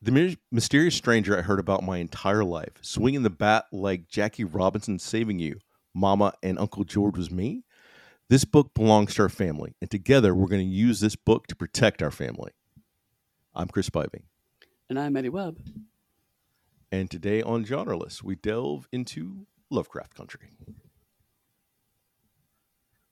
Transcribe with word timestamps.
The 0.00 0.36
mysterious 0.52 0.94
stranger 0.94 1.36
I 1.36 1.42
heard 1.42 1.58
about 1.58 1.82
my 1.82 1.98
entire 1.98 2.44
life, 2.44 2.74
swinging 2.82 3.24
the 3.24 3.30
bat 3.30 3.64
like 3.72 4.08
Jackie 4.08 4.44
Robinson 4.44 4.98
saving 4.98 5.40
you, 5.40 5.58
Mama 5.92 6.34
and 6.42 6.58
Uncle 6.58 6.84
George 6.84 7.16
was 7.16 7.30
me. 7.32 7.64
This 8.28 8.44
book 8.44 8.74
belongs 8.74 9.14
to 9.14 9.22
our 9.22 9.28
family, 9.28 9.74
and 9.80 9.90
together 9.90 10.34
we're 10.34 10.46
going 10.46 10.64
to 10.66 10.72
use 10.74 11.00
this 11.00 11.16
book 11.16 11.46
to 11.48 11.56
protect 11.56 12.00
our 12.02 12.12
family. 12.12 12.52
I'm 13.54 13.66
Chris 13.68 13.90
Spivey, 13.90 14.22
And 14.88 15.00
I'm 15.00 15.16
Eddy 15.16 15.30
Webb. 15.30 15.58
and 16.92 17.10
today 17.10 17.42
on 17.42 17.64
Genreless, 17.64 18.22
we 18.22 18.36
delve 18.36 18.86
into 18.92 19.46
Lovecraft 19.68 20.14
country. 20.14 20.50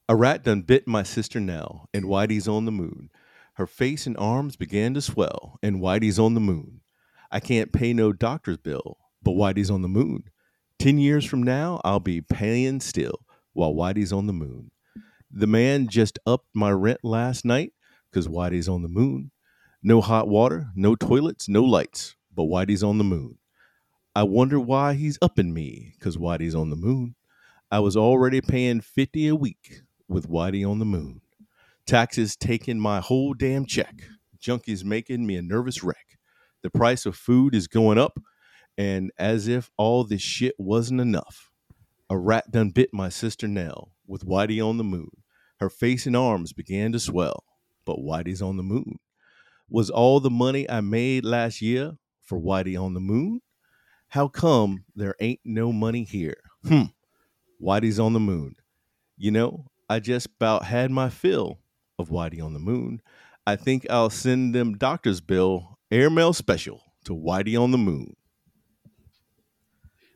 A 0.07 0.15
rat 0.15 0.43
done 0.43 0.61
bit 0.61 0.87
my 0.87 1.03
sister 1.03 1.41
Nell, 1.41 1.89
and 1.93 2.05
Whitey's 2.05 2.47
on 2.47 2.63
the 2.63 2.71
moon. 2.71 3.09
Her 3.57 3.65
face 3.65 4.05
and 4.05 4.15
arms 4.17 4.55
began 4.55 4.93
to 4.93 5.01
swell, 5.01 5.57
and 5.63 5.81
Whitey's 5.81 6.19
on 6.19 6.35
the 6.35 6.39
moon. 6.39 6.81
I 7.31 7.39
can't 7.39 7.73
pay 7.73 7.91
no 7.91 8.13
doctor's 8.13 8.57
bill, 8.57 8.99
but 9.23 9.31
Whitey's 9.31 9.71
on 9.71 9.81
the 9.81 9.87
moon. 9.87 10.25
Ten 10.77 10.99
years 10.99 11.25
from 11.25 11.41
now, 11.41 11.81
I'll 11.83 11.99
be 11.99 12.21
paying 12.21 12.81
still 12.81 13.25
while 13.53 13.73
Whitey's 13.73 14.13
on 14.13 14.27
the 14.27 14.33
moon. 14.33 14.69
The 15.31 15.47
man 15.47 15.87
just 15.87 16.19
upped 16.27 16.49
my 16.53 16.69
rent 16.69 16.99
last 17.01 17.45
night 17.45 17.73
because 18.11 18.27
Whitey's 18.27 18.69
on 18.69 18.83
the 18.83 18.87
moon. 18.87 19.31
No 19.81 20.01
hot 20.01 20.27
water, 20.27 20.67
no 20.75 20.93
toilets, 20.93 21.49
no 21.49 21.63
lights, 21.63 22.15
but 22.31 22.43
Whitey's 22.43 22.83
on 22.83 22.99
the 22.99 23.03
moon. 23.03 23.39
I 24.15 24.21
wonder 24.21 24.59
why 24.59 24.93
he's 24.93 25.17
upping 25.19 25.51
me 25.51 25.95
because 25.97 26.15
Whitey's 26.15 26.53
on 26.53 26.69
the 26.69 26.75
moon. 26.75 27.15
I 27.71 27.79
was 27.79 27.97
already 27.97 28.39
paying 28.39 28.81
50 28.81 29.27
a 29.27 29.35
week 29.35 29.81
with 30.07 30.29
Whitey 30.29 30.63
on 30.63 30.77
the 30.77 30.85
moon. 30.85 31.21
Taxes 31.87 32.35
taking 32.35 32.81
my 32.81 32.99
whole 32.99 33.33
damn 33.33 33.65
check. 33.65 33.95
Junkies 34.41 34.83
making 34.83 35.25
me 35.25 35.37
a 35.37 35.41
nervous 35.41 35.85
wreck. 35.85 36.19
The 36.61 36.69
price 36.69 37.05
of 37.05 37.15
food 37.15 37.55
is 37.55 37.69
going 37.69 37.97
up, 37.97 38.19
and 38.77 39.09
as 39.17 39.47
if 39.47 39.71
all 39.77 40.03
this 40.03 40.21
shit 40.21 40.55
wasn't 40.57 40.99
enough, 40.99 41.49
a 42.09 42.17
rat 42.17 42.51
done 42.51 42.71
bit 42.71 42.89
my 42.91 43.07
sister 43.07 43.47
Nell 43.47 43.93
with 44.05 44.25
Whitey 44.25 44.61
on 44.61 44.77
the 44.77 44.83
moon. 44.83 45.11
Her 45.61 45.69
face 45.69 46.05
and 46.05 46.17
arms 46.17 46.51
began 46.51 46.91
to 46.91 46.99
swell, 46.99 47.45
but 47.85 47.99
Whitey's 47.99 48.41
on 48.41 48.57
the 48.57 48.63
moon. 48.63 48.99
Was 49.69 49.89
all 49.89 50.19
the 50.19 50.29
money 50.29 50.69
I 50.69 50.81
made 50.81 51.23
last 51.23 51.61
year 51.61 51.93
for 52.21 52.37
Whitey 52.37 52.77
on 52.77 52.95
the 52.95 52.99
moon? 52.99 53.39
How 54.09 54.27
come 54.27 54.83
there 54.93 55.15
ain't 55.21 55.39
no 55.45 55.71
money 55.71 56.03
here? 56.03 56.41
Hmm. 56.67 56.91
Whitey's 57.63 57.97
on 57.97 58.11
the 58.11 58.19
moon. 58.19 58.55
You 59.17 59.31
know, 59.31 59.67
I 59.89 60.01
just 60.01 60.27
about 60.35 60.65
had 60.65 60.91
my 60.91 61.09
fill 61.09 61.59
of 61.99 62.09
Whitey 62.09 62.43
on 62.43 62.53
the 62.53 62.59
moon. 62.59 63.01
I 63.45 63.55
think 63.55 63.85
I'll 63.89 64.09
send 64.09 64.53
them 64.53 64.77
doctor's 64.77 65.21
bill 65.21 65.77
airmail 65.91 66.33
special 66.33 66.83
to 67.05 67.15
Whitey 67.15 67.59
on 67.59 67.71
the 67.71 67.77
moon. 67.77 68.15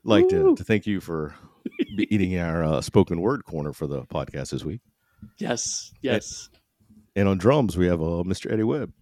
Like 0.03 0.27
to, 0.29 0.55
to 0.55 0.63
thank 0.63 0.87
you 0.87 0.99
for 0.99 1.35
be 1.95 2.13
eating 2.13 2.37
our 2.37 2.63
uh, 2.63 2.81
spoken 2.81 3.21
word 3.21 3.45
corner 3.45 3.71
for 3.71 3.87
the 3.87 4.03
podcast 4.03 4.51
this 4.51 4.63
week. 4.63 4.81
Yes, 5.37 5.91
yes. 6.01 6.49
And 7.15 7.27
on 7.27 7.37
drums, 7.37 7.77
we 7.77 7.87
have 7.87 8.01
uh, 8.01 8.23
Mr. 8.23 8.51
Eddy 8.51 8.63
Webb. 8.63 8.93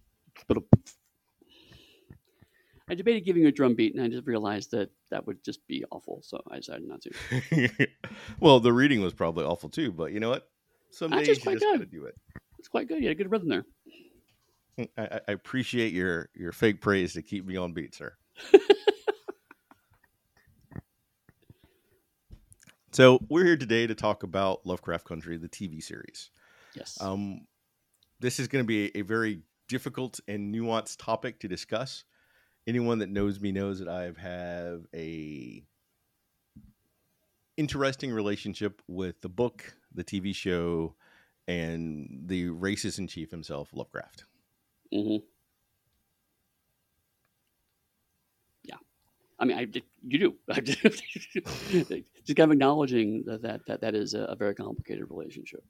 I 2.88 2.94
debated 2.94 3.24
giving 3.24 3.46
a 3.46 3.52
drum 3.52 3.76
beat, 3.76 3.94
and 3.94 4.02
I 4.02 4.08
just 4.08 4.26
realized 4.26 4.72
that 4.72 4.90
that 5.10 5.24
would 5.26 5.44
just 5.44 5.64
be 5.68 5.84
awful, 5.92 6.20
so 6.22 6.42
I 6.50 6.56
decided 6.56 6.88
not 6.88 7.00
to. 7.02 7.78
well, 8.40 8.58
the 8.58 8.72
reading 8.72 9.00
was 9.00 9.12
probably 9.12 9.44
awful 9.44 9.68
too, 9.68 9.92
but 9.92 10.12
you 10.12 10.18
know 10.18 10.30
what? 10.30 10.48
Some 10.90 11.12
That's 11.12 11.28
days 11.28 11.36
just 11.36 11.46
you 11.46 11.52
just 11.52 11.64
gotta 11.64 11.86
do 11.86 12.06
it. 12.06 12.16
It's 12.60 12.68
quite 12.68 12.88
good. 12.88 12.98
You 13.00 13.08
had 13.08 13.12
a 13.12 13.22
good 13.22 13.30
rhythm 13.30 13.48
there. 13.48 13.64
I, 14.78 14.86
I- 15.02 15.20
I 15.28 15.32
appreciate 15.32 15.94
your 15.94 16.28
your 16.34 16.52
fake 16.52 16.82
praise 16.82 17.14
to 17.14 17.22
keep 17.22 17.46
me 17.46 17.56
on 17.56 17.72
beat, 17.72 17.94
sir. 17.94 18.12
so 22.92 23.18
we're 23.30 23.46
here 23.46 23.56
today 23.56 23.86
to 23.86 23.94
talk 23.94 24.22
about 24.24 24.66
Lovecraft 24.66 25.06
Country, 25.06 25.38
the 25.38 25.48
TV 25.48 25.82
series. 25.82 26.30
Yes. 26.74 26.98
Um, 27.00 27.46
this 28.20 28.38
is 28.38 28.46
going 28.46 28.62
to 28.62 28.66
be 28.66 28.88
a, 28.94 28.98
a 28.98 29.02
very 29.02 29.40
difficult 29.66 30.20
and 30.28 30.54
nuanced 30.54 30.98
topic 30.98 31.40
to 31.40 31.48
discuss. 31.48 32.04
Anyone 32.66 32.98
that 32.98 33.08
knows 33.08 33.40
me 33.40 33.52
knows 33.52 33.78
that 33.78 33.88
I 33.88 34.12
have 34.20 34.82
a 34.94 35.64
interesting 37.56 38.12
relationship 38.12 38.82
with 38.86 39.18
the 39.22 39.30
book, 39.30 39.74
the 39.94 40.04
TV 40.04 40.34
show, 40.34 40.94
and 41.48 42.22
the 42.26 42.48
racist 42.48 42.98
in 42.98 43.06
chief 43.06 43.30
himself, 43.30 43.70
Lovecraft. 43.72 44.24
hmm 44.92 45.16
Yeah. 48.64 48.76
I 49.38 49.44
mean, 49.44 49.56
I 49.56 49.66
you 50.06 50.18
do. 50.18 50.34
Just 50.62 52.36
kind 52.36 52.50
of 52.50 52.52
acknowledging 52.52 53.24
that 53.26 53.42
that, 53.42 53.66
that, 53.66 53.80
that 53.80 53.94
is 53.94 54.14
a, 54.14 54.36
very 54.38 54.54
complicated 54.54 55.06
relationship. 55.08 55.64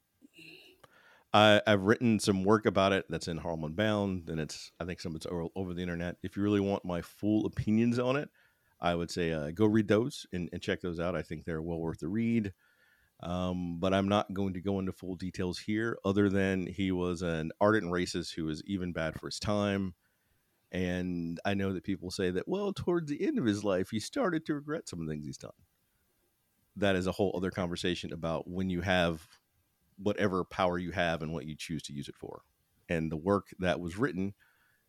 I, 1.33 1.63
I've 1.67 1.83
written 1.83 2.19
some 2.19 2.43
work 2.43 2.67
about 2.67 2.93
it 2.93 3.07
that's 3.09 3.29
in 3.29 3.37
Harlem 3.37 3.65
Unbound, 3.65 4.29
and 4.29 4.41
it's 4.41 4.73
I 4.81 4.85
think 4.85 5.01
some 5.01 5.13
of 5.13 5.17
it's 5.17 5.27
over, 5.27 5.47
over 5.55 5.75
the 5.75 5.83
internet. 5.83 6.17
If 6.23 6.37
you 6.37 6.43
really 6.43 6.61
want 6.61 6.85
my 6.85 7.03
full 7.03 7.47
opinions 7.47 7.99
on 7.99 8.17
it, 8.17 8.29
I 8.81 8.95
would 8.95 9.11
say 9.11 9.33
uh, 9.33 9.51
go 9.53 9.67
read 9.67 9.89
those 9.89 10.27
and, 10.33 10.49
and 10.53 10.61
check 10.61 10.81
those 10.81 10.99
out. 10.99 11.15
I 11.15 11.23
think 11.23 11.45
they're 11.45 11.63
well 11.63 11.79
worth 11.79 12.01
the 12.01 12.09
read. 12.09 12.53
Um, 13.23 13.79
but 13.79 13.93
I'm 13.93 14.09
not 14.09 14.33
going 14.33 14.55
to 14.55 14.61
go 14.61 14.79
into 14.79 14.93
full 14.93 15.15
details 15.15 15.59
here, 15.59 15.99
other 16.05 16.31
than 16.31 16.67
he 16.67 16.91
was 16.91 17.21
an 17.21 17.53
ardent 17.61 17.93
racist 17.93 18.35
who 18.35 18.45
was 18.45 18.63
even 18.67 18.93
bad 18.93 19.21
for 19.21 19.27
his 19.27 19.39
time. 19.39 19.95
And 20.73 21.39
I 21.45 21.55
know 21.55 21.73
that 21.73 21.85
people 21.85 22.11
say 22.11 22.31
that, 22.31 22.49
well, 22.49 22.73
towards 22.73 23.11
the 23.11 23.27
end 23.27 23.39
of 23.39 23.45
his 23.45 23.65
life, 23.65 23.91
he 23.91 24.01
started 24.01 24.47
to 24.47 24.55
regret 24.55 24.89
some 24.89 25.01
of 25.01 25.07
the 25.07 25.13
things 25.13 25.27
he's 25.27 25.37
done. 25.37 25.51
That 26.77 26.97
is 26.97 27.07
a 27.07 27.13
whole 27.13 27.35
other 27.37 27.51
conversation 27.51 28.13
about 28.13 28.49
when 28.49 28.71
you 28.71 28.81
have 28.81 29.27
whatever 29.99 30.45
power 30.45 30.79
you 30.79 30.93
have 30.93 31.23
and 31.23 31.33
what 31.33 31.45
you 31.45 31.57
choose 31.57 31.83
to 31.83 31.93
use 31.93 32.09
it 32.09 32.17
for. 32.17 32.43
And 32.89 33.13
the 33.13 33.17
work 33.17 33.49
that 33.59 33.81
was 33.81 33.99
written 33.99 34.35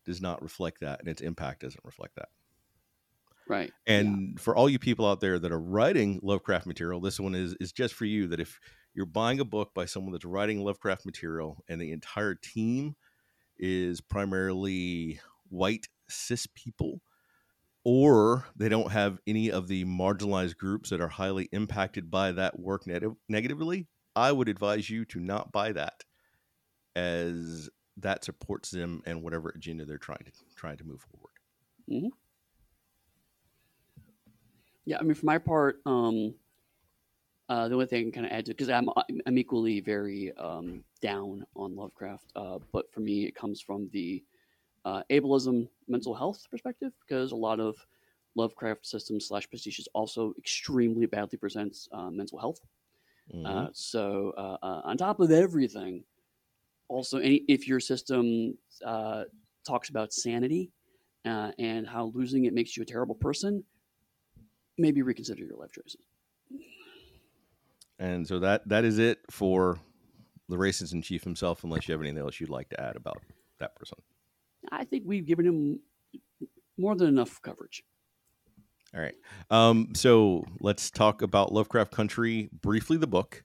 does 0.04 0.22
not 0.22 0.42
reflect 0.42 0.80
that, 0.80 1.00
and 1.00 1.08
its 1.08 1.20
impact 1.20 1.60
doesn't 1.60 1.84
reflect 1.84 2.14
that. 2.16 2.28
Right. 3.52 3.70
And 3.86 4.40
for 4.40 4.56
all 4.56 4.66
you 4.66 4.78
people 4.78 5.06
out 5.06 5.20
there 5.20 5.38
that 5.38 5.52
are 5.52 5.60
writing 5.60 6.18
Lovecraft 6.22 6.66
material, 6.66 7.02
this 7.02 7.20
one 7.20 7.34
is 7.34 7.54
is 7.60 7.70
just 7.70 7.92
for 7.92 8.06
you. 8.06 8.26
That 8.28 8.40
if 8.40 8.58
you're 8.94 9.04
buying 9.04 9.40
a 9.40 9.44
book 9.44 9.72
by 9.74 9.84
someone 9.84 10.12
that's 10.12 10.24
writing 10.24 10.64
Lovecraft 10.64 11.04
material, 11.04 11.62
and 11.68 11.78
the 11.78 11.92
entire 11.92 12.34
team 12.34 12.96
is 13.58 14.00
primarily 14.00 15.20
white 15.50 15.86
cis 16.08 16.46
people, 16.46 17.02
or 17.84 18.46
they 18.56 18.70
don't 18.70 18.90
have 18.90 19.18
any 19.26 19.52
of 19.52 19.68
the 19.68 19.84
marginalized 19.84 20.56
groups 20.56 20.88
that 20.88 21.02
are 21.02 21.08
highly 21.08 21.50
impacted 21.52 22.10
by 22.10 22.32
that 22.32 22.58
work 22.58 22.86
neg- 22.86 23.04
negatively, 23.28 23.86
I 24.16 24.32
would 24.32 24.48
advise 24.48 24.88
you 24.88 25.04
to 25.06 25.20
not 25.20 25.52
buy 25.52 25.72
that, 25.72 26.04
as 26.96 27.68
that 27.98 28.24
supports 28.24 28.70
them 28.70 29.02
and 29.04 29.22
whatever 29.22 29.50
agenda 29.50 29.84
they're 29.84 29.98
trying 29.98 30.24
to 30.24 30.32
trying 30.56 30.78
to 30.78 30.84
move 30.84 31.02
forward. 31.02 31.34
Mm-hmm. 31.90 32.16
Yeah, 34.84 34.98
I 34.98 35.02
mean, 35.02 35.14
for 35.14 35.26
my 35.26 35.38
part, 35.38 35.80
um, 35.86 36.34
uh, 37.48 37.68
the 37.68 37.74
only 37.74 37.86
thing 37.86 38.00
I 38.00 38.02
can 38.02 38.12
kind 38.12 38.26
of 38.26 38.32
add 38.32 38.46
to 38.46 38.52
because 38.52 38.70
I'm 38.70 38.88
I'm 39.26 39.38
equally 39.38 39.80
very 39.80 40.32
um, 40.36 40.82
down 41.00 41.44
on 41.54 41.76
Lovecraft, 41.76 42.32
uh, 42.34 42.58
but 42.72 42.92
for 42.92 43.00
me, 43.00 43.24
it 43.26 43.34
comes 43.34 43.60
from 43.60 43.88
the 43.92 44.24
uh, 44.84 45.02
ableism 45.10 45.68
mental 45.88 46.14
health 46.14 46.46
perspective 46.50 46.92
because 47.06 47.32
a 47.32 47.36
lot 47.36 47.60
of 47.60 47.76
Lovecraft 48.34 48.86
systems 48.86 49.28
slash 49.28 49.48
pastiches 49.50 49.86
also 49.92 50.32
extremely 50.38 51.06
badly 51.06 51.38
presents 51.38 51.88
uh, 51.92 52.10
mental 52.10 52.38
health. 52.38 52.60
Uh, 53.44 53.68
so 53.72 54.32
uh, 54.38 54.56
uh, 54.62 54.80
on 54.84 54.96
top 54.96 55.20
of 55.20 55.30
everything, 55.30 56.04
also 56.88 57.18
any 57.18 57.44
if 57.48 57.68
your 57.68 57.80
system 57.80 58.56
uh, 58.84 59.24
talks 59.66 59.88
about 59.90 60.12
sanity 60.12 60.70
uh, 61.24 61.50
and 61.58 61.86
how 61.86 62.12
losing 62.14 62.44
it 62.46 62.54
makes 62.54 62.76
you 62.76 62.82
a 62.82 62.86
terrible 62.86 63.14
person, 63.14 63.64
maybe 64.78 65.02
reconsider 65.02 65.44
your 65.44 65.56
life 65.56 65.72
choices. 65.72 66.06
And 67.98 68.26
so 68.26 68.40
that 68.40 68.68
that 68.68 68.84
is 68.84 68.98
it 68.98 69.20
for 69.30 69.78
the 70.48 70.56
racist 70.56 70.92
in 70.92 71.02
chief 71.02 71.24
himself. 71.24 71.64
Unless 71.64 71.86
you 71.86 71.92
have 71.92 72.00
anything 72.00 72.18
else 72.18 72.40
you'd 72.40 72.50
like 72.50 72.68
to 72.70 72.80
add 72.80 72.96
about 72.96 73.22
that 73.58 73.76
person. 73.76 73.98
I 74.70 74.84
think 74.84 75.04
we've 75.06 75.26
given 75.26 75.46
him 75.46 75.80
more 76.76 76.94
than 76.96 77.08
enough 77.08 77.40
coverage. 77.42 77.84
All 78.94 79.00
right. 79.00 79.14
Um, 79.50 79.94
so 79.94 80.44
let's 80.60 80.90
talk 80.90 81.22
about 81.22 81.52
Lovecraft 81.52 81.92
Country 81.92 82.50
briefly, 82.52 82.98
the 82.98 83.06
book, 83.06 83.42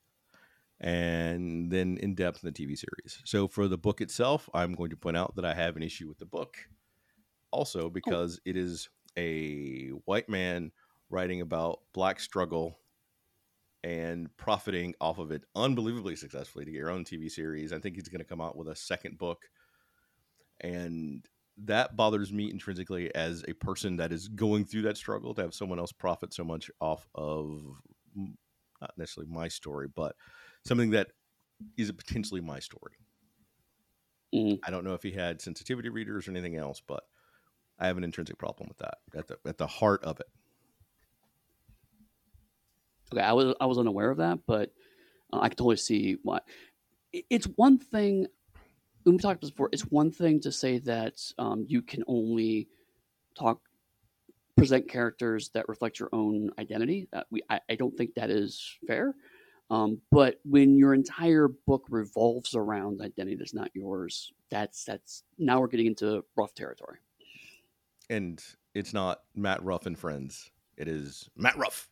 and 0.82 1.72
then 1.72 1.98
in 2.02 2.16
depth 2.16 2.42
the 2.42 2.52
TV 2.52 2.78
series. 2.78 3.22
So 3.24 3.48
for 3.48 3.68
the 3.68 3.78
book 3.78 4.02
itself, 4.02 4.50
I'm 4.54 4.74
going 4.74 4.90
to 4.90 4.98
point 4.98 5.16
out 5.16 5.36
that 5.36 5.46
I 5.46 5.54
have 5.54 5.78
an 5.78 5.84
issue 5.84 6.08
with 6.08 6.20
the 6.20 6.26
book, 6.26 6.58
also 7.52 7.90
because 7.90 8.42
it 8.44 8.58
is 8.58 8.90
a 9.18 9.90
white 10.06 10.28
man 10.28 10.72
writing 11.10 11.42
about 11.42 11.82
black 11.94 12.20
struggle 12.20 12.80
and 13.84 14.36
profiting 14.38 14.96
off 15.00 15.20
of 15.20 15.32
it 15.32 15.44
unbelievably 15.56 16.16
successfully 16.16 16.66
to 16.66 16.72
get 16.72 16.78
your 16.78 16.90
own 16.90 17.04
TV 17.04 17.30
series. 17.30 17.72
I 17.72 17.80
think 17.80 17.96
he's 17.96 18.10
going 18.10 18.20
to 18.20 18.26
come 18.26 18.42
out 18.42 18.56
with 18.58 18.68
a 18.68 18.76
second 18.76 19.18
book. 19.18 19.50
And 20.60 21.28
that 21.58 21.96
bothers 21.96 22.32
me 22.32 22.50
intrinsically 22.50 23.14
as 23.16 23.44
a 23.48 23.54
person 23.54 23.98
that 23.98 24.12
is 24.12 24.28
going 24.28 24.66
through 24.66 24.84
that 24.84 24.98
struggle 24.98 25.34
to 25.36 25.42
have 25.42 25.54
someone 25.54 25.80
else 25.80 25.92
profit 25.92 26.34
so 26.34 26.44
much 26.44 26.70
off 26.80 27.08
of 27.16 27.82
not 28.82 28.98
necessarily 28.98 29.32
my 29.32 29.48
story, 29.48 29.88
but 29.88 30.16
something 30.66 30.92
that 30.92 31.12
is 31.78 31.92
potentially 31.92 32.42
my 32.42 32.60
story. 32.60 32.98
Mhm. 34.34 34.62
I 34.64 34.72
don't 34.72 34.84
know 34.84 34.94
if 34.94 35.04
he 35.04 35.12
had 35.12 35.42
sensitivity 35.42 35.90
readers 35.90 36.28
or 36.28 36.32
anything 36.32 36.56
else, 36.56 36.82
but 36.82 37.04
I 37.80 37.88
have 37.88 37.98
an 37.98 38.06
intrinsic 38.06 38.38
problem 38.40 38.70
with 38.70 38.80
that 38.80 39.00
at 39.16 39.28
the 39.28 39.40
at 39.46 39.58
the 39.58 39.68
heart 39.68 40.04
of 40.04 40.20
it. 40.20 40.28
Okay, 43.14 43.22
I 43.22 43.34
was 43.34 43.56
I 43.60 43.66
was 43.66 43.78
unaware 43.78 44.10
of 44.10 44.18
that, 44.18 44.40
but 44.46 44.72
uh, 45.32 45.40
I 45.40 45.50
can 45.50 45.58
totally 45.58 45.78
see 45.78 46.18
why. 46.24 46.40
It's 47.14 47.48
one 47.56 47.78
thing. 47.78 48.28
We 49.06 49.18
talked 49.18 49.42
before. 49.42 49.70
It's 49.72 49.84
one 49.84 50.12
thing 50.12 50.42
to 50.42 50.52
say 50.52 50.80
that 50.80 51.22
um, 51.38 51.66
you 51.68 51.82
can 51.82 52.04
only 52.08 52.68
talk, 53.40 53.62
present 54.58 54.90
characters 54.90 55.50
that 55.54 55.70
reflect 55.70 56.00
your 56.00 56.10
own 56.12 56.52
identity. 56.60 57.08
That 57.14 57.28
we, 57.32 57.42
I, 57.50 57.62
I 57.70 57.76
don't 57.76 57.96
think 57.96 58.16
that 58.16 58.30
is 58.30 58.78
fair. 58.86 59.16
Um, 59.70 60.02
but 60.12 60.40
when 60.44 60.78
your 60.78 60.94
entire 60.94 61.48
book 61.48 61.86
revolves 61.90 62.56
around 62.56 63.02
identity 63.02 63.36
that's 63.36 63.54
not 63.54 63.70
yours, 63.74 64.32
that's 64.50 64.84
that's 64.84 65.24
now 65.38 65.60
we're 65.60 65.68
getting 65.68 65.88
into 65.88 66.24
rough 66.36 66.54
territory. 66.54 67.00
And 68.10 68.44
it's 68.74 68.94
not 68.94 69.22
Matt 69.36 69.64
Ruff 69.64 69.86
and 69.86 69.98
friends. 69.98 70.52
It 70.78 70.88
is 70.88 71.30
Matt 71.36 71.58
Ruff 71.58 71.90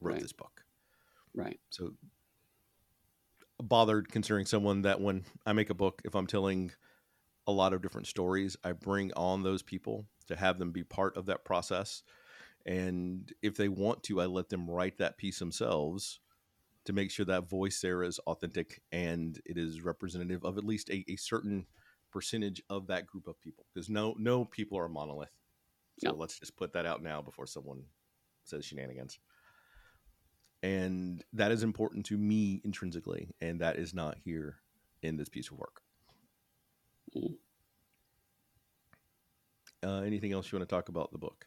wrote 0.00 0.14
Right. 0.14 0.22
this 0.22 0.32
book. 0.32 0.64
Right. 1.34 1.60
So 1.70 1.92
bothered 3.60 4.10
considering 4.10 4.46
someone 4.46 4.82
that 4.82 5.00
when 5.00 5.24
I 5.44 5.52
make 5.52 5.70
a 5.70 5.74
book, 5.74 6.02
if 6.04 6.14
I'm 6.14 6.26
telling 6.26 6.72
a 7.46 7.52
lot 7.52 7.72
of 7.72 7.82
different 7.82 8.06
stories, 8.06 8.56
I 8.62 8.72
bring 8.72 9.12
on 9.14 9.42
those 9.42 9.62
people 9.62 10.06
to 10.28 10.36
have 10.36 10.58
them 10.58 10.70
be 10.70 10.84
part 10.84 11.16
of 11.16 11.26
that 11.26 11.44
process. 11.44 12.02
And 12.66 13.32
if 13.42 13.56
they 13.56 13.68
want 13.68 14.02
to, 14.04 14.20
I 14.20 14.26
let 14.26 14.48
them 14.48 14.68
write 14.70 14.98
that 14.98 15.16
piece 15.16 15.38
themselves 15.38 16.20
to 16.84 16.92
make 16.92 17.10
sure 17.10 17.26
that 17.26 17.48
voice 17.48 17.80
there 17.80 18.02
is 18.02 18.18
authentic 18.20 18.82
and 18.92 19.40
it 19.44 19.58
is 19.58 19.82
representative 19.82 20.44
of 20.44 20.58
at 20.58 20.64
least 20.64 20.90
a, 20.90 21.04
a 21.10 21.16
certain 21.16 21.66
percentage 22.10 22.62
of 22.70 22.86
that 22.86 23.06
group 23.06 23.26
of 23.26 23.40
people. 23.40 23.66
Because 23.72 23.88
no 23.88 24.14
no 24.18 24.44
people 24.44 24.78
are 24.78 24.86
a 24.86 24.90
monolith. 24.90 25.32
So 25.98 26.10
No. 26.10 26.16
let's 26.16 26.38
just 26.38 26.56
put 26.56 26.72
that 26.74 26.86
out 26.86 27.02
now 27.02 27.22
before 27.22 27.46
someone 27.46 27.82
says 28.44 28.64
shenanigans 28.64 29.18
and 30.62 31.24
that 31.32 31.50
is 31.52 31.62
important 31.62 32.04
to 32.06 32.16
me 32.18 32.60
intrinsically 32.64 33.30
and 33.40 33.60
that 33.60 33.76
is 33.76 33.94
not 33.94 34.16
here 34.24 34.56
in 35.02 35.16
this 35.16 35.28
piece 35.28 35.50
of 35.50 35.58
work 35.58 35.82
Mhm. 37.16 37.36
uh, 39.84 40.00
anything 40.02 40.32
else 40.32 40.50
you 40.50 40.58
want 40.58 40.68
to 40.68 40.74
talk 40.74 40.88
about 40.88 41.12
the 41.12 41.18
book 41.18 41.46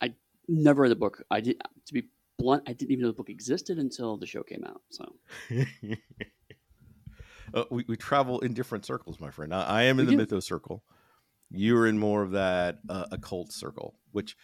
i 0.00 0.14
Never 0.50 0.80
read 0.82 0.90
the 0.90 0.96
book. 0.96 1.22
I 1.30 1.40
did. 1.42 1.60
To 1.86 1.92
be 1.92 2.08
blunt, 2.38 2.62
I 2.66 2.72
didn't 2.72 2.90
even 2.90 3.02
know 3.02 3.08
the 3.08 3.12
book 3.14 3.28
existed 3.28 3.78
until 3.78 4.16
the 4.16 4.24
show 4.24 4.42
came 4.42 4.64
out. 4.64 4.80
So 4.88 5.16
uh, 7.54 7.64
we, 7.70 7.84
we 7.86 7.96
travel 7.98 8.40
in 8.40 8.54
different 8.54 8.86
circles 8.86 9.20
my 9.20 9.30
friend 9.30 9.52
i, 9.54 9.62
I 9.64 9.82
am 9.84 9.98
in 9.98 10.06
We 10.06 10.12
the 10.12 10.12
do. 10.12 10.22
mythos 10.22 10.46
circle 10.46 10.84
you're 11.50 11.86
in 11.86 11.98
more 11.98 12.22
of 12.22 12.30
that 12.32 12.78
uh, 12.88 13.06
occult 13.12 13.52
circle 13.52 13.98
which 14.12 14.36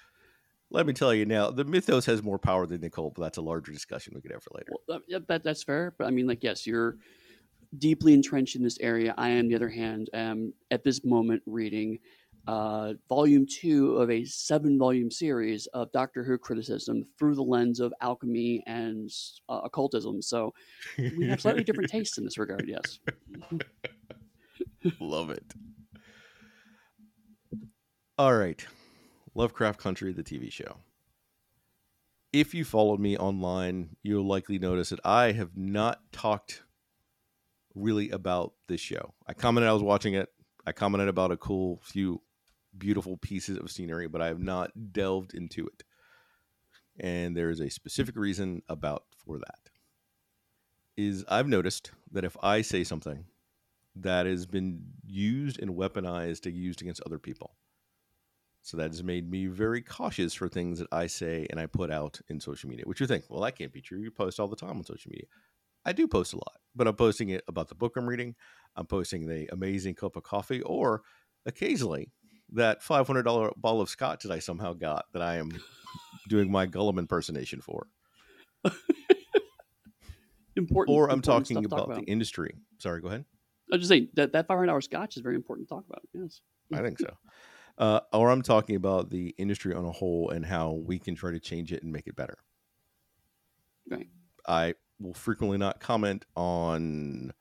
let 0.75 0.87
me 0.87 0.93
tell 0.93 1.15
you 1.15 1.25
now 1.25 1.51
the 1.51 1.65
mythos 1.65 2.05
has 2.05 2.23
more 2.23 2.39
power 2.39 2.67
than 2.67 2.81
the 2.81 2.89
occult 2.89 3.15
but 3.15 3.23
that's 3.23 3.39
a 3.39 3.43
larger 3.43 3.73
discussion 3.73 4.13
we 4.15 4.21
could 4.21 4.33
have 4.33 4.43
for 4.43 4.51
later 4.55 4.73
Well, 4.89 5.01
yeah, 5.09 5.19
that 5.29 5.45
that's 5.45 5.63
fair, 5.63 5.95
but 5.99 6.07
I 6.07 6.11
mean, 6.11 6.27
like, 6.27 6.43
yes, 6.43 6.67
you're 6.67 6.99
deeply 7.79 8.15
entrenched 8.15 8.57
in 8.57 8.63
this 8.63 8.79
area. 8.81 9.15
I, 9.17 9.39
on 9.39 9.49
the 9.49 9.55
other 9.55 9.69
hand, 9.69 10.11
am 10.13 10.53
at 10.71 10.85
this 10.85 11.05
moment 11.05 11.43
reading 11.47 11.99
uh, 12.47 12.93
volume 13.09 13.47
two 13.47 13.97
of 13.97 14.11
a 14.11 14.25
seven-volume 14.25 15.11
series 15.11 15.67
of 15.69 15.91
Doctor 15.93 16.23
Who 16.23 16.37
criticism 16.37 17.05
through 17.19 17.37
the 17.37 17.43
lens 17.43 17.81
of 17.81 17.93
alchemy 18.01 18.63
and 18.67 19.11
uh, 19.49 19.61
occultism. 19.65 20.21
So 20.21 20.53
we 20.99 21.27
have 21.29 21.41
slightly 21.41 21.65
different 21.65 21.91
tastes 21.97 22.19
in 22.19 22.25
this 22.25 22.37
regard. 22.37 22.65
Yes. 22.69 22.99
Love 25.01 25.31
it. 25.31 25.55
All 28.19 28.35
right. 28.35 28.65
Lovecraft 29.35 29.81
Country, 29.81 30.13
the 30.13 30.23
TV 30.23 30.51
show. 30.51 30.79
If 32.33 32.55
you 32.55 32.65
followed 32.65 33.01
me 33.01 33.17
online, 33.17 33.97
you'll 34.03 34.27
likely 34.27 34.59
notice 34.59 34.91
that 34.91 35.05
I 35.05 35.33
have 35.33 35.57
not 35.57 36.01
talked 36.13 36.63
really 37.75 38.11
about 38.11 38.55
this 38.69 38.81
show. 38.81 39.15
I 39.27 39.35
commented 39.35 39.69
I 39.69 39.73
was 39.73 39.83
watching 39.83 40.15
it. 40.15 40.31
I 40.67 40.73
commented 40.73 41.09
about 41.09 41.33
a 41.33 41.37
cool 41.37 41.81
few 41.83 42.23
beautiful 42.77 43.17
pieces 43.17 43.59
of 43.59 43.71
scenery, 43.71 44.09
but 44.09 44.21
I 44.21 44.29
have 44.29 44.41
not 44.41 44.93
delved 44.93 45.35
into 45.35 45.67
it. 45.67 45.85
And 46.99 47.37
there 47.37 47.51
is 47.51 47.61
a 47.61 47.71
specific 47.71 48.17
reason 48.17 48.63
about 48.69 49.05
for 49.25 49.39
that. 49.39 49.71
Is 50.97 51.25
I've 51.29 51.49
noticed 51.49 51.91
that 52.13 52.25
if 52.25 52.37
I 52.43 52.63
say 52.63 52.85
something 52.85 53.25
that 53.97 54.27
has 54.27 54.47
been 54.47 54.85
used 55.05 55.61
and 55.61 55.73
weaponized 55.73 56.47
and 56.47 56.55
used 56.55 56.83
against 56.83 57.03
other 57.05 57.19
people. 57.19 57.55
So 58.65 58.79
that 58.79 58.93
has 58.93 59.05
made 59.05 59.31
me 59.31 59.45
very 59.45 59.83
cautious 59.83 60.33
for 60.33 60.49
things 60.49 60.79
that 60.79 60.89
I 60.91 61.07
say 61.07 61.47
and 61.51 61.61
I 61.61 61.67
put 61.67 61.91
out 61.91 62.19
in 62.31 62.41
social 62.41 62.71
media, 62.71 62.87
which 62.87 62.99
you 62.99 63.07
think, 63.07 63.25
well, 63.29 63.43
that 63.43 63.59
can't 63.59 63.71
be 63.71 63.83
true. 63.83 64.01
You 64.01 64.11
post 64.11 64.41
all 64.41 64.49
the 64.49 64.57
time 64.57 64.79
on 64.79 64.85
social 64.85 65.11
media. 65.11 65.27
I 65.85 65.93
do 65.93 66.09
post 66.09 66.33
a 66.33 66.37
lot, 66.37 66.57
but 66.75 66.89
I'm 66.89 66.97
posting 66.97 67.29
it 67.29 67.45
about 67.47 67.69
the 67.69 67.75
book 67.75 67.93
I'm 67.95 68.09
reading. 68.09 68.35
I'm 68.75 68.87
posting 68.87 69.27
the 69.27 69.53
amazing 69.53 69.97
cup 69.97 70.17
of 70.17 70.23
coffee, 70.23 70.63
or 70.63 71.03
occasionally 71.45 72.11
that 72.55 72.83
$500 72.83 73.53
bottle 73.59 73.83
of 73.83 73.91
scotch 73.91 74.23
that 74.23 74.33
I 74.33 74.39
somehow 74.39 74.73
got 74.73 75.05
that 75.13 75.21
I 75.21 75.37
am 75.37 75.51
doing 76.31 76.51
my 76.51 76.67
Gollum 76.67 76.99
impersonation 76.99 77.61
for. 77.61 77.87
Important. 80.57 80.97
Or 80.97 81.11
I'm 81.11 81.17
important 81.17 81.47
talking 81.49 81.63
to 81.63 81.69
talk 81.69 81.87
about 81.87 81.97
the 81.97 82.11
industry. 82.11 82.55
Sorry, 82.79 83.01
go 83.01 83.09
ahead. 83.09 83.25
I 83.73 83.77
was 83.77 83.81
just 83.81 83.89
saying 83.89 84.09
that 84.15 84.33
that 84.33 84.47
five 84.47 84.57
hundred 84.57 84.71
hour 84.71 84.81
scotch 84.81 85.17
is 85.17 85.23
very 85.23 85.35
important 85.35 85.69
to 85.69 85.75
talk 85.75 85.85
about. 85.89 86.03
Yes. 86.15 86.43
I 86.73 86.81
think 86.81 87.01
so. 87.01 87.13
Uh, 87.77 88.01
or 88.13 88.31
I'm 88.31 88.43
talking 88.43 88.77
about 88.77 89.11
the 89.11 89.35
industry 89.37 89.75
on 89.75 89.85
a 89.85 89.91
whole 89.91 90.31
and 90.31 90.47
how 90.47 90.73
we 90.73 90.99
can 90.99 91.15
try 91.15 91.33
to 91.33 91.41
change 91.41 91.73
it 91.73 91.83
and 91.83 91.93
make 91.93 92.07
it 92.07 92.15
better. 92.15 92.39
Right. 93.91 94.09
I 94.47 94.75
will 95.01 95.15
frequently 95.15 95.59
not 95.59 95.81
comment 95.81 96.25
on 96.37 97.33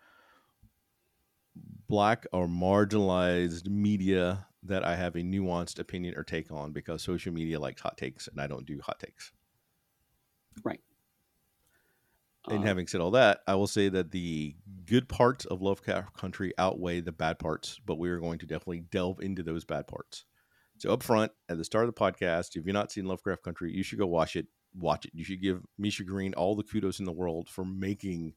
black 1.88 2.25
or 2.33 2.47
marginalized 2.47 3.68
media 3.68 4.47
that 4.63 4.83
I 4.83 4.95
have 4.95 5.15
a 5.15 5.19
nuanced 5.19 5.77
opinion 5.77 6.15
or 6.18 6.24
take 6.24 6.51
on 6.51 6.71
because 6.71 7.03
social 7.03 7.34
media 7.34 7.60
likes 7.60 7.81
hot 7.81 7.98
takes 7.98 8.27
and 8.27 8.39
I 8.41 8.48
don't 8.48 8.65
do 8.65 8.79
hot 8.81 9.00
takes. 9.00 9.31
And 12.50 12.59
Uh, 12.59 12.67
having 12.67 12.88
said 12.88 13.00
all 13.01 13.12
that, 13.12 13.41
I 13.47 13.55
will 13.55 13.67
say 13.67 13.88
that 13.89 14.12
the 14.12 14.55
good 14.85 15.07
parts 15.07 15.45
of 15.45 15.62
Lovecraft 15.62 16.13
Country 16.13 16.53
outweigh 16.57 17.00
the 17.00 17.12
bad 17.13 17.39
parts, 17.39 17.79
but 17.85 17.95
we 17.97 18.09
are 18.09 18.19
going 18.19 18.39
to 18.39 18.45
definitely 18.45 18.81
delve 18.81 19.21
into 19.21 19.43
those 19.43 19.63
bad 19.63 19.88
parts. 19.88 20.25
So 20.77 20.91
up 20.91 21.03
front, 21.03 21.31
at 21.47 21.57
the 21.57 21.63
start 21.63 21.88
of 21.88 21.93
the 21.95 22.00
podcast, 22.00 22.50
if 22.50 22.65
you've 22.65 22.73
not 22.73 22.91
seen 22.91 23.05
Lovecraft 23.05 23.43
Country, 23.43 23.71
you 23.73 23.83
should 23.83 24.00
go 24.00 24.07
watch 24.07 24.35
it. 24.35 24.47
Watch 24.75 25.05
it. 25.05 25.12
You 25.13 25.23
should 25.23 25.41
give 25.41 25.63
Misha 25.77 26.03
Green 26.03 26.33
all 26.33 26.55
the 26.55 26.63
kudos 26.63 27.00
in 27.00 27.05
the 27.05 27.12
world 27.12 27.47
for 27.50 27.63
making 27.63 28.33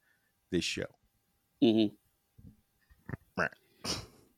this 0.50 0.64
show. 0.64 0.86
mhm. 1.62 1.90
Right. 3.36 3.50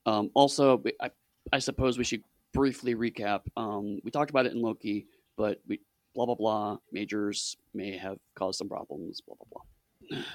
Um, 0.06 0.30
also, 0.34 0.82
I, 1.00 1.10
I 1.52 1.58
suppose 1.58 1.98
we 1.98 2.04
should 2.04 2.22
briefly 2.52 2.94
recap. 2.94 3.42
Um, 3.56 4.00
we 4.02 4.10
talked 4.10 4.30
about 4.30 4.46
it 4.46 4.52
in 4.52 4.62
Loki, 4.62 5.06
but 5.36 5.60
we 5.66 5.80
blah 6.14 6.26
blah 6.26 6.34
blah. 6.34 6.76
Majors 6.92 7.56
may 7.74 7.96
have 7.96 8.18
caused 8.34 8.58
some 8.58 8.68
problems. 8.68 9.20
Blah 9.20 9.36
blah 9.36 9.62
blah. 10.10 10.22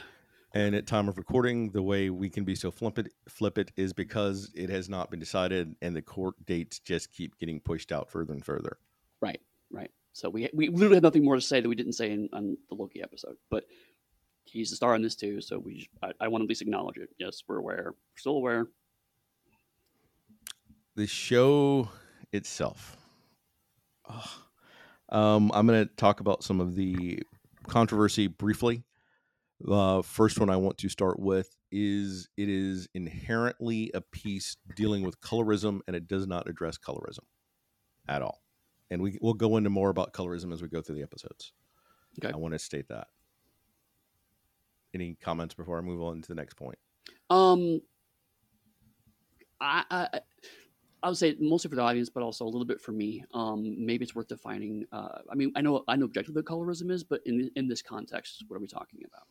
And 0.55 0.75
at 0.75 0.85
time 0.85 1.09
of 1.09 1.17
recording, 1.17 1.71
the 1.71 1.81
way 1.81 2.11
we 2.11 2.29
can 2.29 2.43
be 2.43 2.53
so 2.53 2.69
flippant, 2.69 3.07
flippant 3.27 3.71
is 3.75 3.91
because 3.91 4.51
it 4.53 4.69
has 4.69 4.87
not 4.87 5.09
been 5.09 5.19
decided, 5.19 5.75
and 5.81 5.95
the 5.95 6.01
court 6.03 6.35
dates 6.45 6.77
just 6.77 7.11
keep 7.11 7.39
getting 7.39 7.59
pushed 7.59 7.91
out 7.91 8.07
further 8.07 8.33
and 8.33 8.45
further. 8.45 8.77
Right, 9.19 9.41
right. 9.71 9.89
So 10.11 10.29
we 10.29 10.47
we 10.53 10.69
literally 10.69 10.97
have 10.97 11.03
nothing 11.03 11.25
more 11.25 11.33
to 11.33 11.41
say 11.41 11.59
that 11.59 11.67
we 11.67 11.73
didn't 11.73 11.93
say 11.93 12.11
in 12.11 12.29
on 12.33 12.55
the 12.69 12.75
Loki 12.75 13.01
episode. 13.01 13.35
But 13.49 13.63
he's 14.45 14.69
the 14.69 14.75
star 14.75 14.93
on 14.93 15.01
this 15.01 15.15
too, 15.15 15.41
so 15.41 15.57
we 15.57 15.77
just, 15.77 15.89
I, 16.03 16.11
I 16.21 16.27
want 16.27 16.41
to 16.41 16.45
at 16.45 16.49
least 16.49 16.61
acknowledge 16.61 16.97
it. 16.97 17.09
Yes, 17.17 17.41
we're 17.47 17.57
aware. 17.57 17.85
We're 17.87 18.19
still 18.19 18.37
aware. 18.37 18.67
the 20.95 21.07
show 21.07 21.89
itself. 22.31 22.95
Ugh. 24.07 24.29
Um, 25.13 25.51
I'm 25.53 25.67
going 25.67 25.87
to 25.87 25.95
talk 25.95 26.19
about 26.19 26.43
some 26.43 26.59
of 26.59 26.75
the 26.75 27.21
controversy 27.67 28.27
briefly. 28.27 28.83
The 29.61 30.01
first 30.03 30.39
one 30.39 30.49
I 30.49 30.57
want 30.57 30.79
to 30.79 30.89
start 30.89 31.19
with 31.19 31.55
is 31.71 32.27
it 32.35 32.49
is 32.49 32.89
inherently 32.93 33.91
a 33.93 34.01
piece 34.01 34.57
dealing 34.75 35.03
with 35.03 35.21
colorism, 35.21 35.79
and 35.87 35.95
it 35.95 36.07
does 36.07 36.27
not 36.27 36.49
address 36.49 36.77
colorism 36.77 37.19
at 38.09 38.21
all. 38.21 38.41
And 38.89 39.01
we 39.01 39.17
we'll 39.21 39.35
go 39.35 39.55
into 39.55 39.69
more 39.69 39.89
about 39.89 40.13
colorism 40.13 40.51
as 40.51 40.61
we 40.61 40.67
go 40.67 40.81
through 40.81 40.95
the 40.95 41.03
episodes. 41.03 41.53
Okay. 42.19 42.33
I 42.33 42.37
want 42.37 42.53
to 42.53 42.59
state 42.59 42.89
that. 42.89 43.07
Any 44.93 45.15
comments 45.21 45.53
before 45.53 45.77
I 45.77 45.81
move 45.81 46.01
on 46.01 46.21
to 46.21 46.27
the 46.27 46.35
next 46.35 46.55
point? 46.55 46.77
Um, 47.29 47.81
I, 49.61 49.83
I 49.89 50.19
I 51.03 51.09
would 51.09 51.17
say 51.17 51.35
mostly 51.37 51.69
for 51.69 51.75
the 51.75 51.81
audience, 51.81 52.09
but 52.09 52.23
also 52.23 52.45
a 52.45 52.47
little 52.47 52.65
bit 52.65 52.79
for 52.79 52.93
me. 52.93 53.23
Um, 53.33 53.75
maybe 53.85 54.03
it's 54.03 54.15
worth 54.15 54.29
defining. 54.29 54.85
Uh, 54.91 55.19
I 55.29 55.35
mean, 55.35 55.51
I 55.55 55.61
know 55.61 55.83
I 55.87 55.97
know 55.97 56.05
objectively 56.05 56.41
what 56.41 56.45
colorism 56.45 56.89
is, 56.89 57.03
but 57.03 57.21
in 57.25 57.51
in 57.55 57.67
this 57.67 57.81
context, 57.81 58.45
what 58.47 58.55
are 58.55 58.61
we 58.61 58.67
talking 58.67 59.01
about? 59.05 59.27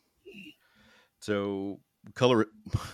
So 1.20 1.80
color. 2.14 2.46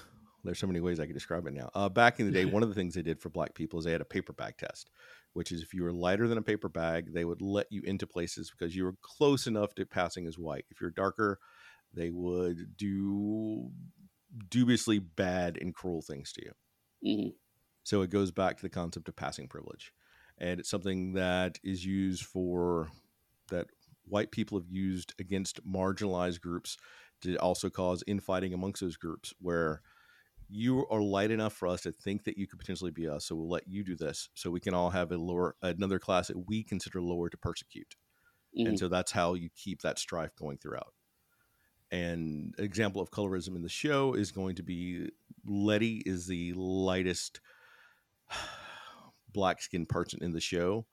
There's 0.45 0.61
so 0.61 0.69
many 0.69 0.81
ways 0.81 1.01
I 1.01 1.07
could 1.07 1.15
describe 1.15 1.47
it 1.49 1.53
now. 1.53 1.69
Uh, 1.75 1.89
back 1.89 2.21
in 2.21 2.27
the 2.27 2.33
day, 2.33 2.45
one 2.47 2.63
of 2.63 2.69
the 2.69 2.75
things 2.75 2.95
they 2.95 3.03
did 3.03 3.21
for 3.21 3.29
black 3.29 3.55
people 3.55 3.81
is 3.81 3.85
they 3.85 3.93
had 3.93 4.01
a 4.01 4.07
paper 4.07 4.33
bag 4.33 4.57
test, 4.57 4.89
which 5.33 5.51
is 5.51 5.63
if 5.63 5.75
you 5.75 5.83
were 5.83 5.93
lighter 5.93 6.29
than 6.29 6.39
a 6.39 6.43
paper 6.43 6.69
bag, 6.69 7.13
they 7.13 7.25
would 7.25 7.43
let 7.43 7.67
you 7.71 7.83
into 7.83 8.07
places 8.07 8.51
because 8.51 8.75
you 8.75 8.85
were 8.85 8.95
close 9.03 9.49
enough 9.49 9.75
to 9.75 9.85
passing 9.85 10.27
as 10.27 10.39
white. 10.39 10.65
If 10.71 10.81
you're 10.81 10.91
darker, 10.91 11.41
they 11.93 12.11
would 12.11 12.77
do 12.77 13.71
dubiously 14.49 15.01
bad 15.01 15.59
and 15.61 15.75
cruel 15.75 16.03
things 16.03 16.33
to 16.35 16.43
you. 16.45 16.53
Mm-hmm. 17.05 17.29
So 17.89 18.03
it 18.03 18.11
goes 18.11 18.31
back 18.31 18.59
to 18.59 18.63
the 18.63 18.69
concept 18.69 19.09
of 19.09 19.17
passing 19.17 19.49
privilege. 19.49 19.95
And 20.37 20.61
it's 20.61 20.69
something 20.69 21.15
that 21.15 21.59
is 21.65 21.87
used 21.87 22.23
for 22.23 22.91
that 23.51 23.69
white 24.05 24.31
people 24.31 24.59
have 24.59 24.69
used 24.69 25.15
against 25.19 25.67
marginalized 25.67 26.43
groups 26.43 26.77
to 27.23 27.37
also 27.37 27.71
cause 27.71 28.05
infighting 28.07 28.53
amongst 28.53 28.83
those 28.83 28.99
groups 28.99 29.33
where 29.41 29.81
you 30.51 30.87
are 30.91 31.01
light 31.01 31.31
enough 31.31 31.55
for 31.55 31.67
us 31.67 31.81
to 31.81 31.91
think 31.91 32.25
that 32.25 32.37
you 32.37 32.47
could 32.47 32.59
potentially 32.59 32.91
be 32.91 33.09
us. 33.09 33.25
So 33.25 33.37
we'll 33.37 33.49
let 33.49 33.67
you 33.67 33.83
do 33.83 33.97
this 33.97 34.29
so 34.35 34.51
we 34.51 34.61
can 34.61 34.75
all 34.75 34.91
have 34.91 35.11
a 35.11 35.17
lower 35.17 35.57
another 35.63 35.99
class 35.99 36.29
that 36.29 36.47
we 36.47 36.63
consider 36.63 37.01
lower 37.01 37.31
to 37.31 37.39
persecute. 37.39 37.97
Mhm. 38.55 38.69
And 38.69 38.79
so 38.79 38.89
that's 38.89 39.13
how 39.13 39.33
you 39.33 39.49
keep 39.57 39.81
that 39.81 39.99
strife 39.99 40.37
going 40.37 40.59
throughout. 40.59 40.93
And 41.91 42.55
example 42.59 43.01
of 43.01 43.11
colorism 43.11 43.57
in 43.57 43.63
the 43.63 43.71
show 43.71 44.13
is 44.13 44.31
going 44.31 44.57
to 44.57 44.63
be 44.63 45.09
Letty 45.47 46.03
is 46.05 46.27
the 46.27 46.53
lightest 46.53 47.41
black 49.33 49.61
skinned 49.63 49.89
person 49.89 50.23
in 50.23 50.33
the 50.33 50.41
show. 50.41 50.87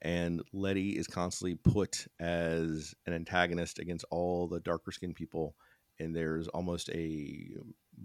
And 0.00 0.42
Letty 0.52 0.90
is 0.90 1.08
constantly 1.08 1.56
put 1.56 2.06
as 2.20 2.94
an 3.06 3.12
antagonist 3.12 3.80
against 3.80 4.04
all 4.10 4.46
the 4.46 4.60
darker 4.60 4.92
skinned 4.92 5.16
people. 5.16 5.56
And 5.98 6.14
there's 6.14 6.46
almost 6.48 6.88
a 6.90 7.48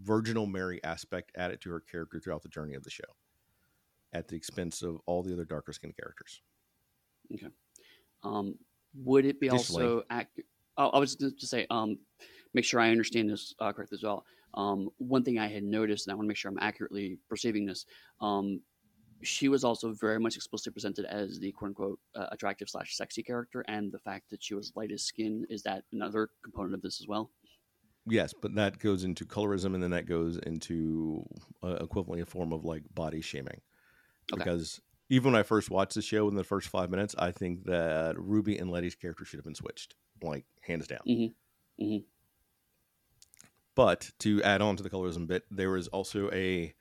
virginal 0.02 0.48
Mary 0.48 0.84
aspect 0.84 1.32
added 1.38 1.62
to 1.62 1.70
her 1.70 1.80
character 1.80 2.20
throughout 2.20 2.42
the 2.42 2.50
journey 2.50 2.74
of 2.74 2.84
the 2.84 2.90
show 2.90 3.04
at 4.12 4.28
the 4.28 4.36
expense 4.36 4.82
of 4.82 5.00
all 5.06 5.22
the 5.22 5.34
other 5.34 5.46
darker 5.46 5.74
skinned 5.74 5.96
characters. 5.96 6.42
Okay. 7.34 7.48
Um, 8.24 8.56
would 8.96 9.26
it 9.26 9.40
be 9.40 9.48
Additionally- 9.48 9.84
also 9.86 10.04
accurate? 10.10 10.48
Oh, 10.78 10.90
I 10.90 10.98
was 10.98 11.16
just 11.16 11.40
to 11.40 11.46
say, 11.46 11.68
um, 11.70 12.00
make 12.56 12.66
sure 12.66 12.80
I 12.80 12.90
understand 12.90 13.30
this 13.30 13.54
uh, 13.60 13.72
correctly 13.72 13.98
as 13.98 14.04
well. 14.04 14.26
Um, 14.54 14.90
one 14.98 15.24
thing 15.24 15.40
I 15.40 15.48
had 15.48 15.64
noticed, 15.64 16.08
and 16.08 16.12
I 16.12 16.16
want 16.16 16.26
to 16.26 16.28
make 16.28 16.38
sure 16.38 16.52
I'm 16.52 16.60
accurately 16.60 17.20
perceiving 17.30 17.66
this. 17.66 17.86
Um, 18.22 18.62
she 19.24 19.50
was 19.50 19.64
also 19.64 19.94
very 19.94 20.20
much 20.20 20.36
explicitly 20.36 20.74
presented 20.74 21.06
as 21.06 21.40
the 21.40 21.52
quote 21.54 21.70
unquote 21.70 22.00
uh, 22.16 22.28
attractive 22.32 22.70
slash 22.70 22.96
sexy 22.98 23.24
character, 23.24 23.64
and 23.68 23.92
the 23.92 24.00
fact 24.00 24.30
that 24.32 24.44
she 24.44 24.56
was 24.56 24.74
light 24.76 24.92
as 24.92 25.04
skin 25.04 25.46
is 25.50 25.64
that 25.64 25.86
another 25.94 26.30
component 26.44 26.76
of 26.76 26.82
this 26.82 27.02
as 27.02 27.08
well. 27.08 27.32
Yes, 28.06 28.34
but 28.34 28.56
that 28.56 28.80
goes 28.80 29.04
into 29.06 29.26
colorism, 29.26 29.74
and 29.74 29.82
then 29.82 29.92
that 29.92 30.06
goes 30.06 30.38
into 30.38 31.26
uh, 31.62 31.78
equivalently 31.80 32.22
a 32.22 32.26
form 32.26 32.52
of 32.52 32.66
like 32.66 32.84
body 32.94 33.22
shaming. 33.22 33.62
Okay. 34.32 34.46
Because 34.46 34.82
even 35.10 35.34
when 35.34 35.40
I 35.40 35.44
first 35.44 35.72
watched 35.72 35.96
the 35.96 36.04
show 36.04 36.28
in 36.30 36.36
the 36.36 36.44
first 36.44 36.70
five 36.70 36.92
minutes, 36.92 37.16
I 37.20 37.32
think 37.32 37.66
that 37.66 38.20
Ruby 38.20 38.58
and 38.60 38.72
Letty's 38.72 38.96
character 38.96 39.26
should 39.26 39.40
have 39.40 39.46
been 39.46 39.56
switched, 39.56 39.96
like 40.22 40.46
hands 40.64 40.88
down. 40.88 41.06
Mhm. 41.06 41.36
Mhm. 41.80 42.06
But 43.76 44.12
to 44.20 44.42
add 44.44 44.62
on 44.62 44.76
to 44.76 44.84
the 44.84 44.90
colorism 44.90 45.28
bit, 45.28 45.44
there 45.50 45.72
was 45.72 45.88
also 45.88 46.30
a 46.32 46.74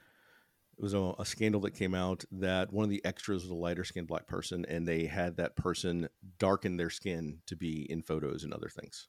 it 0.79 0.83
was 0.83 0.95
a, 0.95 1.13
a 1.19 1.25
scandal 1.25 1.61
that 1.63 1.75
came 1.75 1.95
out 1.95 2.25
that 2.33 2.73
one 2.73 2.85
of 2.85 2.91
the 2.91 3.05
extras 3.05 3.43
was 3.43 3.51
a 3.51 3.55
lighter 3.55 3.85
skinned 3.85 4.09
black 4.09 4.27
person, 4.27 4.65
and 4.67 4.87
they 4.87 5.05
had 5.05 5.37
that 5.37 5.55
person 5.55 6.09
darken 6.39 6.77
their 6.77 6.91
skin 6.91 7.39
to 7.47 7.57
be 7.57 7.91
in 7.91 8.03
photos 8.03 8.43
and 8.43 8.53
other 8.53 8.69
things. 8.69 9.09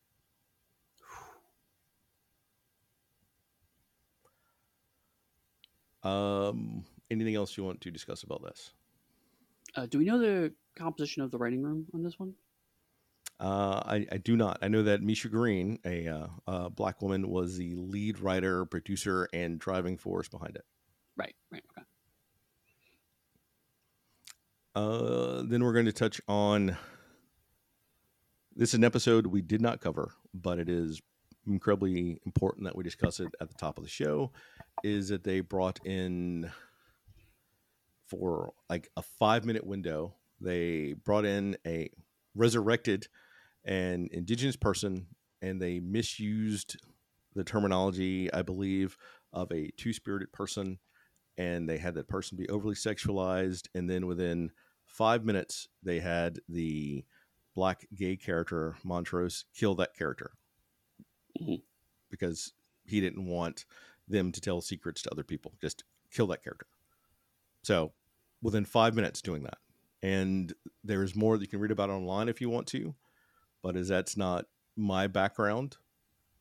Um, 6.03 6.83
anything 7.09 7.35
else 7.35 7.57
you 7.57 7.63
want 7.63 7.81
to 7.81 7.91
discuss 7.91 8.23
about 8.23 8.43
this? 8.43 8.73
Uh, 9.75 9.85
do 9.85 9.97
we 9.97 10.05
know 10.05 10.19
the 10.19 10.53
composition 10.75 11.23
of 11.23 11.31
the 11.31 11.37
writing 11.37 11.63
room 11.63 11.87
on 11.93 12.03
this 12.03 12.19
one? 12.19 12.33
Uh, 13.39 13.81
I, 13.85 14.07
I 14.11 14.17
do 14.17 14.37
not. 14.37 14.59
I 14.61 14.67
know 14.67 14.83
that 14.83 15.01
Misha 15.01 15.27
Green, 15.27 15.79
a 15.85 16.07
uh, 16.07 16.27
uh, 16.47 16.69
black 16.69 17.01
woman, 17.01 17.29
was 17.29 17.57
the 17.57 17.75
lead 17.75 18.19
writer, 18.19 18.65
producer, 18.65 19.27
and 19.33 19.59
driving 19.59 19.97
force 19.97 20.29
behind 20.29 20.55
it. 20.55 20.65
Right. 21.17 21.35
Right. 21.51 21.63
Okay. 21.77 21.85
Uh, 24.75 25.43
then 25.45 25.63
we're 25.63 25.73
going 25.73 25.85
to 25.85 25.91
touch 25.91 26.21
on. 26.27 26.77
This 28.55 28.69
is 28.69 28.75
an 28.75 28.83
episode 28.83 29.27
we 29.27 29.41
did 29.41 29.61
not 29.61 29.81
cover, 29.81 30.13
but 30.33 30.59
it 30.59 30.69
is 30.69 31.01
incredibly 31.47 32.19
important 32.25 32.65
that 32.65 32.75
we 32.75 32.83
discuss 32.83 33.19
it 33.19 33.29
at 33.41 33.49
the 33.49 33.55
top 33.55 33.77
of 33.77 33.83
the 33.83 33.89
show. 33.89 34.31
Is 34.83 35.09
that 35.09 35.23
they 35.23 35.41
brought 35.41 35.85
in 35.85 36.51
for 38.07 38.53
like 38.69 38.89
a 38.95 39.01
five 39.01 39.43
minute 39.43 39.65
window? 39.65 40.15
They 40.39 40.93
brought 40.93 41.25
in 41.25 41.57
a 41.65 41.89
resurrected 42.35 43.07
an 43.65 44.09
indigenous 44.11 44.55
person, 44.55 45.07
and 45.41 45.61
they 45.61 45.79
misused 45.79 46.77
the 47.35 47.43
terminology, 47.43 48.31
I 48.33 48.41
believe, 48.43 48.97
of 49.33 49.51
a 49.51 49.69
two 49.77 49.93
spirited 49.93 50.31
person 50.31 50.79
and 51.37 51.69
they 51.69 51.77
had 51.77 51.95
that 51.95 52.07
person 52.07 52.37
be 52.37 52.49
overly 52.49 52.75
sexualized 52.75 53.67
and 53.75 53.89
then 53.89 54.07
within 54.07 54.51
five 54.85 55.25
minutes 55.25 55.67
they 55.83 55.99
had 55.99 56.39
the 56.49 57.05
black 57.55 57.87
gay 57.95 58.17
character 58.17 58.75
montrose 58.83 59.45
kill 59.53 59.75
that 59.75 59.95
character. 59.95 60.33
Mhm. 61.39 61.63
because 62.09 62.53
he 62.85 63.01
didn't 63.01 63.25
want 63.25 63.65
them 64.07 64.31
to 64.31 64.41
tell 64.41 64.61
secrets 64.61 65.01
to 65.01 65.11
other 65.11 65.23
people 65.23 65.53
just 65.61 65.83
kill 66.11 66.27
that 66.27 66.43
character. 66.43 66.67
So 67.63 67.93
within 68.41 68.65
five 68.65 68.95
minutes 68.95 69.21
doing 69.21 69.43
that. 69.43 69.59
And 70.01 70.53
there's 70.83 71.15
more 71.15 71.37
that 71.37 71.43
you 71.43 71.47
can 71.49 71.59
read 71.59 71.71
about 71.71 71.89
online 71.89 72.29
if 72.29 72.41
you 72.41 72.49
want 72.49 72.67
to 72.69 72.95
but 73.63 73.75
as 73.75 73.87
that's 73.87 74.15
not 74.15 74.45
my 74.75 75.07
background 75.07 75.77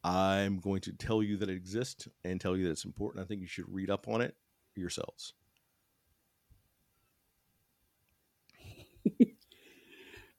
i'm 0.04 0.58
going 0.58 0.80
to 0.80 0.92
tell 0.92 1.22
you 1.22 1.38
that 1.38 1.48
it 1.48 1.56
exists 1.56 2.08
and 2.24 2.40
tell 2.40 2.56
you 2.56 2.64
that 2.64 2.70
it's 2.72 2.84
important 2.84 3.24
i 3.24 3.26
think 3.26 3.40
you 3.40 3.46
should 3.46 3.72
read 3.72 3.88
up 3.88 4.08
on 4.08 4.20
it 4.20 4.34
yourselves. 4.76 5.34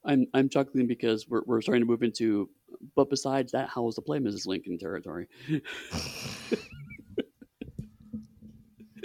I'm 0.06 0.28
I'm 0.34 0.50
chuckling 0.50 0.88
because 0.88 1.28
we're 1.28 1.44
we're 1.46 1.62
starting 1.62 1.82
to 1.82 1.88
move 1.88 2.04
into. 2.04 2.50
But 2.96 3.10
besides 3.10 3.52
that, 3.54 3.70
how 3.70 3.84
was 3.84 3.96
the 3.96 4.02
play, 4.02 4.20
Mrs. 4.20 4.48
Lincoln 4.48 4.78
territory? 4.78 5.28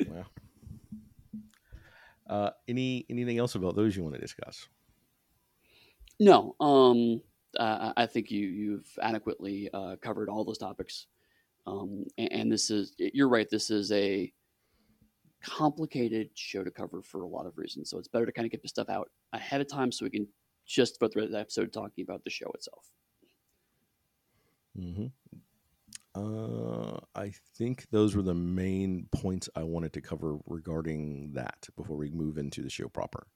Wow. 0.06 0.26
Uh, 2.28 2.50
any 2.68 3.04
anything 3.10 3.36
else 3.36 3.56
about 3.56 3.74
those 3.74 3.96
you 3.96 4.02
want 4.04 4.14
to 4.14 4.20
discuss? 4.20 4.68
No, 6.20 6.54
um, 6.60 7.20
uh, 7.58 7.92
I 7.96 8.06
think 8.06 8.30
you 8.30 8.46
you've 8.46 8.98
adequately 9.02 9.68
uh, 9.72 9.96
covered 10.00 10.28
all 10.28 10.44
those 10.44 10.58
topics, 10.58 11.06
um, 11.66 12.04
and, 12.16 12.32
and 12.32 12.52
this 12.52 12.70
is 12.70 12.94
you're 12.98 13.28
right. 13.28 13.48
This 13.50 13.70
is 13.70 13.90
a 13.92 14.32
complicated 15.42 16.30
show 16.34 16.64
to 16.64 16.70
cover 16.70 17.02
for 17.02 17.22
a 17.22 17.28
lot 17.28 17.46
of 17.46 17.58
reasons. 17.58 17.90
So 17.90 17.98
it's 17.98 18.08
better 18.08 18.26
to 18.26 18.32
kind 18.32 18.46
of 18.46 18.52
get 18.52 18.62
the 18.62 18.68
stuff 18.68 18.88
out 18.88 19.10
ahead 19.32 19.60
of 19.60 19.68
time 19.68 19.92
so 19.92 20.04
we 20.04 20.10
can 20.10 20.26
just 20.66 20.98
through 21.00 21.28
the 21.28 21.38
episode 21.38 21.72
talking 21.72 22.02
about 22.02 22.24
the 22.24 22.30
show 22.30 22.50
itself. 22.54 22.90
Mm-hmm. 24.78 25.06
Uh, 26.14 26.98
I 27.14 27.32
think 27.56 27.86
those 27.90 28.16
were 28.16 28.22
the 28.22 28.34
main 28.34 29.06
points 29.12 29.48
I 29.54 29.62
wanted 29.62 29.92
to 29.94 30.00
cover 30.00 30.38
regarding 30.46 31.32
that 31.34 31.66
before 31.76 31.96
we 31.96 32.10
move 32.10 32.38
into 32.38 32.62
the 32.62 32.70
show 32.70 32.88
proper. 32.88 33.26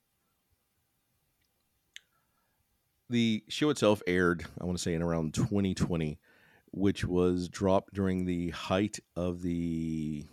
The 3.13 3.43
show 3.47 3.69
itself 3.69 4.01
aired, 4.07 4.43
I 4.59 4.65
want 4.65 4.75
to 4.75 4.81
say, 4.81 4.95
in 4.95 5.03
around 5.03 5.35
2020, 5.35 6.17
which 6.71 7.05
was 7.05 7.47
dropped 7.47 7.93
during 7.93 8.25
the 8.25 8.49
height 8.49 8.99
of 9.15 9.43
the 9.43 10.25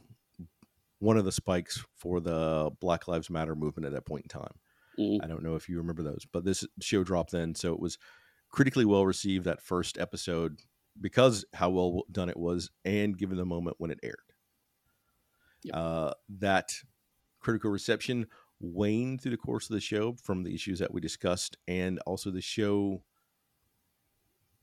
one 0.99 1.19
of 1.19 1.27
the 1.27 1.33
spikes 1.33 1.85
for 1.95 2.21
the 2.21 2.71
Black 2.81 3.07
Lives 3.07 3.29
Matter 3.29 3.55
movement 3.55 3.85
at 3.85 3.93
that 3.93 4.07
point 4.07 4.25
in 4.25 4.29
time. 4.31 4.55
Mhm. 4.99 5.23
I 5.23 5.27
don't 5.27 5.43
know 5.43 5.57
if 5.57 5.69
you 5.69 5.77
remember 5.77 6.03
those, 6.03 6.27
but 6.33 6.47
this 6.47 6.67
show 6.81 7.05
dropped 7.05 7.33
then, 7.33 7.55
so 7.55 7.75
it 7.75 7.81
was 7.81 7.99
critically 8.49 8.87
well 8.87 9.05
received 9.05 9.45
that 9.45 9.61
first 9.61 9.99
episode 9.99 10.63
because 10.99 11.45
how 11.53 11.69
well 11.69 12.05
done 12.11 12.31
it 12.31 12.39
was, 12.39 12.71
and 12.83 13.19
given 13.19 13.37
the 13.37 13.45
moment 13.45 13.77
when 13.79 13.91
it 13.91 14.01
aired. 14.03 14.33
Yep. 15.65 15.75
Uh, 15.77 16.15
that 16.31 16.73
critical 17.41 17.71
reception 17.71 18.27
waned 18.61 19.21
through 19.23 19.33
the 19.33 19.37
course 19.37 19.69
of 19.71 19.75
the 19.75 19.81
show 19.81 20.15
from 20.15 20.43
the 20.45 20.55
issues 20.55 20.79
that 20.79 20.93
we 20.93 21.01
discussed, 21.01 21.57
and 21.67 21.99
also 22.01 22.31
the 22.31 22.41
show 22.43 23.03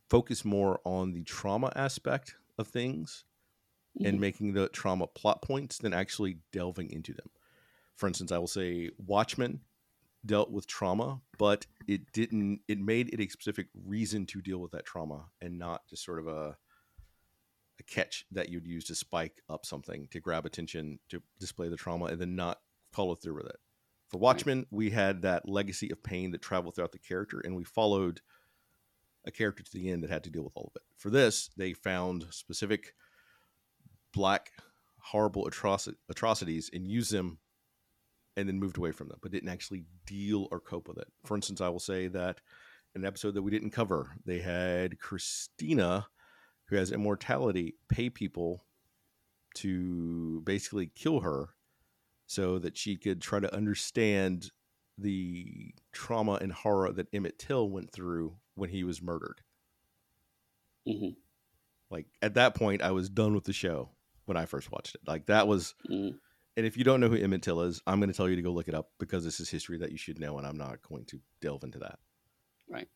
focused 0.10 0.46
more 0.46 0.80
on 0.86 1.14
the 1.14 1.24
trauma 1.24 1.72
aspect 1.76 2.36
of 2.58 2.68
things 2.68 3.26
and 4.04 4.18
Mhm. 4.18 4.20
making 4.20 4.54
the 4.54 4.70
trauma 4.70 5.08
plot 5.08 5.42
points 5.42 5.78
than 5.80 5.94
actually 5.94 6.40
delving 6.52 6.92
into 6.92 7.14
them. 7.14 7.30
For 7.96 8.08
instance, 8.08 8.32
I 8.32 8.38
will 8.38 8.48
say 8.48 8.92
Watchmen 8.98 9.66
dealt 10.26 10.52
with 10.52 10.68
trauma, 10.68 11.22
but 11.38 11.68
it 11.88 12.12
didn't. 12.14 12.64
It 12.68 12.80
made 12.80 13.14
it 13.14 13.20
a 13.22 13.30
specific 13.30 13.70
reason 13.74 14.26
to 14.28 14.42
deal 14.42 14.60
with 14.60 14.72
that 14.72 14.86
trauma, 14.86 15.32
and 15.42 15.58
not 15.60 15.88
just 15.88 16.04
sort 16.04 16.20
of 16.20 16.28
a 16.28 16.58
a 17.80 17.84
catch 17.84 18.26
that 18.32 18.50
you'd 18.50 18.66
use 18.68 18.86
to 18.86 18.96
spike 18.96 19.42
up 19.50 19.66
something 19.66 20.08
to 20.08 20.20
grab 20.20 20.46
attention 20.46 21.00
to 21.10 21.22
display 21.40 21.70
the 21.70 21.78
trauma, 21.78 22.06
and 22.06 22.20
then 22.20 22.36
not 22.36 22.62
follow 22.92 23.16
through 23.16 23.36
with 23.36 23.48
it. 23.48 23.60
For 24.10 24.18
Watchmen, 24.18 24.66
we 24.72 24.90
had 24.90 25.22
that 25.24 25.50
legacy 25.50 25.92
of 25.92 26.02
pain 26.02 26.32
that 26.32 26.42
traveled 26.42 26.76
throughout 26.76 26.94
the 26.94 27.00
character, 27.00 27.42
and 27.44 27.56
we 27.56 27.64
followed 27.64 28.22
a 29.26 29.32
character 29.32 29.64
to 29.64 29.72
the 29.72 29.90
end 29.90 30.04
that 30.04 30.10
had 30.10 30.24
to 30.24 30.30
deal 30.30 30.44
with 30.44 30.54
all 30.56 30.72
of 30.74 30.80
it. 30.80 30.84
For 30.98 31.10
this, 31.10 31.50
they 31.58 31.74
found 31.74 32.28
specific 32.30 32.94
black, 34.14 34.52
horrible 35.00 35.46
atroci- 35.46 35.96
atrocities 36.10 36.70
and 36.74 36.90
used 36.90 37.12
them 37.12 37.40
and 38.38 38.48
then 38.48 38.60
moved 38.60 38.78
away 38.78 38.92
from 38.92 39.10
them, 39.10 39.20
but 39.22 39.32
didn't 39.32 39.50
actually 39.50 39.84
deal 40.06 40.48
or 40.52 40.60
cope 40.60 40.88
with 40.88 40.98
it. 40.98 41.08
For 41.26 41.36
instance, 41.36 41.60
I 41.60 41.70
will 41.70 41.80
say 41.80 42.08
that 42.08 42.40
in 42.96 43.02
an 43.02 43.08
episode 43.08 43.34
that 43.34 43.42
we 43.42 43.52
didn't 43.52 43.72
cover, 43.72 44.16
they 44.26 44.40
had 44.40 45.00
Christina, 45.00 46.08
who 46.70 46.78
has 46.78 46.92
immortality, 46.92 47.76
pay 47.90 48.10
people 48.10 48.64
to 49.56 50.42
basically 50.46 50.92
kill 50.96 51.20
her 51.22 51.50
so 52.28 52.60
that 52.60 52.78
she 52.78 52.98
could 52.98 53.22
try 53.22 53.40
to 53.40 53.54
understand 53.56 54.52
the 54.98 55.74
trauma 55.94 56.34
and 56.34 56.52
horror 56.52 56.92
that 56.92 57.08
Emmett 57.14 57.40
Till 57.40 57.70
went 57.70 57.92
through 57.92 58.36
when 58.56 58.70
he 58.70 58.84
was 58.84 59.02
murdered. 59.02 59.42
Mm-hmm. 60.88 61.12
Like 61.90 62.08
at 62.22 62.36
that 62.36 62.56
point, 62.56 62.82
I 62.82 62.92
was 62.92 63.10
done 63.10 63.34
with 63.34 63.46
the 63.46 63.54
show 63.54 63.90
when 64.26 64.38
I 64.38 64.46
first 64.46 64.72
watched 64.72 64.96
it. 64.96 65.02
Like 65.08 65.28
that 65.28 65.48
was, 65.48 65.74
mm-hmm. 65.90 66.18
and 66.58 66.66
if 66.66 66.76
you 66.78 66.84
don't 66.84 67.00
know 67.00 67.08
who 67.08 67.16
Emmett 67.16 67.44
Till 67.44 67.62
is, 67.62 67.82
I'm 67.88 68.00
going 68.00 68.12
to 68.12 68.18
tell 68.18 68.30
you 68.30 68.36
to 68.36 68.42
go 68.42 68.52
look 68.52 68.68
it 68.68 68.76
up 68.76 68.90
because 69.00 69.24
this 69.24 69.40
is 69.40 69.50
history 69.50 69.78
that 69.78 69.92
you 69.92 69.98
should 69.98 70.20
know, 70.20 70.38
and 70.38 70.46
I'm 70.46 70.58
not 70.58 70.82
going 70.82 71.06
to 71.06 71.20
delve 71.42 71.64
into 71.64 71.80
that. 71.80 72.00
Right. 72.70 72.88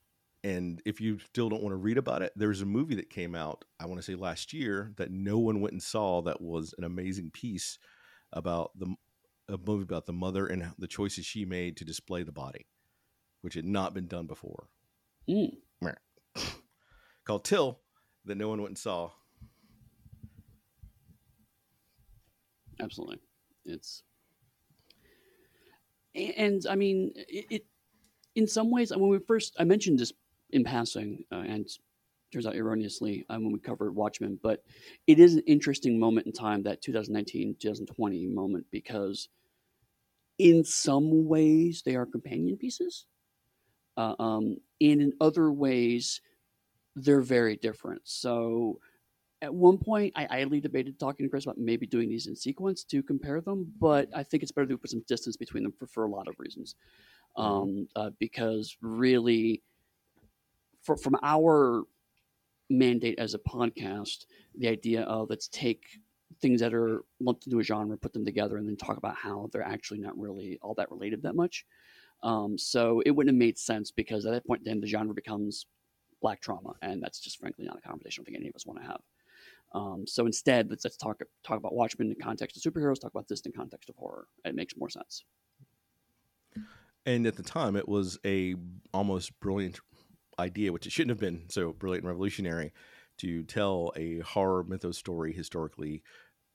And 0.44 0.82
if 0.86 1.00
you 1.00 1.20
still 1.20 1.50
don't 1.50 1.62
want 1.62 1.74
to 1.74 1.78
read 1.78 1.98
about 2.00 2.24
it, 2.24 2.34
there's 2.36 2.62
a 2.62 2.66
movie 2.66 2.96
that 2.96 3.12
came 3.12 3.36
out, 3.36 3.64
I 3.80 3.86
want 3.86 4.00
to 4.00 4.04
say 4.04 4.16
last 4.16 4.54
year, 4.54 4.92
that 4.98 5.12
no 5.12 5.38
one 5.38 5.62
went 5.62 5.74
and 5.74 5.84
saw 5.84 6.24
that 6.24 6.42
was 6.42 6.74
an 6.78 6.84
amazing 6.84 7.30
piece 7.30 7.78
about 8.34 8.72
the 8.78 8.96
a 9.52 9.58
movie 9.58 9.84
about 9.84 10.06
the 10.06 10.14
mother 10.14 10.48
and 10.48 10.72
the 10.78 10.88
choices 10.88 11.26
she 11.26 11.46
made 11.46 11.78
to 11.78 11.86
display 11.86 12.24
the 12.24 12.32
body, 12.32 12.66
which 13.42 13.54
had 13.54 13.66
not 13.66 13.94
been 13.94 14.08
done 14.08 14.28
before. 14.28 14.68
Mm. 15.30 15.58
Called 17.26 17.46
Till, 17.46 17.80
that 18.26 18.36
no 18.36 18.50
one 18.50 18.60
went 18.60 18.72
and 18.72 18.78
saw. 18.78 19.12
Absolutely, 22.80 23.20
it's 23.66 24.04
and 26.16 26.66
I 26.68 26.76
mean 26.76 27.12
it, 27.16 27.46
it 27.50 27.66
in 28.36 28.48
some 28.48 28.72
ways. 28.72 28.92
When 28.92 29.10
we 29.10 29.20
first, 29.20 29.56
I 29.60 29.66
mentioned 29.66 30.00
this 30.00 30.14
in 30.50 30.64
passing, 30.64 31.24
uh, 31.32 31.44
and 31.48 31.68
turns 32.34 32.48
out 32.48 32.56
erroneously 32.56 33.26
um, 33.30 33.44
when 33.44 33.54
we 33.54 33.60
covered 33.60 33.94
Watchmen, 33.94 34.40
but 34.42 34.64
it 35.06 35.20
is 35.20 35.36
an 35.36 35.44
interesting 35.46 36.00
moment 36.00 36.26
in 36.26 36.34
time 36.34 36.64
that 36.64 36.82
2019 36.82 37.56
2020 37.60 38.28
moment 38.28 38.66
because 38.72 39.30
in 40.42 40.64
some 40.64 41.28
ways 41.28 41.84
they 41.86 41.96
are 41.96 42.06
companion 42.08 42.58
pieces 42.58 43.06
uh, 43.96 44.16
um, 44.18 44.58
and 44.82 45.00
in 45.00 45.14
other 45.22 45.52
ways 45.52 46.20
they're 46.96 47.22
very 47.22 47.56
different 47.58 48.02
so 48.04 48.80
at 49.44 49.54
one 49.54 49.78
point 49.78 50.12
i 50.16 50.28
idly 50.32 50.60
debated 50.60 51.00
talking 51.00 51.24
to 51.24 51.30
chris 51.30 51.46
about 51.46 51.60
maybe 51.60 51.86
doing 51.86 52.10
these 52.10 52.26
in 52.26 52.36
sequence 52.36 52.84
to 52.84 53.04
compare 53.04 53.40
them 53.40 53.72
but 53.80 54.10
i 54.16 54.24
think 54.24 54.42
it's 54.42 54.52
better 54.52 54.68
to 54.68 54.80
put 54.80 54.90
some 54.90 55.04
distance 55.08 55.38
between 55.38 55.62
them 55.62 55.74
for, 55.78 55.86
for 55.86 56.06
a 56.06 56.10
lot 56.10 56.28
of 56.28 56.34
reasons 56.40 56.74
mm-hmm. 57.38 57.48
um, 57.48 57.88
uh, 57.96 58.10
because 58.20 58.76
really 58.82 59.62
for, 60.82 60.98
from 60.98 61.16
our 61.22 61.84
mandate 62.72 63.20
as 63.20 63.36
a 63.36 63.40
podcast 63.40 64.26
the 64.58 64.68
idea 64.68 65.04
of 65.04 65.30
let's 65.30 65.50
take 65.50 65.84
things 66.40 66.62
that 66.62 66.74
are 66.74 67.04
lumped 67.20 67.46
into 67.48 67.60
a 67.60 67.64
genre, 67.64 67.98
put 67.98 68.14
them 68.14 68.26
together, 68.26 68.58
and 68.58 68.68
then 68.68 68.78
talk 68.78 68.98
about 68.98 69.16
how 69.16 69.50
they're 69.52 69.62
actually 69.64 70.00
not 70.00 70.18
really 70.18 70.60
all 70.62 70.74
that 70.76 70.92
related 70.92 71.24
that 71.24 71.36
much. 71.36 71.66
Um, 72.24 72.58
so 72.58 73.02
it 73.06 73.12
wouldn't 73.12 73.34
have 73.34 73.40
made 73.40 73.58
sense 73.58 73.92
because 73.92 74.26
at 74.26 74.32
that 74.34 74.46
point, 74.46 74.64
then 74.64 74.80
the 74.80 74.88
genre 74.88 75.14
becomes 75.14 75.66
black 76.22 76.42
trauma, 76.42 76.74
and 76.82 77.02
that's 77.02 77.20
just 77.20 77.40
frankly 77.40 77.66
not 77.66 77.78
a 77.78 77.88
conversation 77.88 78.24
I 78.24 78.26
think 78.26 78.38
any 78.38 78.50
of 78.50 78.56
us 78.56 78.66
want 78.66 78.80
to 78.80 78.88
have. 78.88 79.02
Um, 79.74 80.06
so 80.06 80.26
instead, 80.26 80.70
let's, 80.70 80.84
let's 80.84 80.98
talk 80.98 81.22
talk 81.44 81.58
about 81.58 81.74
Watchmen 81.74 82.10
in 82.10 82.16
context 82.22 82.58
of 82.58 82.74
superheroes. 82.74 83.00
Talk 83.00 83.12
about 83.12 83.28
this 83.28 83.42
in 83.42 83.52
context 83.52 83.90
of 83.90 83.96
horror. 83.96 84.28
It 84.46 84.56
makes 84.56 84.76
more 84.78 84.90
sense. 84.90 85.24
And 87.06 87.26
at 87.26 87.36
the 87.36 87.44
time, 87.44 87.76
it 87.76 87.88
was 87.88 88.20
a 88.26 88.56
almost 88.94 89.40
brilliant 89.40 89.80
idea, 90.38 90.72
which 90.72 90.86
it 90.86 90.92
shouldn't 90.92 91.12
have 91.12 91.20
been 91.20 91.50
so 91.50 91.74
brilliant 91.74 92.04
and 92.04 92.10
revolutionary, 92.10 92.74
to 93.22 93.44
tell 93.44 93.92
a 93.96 94.20
horror 94.20 94.64
mythos 94.64 94.98
story 94.98 95.34
historically 95.34 96.04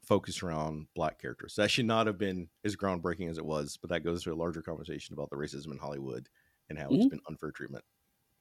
focused 0.05 0.43
around 0.43 0.87
black 0.95 1.21
characters. 1.21 1.55
That 1.57 1.71
should 1.71 1.87
not 1.87 2.07
have 2.07 2.19
been 2.19 2.49
as 2.65 2.77
groundbreaking 2.77 3.29
as 3.29 3.39
it 3.39 3.45
was, 3.45 3.77
but 3.77 3.91
that 3.91 4.05
goes 4.05 4.23
to 4.23 4.33
a 4.33 4.35
larger 4.35 4.63
conversation 4.63 5.15
about 5.15 5.31
the 5.31 5.37
racism 5.37 5.73
in 5.73 5.79
Hollywood 5.79 6.29
and 6.69 6.79
how 6.79 6.87
mm-hmm. 6.87 6.97
it's 6.97 7.07
been 7.07 7.21
unfair 7.29 7.51
treatment 7.51 7.85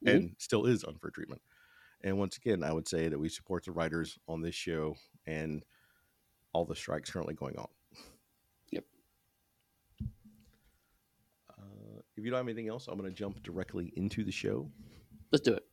mm-hmm. 0.06 0.16
and 0.16 0.36
still 0.38 0.66
is 0.66 0.84
unfair 0.84 1.12
treatment. 1.12 1.42
And 2.02 2.18
once 2.20 2.38
again, 2.38 2.64
I 2.64 2.72
would 2.72 2.88
say 2.88 3.08
that 3.08 3.18
we 3.18 3.30
support 3.30 3.66
the 3.66 3.72
writers 3.72 4.18
on 4.28 4.42
this 4.42 4.56
show 4.56 4.96
and 5.26 5.64
all 6.54 6.66
the 6.66 6.76
strikes 6.76 7.10
currently 7.10 7.34
going 7.34 7.58
on. 7.58 7.68
Yep. 8.72 8.86
Uh, 11.50 12.00
if 12.16 12.24
you 12.24 12.30
don't 12.30 12.38
have 12.38 12.48
anything 12.48 12.70
else, 12.70 12.88
I'm 12.88 12.98
going 12.98 13.10
to 13.10 13.16
jump 13.16 13.42
directly 13.44 13.92
into 13.96 14.24
the 14.24 14.32
show. 14.32 14.70
Let's 15.32 15.44
do 15.44 15.54
it. 15.54 15.64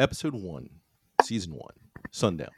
Episode 0.00 0.34
one, 0.34 0.68
season 1.22 1.54
one, 1.54 1.76
Sundown. 2.10 2.50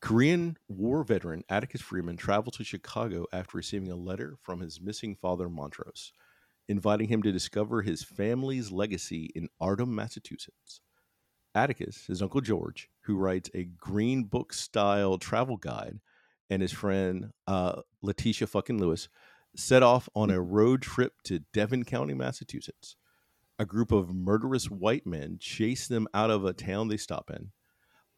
Korean 0.00 0.56
War 0.66 1.04
veteran 1.04 1.44
Atticus 1.48 1.80
Freeman 1.80 2.16
traveled 2.16 2.54
to 2.54 2.64
Chicago 2.64 3.26
after 3.32 3.56
receiving 3.56 3.92
a 3.92 3.94
letter 3.94 4.34
from 4.42 4.58
his 4.58 4.80
missing 4.80 5.14
father, 5.14 5.48
Montrose, 5.48 6.12
inviting 6.68 7.06
him 7.06 7.22
to 7.22 7.30
discover 7.30 7.82
his 7.82 8.02
family's 8.02 8.72
legacy 8.72 9.30
in 9.32 9.48
Ardham, 9.62 9.90
Massachusetts. 9.90 10.80
Atticus, 11.54 12.06
his 12.08 12.20
uncle 12.20 12.40
George, 12.40 12.90
who 13.02 13.16
writes 13.16 13.48
a 13.54 13.62
green 13.62 14.24
book 14.24 14.52
style 14.52 15.18
travel 15.18 15.56
guide, 15.56 16.00
and 16.50 16.62
his 16.62 16.72
friend 16.72 17.30
uh, 17.46 17.82
Letitia 18.02 18.48
fucking 18.48 18.80
Lewis 18.80 19.08
set 19.54 19.84
off 19.84 20.08
on 20.16 20.32
a 20.32 20.40
road 20.40 20.82
trip 20.82 21.12
to 21.26 21.44
Devon 21.52 21.84
County, 21.84 22.14
Massachusetts. 22.14 22.96
A 23.60 23.66
group 23.66 23.92
of 23.92 24.12
murderous 24.12 24.68
white 24.68 25.06
men 25.06 25.36
chase 25.38 25.86
them 25.86 26.08
out 26.12 26.30
of 26.30 26.44
a 26.44 26.52
town 26.52 26.88
they 26.88 26.96
stop 26.96 27.30
in 27.30 27.52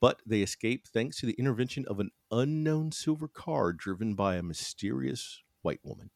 but 0.02 0.20
they 0.26 0.42
escape 0.42 0.88
thanks 0.88 1.20
to 1.20 1.26
the 1.26 1.35
intervention 1.35 1.85
of 1.87 2.00
an 2.00 2.11
unknown 2.33 2.90
silver 2.90 3.28
car 3.28 3.72
driven 3.72 4.14
by 4.14 4.35
a 4.35 4.42
mysterious 4.42 5.40
white 5.62 5.78
woman. 5.85 6.11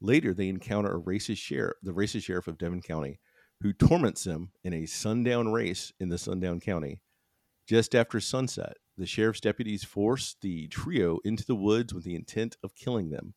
Later, 0.00 0.32
they 0.32 0.48
encounter 0.48 0.94
a 0.94 1.00
racist 1.00 1.38
sheriff, 1.38 1.76
the 1.82 1.90
racist 1.90 2.22
sheriff 2.22 2.46
of 2.46 2.56
Devon 2.56 2.80
County, 2.80 3.18
who 3.62 3.72
torments 3.72 4.22
them 4.22 4.52
in 4.62 4.72
a 4.72 4.86
sundown 4.86 5.50
race 5.50 5.92
in 5.98 6.08
the 6.08 6.18
Sundown 6.18 6.60
County. 6.60 7.00
Just 7.66 7.96
after 7.96 8.20
sunset, 8.20 8.76
the 8.96 9.06
sheriff's 9.06 9.40
deputies 9.40 9.82
force 9.82 10.36
the 10.40 10.68
trio 10.68 11.18
into 11.24 11.44
the 11.44 11.56
woods 11.56 11.92
with 11.92 12.04
the 12.04 12.14
intent 12.14 12.56
of 12.62 12.76
killing 12.76 13.10
them. 13.10 13.34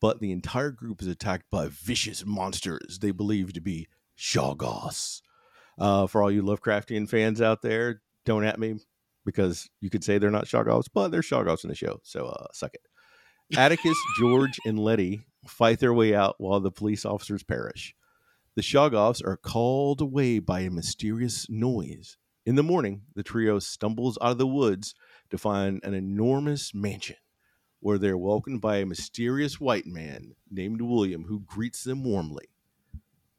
But 0.00 0.18
the 0.18 0.32
entire 0.32 0.72
group 0.72 1.00
is 1.00 1.06
attacked 1.06 1.46
by 1.48 1.68
vicious 1.70 2.26
monsters 2.26 2.98
they 2.98 3.12
believe 3.12 3.52
to 3.52 3.60
be 3.60 3.86
Shoggoths. 4.18 5.22
Uh, 5.78 6.06
for 6.06 6.22
all 6.22 6.30
you 6.30 6.42
Lovecraftian 6.42 7.08
fans 7.08 7.40
out 7.40 7.62
there, 7.62 8.00
don't 8.24 8.44
at 8.44 8.58
me 8.58 8.76
because 9.24 9.68
you 9.80 9.90
could 9.90 10.04
say 10.04 10.18
they're 10.18 10.30
not 10.30 10.46
Shoggoths, 10.46 10.88
but 10.92 11.08
they're 11.08 11.20
Shoggoths 11.20 11.64
in 11.64 11.68
the 11.68 11.76
show. 11.76 12.00
So 12.02 12.26
uh, 12.26 12.46
suck 12.52 12.74
it. 12.74 13.58
Atticus, 13.58 13.98
George, 14.18 14.58
and 14.64 14.78
Letty 14.78 15.26
fight 15.46 15.80
their 15.80 15.92
way 15.92 16.14
out 16.14 16.36
while 16.38 16.60
the 16.60 16.70
police 16.70 17.04
officers 17.04 17.42
perish. 17.42 17.94
The 18.54 18.62
Shoggoths 18.62 19.22
are 19.24 19.36
called 19.36 20.00
away 20.00 20.38
by 20.38 20.60
a 20.60 20.70
mysterious 20.70 21.46
noise. 21.50 22.16
In 22.46 22.54
the 22.54 22.62
morning, 22.62 23.02
the 23.14 23.22
trio 23.22 23.58
stumbles 23.58 24.16
out 24.22 24.30
of 24.32 24.38
the 24.38 24.46
woods 24.46 24.94
to 25.30 25.36
find 25.36 25.80
an 25.82 25.94
enormous 25.94 26.72
mansion 26.72 27.16
where 27.80 27.98
they're 27.98 28.16
welcomed 28.16 28.60
by 28.60 28.78
a 28.78 28.86
mysterious 28.86 29.60
white 29.60 29.86
man 29.86 30.34
named 30.50 30.80
William 30.80 31.24
who 31.24 31.40
greets 31.40 31.84
them 31.84 32.02
warmly. 32.02 32.46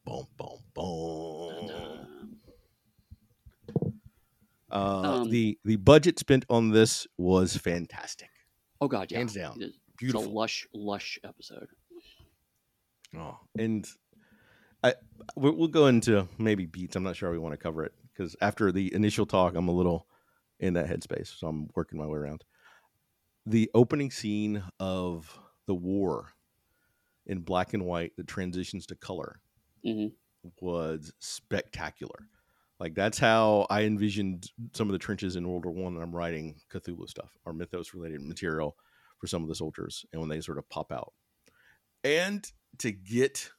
Boom, 0.08 0.26
boom, 0.38 0.60
boom. 0.74 2.38
Uh, 4.72 4.76
um, 5.22 5.30
the 5.30 5.60
the 5.66 5.76
budget 5.76 6.18
spent 6.18 6.46
on 6.50 6.72
this 6.72 7.06
was 7.18 7.58
fantastic. 7.58 8.30
Oh 8.80 8.88
god, 8.88 9.12
yeah, 9.12 9.18
hands 9.18 9.34
down, 9.34 9.60
beautiful, 9.98 10.22
it's 10.22 10.32
a 10.32 10.34
lush, 10.34 10.68
lush 10.74 11.20
episode. 11.26 11.68
Oh, 13.18 13.38
and 13.60 13.86
I 14.82 14.94
we'll 15.36 15.68
go 15.68 15.88
into 15.88 16.26
maybe 16.38 16.66
beats. 16.66 16.96
I'm 16.96 17.04
not 17.04 17.18
sure 17.18 17.30
we 17.30 17.38
want 17.38 17.54
to 17.54 17.58
cover 17.58 17.84
it 17.84 17.94
because 18.14 18.34
after 18.40 18.72
the 18.72 18.94
initial 18.94 19.26
talk, 19.26 19.56
I'm 19.58 19.68
a 19.68 19.74
little 19.74 20.08
in 20.62 20.74
that 20.76 20.88
headspace, 20.88 21.38
so 21.38 21.48
I'm 21.48 21.70
working 21.76 22.00
my 22.00 22.06
way 22.06 22.18
around. 22.18 22.46
the 23.46 23.70
opening 23.74 24.12
scene 24.12 24.64
of 24.80 25.38
the 25.66 25.76
war 25.76 26.34
in 27.26 27.40
black 27.40 27.74
and 27.74 27.84
white 27.84 28.14
that 28.16 28.28
transitions 28.28 28.86
to 28.88 28.96
color 28.96 29.42
Mhm. 29.84 30.18
was 30.62 31.14
spectacular. 31.20 32.30
Like 32.80 32.94
that's 32.94 33.18
how 33.18 33.66
I 33.70 33.84
envisioned 33.84 34.52
some 34.74 34.88
of 34.88 34.92
the 34.94 35.00
trenches 35.00 35.36
in 35.36 35.48
World 35.48 35.66
War 35.66 35.74
One 35.74 35.96
when 35.96 36.04
I'm 36.04 36.16
writing 36.16 36.62
Cthulhu 36.70 37.10
stuff 37.10 37.36
or 37.46 37.54
mythos 37.54 37.94
related 37.94 38.22
material 38.22 38.78
for 39.20 39.26
some 39.28 39.42
of 39.42 39.50
the 39.50 39.56
soldiers, 39.56 40.06
and 40.12 40.22
when 40.22 40.30
they 40.30 40.42
sort 40.42 40.60
of 40.60 40.70
pop 40.70 40.92
out, 40.92 41.14
and 42.04 42.52
to 42.80 42.92
get 42.92 43.52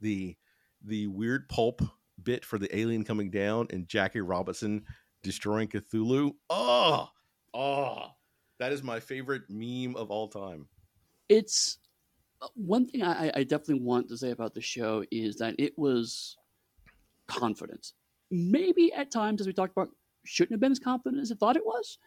the 0.00 0.36
the 0.82 1.06
weird 1.08 1.48
pulp 1.48 1.82
bit 2.22 2.44
for 2.44 2.58
the 2.58 2.74
alien 2.76 3.04
coming 3.04 3.30
down 3.30 3.68
and 3.70 3.88
Jackie 3.88 4.20
Robinson 4.20 4.86
destroying 5.22 5.68
Cthulhu. 5.68 6.32
Oh, 6.50 7.10
oh, 7.54 8.10
that 8.58 8.72
is 8.72 8.82
my 8.82 9.00
favorite 9.00 9.44
meme 9.48 9.96
of 9.96 10.10
all 10.10 10.28
time. 10.28 10.68
it's 11.28 11.78
one 12.54 12.86
thing 12.86 13.02
I, 13.02 13.28
I- 13.28 13.32
I 13.36 13.42
definitely 13.44 13.84
want 13.84 14.08
to 14.08 14.16
say 14.16 14.30
about 14.30 14.54
the 14.54 14.60
show 14.60 15.04
is 15.10 15.36
that 15.36 15.54
it 15.58 15.78
was 15.78 16.36
confident. 17.26 17.92
Maybe 18.30 18.92
at 18.92 19.10
times, 19.10 19.40
as 19.40 19.46
we 19.46 19.52
talked 19.52 19.72
about, 19.76 19.90
shouldn't 20.24 20.52
have 20.52 20.60
been 20.60 20.72
as 20.72 20.78
confident 20.78 21.20
as 21.22 21.30
it 21.30 21.38
thought 21.38 21.56
it 21.56 21.66
was. 21.66 21.98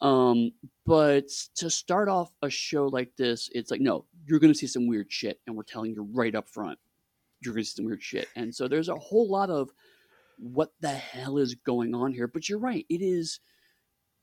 Um, 0.00 0.52
but 0.86 1.28
to 1.56 1.68
start 1.68 2.08
off 2.08 2.32
a 2.42 2.48
show 2.48 2.86
like 2.86 3.16
this, 3.16 3.50
it's 3.52 3.70
like, 3.70 3.80
no, 3.80 4.04
you're 4.26 4.38
going 4.38 4.52
to 4.52 4.58
see 4.58 4.66
some 4.66 4.86
weird 4.86 5.12
shit, 5.12 5.40
and 5.46 5.56
we're 5.56 5.62
telling 5.64 5.92
you 5.92 6.08
right 6.12 6.34
up 6.34 6.48
front, 6.48 6.78
you're 7.40 7.52
going 7.54 7.64
to 7.64 7.68
see 7.70 7.76
some 7.76 7.84
weird 7.84 8.02
shit. 8.02 8.28
And 8.36 8.54
so 8.54 8.68
there's 8.68 8.88
a 8.88 8.94
whole 8.96 9.28
lot 9.28 9.50
of 9.50 9.70
what 10.38 10.72
the 10.80 10.88
hell 10.90 11.36
is 11.38 11.54
going 11.54 11.94
on 11.94 12.12
here. 12.12 12.28
But 12.28 12.48
you're 12.48 12.58
right, 12.60 12.86
it 12.88 13.02
is 13.02 13.40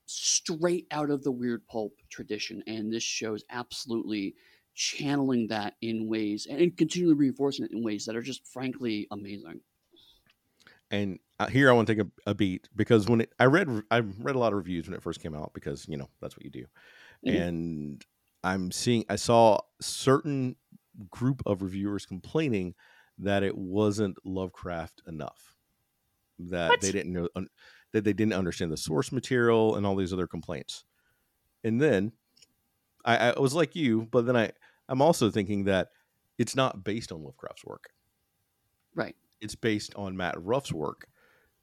straight 0.05 0.87
out 0.91 1.09
of 1.09 1.23
the 1.23 1.31
weird 1.31 1.67
pulp 1.67 1.93
tradition, 2.09 2.63
and 2.67 2.91
this 2.91 3.03
show 3.03 3.33
is 3.33 3.43
absolutely 3.49 4.35
channeling 4.75 5.47
that 5.47 5.75
in 5.81 6.07
ways 6.07 6.45
and 6.47 6.77
continually 6.77 7.15
reinforcing 7.15 7.65
it 7.65 7.71
in 7.71 7.83
ways 7.83 8.05
that 8.05 8.15
are 8.15 8.21
just 8.21 8.47
frankly 8.47 9.07
amazing. 9.11 9.61
And 10.91 11.19
uh, 11.39 11.47
here 11.47 11.69
I 11.69 11.73
want 11.73 11.87
to 11.87 11.95
take 11.95 12.05
a, 12.05 12.29
a 12.31 12.33
beat 12.33 12.69
because 12.75 13.07
when 13.07 13.21
it, 13.21 13.33
I 13.39 13.45
read 13.45 13.67
I 13.91 13.99
read 13.99 14.35
a 14.35 14.39
lot 14.39 14.53
of 14.53 14.57
reviews 14.57 14.87
when 14.87 14.95
it 14.95 15.03
first 15.03 15.19
came 15.21 15.35
out 15.35 15.53
because 15.53 15.87
you 15.87 15.97
know 15.97 16.09
that's 16.21 16.35
what 16.37 16.43
you 16.45 16.51
do, 16.51 16.65
Mhm. 17.23 17.45
and 17.45 18.05
I'm 18.43 18.71
seeing 18.71 19.05
I 19.09 19.17
saw 19.17 19.59
certain 19.81 20.57
group 21.09 21.43
of 21.45 21.61
reviewers 21.61 22.05
complaining 22.05 22.75
that 23.19 23.43
it 23.43 23.57
wasn't 23.57 24.17
Lovecraft 24.25 25.01
enough, 25.07 25.55
that 26.39 26.81
What? 26.81 26.81
they 26.81 26.91
didn't 26.91 27.13
know 27.13 27.29
un, 27.35 27.49
that 27.93 28.03
they 28.05 28.13
didn't 28.13 28.33
understand 28.33 28.71
the 28.71 28.77
source 28.77 29.11
material 29.11 29.75
and 29.75 29.85
all 29.85 29.95
these 29.95 30.13
other 30.13 30.27
complaints, 30.27 30.85
and 31.63 31.81
then 31.81 32.13
I, 33.05 33.31
I 33.33 33.39
was 33.39 33.53
like 33.53 33.75
you, 33.75 34.03
but 34.11 34.25
then 34.25 34.35
I 34.35 34.51
I'm 34.89 35.01
also 35.01 35.29
thinking 35.31 35.65
that 35.65 35.89
it's 36.37 36.55
not 36.55 36.83
based 36.83 37.11
on 37.11 37.23
Lovecraft's 37.23 37.65
work 37.65 37.89
Right. 38.93 39.15
it's 39.41 39.55
based 39.55 39.93
on 39.95 40.15
Matt 40.17 40.35
Ruff's 40.41 40.71
work, 40.71 41.07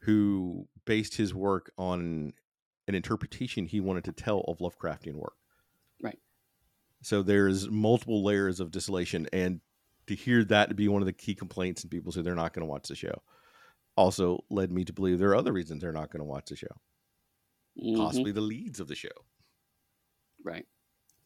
who 0.01 0.67
based 0.85 1.15
his 1.17 1.33
work 1.35 1.73
on 1.79 2.33
an 2.89 2.95
interpretation 2.95 3.67
he 3.67 3.81
wanted 3.81 4.05
to 4.05 4.13
tell 4.13 4.41
of 4.49 4.59
Lovecraftian 4.59 5.15
work. 5.15 5.37
Right. 6.03 6.19
So 7.03 7.23
there's 7.23 7.69
multiple 7.71 8.23
layers 8.25 8.61
of 8.61 8.71
distillation, 8.71 9.27
and 9.33 9.61
to 10.09 10.15
hear 10.15 10.45
that 10.45 10.69
to 10.69 10.75
be 10.75 10.89
one 10.89 11.01
of 11.03 11.07
the 11.07 11.13
key 11.13 11.35
complaints, 11.35 11.83
and 11.83 11.91
people 11.91 12.13
say 12.13 12.23
they're 12.23 12.35
not 12.35 12.53
going 12.53 12.67
to 12.67 12.71
watch 12.71 12.89
the 12.89 12.97
show, 12.97 13.23
also 13.97 14.45
led 14.51 14.73
me 14.73 14.85
to 14.85 14.93
believe 14.93 15.19
there 15.19 15.31
are 15.31 15.37
other 15.37 15.53
reasons 15.53 15.81
they're 15.81 15.93
not 15.93 16.11
going 16.11 16.21
to 16.21 16.25
watch 16.25 16.47
the 16.47 16.57
show, 16.57 16.81
Mhm. 17.79 17.97
possibly 17.97 18.33
the 18.33 18.41
leads 18.41 18.81
of 18.81 18.89
the 18.89 18.95
show. 18.97 19.09
Right. 20.45 20.67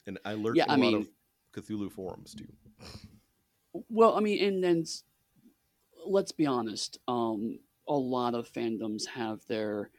And 0.06 0.18
I 0.24 0.34
learned 0.34 0.56
Yeah, 0.58 0.64
a 0.64 0.68
I 0.68 0.70
lot 0.72 0.78
mean- 0.78 0.94
of 0.96 1.08
Cthulhu 1.56 1.90
forums 1.90 2.34
too. 2.34 2.48
Well, 3.88 4.16
I 4.16 4.20
mean, 4.20 4.42
and 4.42 4.62
then 4.62 4.84
let's 6.06 6.32
be 6.32 6.46
honest. 6.46 6.98
Um, 7.08 7.58
a 7.88 7.94
lot 7.94 8.34
of 8.34 8.50
fandoms 8.52 9.06
have 9.06 9.40
their 9.46 9.90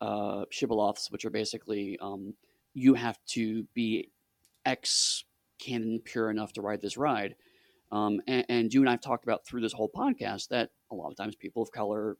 uh, 0.00 0.44
shibboleths, 0.50 1.10
which 1.10 1.24
are 1.24 1.30
basically 1.30 1.98
um, 2.00 2.34
you 2.74 2.94
have 2.94 3.18
to 3.26 3.64
be 3.74 4.10
X 4.64 5.24
canon 5.58 6.00
pure 6.04 6.30
enough 6.30 6.52
to 6.54 6.62
ride 6.62 6.80
this 6.80 6.96
ride. 6.96 7.36
Um, 7.90 8.20
and, 8.26 8.44
and 8.48 8.74
you 8.74 8.80
and 8.80 8.88
I've 8.88 9.00
talked 9.00 9.24
about 9.24 9.46
through 9.46 9.60
this 9.60 9.72
whole 9.72 9.90
podcast 9.94 10.48
that 10.48 10.70
a 10.90 10.94
lot 10.94 11.10
of 11.10 11.16
times 11.16 11.36
people 11.36 11.62
of 11.62 11.70
color 11.70 12.16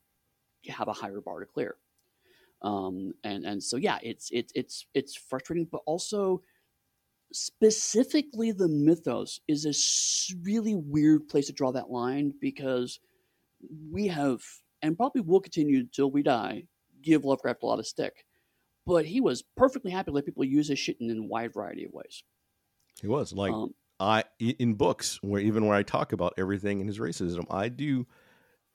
have 0.69 0.89
a 0.89 0.93
higher 0.93 1.21
bar 1.21 1.41
to 1.41 1.47
clear. 1.47 1.77
Um, 2.61 3.15
and 3.25 3.45
and 3.45 3.63
so 3.63 3.77
yeah, 3.77 3.99
it's 4.03 4.29
it's 4.31 4.53
it's 4.55 4.87
it's 4.95 5.17
frustrating, 5.17 5.67
but 5.71 5.81
also 5.87 6.43
specifically 7.33 8.53
the 8.53 8.69
mythos 8.69 9.41
is 9.49 9.65
a 9.67 9.73
really 10.43 10.75
weird 10.75 11.29
place 11.29 11.47
to 11.47 11.53
draw 11.53 11.73
that 11.73 11.91
line 11.91 12.33
because 12.41 13.01
we 13.91 14.09
have 14.09 14.43
and 14.83 14.97
probably 14.97 15.23
will 15.23 15.41
continue 15.41 15.81
until 15.81 16.11
we 16.11 16.23
die 16.23 16.65
give 17.03 17.25
Lovecraft 17.25 17.63
a 17.63 17.67
lot 17.67 17.79
of 17.79 17.87
stick, 17.87 18.25
but 18.87 19.05
he 19.05 19.21
was 19.21 19.43
perfectly 19.57 19.91
happy 19.91 20.11
to 20.11 20.15
let 20.15 20.25
people 20.25 20.45
use 20.45 20.69
his 20.69 20.79
shit 20.79 20.97
in 21.01 21.11
a 21.19 21.23
wide 21.23 21.53
variety 21.53 21.85
of 21.85 21.93
ways. 21.93 22.23
He 23.01 23.09
was 23.09 23.33
like 23.33 23.53
um, 23.53 23.75
I 23.99 24.25
in 24.39 24.75
books 24.75 25.19
where 25.23 25.41
even 25.41 25.67
where 25.67 25.77
I 25.77 25.83
talk 25.83 26.13
about 26.13 26.35
everything 26.39 26.81
in 26.81 26.87
his 26.87 26.99
racism, 26.99 27.45
I 27.51 27.69
do 27.69 28.07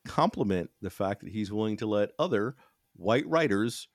compliment 0.06 0.70
the 0.82 0.90
fact 0.90 1.22
that 1.22 1.32
he's 1.32 1.52
willing 1.52 1.78
to 1.78 1.86
let 1.86 2.12
other 2.20 2.56
white 2.96 3.28
writers 3.28 3.88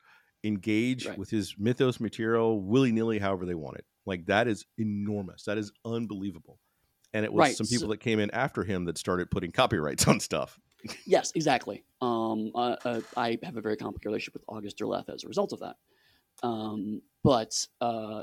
engage 0.44 1.06
Right. 1.06 1.18
with 1.18 1.30
his 1.30 1.54
mythos 1.58 2.00
material 2.00 2.60
willy 2.60 2.92
nilly, 2.92 3.18
however 3.18 3.46
they 3.46 3.54
want 3.54 3.78
it. 3.78 3.86
Like 4.06 4.26
that 4.26 4.48
is 4.48 4.64
enormous. 4.78 5.44
That 5.44 5.58
is 5.58 5.72
unbelievable. 5.84 6.58
And 7.14 7.24
it 7.24 7.32
was 7.32 7.40
Right, 7.40 7.56
some 7.56 7.66
so- 7.66 7.74
people 7.76 7.88
that 7.90 7.98
came 8.00 8.18
in 8.18 8.30
after 8.32 8.64
him 8.64 8.84
that 8.86 8.98
started 8.98 9.30
putting 9.30 9.52
copyrights 9.52 10.06
on 10.08 10.18
stuff. 10.20 10.58
Yes, 11.06 11.30
exactly. 11.36 11.84
Um, 12.00 12.50
uh, 12.54 12.76
uh, 12.84 13.00
I 13.16 13.38
have 13.44 13.56
a 13.56 13.60
very 13.60 13.76
complicated 13.76 14.06
relationship 14.06 14.34
with 14.34 14.42
August 14.48 14.78
Derleth 14.78 15.08
as 15.08 15.22
a 15.22 15.28
result 15.28 15.52
of 15.52 15.60
that. 15.60 15.76
Um, 16.42 17.02
but 17.22 17.54
uh, 17.80 18.22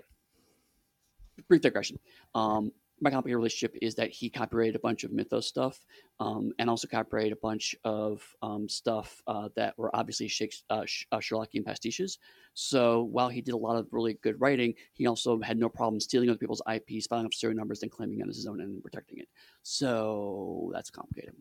brief 1.47 1.61
digression. 1.61 1.99
Um, 2.35 2.73
my 3.01 3.09
complicated 3.09 3.37
relationship 3.37 3.77
is 3.81 3.95
that 3.95 4.09
he 4.09 4.29
copyrighted 4.29 4.75
a 4.75 4.79
bunch 4.79 5.03
of 5.03 5.11
Mythos 5.11 5.47
stuff, 5.47 5.85
um, 6.19 6.51
and 6.59 6.69
also 6.69 6.87
copyrighted 6.87 7.33
a 7.33 7.35
bunch 7.37 7.75
of 7.83 8.21
um, 8.41 8.67
stuff 8.67 9.21
uh, 9.27 9.49
that 9.55 9.77
were 9.77 9.95
obviously 9.95 10.27
Shakes, 10.27 10.63
uh, 10.69 10.85
Sh- 10.85 11.05
uh, 11.11 11.17
Sherlockian 11.17 11.63
pastiches. 11.63 12.17
So 12.53 13.03
while 13.03 13.29
he 13.29 13.41
did 13.41 13.53
a 13.53 13.57
lot 13.57 13.77
of 13.77 13.87
really 13.91 14.15
good 14.21 14.39
writing, 14.41 14.73
he 14.93 15.07
also 15.07 15.39
had 15.39 15.57
no 15.57 15.69
problem 15.69 15.99
stealing 15.99 16.29
other 16.29 16.37
people's 16.37 16.61
IPs, 16.67 17.07
filing 17.07 17.25
up 17.25 17.33
serial 17.33 17.57
numbers, 17.57 17.79
then 17.79 17.89
claiming 17.89 18.19
it 18.19 18.27
as 18.27 18.35
his 18.35 18.47
own 18.47 18.61
and 18.61 18.83
protecting 18.83 19.19
it. 19.19 19.29
So 19.63 20.69
that's 20.73 20.89
complicated. 20.89 21.35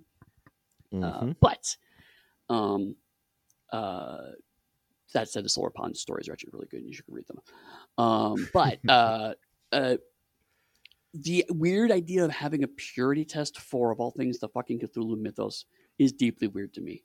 Uh, 0.92 1.20
Mhm. 1.20 1.36
but 1.40 1.76
um, 2.48 2.96
uh, 3.72 4.30
that 5.12 5.28
said, 5.28 5.44
the 5.44 5.48
Solar 5.48 5.70
Pons 5.70 6.00
stories 6.00 6.28
are 6.28 6.32
actually 6.32 6.50
really 6.52 6.66
good, 6.66 6.80
and 6.80 6.88
you 6.88 6.94
should 6.94 7.04
read 7.08 7.26
them. 7.26 7.40
Um, 7.98 8.48
but 8.52 8.78
uh, 8.88 9.34
uh, 9.72 9.96
the 11.14 11.44
weird 11.48 11.90
idea 11.90 12.24
of 12.24 12.30
having 12.30 12.64
a 12.64 12.68
purity 12.68 13.24
test 13.24 13.60
for, 13.60 13.90
of 13.90 14.00
all 14.00 14.10
things, 14.10 14.38
the 14.38 14.48
fucking 14.48 14.80
Cthulhu 14.80 15.18
mythos 15.18 15.64
is 15.98 16.12
deeply 16.12 16.48
weird 16.48 16.74
to 16.74 16.80
me. 16.80 17.04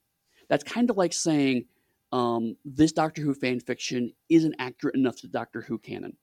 That's 0.50 0.63
kind 0.63 0.89
of 0.89 0.98
like 0.98 1.13
saying 1.13 1.66
um, 2.12 2.56
this 2.66 2.92
Doctor 2.92 3.22
Who 3.22 3.34
fan 3.34 3.60
fiction 3.60 4.12
isn't 4.30 4.56
accurate 4.60 4.96
enough 4.96 5.18
to 5.22 5.28
Doctor 5.28 5.62
Who 5.62 5.78
canon. 5.80 6.18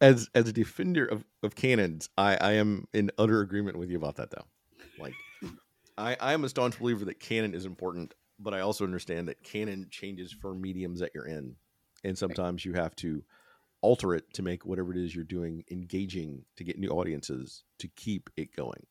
as 0.00 0.28
as 0.34 0.48
a 0.48 0.52
defender 0.52 1.04
of, 1.04 1.24
of 1.42 1.54
canons, 1.54 2.08
I, 2.16 2.36
I 2.36 2.52
am 2.52 2.86
in 2.92 3.10
utter 3.18 3.40
agreement 3.40 3.78
with 3.78 3.90
you 3.90 3.96
about 3.96 4.16
that 4.16 4.30
though. 4.30 4.46
Like 4.98 5.14
I, 5.96 6.16
I 6.20 6.32
am 6.32 6.44
a 6.44 6.48
staunch 6.48 6.78
believer 6.78 7.04
that 7.04 7.20
canon 7.20 7.54
is 7.54 7.66
important, 7.66 8.14
but 8.38 8.54
I 8.54 8.60
also 8.60 8.84
understand 8.84 9.28
that 9.28 9.42
canon 9.42 9.86
changes 9.90 10.32
for 10.32 10.54
mediums 10.54 11.00
that 11.00 11.12
you're 11.14 11.26
in. 11.26 11.56
And 12.04 12.16
sometimes 12.16 12.64
you 12.64 12.74
have 12.74 12.94
to 12.96 13.22
alter 13.80 14.14
it 14.14 14.32
to 14.34 14.42
make 14.42 14.66
whatever 14.66 14.92
it 14.92 14.98
is 14.98 15.14
you're 15.14 15.24
doing 15.24 15.64
engaging 15.70 16.44
to 16.56 16.64
get 16.64 16.78
new 16.78 16.88
audiences 16.88 17.64
to 17.78 17.88
keep 17.88 18.28
it 18.36 18.54
going. 18.54 18.86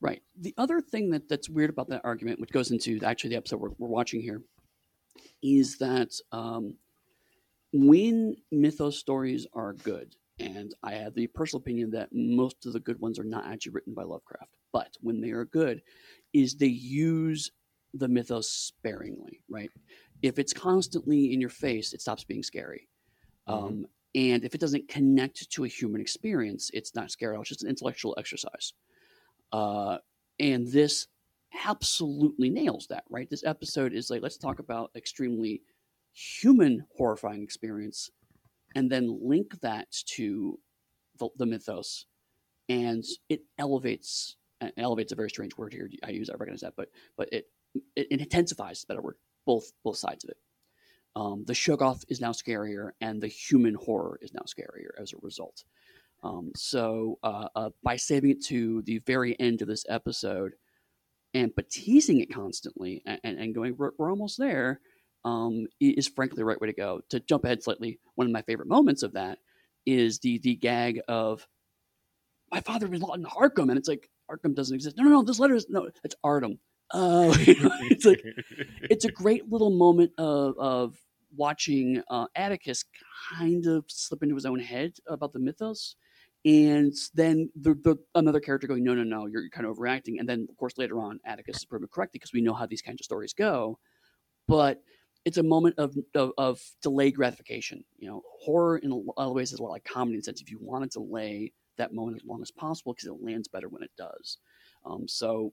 Right. 0.00 0.22
The 0.40 0.54
other 0.56 0.80
thing 0.80 1.10
that, 1.10 1.28
that's 1.28 1.50
weird 1.50 1.70
about 1.70 1.88
that 1.90 2.00
argument, 2.04 2.40
which 2.40 2.50
goes 2.50 2.70
into 2.70 3.00
actually 3.04 3.30
the 3.30 3.36
episode 3.36 3.60
we're, 3.60 3.70
we're 3.78 3.88
watching 3.88 4.22
here, 4.22 4.42
is 5.42 5.76
that 5.78 6.12
um, 6.32 6.76
when 7.72 8.36
mythos 8.50 8.98
stories 8.98 9.46
are 9.52 9.74
good, 9.74 10.14
and 10.38 10.74
I 10.82 10.92
have 10.92 11.14
the 11.14 11.26
personal 11.26 11.60
opinion 11.60 11.90
that 11.90 12.08
most 12.12 12.64
of 12.64 12.72
the 12.72 12.80
good 12.80 12.98
ones 12.98 13.18
are 13.18 13.24
not 13.24 13.46
actually 13.46 13.72
written 13.72 13.92
by 13.92 14.04
Lovecraft, 14.04 14.56
but 14.72 14.96
when 15.00 15.20
they 15.20 15.32
are 15.32 15.44
good, 15.44 15.82
is 16.32 16.56
they 16.56 16.66
use 16.66 17.50
the 17.92 18.08
mythos 18.08 18.50
sparingly, 18.50 19.42
right? 19.50 19.70
If 20.22 20.38
it's 20.38 20.52
constantly 20.52 21.32
in 21.32 21.40
your 21.40 21.50
face, 21.50 21.92
it 21.92 22.00
stops 22.00 22.24
being 22.24 22.42
scary. 22.42 22.88
Mhm. 23.48 23.52
Um, 23.52 23.86
and 24.14 24.44
if 24.44 24.54
it 24.54 24.60
doesn't 24.60 24.88
connect 24.88 25.50
to 25.50 25.64
a 25.64 25.68
human 25.68 26.00
experience, 26.00 26.70
it's 26.74 26.94
not 26.94 27.10
scary. 27.10 27.38
It's 27.38 27.48
just 27.48 27.62
an 27.62 27.68
intellectual 27.68 28.14
exercise. 28.18 28.72
Uh, 29.52 29.98
and 30.38 30.66
this 30.66 31.06
absolutely 31.64 32.50
nails 32.50 32.86
that, 32.88 33.04
right? 33.08 33.28
This 33.30 33.44
episode 33.44 33.92
is 33.92 34.10
like, 34.10 34.22
let's 34.22 34.38
talk 34.38 34.58
about 34.58 34.90
extremely 34.96 35.62
human 36.12 36.84
horrifying 36.96 37.42
experience 37.42 38.10
and 38.74 38.90
then 38.90 39.18
link 39.22 39.60
that 39.60 39.90
to 40.06 40.58
the, 41.18 41.28
the 41.36 41.46
mythos 41.46 42.06
and 42.68 43.04
it 43.28 43.42
elevates 43.58 44.36
elevates 44.76 45.12
a 45.12 45.16
very 45.16 45.30
strange 45.30 45.56
word 45.56 45.72
here 45.72 45.88
i 46.04 46.10
use 46.10 46.28
i 46.28 46.34
recognize 46.34 46.60
that 46.60 46.74
but 46.76 46.88
but 47.16 47.28
it 47.32 47.46
it, 47.96 48.06
it 48.10 48.20
intensifies 48.20 48.84
better 48.84 49.00
word 49.00 49.16
both 49.46 49.72
both 49.84 49.96
sides 49.96 50.24
of 50.24 50.30
it 50.30 50.36
um, 51.16 51.44
the 51.46 51.52
Shoggoth 51.52 52.04
is 52.08 52.20
now 52.20 52.30
scarier 52.30 52.90
and 53.00 53.20
the 53.20 53.28
human 53.28 53.74
horror 53.74 54.18
is 54.22 54.32
now 54.32 54.42
scarier 54.46 54.90
as 55.00 55.12
a 55.12 55.16
result 55.22 55.64
um, 56.22 56.52
so 56.54 57.18
uh, 57.22 57.48
uh, 57.54 57.70
by 57.82 57.96
saving 57.96 58.30
it 58.30 58.44
to 58.44 58.82
the 58.82 58.98
very 59.06 59.38
end 59.40 59.62
of 59.62 59.68
this 59.68 59.84
episode 59.88 60.52
and 61.34 61.52
but 61.54 61.70
teasing 61.70 62.20
it 62.20 62.32
constantly 62.32 63.02
and, 63.06 63.38
and 63.38 63.54
going 63.54 63.74
we're, 63.76 63.92
we're 63.98 64.10
almost 64.10 64.38
there 64.38 64.80
um, 65.24 65.66
is 65.80 66.08
frankly 66.08 66.36
the 66.36 66.44
right 66.44 66.60
way 66.60 66.68
to 66.68 66.72
go. 66.72 67.00
To 67.10 67.20
jump 67.20 67.44
ahead 67.44 67.62
slightly, 67.62 67.98
one 68.14 68.26
of 68.26 68.32
my 68.32 68.42
favorite 68.42 68.68
moments 68.68 69.02
of 69.02 69.12
that 69.12 69.38
is 69.86 70.18
the 70.18 70.38
the 70.38 70.56
gag 70.56 71.00
of 71.08 71.46
my 72.52 72.60
father 72.60 72.86
was 72.86 73.00
in 73.00 73.24
Arkham, 73.24 73.68
and 73.68 73.78
it's 73.78 73.88
like 73.88 74.10
Arkham 74.30 74.54
doesn't 74.54 74.74
exist. 74.74 74.96
No, 74.96 75.04
no, 75.04 75.10
no. 75.10 75.22
This 75.22 75.38
letter 75.38 75.54
is 75.54 75.66
no. 75.68 75.88
It's 76.04 76.16
Ardham. 76.24 76.58
Oh, 76.92 77.34
it's 77.40 78.04
like 78.04 78.22
it's 78.82 79.04
a 79.04 79.12
great 79.12 79.50
little 79.50 79.70
moment 79.70 80.12
of 80.18 80.58
of 80.58 80.96
watching 81.36 82.02
uh, 82.10 82.26
Atticus 82.34 82.84
kind 83.32 83.66
of 83.66 83.84
slip 83.88 84.22
into 84.22 84.34
his 84.34 84.46
own 84.46 84.58
head 84.58 84.94
about 85.06 85.32
the 85.32 85.38
mythos, 85.38 85.96
and 86.44 86.92
then 87.14 87.48
the, 87.60 87.74
the 87.74 87.96
another 88.14 88.40
character 88.40 88.66
going, 88.66 88.82
no, 88.82 88.94
no, 88.94 89.04
no, 89.04 89.26
you're 89.26 89.48
kind 89.50 89.66
of 89.66 89.76
overreacting, 89.76 90.18
and 90.18 90.28
then 90.28 90.46
of 90.48 90.56
course 90.56 90.74
later 90.78 91.00
on 91.00 91.20
Atticus 91.24 91.58
is 91.58 91.64
proven 91.64 91.88
correct 91.92 92.12
because 92.12 92.32
we 92.32 92.40
know 92.40 92.54
how 92.54 92.66
these 92.66 92.82
kinds 92.82 93.00
of 93.00 93.04
stories 93.04 93.32
go, 93.32 93.78
but 94.48 94.82
it's 95.24 95.36
a 95.38 95.42
moment 95.42 95.74
of, 95.78 95.94
of, 96.14 96.32
of 96.38 96.60
delayed 96.82 97.14
gratification. 97.14 97.84
You 97.98 98.08
know, 98.08 98.22
horror 98.40 98.78
in 98.78 98.90
a 98.90 98.96
lot 98.96 99.14
of 99.18 99.34
ways 99.34 99.52
is 99.52 99.58
a 99.58 99.62
lot 99.62 99.70
like 99.70 99.84
comedy 99.84 100.14
in 100.14 100.20
the 100.20 100.24
sense 100.24 100.40
if 100.40 100.50
you 100.50 100.58
want 100.60 100.90
to 100.90 100.98
delay 100.98 101.52
that 101.76 101.92
moment 101.92 102.16
as 102.16 102.26
long 102.26 102.42
as 102.42 102.50
possible 102.50 102.94
because 102.94 103.08
it 103.08 103.22
lands 103.22 103.48
better 103.48 103.68
when 103.68 103.82
it 103.82 103.90
does. 103.96 104.38
Um, 104.84 105.06
so, 105.06 105.52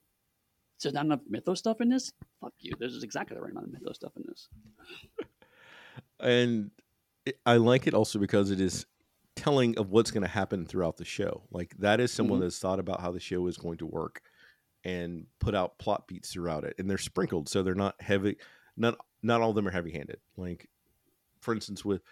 so 0.78 0.90
not 0.90 1.04
enough 1.04 1.20
mythos 1.28 1.58
stuff 1.58 1.80
in 1.80 1.88
this. 1.88 2.12
Fuck 2.40 2.54
you. 2.60 2.72
There's 2.78 3.02
exactly 3.02 3.36
the 3.36 3.42
right 3.42 3.50
amount 3.50 3.66
of 3.66 3.72
mythos 3.72 3.96
stuff 3.96 4.12
in 4.16 4.24
this. 4.26 4.48
and 6.20 6.70
I 7.44 7.56
like 7.56 7.86
it 7.86 7.94
also 7.94 8.18
because 8.18 8.50
it 8.50 8.60
is 8.60 8.86
telling 9.36 9.78
of 9.78 9.90
what's 9.90 10.10
going 10.10 10.22
to 10.22 10.28
happen 10.28 10.66
throughout 10.66 10.96
the 10.96 11.04
show. 11.04 11.42
Like 11.50 11.76
that 11.78 12.00
is 12.00 12.12
someone 12.12 12.38
mm-hmm. 12.38 12.46
that's 12.46 12.58
thought 12.58 12.80
about 12.80 13.00
how 13.00 13.12
the 13.12 13.20
show 13.20 13.46
is 13.46 13.56
going 13.56 13.78
to 13.78 13.86
work 13.86 14.22
and 14.84 15.26
put 15.40 15.54
out 15.54 15.78
plot 15.78 16.06
beats 16.06 16.32
throughout 16.32 16.64
it, 16.64 16.74
and 16.78 16.88
they're 16.88 16.98
sprinkled 16.98 17.48
so 17.48 17.62
they're 17.62 17.74
not 17.74 18.00
heavy. 18.00 18.36
Not 18.76 18.96
not 19.22 19.40
all 19.40 19.50
of 19.50 19.56
them 19.56 19.66
are 19.66 19.72
heavy 19.72 19.90
handed. 19.90 20.18
Like, 20.36 20.68
for 21.40 21.52
instance, 21.54 21.84
with 21.84 22.02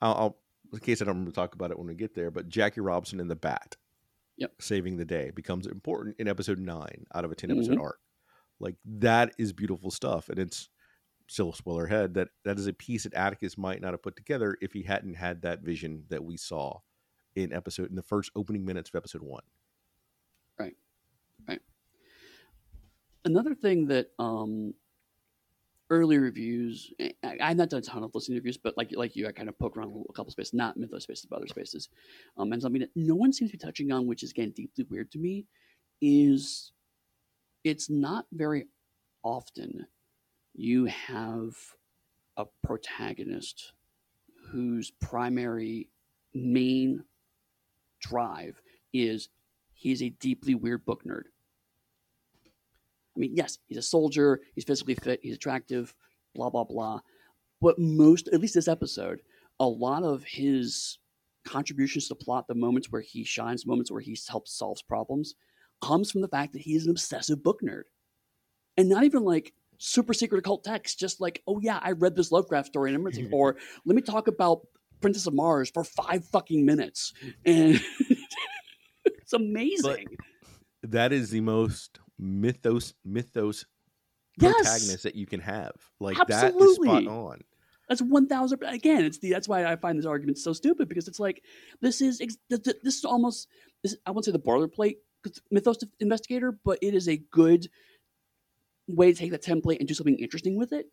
I'll, 0.00 0.14
I'll, 0.14 0.36
in 0.72 0.78
case 0.78 1.00
I 1.00 1.04
don't 1.04 1.14
remember 1.14 1.30
to 1.32 1.34
talk 1.34 1.54
about 1.54 1.70
it 1.70 1.78
when 1.78 1.88
we 1.88 1.94
get 1.94 2.14
there, 2.14 2.30
but 2.30 2.48
Jackie 2.48 2.80
Robinson 2.80 3.20
and 3.20 3.30
the 3.30 3.36
Bat, 3.36 3.76
yep, 4.36 4.52
saving 4.60 4.96
the 4.96 5.04
day 5.04 5.30
becomes 5.30 5.66
important 5.66 6.16
in 6.18 6.28
episode 6.28 6.58
nine 6.58 7.06
out 7.14 7.24
of 7.24 7.32
a 7.32 7.34
ten 7.34 7.50
episode 7.50 7.72
mm-hmm. 7.72 7.82
arc. 7.82 8.00
Like 8.60 8.76
that 8.84 9.32
is 9.38 9.52
beautiful 9.52 9.90
stuff, 9.90 10.28
and 10.28 10.38
it's 10.38 10.68
still 11.28 11.52
spoiler 11.52 11.86
head 11.86 12.14
that 12.14 12.28
that 12.44 12.58
is 12.58 12.66
a 12.66 12.72
piece 12.72 13.02
that 13.02 13.14
Atticus 13.14 13.58
might 13.58 13.80
not 13.80 13.92
have 13.92 14.02
put 14.02 14.16
together 14.16 14.56
if 14.60 14.72
he 14.72 14.82
hadn't 14.82 15.14
had 15.14 15.42
that 15.42 15.60
vision 15.60 16.04
that 16.08 16.24
we 16.24 16.36
saw 16.36 16.78
in 17.34 17.52
episode 17.52 17.90
in 17.90 17.96
the 17.96 18.02
first 18.02 18.30
opening 18.34 18.64
minutes 18.64 18.90
of 18.90 18.94
episode 18.94 19.22
one. 19.22 19.42
Right, 20.58 20.76
right. 21.48 21.60
Another 23.24 23.54
thing 23.54 23.88
that 23.88 24.10
um, 24.18 24.74
early 25.90 26.18
reviews. 26.18 26.92
Eh, 26.98 27.10
I, 27.22 27.36
I've 27.40 27.56
not 27.56 27.70
done 27.70 27.78
a 27.78 27.82
ton 27.82 28.04
of 28.04 28.14
listening 28.14 28.36
reviews, 28.36 28.56
but 28.56 28.76
like 28.76 28.90
like 28.94 29.16
you, 29.16 29.26
I 29.26 29.32
kind 29.32 29.48
of 29.48 29.58
poke 29.58 29.76
around 29.76 30.04
a 30.08 30.12
couple 30.12 30.32
spaces, 30.32 30.54
not 30.54 30.76
Mythos 30.76 31.04
spaces, 31.04 31.26
but 31.26 31.36
other 31.36 31.46
spaces. 31.46 31.88
Um, 32.36 32.52
and 32.52 32.62
something 32.62 32.80
that 32.80 32.90
no 32.94 33.14
one 33.14 33.32
seems 33.32 33.50
to 33.50 33.56
be 33.56 33.64
touching 33.64 33.92
on, 33.92 34.06
which 34.06 34.22
is 34.22 34.30
again 34.30 34.50
deeply 34.50 34.84
weird 34.90 35.10
to 35.12 35.18
me, 35.18 35.46
is 36.00 36.72
it's 37.64 37.90
not 37.90 38.26
very 38.32 38.66
often 39.22 39.86
you 40.54 40.86
have 40.86 41.56
a 42.36 42.44
protagonist 42.64 43.72
whose 44.50 44.90
primary 45.00 45.88
main 46.34 47.02
drive 48.00 48.60
is 48.92 49.28
he's 49.72 50.02
a 50.02 50.10
deeply 50.10 50.54
weird 50.54 50.84
book 50.84 51.02
nerd 51.04 51.24
I 53.16 53.18
mean, 53.18 53.34
yes, 53.34 53.58
he's 53.66 53.78
a 53.78 53.82
soldier, 53.82 54.40
he's 54.54 54.64
physically 54.64 54.94
fit, 54.94 55.20
he's 55.22 55.34
attractive, 55.34 55.94
blah, 56.34 56.50
blah, 56.50 56.64
blah. 56.64 57.00
But 57.60 57.78
most, 57.78 58.28
at 58.28 58.40
least 58.40 58.54
this 58.54 58.68
episode, 58.68 59.22
a 59.58 59.66
lot 59.66 60.02
of 60.02 60.22
his 60.24 60.98
contributions 61.46 62.08
to 62.08 62.14
the 62.14 62.24
plot, 62.24 62.46
the 62.46 62.54
moments 62.54 62.92
where 62.92 63.00
he 63.00 63.24
shines, 63.24 63.66
moments 63.66 63.90
where 63.90 64.00
he 64.00 64.18
helps 64.28 64.52
solves 64.52 64.82
problems, 64.82 65.34
comes 65.80 66.10
from 66.10 66.20
the 66.20 66.28
fact 66.28 66.52
that 66.52 66.62
he's 66.62 66.84
an 66.84 66.90
obsessive 66.90 67.42
book 67.42 67.60
nerd. 67.62 67.84
And 68.76 68.90
not 68.90 69.04
even 69.04 69.22
like 69.22 69.54
super 69.78 70.12
secret 70.12 70.38
occult 70.38 70.64
text, 70.64 70.98
just 70.98 71.20
like, 71.20 71.42
oh 71.46 71.58
yeah, 71.60 71.80
I 71.82 71.92
read 71.92 72.14
this 72.14 72.30
Lovecraft 72.30 72.68
story 72.68 72.92
and 72.92 73.06
I'm 73.06 73.28
or 73.32 73.56
let 73.86 73.96
me 73.96 74.02
talk 74.02 74.28
about 74.28 74.66
Princess 75.00 75.26
of 75.26 75.34
Mars 75.34 75.70
for 75.70 75.84
five 75.84 76.24
fucking 76.26 76.64
minutes. 76.64 77.14
And 77.46 77.80
it's 79.04 79.32
amazing. 79.32 80.06
But 80.82 80.90
that 80.90 81.12
is 81.12 81.30
the 81.30 81.40
most 81.40 82.00
mythos 82.18 82.94
mythos 83.04 83.66
yes. 84.38 84.54
protagonist 84.54 85.02
that 85.02 85.14
you 85.14 85.26
can 85.26 85.40
have. 85.40 85.72
Like 86.00 86.18
Absolutely. 86.18 86.58
that 86.58 86.64
is 86.64 86.76
spot 86.76 87.06
on. 87.06 87.40
That's 87.88 88.02
one 88.02 88.26
thousand. 88.26 88.62
Again, 88.64 89.04
it's 89.04 89.18
the 89.18 89.30
that's 89.30 89.48
why 89.48 89.64
I 89.64 89.76
find 89.76 89.98
this 89.98 90.06
argument 90.06 90.38
so 90.38 90.52
stupid 90.52 90.88
because 90.88 91.08
it's 91.08 91.20
like 91.20 91.42
this 91.80 92.00
is 92.00 92.20
this 92.50 92.68
is 92.84 93.04
almost 93.04 93.48
this, 93.82 93.96
I 94.04 94.10
won't 94.10 94.24
say 94.24 94.32
the 94.32 94.38
boilerplate 94.38 94.96
mythos 95.50 95.78
investigator, 96.00 96.58
but 96.64 96.78
it 96.82 96.94
is 96.94 97.08
a 97.08 97.22
good 97.30 97.68
way 98.88 99.12
to 99.12 99.18
take 99.18 99.30
that 99.32 99.42
template 99.42 99.78
and 99.78 99.88
do 99.88 99.94
something 99.94 100.18
interesting 100.18 100.56
with 100.56 100.72
it 100.72 100.86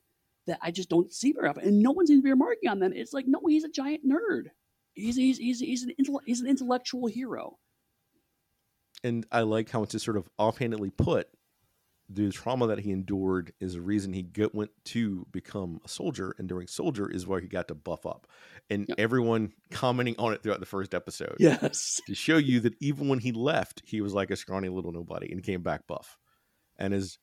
that 0.45 0.59
I 0.62 0.71
just 0.71 0.89
don't 0.89 1.12
see 1.12 1.31
very 1.31 1.47
often, 1.47 1.63
and 1.63 1.79
no 1.79 1.91
one 1.91 2.05
seems 2.05 2.19
to 2.19 2.23
be 2.23 2.31
remarking 2.31 2.69
on 2.69 2.79
them. 2.79 2.93
It's 2.93 3.13
like 3.13 3.25
no, 3.27 3.41
he's 3.47 3.63
a 3.63 3.69
giant 3.69 4.07
nerd. 4.07 4.49
He's 4.93 5.15
he's 5.15 5.39
he's 5.39 5.59
he's 5.59 5.83
an 5.83 5.93
he's 6.25 6.41
an 6.41 6.47
intellectual 6.47 7.07
hero 7.07 7.57
and 9.03 9.25
I 9.31 9.41
like 9.41 9.69
how 9.69 9.83
it's 9.83 9.91
just 9.91 10.05
sort 10.05 10.17
of 10.17 10.29
offhandedly 10.37 10.91
put. 10.91 11.27
The 12.09 12.31
trauma 12.31 12.67
that 12.67 12.79
he 12.79 12.91
endured 12.91 13.53
is 13.59 13.73
the 13.73 13.81
reason 13.81 14.13
he 14.13 14.23
get, 14.23 14.53
went 14.53 14.71
to 14.85 15.25
become 15.31 15.79
a 15.85 15.87
soldier, 15.87 16.35
and 16.37 16.47
during 16.47 16.67
soldier 16.67 17.09
is 17.09 17.25
where 17.25 17.39
he 17.39 17.47
got 17.47 17.69
to 17.69 17.75
buff 17.75 18.05
up, 18.05 18.27
and 18.69 18.85
yep. 18.87 18.99
everyone 18.99 19.53
commenting 19.71 20.15
on 20.19 20.33
it 20.33 20.43
throughout 20.43 20.59
the 20.59 20.65
first 20.65 20.93
episode. 20.93 21.37
Yes, 21.39 22.01
to 22.05 22.13
show 22.13 22.37
you 22.37 22.59
that 22.59 22.75
even 22.81 23.07
when 23.07 23.19
he 23.19 23.31
left, 23.31 23.81
he 23.85 24.01
was 24.01 24.13
like 24.13 24.31
a 24.31 24.35
scrawny 24.35 24.69
little 24.69 24.91
nobody, 24.91 25.31
and 25.31 25.41
came 25.41 25.63
back 25.63 25.87
buff. 25.87 26.17
And 26.77 26.93
as 26.93 27.17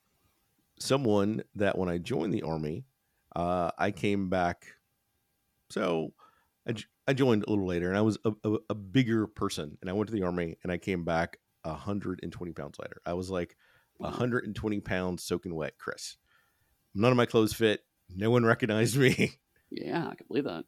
someone 0.79 1.43
that 1.55 1.77
when 1.77 1.89
I 1.89 1.99
joined 1.99 2.33
the 2.33 2.43
army, 2.43 2.87
uh, 3.37 3.71
I 3.79 3.91
came 3.91 4.31
back. 4.31 4.65
So 5.69 6.15
I, 6.67 6.75
I 7.07 7.13
joined 7.13 7.45
a 7.45 7.51
little 7.51 7.67
later, 7.67 7.89
and 7.89 7.99
I 7.99 8.01
was 8.01 8.19
a, 8.25 8.33
a, 8.45 8.57
a 8.71 8.75
bigger 8.75 9.27
person, 9.27 9.77
and 9.81 9.91
I 9.91 9.93
went 9.93 10.09
to 10.09 10.15
the 10.15 10.25
army, 10.25 10.57
and 10.63 10.73
I 10.73 10.79
came 10.79 11.05
back 11.05 11.39
120 11.63 12.53
pounds 12.53 12.79
lighter. 12.79 13.01
I 13.05 13.15
was 13.15 13.31
like 13.31 13.57
120 13.99 14.81
pounds 14.81 15.23
soaking 15.23 15.55
wet, 15.55 15.75
Chris. 15.79 16.17
None 16.95 17.11
of 17.11 17.17
my 17.17 17.27
clothes 17.27 17.53
fit. 17.53 17.85
No 18.15 18.31
one 18.31 18.45
recognized 18.47 18.97
me. 18.97 19.33
Yeah, 19.71 20.09
I 20.09 20.15
can 20.15 20.27
believe 20.27 20.45
that. 20.45 20.65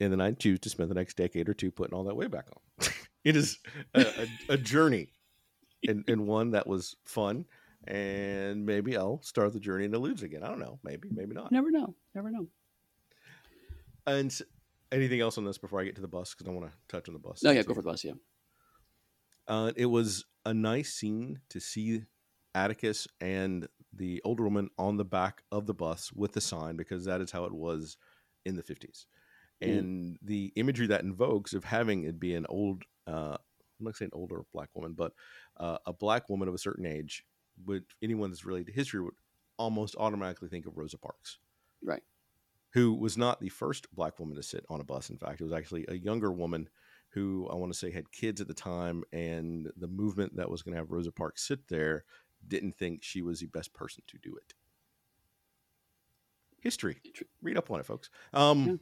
And 0.00 0.12
then 0.12 0.20
I 0.20 0.32
choose 0.32 0.60
to 0.60 0.70
spend 0.70 0.90
the 0.90 0.94
next 0.94 1.16
decade 1.16 1.48
or 1.48 1.54
two 1.54 1.70
putting 1.70 1.94
all 1.94 2.04
that 2.04 2.16
weight 2.16 2.30
back 2.30 2.46
on. 2.48 2.88
it 3.24 3.36
is 3.36 3.58
a, 3.94 4.00
a, 4.48 4.54
a 4.54 4.56
journey 4.56 5.12
and, 5.88 6.04
and 6.08 6.26
one 6.26 6.50
that 6.52 6.66
was 6.66 6.96
fun. 7.04 7.44
And 7.86 8.64
maybe 8.64 8.96
I'll 8.96 9.20
start 9.22 9.52
the 9.52 9.60
journey 9.60 9.84
into 9.84 9.98
lose 9.98 10.22
again. 10.22 10.42
I 10.42 10.48
don't 10.48 10.58
know. 10.58 10.78
Maybe, 10.82 11.10
maybe 11.12 11.34
not. 11.34 11.52
Never 11.52 11.70
know. 11.70 11.94
Never 12.14 12.30
know. 12.30 12.46
And 14.06 14.36
anything 14.90 15.20
else 15.20 15.36
on 15.36 15.44
this 15.44 15.58
before 15.58 15.80
I 15.80 15.84
get 15.84 15.94
to 15.96 16.00
the 16.00 16.08
bus? 16.08 16.34
Because 16.34 16.48
I 16.48 16.54
want 16.54 16.70
to 16.70 16.76
touch 16.88 17.08
on 17.08 17.12
the 17.12 17.20
bus. 17.20 17.42
No, 17.42 17.50
yeah, 17.50 17.62
go 17.62 17.74
for 17.74 17.82
the 17.82 17.90
bus. 17.90 18.02
Yeah. 18.02 18.14
Uh, 19.46 19.72
it 19.76 19.86
was 19.86 20.24
a 20.44 20.54
nice 20.54 20.94
scene 20.94 21.40
to 21.50 21.60
see 21.60 22.02
Atticus 22.54 23.06
and 23.20 23.68
the 23.92 24.20
older 24.24 24.44
woman 24.44 24.70
on 24.78 24.96
the 24.96 25.04
back 25.04 25.42
of 25.52 25.66
the 25.66 25.74
bus 25.74 26.12
with 26.12 26.32
the 26.32 26.40
sign 26.40 26.76
because 26.76 27.04
that 27.04 27.20
is 27.20 27.30
how 27.30 27.44
it 27.44 27.52
was 27.52 27.96
in 28.44 28.56
the 28.56 28.62
50s. 28.62 29.06
Mm. 29.62 29.78
And 29.78 30.18
the 30.22 30.52
imagery 30.56 30.86
that 30.88 31.02
invokes 31.02 31.52
of 31.52 31.64
having 31.64 32.04
it 32.04 32.18
be 32.18 32.34
an 32.34 32.46
old, 32.48 32.82
uh, 33.06 33.36
I'm 33.38 33.86
not 33.86 33.96
saying 33.96 34.10
older 34.12 34.42
black 34.52 34.70
woman, 34.74 34.94
but 34.96 35.12
uh, 35.58 35.78
a 35.86 35.92
black 35.92 36.28
woman 36.28 36.48
of 36.48 36.54
a 36.54 36.58
certain 36.58 36.86
age, 36.86 37.24
would 37.66 37.84
anyone 38.02 38.30
that's 38.30 38.44
related 38.44 38.66
to 38.66 38.72
history 38.72 39.00
would 39.00 39.14
almost 39.58 39.94
automatically 39.98 40.48
think 40.48 40.66
of 40.66 40.76
Rosa 40.76 40.98
Parks. 40.98 41.38
Right. 41.82 42.02
Who 42.72 42.94
was 42.94 43.16
not 43.16 43.40
the 43.40 43.48
first 43.48 43.86
black 43.94 44.18
woman 44.18 44.36
to 44.36 44.42
sit 44.42 44.64
on 44.68 44.80
a 44.80 44.84
bus. 44.84 45.10
In 45.10 45.16
fact, 45.16 45.40
it 45.40 45.44
was 45.44 45.52
actually 45.52 45.84
a 45.88 45.94
younger 45.94 46.32
woman 46.32 46.68
who 47.14 47.48
I 47.50 47.54
want 47.54 47.72
to 47.72 47.78
say 47.78 47.90
had 47.90 48.12
kids 48.12 48.40
at 48.40 48.48
the 48.48 48.54
time, 48.54 49.04
and 49.12 49.70
the 49.76 49.88
movement 49.88 50.36
that 50.36 50.50
was 50.50 50.62
going 50.62 50.72
to 50.74 50.78
have 50.78 50.90
Rosa 50.90 51.12
Parks 51.12 51.46
sit 51.46 51.68
there 51.68 52.04
didn't 52.46 52.76
think 52.76 53.02
she 53.02 53.22
was 53.22 53.40
the 53.40 53.46
best 53.46 53.72
person 53.72 54.02
to 54.08 54.18
do 54.18 54.36
it. 54.36 54.54
history. 56.60 56.96
Read 57.42 57.56
up 57.56 57.70
on 57.70 57.78
it, 57.78 57.86
folks. 57.86 58.10
Um, 58.32 58.80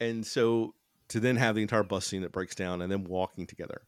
and 0.00 0.26
so 0.26 0.74
to 1.08 1.20
then 1.20 1.36
have 1.36 1.54
the 1.54 1.62
entire 1.62 1.84
bus 1.84 2.06
scene 2.06 2.22
that 2.22 2.32
breaks 2.32 2.54
down 2.54 2.82
and 2.82 2.90
then 2.90 3.04
walking 3.04 3.46
together. 3.46 3.82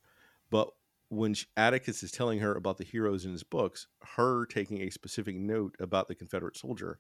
But 0.50 0.68
when 1.08 1.34
she, 1.34 1.46
Atticus 1.56 2.02
is 2.02 2.12
telling 2.12 2.38
her 2.40 2.54
about 2.54 2.76
the 2.76 2.84
heroes 2.84 3.24
in 3.24 3.32
his 3.32 3.42
books, 3.42 3.86
her 4.16 4.46
taking 4.46 4.82
a 4.82 4.90
specific 4.90 5.36
note 5.36 5.74
about 5.80 6.06
the 6.06 6.14
Confederate 6.14 6.56
soldier, 6.56 6.98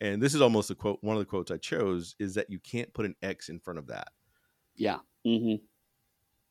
and 0.00 0.22
this 0.22 0.34
is 0.34 0.40
almost 0.40 0.70
a 0.70 0.76
quote. 0.76 0.98
One 1.02 1.16
of 1.16 1.20
the 1.20 1.26
quotes 1.26 1.50
I 1.50 1.56
chose 1.56 2.14
is 2.20 2.34
that 2.34 2.50
you 2.50 2.60
can't 2.60 2.94
put 2.94 3.04
an 3.04 3.16
X 3.20 3.48
in 3.48 3.58
front 3.58 3.78
of 3.80 3.88
that. 3.88 4.08
Yeah. 4.78 4.98
Mm-hmm. 5.26 5.56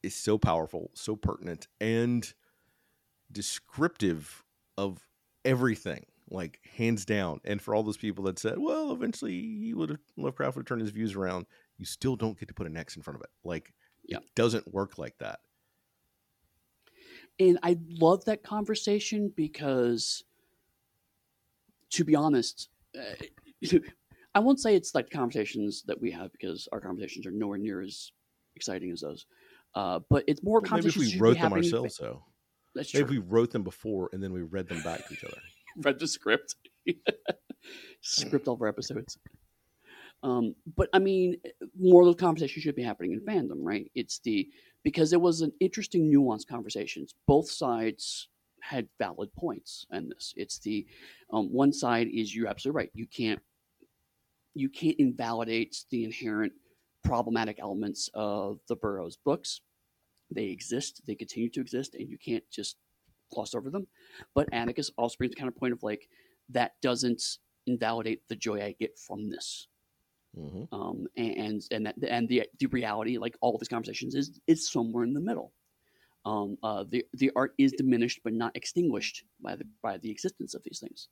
It's 0.03 0.15
so 0.15 0.37
powerful, 0.37 0.91
so 0.93 1.15
pertinent, 1.15 1.67
and 1.81 2.31
descriptive 3.31 4.43
of 4.77 4.99
everything, 5.43 6.05
like 6.29 6.59
hands 6.75 7.05
down. 7.05 7.39
And 7.45 7.61
for 7.61 7.73
all 7.73 7.83
those 7.83 7.97
people 7.97 8.25
that 8.25 8.37
said, 8.37 8.59
"Well, 8.59 8.91
eventually 8.91 9.39
he 9.41 9.73
would 9.73 9.89
have 9.89 9.99
Lovecraft 10.17 10.57
would 10.57 10.67
turn 10.67 10.81
his 10.81 10.91
views 10.91 11.15
around," 11.15 11.47
you 11.77 11.85
still 11.85 12.15
don't 12.15 12.37
get 12.39 12.47
to 12.49 12.53
put 12.53 12.67
an 12.67 12.77
X 12.77 12.95
in 12.95 13.01
front 13.01 13.15
of 13.15 13.23
it. 13.23 13.29
Like, 13.43 13.73
yeah. 14.05 14.17
it 14.17 14.35
doesn't 14.35 14.71
work 14.71 14.97
like 14.97 15.17
that. 15.17 15.39
And 17.39 17.57
I 17.63 17.77
love 17.89 18.25
that 18.25 18.43
conversation 18.43 19.31
because, 19.35 20.23
to 21.91 22.03
be 22.03 22.15
honest, 22.15 22.69
uh, 22.97 23.77
I 24.35 24.39
won't 24.39 24.59
say 24.59 24.75
it's 24.75 24.93
like 24.93 25.09
conversations 25.09 25.83
that 25.87 25.99
we 25.99 26.11
have 26.11 26.31
because 26.31 26.67
our 26.71 26.79
conversations 26.79 27.25
are 27.25 27.31
nowhere 27.31 27.57
near 27.57 27.81
as 27.81 28.11
exciting 28.57 28.91
as 28.91 29.01
those. 29.01 29.25
Uh, 29.75 29.99
but 30.09 30.23
it's 30.27 30.43
more 30.43 30.59
Well, 30.59 30.73
maybe 30.73 30.87
if 30.87 30.97
we 30.97 31.17
wrote 31.17 31.39
them 31.39 31.53
ourselves, 31.53 31.97
though. 31.97 32.23
That's 32.75 32.93
Maybe 32.93 33.05
true. 33.05 33.21
we 33.21 33.27
wrote 33.27 33.51
them 33.51 33.63
before 33.63 34.09
and 34.13 34.21
then 34.21 34.31
we 34.33 34.41
read 34.41 34.67
them 34.67 34.81
back 34.83 35.07
to 35.07 35.13
each 35.13 35.23
other. 35.23 35.37
read 35.77 35.99
the 35.99 36.07
script, 36.07 36.55
script 38.01 38.47
all 38.47 38.53
of 38.53 38.61
our 38.61 38.67
episodes. 38.67 39.17
Um, 40.23 40.55
but 40.75 40.89
I 40.93 40.99
mean, 40.99 41.37
more 41.79 42.01
of 42.01 42.07
those 42.07 42.15
conversations 42.15 42.63
should 42.63 42.75
be 42.75 42.83
happening 42.83 43.13
in 43.13 43.21
fandom, 43.21 43.59
right? 43.61 43.89
It's 43.95 44.19
the 44.19 44.49
because 44.83 45.13
it 45.13 45.21
was 45.21 45.41
an 45.41 45.51
interesting, 45.59 46.11
nuanced 46.11 46.47
conversations. 46.47 47.13
Both 47.27 47.49
sides 47.49 48.29
had 48.61 48.87
valid 48.99 49.33
points 49.33 49.85
in 49.91 50.09
this. 50.09 50.33
It's 50.35 50.59
the 50.59 50.85
um, 51.31 51.51
one 51.51 51.73
side 51.73 52.07
is 52.13 52.35
you're 52.35 52.47
absolutely 52.47 52.77
right. 52.77 52.91
You 52.93 53.07
can't 53.07 53.41
you 54.53 54.69
can't 54.69 54.99
invalidate 54.99 55.83
the 55.91 56.03
inherent 56.03 56.53
problematic 57.03 57.59
elements 57.59 58.09
of 58.13 58.59
the 58.67 58.75
Burroughs 58.75 59.17
books. 59.23 59.61
They 60.31 60.45
exist. 60.45 61.01
They 61.07 61.15
continue 61.15 61.49
to 61.51 61.61
exist, 61.61 61.95
and 61.95 62.09
you 62.09 62.17
can't 62.17 62.43
just 62.51 62.77
gloss 63.33 63.55
over 63.55 63.69
them. 63.69 63.87
But 64.35 64.49
Atticus 64.51 64.91
also 64.97 65.15
brings 65.17 65.33
the 65.33 65.39
kind 65.39 65.47
of 65.49 65.55
point 65.55 65.73
of 65.73 65.83
like 65.83 66.09
that 66.49 66.73
doesn't 66.81 67.23
invalidate 67.65 68.21
the 68.27 68.35
joy 68.35 68.61
I 68.63 68.75
get 68.79 68.97
from 68.97 69.29
this. 69.29 69.67
hmm 70.35 70.63
Um, 70.71 71.07
and 71.17 71.63
and 71.71 71.85
that 71.85 71.95
and 72.07 72.27
the 72.27 72.43
the 72.59 72.67
reality, 72.67 73.17
like 73.17 73.37
all 73.41 73.55
of 73.55 73.61
these 73.61 73.69
conversations, 73.69 74.15
is 74.15 74.39
is 74.47 74.69
somewhere 74.69 75.03
in 75.03 75.13
the 75.13 75.21
middle. 75.21 75.53
Um, 76.25 76.57
uh, 76.63 76.83
the 76.89 77.05
the 77.13 77.31
art 77.35 77.53
is 77.57 77.71
diminished 77.71 78.19
but 78.23 78.33
not 78.33 78.55
extinguished 78.55 79.23
by 79.41 79.55
the 79.55 79.65
by 79.81 79.97
the 79.97 80.11
existence 80.11 80.53
of 80.55 80.63
these 80.63 80.79
things. 80.79 81.07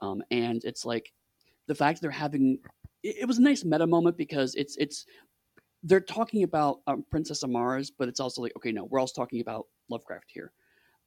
Um, 0.00 0.22
and 0.30 0.64
it's 0.64 0.84
like 0.84 1.12
the 1.66 1.74
fact 1.74 2.00
they're 2.00 2.10
having 2.10 2.58
it, 3.02 3.16
it 3.20 3.26
was 3.26 3.38
a 3.38 3.42
nice 3.42 3.64
meta 3.64 3.86
moment 3.86 4.16
because 4.16 4.54
it's 4.54 4.76
it's 4.76 5.06
they're 5.82 6.00
talking 6.00 6.44
about 6.44 6.80
um, 6.86 7.04
Princess 7.10 7.42
Mars, 7.46 7.90
but 7.90 8.08
it's 8.08 8.20
also 8.20 8.42
like 8.42 8.52
okay, 8.56 8.72
no, 8.72 8.84
we're 8.84 9.00
also 9.00 9.20
talking 9.20 9.40
about 9.40 9.66
Lovecraft 9.88 10.26
here. 10.28 10.52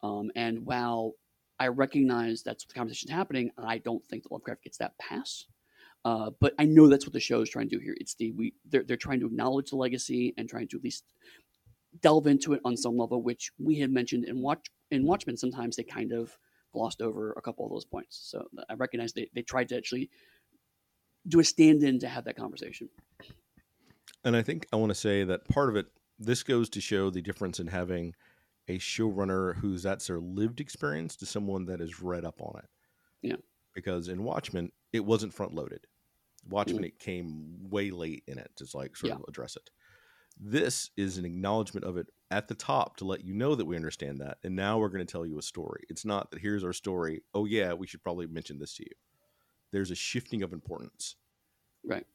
Um, 0.04 0.32
and 0.36 0.66
while 0.66 1.14
I 1.60 1.68
recognize 1.70 2.44
that's 2.44 2.66
what 2.66 2.70
the 2.70 2.78
conversation's 2.78 3.12
happening, 3.12 3.52
I 3.58 3.78
don't 3.80 4.04
think 4.10 4.24
that 4.24 4.32
Lovecraft 4.32 4.64
gets 4.64 4.78
that 4.78 4.98
pass. 4.98 5.46
Uh, 6.04 6.30
but 6.40 6.54
I 6.60 6.66
know 6.66 6.88
that's 6.88 7.06
what 7.06 7.14
the 7.14 7.20
show 7.20 7.42
is 7.42 7.50
trying 7.50 7.68
to 7.70 7.78
do 7.78 7.82
here. 7.84 7.96
It's 8.00 8.14
the 8.16 8.32
we 8.32 8.54
they're 8.70 8.84
they're 8.84 8.98
trying 8.98 9.22
to 9.22 9.28
acknowledge 9.28 9.72
the 9.72 9.78
legacy 9.78 10.34
and 10.38 10.48
trying 10.48 10.68
to 10.70 10.78
at 10.78 10.84
least 10.84 11.06
delve 12.02 12.28
into 12.28 12.54
it 12.54 12.62
on 12.66 12.78
some 12.78 12.98
level, 12.98 13.24
which 13.24 13.52
we 13.58 13.80
had 13.80 13.92
mentioned 13.92 14.26
in 14.26 14.42
Watch 14.42 14.68
in 14.92 15.06
Watchmen. 15.06 15.38
Sometimes 15.38 15.76
they 15.76 15.84
kind 15.84 16.12
of 16.12 16.38
glossed 16.74 17.02
over 17.02 17.34
a 17.38 17.42
couple 17.42 17.66
of 17.66 17.72
those 17.72 17.86
points. 17.86 18.20
So 18.30 18.46
I 18.70 18.74
recognize 18.74 19.14
they, 19.14 19.30
they 19.34 19.42
tried 19.42 19.70
to 19.70 19.78
actually 19.78 20.10
do 21.28 21.40
a 21.40 21.44
stand-in 21.44 22.00
to 22.00 22.08
have 22.08 22.26
that 22.26 22.36
conversation. 22.36 22.90
And 24.24 24.36
I 24.36 24.42
think 24.42 24.68
I 24.74 24.76
want 24.76 24.90
to 24.90 24.96
say 24.96 25.24
that 25.24 25.48
part 25.50 25.70
of 25.70 25.76
it, 25.76 25.88
this 26.20 26.44
goes 26.44 26.70
to 26.70 26.82
show 26.82 27.10
the 27.10 27.22
difference 27.22 27.60
in 27.60 27.68
having 27.68 28.16
a 28.68 28.80
showrunner 28.80 29.56
who's 29.56 29.84
that's 29.84 30.08
their 30.08 30.20
lived 30.20 30.60
experience 30.60 31.16
to 31.18 31.26
someone 31.26 31.66
that 31.66 31.82
is 31.82 32.02
read 32.02 32.26
up 32.26 32.42
on 32.42 32.60
it. 32.60 32.70
Yeah. 33.22 33.36
Because 33.74 34.08
in 34.08 34.24
Watchmen, 34.24 34.72
it 34.94 35.06
wasn't 35.06 35.34
front 35.34 35.54
loaded. 35.54 35.86
Watchmen, 36.50 36.78
mm-hmm. 36.78 36.86
it 36.86 37.00
came 37.00 37.70
way 37.70 37.92
late 37.92 38.24
in 38.28 38.38
it 38.38 38.52
to 38.58 38.66
like 38.76 38.96
sort 38.96 39.10
Yeah. 39.10 39.16
of 39.16 39.26
address 39.28 39.56
it. 39.56 39.70
This 40.40 40.90
is 40.98 41.18
an 41.18 41.26
acknowledgement 41.26 41.86
of 41.86 41.98
it 41.98 42.08
at 42.32 42.48
the 42.48 42.56
top 42.56 42.98
to 42.98 43.06
let 43.06 43.24
you 43.24 43.34
know 43.34 43.56
that 43.56 43.66
we 43.66 43.76
understand 43.76 44.20
that. 44.20 44.38
And 44.44 44.56
now 44.56 44.78
we're 44.80 44.90
going 44.90 45.06
to 45.06 45.12
tell 45.12 45.26
you 45.26 45.38
a 45.38 45.44
story. 45.44 45.84
It's 45.90 46.06
not 46.06 46.32
that 46.32 46.40
here's 46.40 46.64
our 46.64 46.74
story. 46.74 47.22
Oh, 47.34 47.46
yeah, 47.46 47.74
we 47.74 47.88
should 47.88 48.04
probably 48.04 48.28
mention 48.28 48.60
this 48.60 48.76
to 48.76 48.84
you. 48.84 48.92
There's 49.76 49.92
a 49.92 49.96
shifting 49.96 50.42
of 50.42 50.54
importance. 50.54 51.18
Right. 51.84 52.08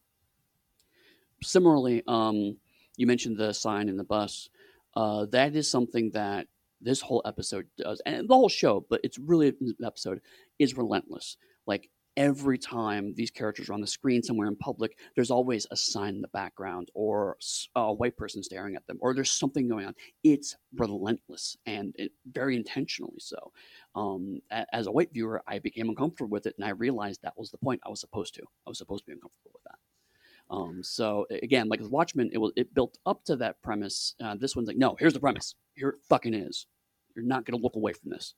Similarly, 1.43 2.01
um, 2.07 2.57
you 2.97 3.05
mentioned 3.05 3.37
the 3.37 3.53
sign 3.53 3.87
in 3.87 3.97
the 3.97 4.03
bus. 4.03 4.49
Uh, 4.95 5.27
that 5.27 5.55
is 5.55 5.69
something 5.69 6.09
that 6.09 6.47
this 6.81 7.01
whole 7.01 7.21
episode 7.23 7.67
does, 7.77 8.01
and 8.07 8.27
the 8.27 8.33
whole 8.33 8.49
show, 8.49 8.83
but 8.89 8.99
it's 9.03 9.19
really 9.19 9.49
an 9.49 9.75
episode 9.85 10.21
is 10.57 10.75
relentless. 10.75 11.37
Like 11.67 11.91
every 12.17 12.57
time 12.57 13.13
these 13.15 13.31
characters 13.31 13.69
are 13.69 13.73
on 13.73 13.81
the 13.81 13.87
screen 13.87 14.21
somewhere 14.21 14.47
in 14.47 14.55
public, 14.55 14.97
there's 15.15 15.31
always 15.31 15.65
a 15.71 15.77
sign 15.77 16.15
in 16.15 16.21
the 16.21 16.27
background, 16.29 16.89
or 16.93 17.37
a 17.75 17.93
white 17.93 18.17
person 18.17 18.43
staring 18.43 18.75
at 18.75 18.85
them, 18.87 18.97
or 19.01 19.13
there's 19.13 19.31
something 19.31 19.67
going 19.67 19.85
on. 19.85 19.95
It's 20.23 20.55
relentless 20.75 21.55
and 21.65 21.93
it, 21.97 22.11
very 22.31 22.55
intentionally 22.55 23.19
so. 23.19 23.51
Um, 23.95 24.39
as 24.73 24.87
a 24.87 24.91
white 24.91 25.13
viewer, 25.13 25.41
I 25.47 25.59
became 25.59 25.89
uncomfortable 25.89 26.29
with 26.29 26.45
it, 26.45 26.55
and 26.57 26.65
I 26.65 26.69
realized 26.69 27.21
that 27.23 27.37
was 27.37 27.51
the 27.51 27.57
point. 27.57 27.81
I 27.85 27.89
was 27.89 27.99
supposed 27.99 28.35
to. 28.35 28.41
I 28.41 28.69
was 28.69 28.77
supposed 28.77 29.05
to 29.05 29.07
be 29.07 29.13
uncomfortable 29.13 29.51
with 29.53 29.63
that. 29.63 29.77
Um, 30.49 30.83
so 30.83 31.25
again, 31.31 31.69
like 31.69 31.79
with 31.79 31.91
Watchmen, 31.91 32.29
it 32.33 32.37
was 32.37 32.51
it 32.57 32.73
built 32.73 32.97
up 33.05 33.23
to 33.25 33.37
that 33.37 33.61
premise. 33.61 34.15
Uh, 34.21 34.35
this 34.35 34.55
one's 34.55 34.67
like, 34.67 34.77
no, 34.77 34.95
here's 34.99 35.13
the 35.13 35.19
premise. 35.19 35.55
Here 35.75 35.89
it 35.89 35.95
fucking 36.09 36.33
is. 36.33 36.67
You're 37.15 37.25
not 37.25 37.45
to 37.45 37.55
look 37.57 37.75
away 37.75 37.93
from 37.93 38.09
this. 38.11 38.35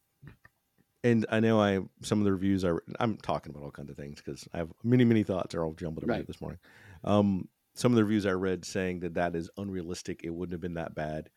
And 1.04 1.26
I 1.30 1.40
know 1.40 1.60
I 1.60 1.82
some 2.02 2.20
of 2.20 2.26
the 2.26 2.32
reviews 2.34 2.64
I 2.66 2.74
I'm 3.00 3.18
talking 3.18 3.52
about 3.52 3.64
all 3.64 3.72
kinds 3.72 3.90
of 3.90 3.98
things 3.98 4.22
because 4.22 4.48
I 4.54 4.58
have 4.58 4.72
many 4.84 5.06
many 5.06 5.24
thoughts 5.24 5.56
are 5.56 5.64
all 5.64 5.74
jumbled 5.74 6.10
head 6.12 6.12
Right. 6.12 6.28
this 6.28 6.42
morning. 6.42 6.60
Um, 7.04 7.50
some 7.76 7.92
of 7.92 7.96
the 7.96 8.04
reviews 8.04 8.26
I 8.26 8.32
read 8.32 8.66
saying 8.66 9.00
that 9.02 9.16
that 9.16 9.36
is 9.36 9.50
unrealistic. 9.58 10.22
It 10.24 10.30
wouldn't 10.32 10.54
have 10.54 10.62
been 10.62 10.76
that 10.76 10.96
bad. 10.96 11.30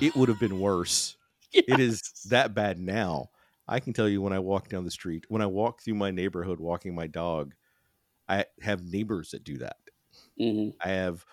It 0.00 0.16
would 0.16 0.28
have 0.30 0.38
been 0.40 0.58
worse. 0.60 1.16
It 1.66 1.80
is 1.80 2.02
that 2.26 2.54
bad 2.54 2.78
now. 2.80 3.30
I 3.68 3.80
can 3.80 3.92
tell 3.94 4.08
you 4.08 4.22
when 4.22 4.32
I 4.34 4.40
walk 4.40 4.68
down 4.68 4.84
the 4.84 4.90
street, 4.92 5.26
when 5.28 5.42
I 5.42 5.46
walk 5.46 5.82
through 5.82 5.94
my 5.94 6.10
neighborhood 6.10 6.60
walking 6.60 6.94
my 6.94 7.06
dog, 7.08 7.54
I 8.28 8.46
have 8.62 8.84
neighbors 8.84 9.32
that 9.32 9.44
do 9.44 9.58
that. 9.58 9.78
Mhm. 10.36 10.72
I 10.84 10.88
have 10.88 11.24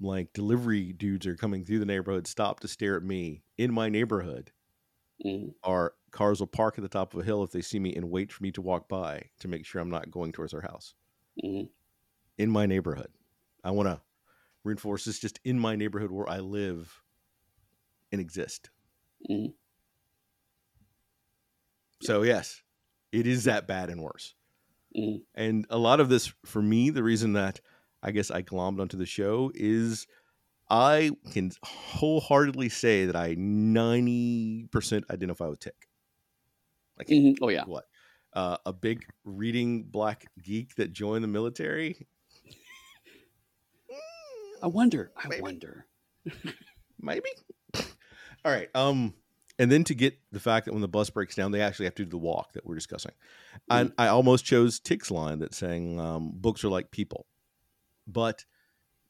like 0.00 0.32
delivery 0.34 0.92
dudes 0.92 1.26
are 1.26 1.36
coming 1.36 1.64
through 1.64 1.80
the 1.80 1.86
neighborhood, 1.86 2.26
stop 2.26 2.60
to 2.60 2.68
stare 2.68 2.96
at 2.96 3.04
me 3.04 3.44
in 3.58 3.72
my 3.72 3.88
neighborhood 3.88 4.52
Mhm. 5.24 5.52
or 5.64 5.94
cars 6.12 6.40
will 6.40 6.46
park 6.46 6.78
at 6.78 6.82
the 6.82 6.88
top 6.88 7.14
of 7.14 7.20
a 7.20 7.24
hill 7.24 7.42
if 7.44 7.50
they 7.52 7.62
see 7.62 7.78
me 7.80 7.94
and 7.94 8.10
wait 8.10 8.32
for 8.32 8.42
me 8.42 8.52
to 8.52 8.62
walk 8.62 8.88
by 8.88 9.30
to 9.40 9.48
make 9.48 9.66
sure 9.66 9.80
I'm 9.80 9.90
not 9.90 10.10
going 10.10 10.32
towards 10.32 10.52
their 10.52 10.62
house 10.62 10.94
Mhm. 11.42 11.68
in 12.38 12.50
my 12.50 12.66
neighborhood. 12.66 13.12
I 13.64 13.70
want 13.70 13.88
to 13.88 14.02
reinforce 14.64 15.04
this 15.04 15.18
just 15.20 15.40
in 15.44 15.58
my 15.58 15.76
neighborhood 15.76 16.10
where 16.12 16.28
I 16.28 16.40
live 16.40 17.02
and 18.12 18.20
exist. 18.20 18.70
Mhm. 19.28 19.52
So, 22.02 22.22
yes, 22.22 22.62
it 23.12 23.26
is 23.26 23.44
that 23.44 23.66
bad 23.66 23.88
and 23.90 24.02
worse. 24.02 24.34
Mhm. 24.94 25.22
And 25.34 25.66
a 25.70 25.78
lot 25.78 26.00
of 26.00 26.08
this, 26.08 26.32
for 26.44 26.62
me, 26.62 26.90
the 26.90 27.02
reason 27.02 27.32
that 27.34 27.60
I 28.02 28.10
guess 28.10 28.30
I 28.30 28.42
glommed 28.42 28.80
onto 28.80 28.96
the 28.96 29.06
show 29.06 29.50
is 29.54 30.06
I 30.70 31.12
can 31.32 31.52
wholeheartedly 31.64 32.70
say 32.70 33.06
that 33.06 33.16
I 33.16 33.34
90% 33.38 35.06
identify 35.10 35.48
with 35.48 35.60
Tick. 35.60 35.88
Like, 36.98 37.08
Mhm. 37.08 37.38
Oh 37.40 37.48
yeah. 37.48 37.64
what 37.64 37.86
uh, 38.34 38.56
a 38.64 38.72
big 38.72 39.04
reading 39.24 39.82
black 39.84 40.26
geek 40.42 40.74
that 40.76 40.92
joined 40.92 41.22
the 41.24 41.28
military 41.28 42.06
I 44.62 44.66
wonder. 44.68 45.10
I 45.16 45.28
Maybe. 45.28 45.42
wonder. 45.42 45.86
maybe 47.00 47.28
all 48.44 48.52
right 48.52 48.68
um 48.76 49.12
and 49.58 49.72
then 49.72 49.82
to 49.82 49.92
get 49.94 50.16
the 50.30 50.38
fact 50.38 50.66
that 50.66 50.72
when 50.72 50.80
the 50.82 50.86
bus 50.88 51.10
breaks 51.10 51.34
down 51.34 51.50
they 51.50 51.60
actually 51.60 51.84
have 51.86 51.96
to 51.96 52.04
do 52.04 52.10
the 52.10 52.16
walk 52.16 52.52
that 52.52 52.64
we're 52.64 52.76
discussing 52.76 53.10
and 53.68 53.92
i 53.98 54.06
almost 54.06 54.44
chose 54.44 54.78
tick's 54.78 55.10
line 55.10 55.40
that 55.40 55.52
saying 55.52 55.98
um, 55.98 56.30
books 56.32 56.62
are 56.62 56.68
like 56.68 56.92
people 56.92 57.26
but 58.06 58.44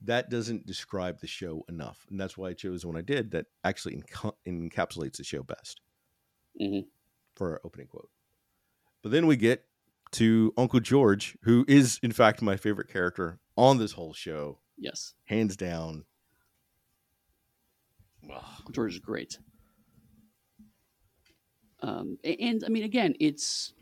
that 0.01 0.31
doesn't 0.31 0.65
describe 0.65 1.21
the 1.21 1.27
show 1.27 1.65
enough 1.69 2.07
and 2.09 2.19
that's 2.19 2.39
why 2.39 2.49
i 2.49 2.55
chose 2.55 2.81
the 2.81 2.89
one 2.89 2.97
i 2.97 3.03
did 3.03 3.31
that 3.33 3.45
actually 3.63 3.95
enca- 4.01 4.33
encapsulates 4.49 5.19
the 5.19 5.25
show 5.25 5.43
best 5.43 5.83
Mhm. 6.59 6.87
For 7.35 7.51
our 7.53 7.61
opening 7.65 7.87
quote 7.87 8.09
but 9.03 9.11
then 9.13 9.27
we 9.27 9.37
get 9.37 9.65
to 10.13 10.53
Uncle 10.59 10.79
George, 10.79 11.37
who 11.43 11.65
is 11.67 11.99
in 12.03 12.13
fact 12.13 12.43
my 12.43 12.57
favorite 12.57 12.89
character 12.89 13.39
on 13.57 13.79
this 13.79 13.93
whole 13.93 14.13
show, 14.13 14.59
Yes, 14.79 15.15
hands 15.25 15.57
down. 15.57 16.05
Uncle 18.31 18.73
George 18.73 18.93
is 18.93 18.99
great. 18.99 19.39
Um, 21.81 22.19
a- 22.25 22.37
and 22.37 22.63
I 22.65 22.69
mean, 22.69 22.85
again, 22.85 23.15
it's 23.19 23.73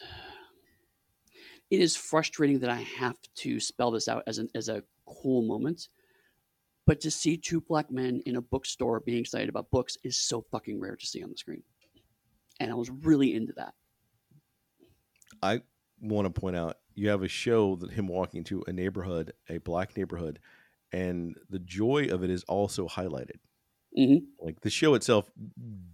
it 1.70 1.80
is 1.80 1.96
frustrating 1.96 2.58
that 2.60 2.70
I 2.70 2.80
have 2.98 3.16
to 3.36 3.60
spell 3.60 3.90
this 3.90 4.08
out 4.08 4.22
as 4.26 4.38
an 4.38 4.48
as 4.54 4.68
a 4.68 4.82
cool 5.06 5.42
moment, 5.42 5.88
but 6.86 7.00
to 7.02 7.10
see 7.10 7.36
two 7.36 7.60
black 7.60 7.90
men 7.90 8.20
in 8.26 8.36
a 8.36 8.40
bookstore 8.42 9.00
being 9.00 9.18
excited 9.20 9.48
about 9.48 9.70
books 9.70 9.96
is 10.04 10.16
so 10.18 10.42
fucking 10.50 10.78
rare 10.80 10.96
to 10.96 11.06
see 11.06 11.22
on 11.22 11.30
the 11.30 11.36
screen, 11.36 11.62
and 12.60 12.70
I 12.70 12.74
was 12.74 12.90
really 12.90 13.34
into 13.34 13.52
that. 13.54 13.74
I 15.42 15.62
want 16.00 16.32
to 16.32 16.40
point 16.40 16.56
out 16.56 16.78
you 16.94 17.08
have 17.08 17.22
a 17.22 17.28
show 17.28 17.76
that 17.76 17.92
him 17.92 18.06
walking 18.08 18.44
to 18.44 18.64
a 18.66 18.72
neighborhood, 18.72 19.32
a 19.48 19.58
black 19.58 19.96
neighborhood, 19.96 20.40
and 20.92 21.36
the 21.48 21.58
joy 21.58 22.06
of 22.06 22.22
it 22.24 22.30
is 22.30 22.44
also 22.44 22.88
highlighted. 22.88 23.36
Mhm. 23.96 24.28
Like 24.40 24.60
the 24.60 24.70
show 24.70 24.94
itself 24.94 25.30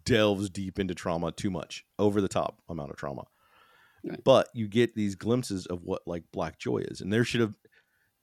delves 0.04 0.50
deep 0.50 0.78
into 0.78 0.94
trauma 0.94 1.32
too 1.32 1.50
much, 1.50 1.84
over 1.98 2.20
the 2.20 2.28
top 2.28 2.62
amount 2.68 2.90
of 2.90 2.96
trauma. 2.96 3.24
Right. 4.04 4.24
But 4.24 4.48
you 4.54 4.68
get 4.68 4.94
these 4.94 5.14
glimpses 5.14 5.66
of 5.66 5.82
what 5.82 6.06
like 6.06 6.24
black 6.32 6.58
joy 6.58 6.78
is. 6.78 7.00
And 7.00 7.12
there 7.12 7.24
should 7.24 7.40
have 7.40 7.56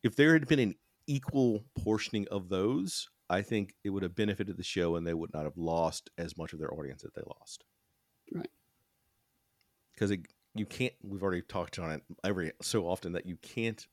if 0.03 0.15
there 0.15 0.33
had 0.33 0.47
been 0.47 0.59
an 0.59 0.75
equal 1.07 1.65
portioning 1.77 2.27
of 2.29 2.49
those, 2.49 3.09
I 3.29 3.41
think 3.41 3.75
it 3.83 3.91
would 3.91 4.03
have 4.03 4.15
benefited 4.15 4.57
the 4.57 4.63
show 4.63 4.95
and 4.95 5.05
they 5.07 5.13
would 5.13 5.33
not 5.33 5.45
have 5.45 5.57
lost 5.57 6.09
as 6.17 6.37
much 6.37 6.53
of 6.53 6.59
their 6.59 6.73
audience 6.73 7.01
that 7.03 7.15
they 7.15 7.23
lost. 7.39 7.65
Right. 8.31 8.51
Because 9.93 10.11
you 10.55 10.65
can't 10.65 10.93
we've 11.03 11.23
already 11.23 11.41
talked 11.41 11.79
on 11.79 11.91
it 11.91 12.03
every 12.23 12.51
so 12.61 12.87
often 12.87 13.13
that 13.13 13.25
you 13.25 13.37
can't 13.37 13.87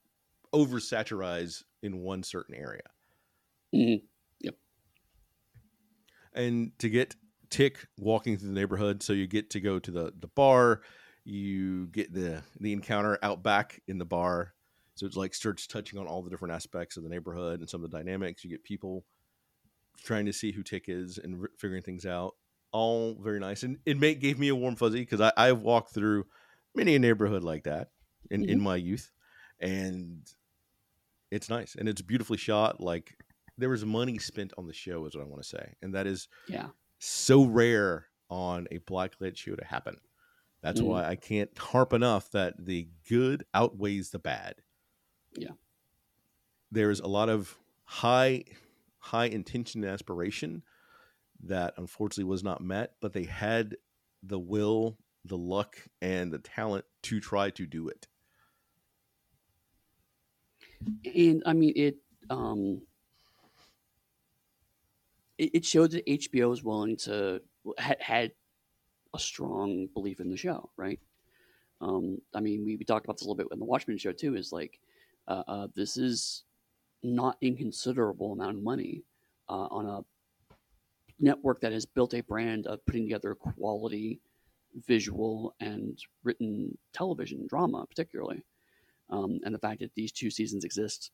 oversaturize 0.55 1.65
in 1.83 2.01
one 2.01 2.23
certain 2.23 2.55
area. 2.55 2.83
Mhm. 3.73 4.09
and 6.33 6.79
to 6.79 6.89
get 6.89 7.17
tick 7.51 7.87
walking 7.97 8.37
through 8.37 8.49
the 8.49 8.55
neighborhood 8.55 9.03
so 9.03 9.13
you 9.13 9.27
get 9.27 9.51
to 9.51 9.61
go 9.61 9.79
to 9.79 9.91
the 9.91 10.13
the 10.19 10.29
bar 10.29 10.83
you 11.25 11.87
get 11.89 12.13
the 12.13 12.43
the 12.61 12.73
encounter 12.73 13.19
out 13.23 13.43
back 13.43 13.81
in 13.89 13.99
the 13.99 14.05
bar 14.05 14.55
so 14.95 15.07
it's 15.07 15.17
like 15.17 15.33
starts 15.35 15.67
touching 15.67 15.99
on 15.99 16.07
all 16.07 16.23
the 16.23 16.31
different 16.31 16.53
aspects 16.53 16.97
of 16.97 17.03
the 17.03 17.09
neighborhood 17.09 17.61
and 17.61 17.71
some 17.71 17.83
of 17.83 17.91
the 17.91 17.97
dynamics 17.97 18.45
you 18.45 18.51
get 18.51 18.63
people 18.65 19.05
trying 19.99 20.27
to 20.27 20.33
see 20.33 20.53
who 20.53 20.63
tick 20.63 20.87
is 20.89 21.19
and 21.19 21.47
figuring 21.59 21.83
things 21.83 22.07
out 22.07 22.37
all 22.73 23.15
very 23.23 23.41
nice 23.41 23.63
and 23.63 23.79
it 23.87 23.99
may, 23.99 24.15
gave 24.15 24.39
me 24.39 24.49
a 24.49 24.55
warm 24.55 24.77
fuzzy 24.77 25.01
because 25.01 25.21
I, 25.21 25.33
i've 25.37 25.63
walked 25.63 25.95
through 25.95 26.27
many 26.75 26.95
a 26.95 26.99
neighborhood 26.99 27.43
like 27.43 27.65
that 27.65 27.91
in, 28.31 28.49
in 28.49 28.61
my 28.61 28.77
youth 28.77 29.11
and 29.61 30.21
it's 31.31 31.49
nice 31.49 31.75
and 31.77 31.89
it's 31.89 32.03
beautifully 32.03 32.37
shot 32.37 32.81
like 32.81 33.17
there 33.57 33.69
was 33.71 33.85
money 33.85 34.19
spent 34.19 34.53
on 34.59 34.67
the 34.67 34.73
show 34.75 35.07
is 35.07 35.15
what 35.17 35.25
i 35.25 35.27
want 35.27 35.43
to 35.43 35.49
say 35.49 35.75
and 35.83 35.95
that 35.95 36.07
is 36.07 36.29
Yeah, 36.47 36.69
so 36.99 37.45
rare 37.45 38.07
on 38.31 38.67
a 38.71 38.79
blacklit 38.81 39.37
show 39.37 39.55
to 39.57 39.65
happen. 39.65 39.97
That's 40.61 40.81
Mm. 40.83 40.87
why 40.87 41.05
I 41.09 41.15
can't 41.17 41.57
harp 41.57 41.93
enough 41.95 42.31
that 42.33 42.55
the 42.63 42.89
good 43.09 43.45
outweighs 43.55 44.11
the 44.11 44.19
bad. 44.19 44.57
Yeah. 45.35 45.53
There's 46.71 47.01
a 47.01 47.07
lot 47.07 47.29
of 47.31 47.57
high 47.85 48.45
high 48.99 49.27
intention 49.27 49.83
and 49.85 49.91
aspiration 49.93 50.63
that 51.45 51.75
unfortunately 51.77 52.25
was 52.25 52.45
not 52.45 52.61
met, 52.61 52.93
but 53.01 53.13
they 53.13 53.25
had 53.25 53.77
the 54.23 54.39
will, 54.39 54.99
the 55.25 55.37
luck, 55.37 55.77
and 56.01 56.33
the 56.33 56.39
talent 56.39 56.85
to 57.03 57.21
try 57.21 57.51
to 57.51 57.67
do 57.67 57.89
it. 57.89 58.07
and 61.05 61.43
I 61.47 61.53
mean 61.53 61.73
it. 61.77 61.97
Um, 62.31 62.83
it, 65.39 65.51
it 65.55 65.65
showed 65.65 65.93
that 65.93 66.07
HBO 66.07 66.51
was 66.51 66.63
willing 66.63 66.97
to 66.99 67.41
had, 67.79 68.01
had 68.01 68.33
a 69.15 69.19
strong 69.19 69.89
belief 69.95 70.21
in 70.21 70.31
the 70.31 70.37
show, 70.37 70.71
right? 70.77 71.01
Um, 71.81 72.21
I 72.35 72.41
mean, 72.41 72.65
we, 72.65 72.77
we 72.77 72.85
talked 72.85 73.07
about 73.07 73.17
this 73.17 73.23
a 73.23 73.25
little 73.25 73.37
bit 73.37 73.47
in 73.53 73.59
the 73.59 73.65
Watchmen 73.65 73.99
show 73.99 74.13
too. 74.13 74.35
Is 74.35 74.53
like 74.53 74.81
uh, 75.27 75.43
uh, 75.47 75.69
this 75.75 75.97
is 75.97 76.45
not 77.03 77.37
inconsiderable 77.41 78.33
amount 78.33 78.57
of 78.57 78.63
money 78.63 79.05
uh, 79.49 79.69
on 79.71 79.87
a 79.87 80.01
network 81.21 81.61
that 81.61 81.73
has 81.73 81.87
built 81.87 82.15
a 82.15 82.23
brand 82.23 82.67
of 82.67 82.85
putting 82.87 83.05
together 83.05 83.35
quality 83.35 84.21
visual 84.87 85.55
and 85.61 85.99
written 86.25 86.77
television 86.93 87.47
drama, 87.49 87.85
particularly. 87.89 88.43
Um, 89.11 89.41
and 89.45 89.55
the 89.55 89.59
fact 89.59 89.81
that 89.81 89.95
these 89.95 90.13
two 90.13 90.31
seasons 90.31 90.65
exist 90.65 91.11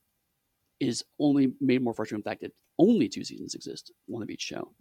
is 0.80 1.04
only 1.18 1.52
made 1.60 1.82
more 1.82 1.94
frustrating 1.94 2.22
the 2.22 2.30
fact 2.30 2.42
that 2.42 2.52
only 2.78 3.08
two 3.08 3.24
seasons 3.24 3.54
exist, 3.54 3.92
one 4.06 4.22
of 4.22 4.30
each 4.30 4.42
show. 4.42 4.72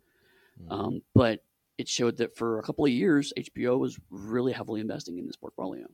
Um, 0.70 1.02
but 1.14 1.44
it 1.78 1.88
showed 1.88 2.18
that 2.18 2.36
for 2.36 2.60
a 2.60 2.64
couple 2.64 2.86
of 2.86 2.92
years, 2.92 3.34
HBO 3.38 3.80
was 3.80 4.00
really 4.10 4.52
heavily 4.52 4.82
investing 4.82 5.18
in 5.18 5.26
this 5.26 5.36
portfolio. 5.36 5.86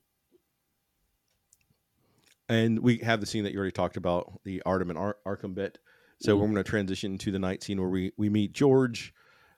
And 2.47 2.80
we 2.80 2.97
have 2.99 3.19
the 3.19 3.25
scene 3.25 3.43
that 3.43 3.53
you 3.53 3.59
already 3.59 3.71
talked 3.71 3.97
about, 3.97 4.41
the 4.43 4.61
Ardham 4.65 4.89
and 4.89 4.97
Ar- 4.97 5.17
Arkham 5.25 5.53
bit. 5.53 5.77
So 6.20 6.36
Mhm. 6.36 6.39
we're 6.39 6.45
going 6.47 6.55
to 6.55 6.63
transition 6.63 7.17
to 7.20 7.32
the 7.32 7.39
night 7.39 7.63
scene 7.63 7.80
where 7.80 7.89
we 7.89 8.11
we 8.17 8.30
meet 8.30 8.51
George, 8.53 9.13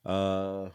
uh, 0.05 0.70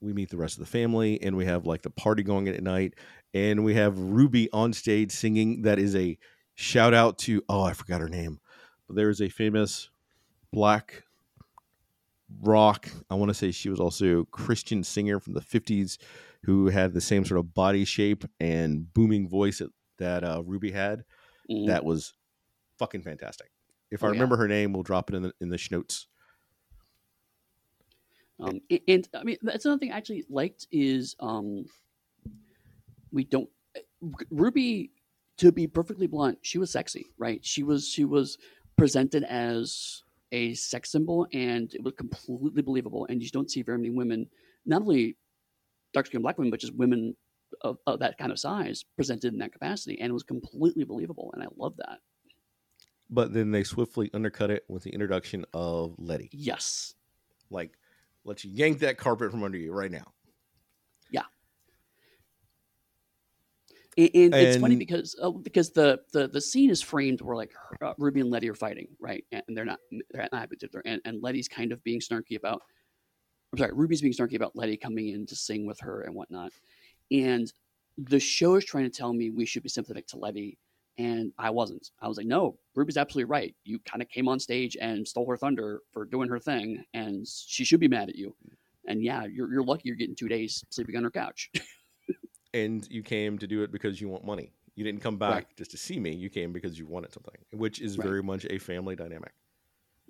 we 0.00 0.12
meet 0.12 0.30
the 0.30 0.36
rest 0.36 0.54
of 0.58 0.60
the 0.64 0.70
family, 0.70 1.20
and 1.22 1.36
we 1.36 1.44
have 1.46 1.66
like 1.66 1.82
the 1.82 1.90
party 1.90 2.22
going 2.22 2.48
at 2.48 2.62
night, 2.62 2.94
and 3.34 3.64
we 3.64 3.74
have 3.74 3.98
Ruby 3.98 4.50
on 4.52 4.72
stage 4.72 5.12
singing. 5.12 5.62
That 5.62 5.78
is 5.78 5.94
a 5.96 6.18
shout 6.54 6.94
out 6.94 7.18
to 7.20 7.42
oh 7.48 7.62
I 7.62 7.72
forgot 7.72 8.00
her 8.00 8.08
name, 8.08 8.40
but 8.86 8.96
there 8.96 9.10
is 9.10 9.20
a 9.20 9.28
famous 9.28 9.90
black 10.52 11.04
rock. 12.42 12.88
I 13.10 13.14
want 13.14 13.28
to 13.30 13.34
say 13.34 13.50
she 13.50 13.68
was 13.70 13.80
also 13.80 14.20
a 14.20 14.26
Christian 14.26 14.84
singer 14.84 15.18
from 15.20 15.34
the 15.34 15.40
fifties 15.40 15.98
who 16.44 16.68
had 16.68 16.94
the 16.94 17.00
same 17.00 17.24
sort 17.24 17.38
of 17.40 17.52
body 17.54 17.84
shape 17.84 18.24
and 18.38 18.92
booming 18.94 19.28
voice 19.28 19.58
that, 19.58 19.70
that 19.98 20.24
uh, 20.24 20.42
Ruby 20.44 20.70
had 20.70 21.04
Mhm. 21.50 21.66
that 21.66 21.84
was 21.84 22.14
fucking 22.78 23.02
fantastic. 23.02 23.50
If 23.90 24.02
I 24.02 24.08
Oh, 24.08 24.10
yeah. 24.10 24.14
remember 24.14 24.36
her 24.36 24.48
name, 24.48 24.72
we'll 24.72 24.82
drop 24.82 25.10
it 25.10 25.16
in 25.16 25.22
the 25.22 25.32
in 25.40 25.48
the 25.48 25.56
schnotes. 25.56 26.06
Um, 28.38 28.60
a- 28.72 28.82
and, 28.88 29.06
I 29.14 29.22
mean, 29.22 29.36
that's 29.42 29.66
another 29.66 29.78
thing 29.78 29.92
I 29.92 29.96
actually 29.96 30.24
liked 30.30 30.66
is 30.72 31.14
um, 31.20 31.66
we 33.12 33.24
don't 33.24 33.48
Ruby. 34.30 34.92
To 35.38 35.50
be 35.50 35.66
perfectly 35.66 36.06
blunt, 36.06 36.38
she 36.42 36.58
was 36.58 36.70
sexy, 36.70 37.06
right? 37.16 37.42
She 37.42 37.62
was 37.62 37.88
she 37.88 38.04
was 38.04 38.36
presented 38.76 39.24
as 39.24 40.02
a 40.32 40.52
sex 40.52 40.92
symbol, 40.92 41.26
and 41.32 41.72
it 41.72 41.82
was 41.82 41.94
completely 41.94 42.60
believable. 42.60 43.06
And 43.08 43.14
you 43.16 43.22
just 43.22 43.32
don't 43.32 43.50
see 43.50 43.62
very 43.62 43.78
many 43.78 43.88
women, 43.88 44.28
not 44.66 44.82
only 44.82 45.16
dark 45.94 46.04
skinned 46.06 46.22
black 46.24 46.36
women, 46.36 46.50
but 46.50 46.60
just 46.60 46.74
women 46.76 47.16
of, 47.62 47.78
of 47.86 48.00
that 48.00 48.18
kind 48.18 48.30
of 48.32 48.38
size 48.38 48.84
presented 48.96 49.32
in 49.32 49.38
that 49.38 49.52
capacity, 49.54 49.98
and 49.98 50.10
it 50.10 50.12
was 50.12 50.24
completely 50.24 50.84
believable. 50.84 51.30
And 51.32 51.42
I 51.42 51.46
love 51.56 51.74
that. 51.78 52.00
But 53.10 53.32
then 53.32 53.50
they 53.50 53.64
swiftly 53.64 54.10
undercut 54.14 54.50
it 54.50 54.64
with 54.68 54.84
the 54.84 54.90
introduction 54.90 55.44
of 55.52 55.94
Letty. 55.98 56.30
Yes, 56.32 56.94
Like, 57.50 57.72
let's 58.24 58.44
yank 58.44 58.78
that 58.80 58.98
carpet 58.98 59.30
from 59.30 59.42
under 59.42 59.58
you 59.58 59.72
right 59.72 59.90
now. 59.90 60.12
And, 63.98 64.10
and 64.14 64.34
it's 64.34 64.56
funny 64.56 64.76
because 64.76 65.16
uh, 65.20 65.30
because 65.30 65.70
the, 65.70 66.00
the 66.12 66.28
the 66.28 66.40
scene 66.40 66.70
is 66.70 66.80
framed 66.80 67.20
where 67.20 67.36
like 67.36 67.52
her, 67.52 67.88
uh, 67.88 67.94
Ruby 67.98 68.20
and 68.20 68.30
Letty 68.30 68.48
are 68.48 68.54
fighting, 68.54 68.88
right? 69.00 69.24
And, 69.32 69.42
and 69.48 69.56
they're 69.56 69.64
not 69.64 69.80
they're 70.10 70.28
not 70.30 70.40
happy 70.40 70.56
together. 70.56 70.82
And, 70.84 71.00
and 71.04 71.22
Letty's 71.22 71.48
kind 71.48 71.72
of 71.72 71.82
being 71.82 72.00
snarky 72.00 72.36
about. 72.36 72.62
I'm 73.52 73.58
sorry, 73.58 73.72
Ruby's 73.74 74.00
being 74.00 74.14
snarky 74.14 74.36
about 74.36 74.54
Letty 74.54 74.76
coming 74.76 75.08
in 75.08 75.26
to 75.26 75.34
sing 75.34 75.66
with 75.66 75.80
her 75.80 76.02
and 76.02 76.14
whatnot. 76.14 76.52
And 77.10 77.52
the 77.98 78.20
show 78.20 78.54
is 78.54 78.64
trying 78.64 78.84
to 78.84 78.90
tell 78.90 79.12
me 79.12 79.30
we 79.30 79.44
should 79.44 79.64
be 79.64 79.68
sympathetic 79.68 80.06
to 80.08 80.18
Letty, 80.18 80.56
and 81.00 81.32
I 81.38 81.50
wasn't. 81.50 81.90
I 82.00 82.08
was 82.08 82.16
like, 82.18 82.26
no, 82.26 82.58
Ruby's 82.74 82.96
absolutely 82.96 83.30
right. 83.30 83.54
You 83.64 83.78
kind 83.80 84.02
of 84.02 84.08
came 84.08 84.28
on 84.28 84.38
stage 84.38 84.76
and 84.80 85.06
stole 85.06 85.28
her 85.28 85.36
thunder 85.36 85.80
for 85.92 86.04
doing 86.04 86.28
her 86.28 86.38
thing, 86.38 86.84
and 86.94 87.26
she 87.26 87.64
should 87.64 87.80
be 87.80 87.88
mad 87.88 88.08
at 88.10 88.16
you. 88.16 88.34
And 88.86 89.02
yeah, 89.02 89.24
you're, 89.24 89.50
you're 89.52 89.62
lucky 89.64 89.82
you're 89.84 89.96
getting 89.96 90.16
two 90.16 90.28
days 90.28 90.64
sleeping 90.70 90.96
on 90.96 91.04
her 91.04 91.10
couch. 91.10 91.50
And 92.52 92.84
you 92.90 93.04
came 93.04 93.38
to 93.38 93.46
do 93.46 93.62
it 93.62 93.70
because 93.70 94.00
you 94.00 94.08
want 94.08 94.24
money. 94.24 94.52
You 94.74 94.82
didn't 94.82 95.02
come 95.02 95.18
back 95.18 95.30
Right. 95.30 95.46
just 95.56 95.70
to 95.70 95.76
see 95.76 96.00
me. 96.00 96.12
You 96.16 96.28
came 96.28 96.52
because 96.52 96.76
you 96.76 96.84
wanted 96.84 97.12
something, 97.12 97.36
which 97.52 97.80
is 97.80 97.96
Right. 97.96 98.06
very 98.08 98.22
much 98.24 98.44
a 98.50 98.58
family 98.58 98.96
dynamic. 98.96 99.32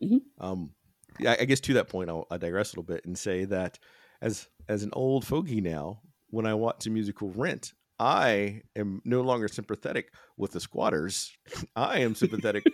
Mhm. 0.03 0.23
Um, 0.39 0.75
I 1.19 1.45
guess 1.45 1.61
to 1.61 1.75
that 1.75 1.89
point, 1.89 2.09
I'll, 2.09 2.27
I'll 2.31 2.39
digress 2.39 2.71
a 2.73 2.73
little 2.73 2.95
bit 2.95 3.05
and 3.05 3.19
say 3.19 3.45
that 3.45 3.79
as 4.23 4.49
as 4.69 4.83
an 4.83 4.91
old 4.95 5.27
fogey 5.27 5.61
now, 5.61 6.01
when 6.29 6.47
I 6.47 6.55
watch 6.55 6.85
the 6.85 6.91
musical 6.91 7.31
Rent, 7.31 7.75
I 8.01 8.63
am 8.75 9.03
no 9.05 9.21
longer 9.21 9.47
sympathetic 9.47 10.13
with 10.39 10.53
the 10.53 10.61
squatters. 10.61 11.31
I 11.77 11.99
am 12.01 12.15
sympathetic 12.15 12.65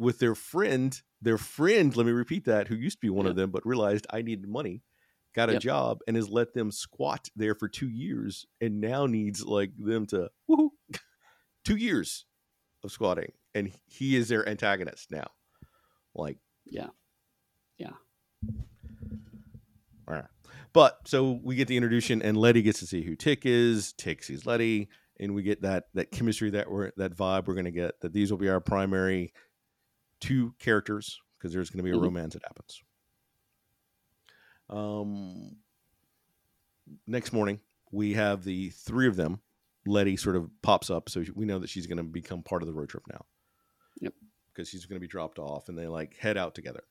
with 0.00 0.18
their 0.18 0.34
friend, 0.34 1.00
their 1.22 1.38
friend. 1.38 1.96
Let 1.96 2.04
me 2.04 2.10
repeat 2.12 2.46
that, 2.46 2.66
who 2.66 2.74
used 2.74 2.96
to 2.98 3.00
be 3.06 3.08
one 3.10 3.26
of 3.26 3.36
them, 3.36 3.52
but 3.52 3.64
realized 3.64 4.08
I 4.10 4.22
needed 4.22 4.48
money 4.48 4.82
got 5.34 5.48
a 5.48 5.52
Yep. 5.52 5.62
job 5.62 5.98
and 6.06 6.16
has 6.16 6.28
let 6.28 6.52
them 6.52 6.70
squat 6.72 7.28
there 7.36 7.54
for 7.54 7.68
two 7.68 7.88
years 7.88 8.44
and 8.60 8.80
now 8.80 9.06
needs 9.06 9.44
like 9.44 9.70
them 9.78 10.04
to 10.06 10.28
woohoo, 10.50 10.70
two 11.64 11.76
years 11.76 12.26
of 12.84 12.92
squatting 12.92 13.32
and 13.54 13.72
he 13.86 14.16
is 14.16 14.28
their 14.28 14.46
antagonist 14.46 15.10
now 15.10 15.28
like 16.14 16.36
Yeah. 16.66 16.88
Yeah. 17.78 17.92
all 20.06 20.14
right. 20.16 20.24
But 20.72 20.98
so 21.06 21.40
we 21.42 21.54
get 21.54 21.68
the 21.68 21.76
introduction 21.76 22.22
and 22.22 22.36
letty 22.36 22.62
gets 22.62 22.78
to 22.80 22.86
see 22.86 23.02
who 23.02 23.14
tick 23.16 23.44
is 23.44 23.92
tick 23.94 24.22
sees 24.22 24.46
letty 24.46 24.88
and 25.20 25.34
we 25.34 25.42
get 25.42 25.62
that 25.62 25.84
that 25.94 26.10
chemistry 26.10 26.50
that 26.50 26.70
we're 26.70 26.90
that 26.96 27.14
vibe 27.16 27.46
we're 27.46 27.54
going 27.54 27.64
to 27.64 27.70
get 27.70 28.00
that 28.00 28.12
these 28.12 28.30
will 28.30 28.38
be 28.38 28.48
our 28.48 28.60
primary 28.60 29.32
two 30.20 30.54
characters 30.58 31.20
because 31.38 31.52
there's 31.52 31.70
going 31.70 31.78
to 31.78 31.82
be 31.84 31.90
a 31.90 31.94
Mhm. 31.98 32.02
romance 32.04 32.34
that 32.34 32.42
happens 32.46 32.82
um 34.70 35.56
next 37.06 37.32
morning 37.32 37.60
we 37.90 38.14
have 38.14 38.44
the 38.44 38.70
three 38.70 39.06
of 39.06 39.16
them 39.16 39.40
letty 39.86 40.16
sort 40.16 40.36
of 40.36 40.48
pops 40.62 40.90
up 40.90 41.08
so 41.08 41.24
we 41.34 41.44
know 41.44 41.58
that 41.58 41.68
she's 41.68 41.86
going 41.86 41.96
to 41.98 42.02
become 42.04 42.42
part 42.42 42.62
of 42.62 42.68
the 42.68 42.74
road 42.74 42.88
trip 42.88 43.02
now 43.10 43.24
Yep. 44.00 44.14
because 44.52 44.68
she's 44.68 44.86
going 44.86 44.96
to 44.96 45.00
be 45.00 45.08
dropped 45.08 45.38
off 45.38 45.68
and 45.68 45.76
they 45.78 45.88
like 45.88 46.16
head 46.16 46.36
out 46.36 46.54
together 46.54 46.82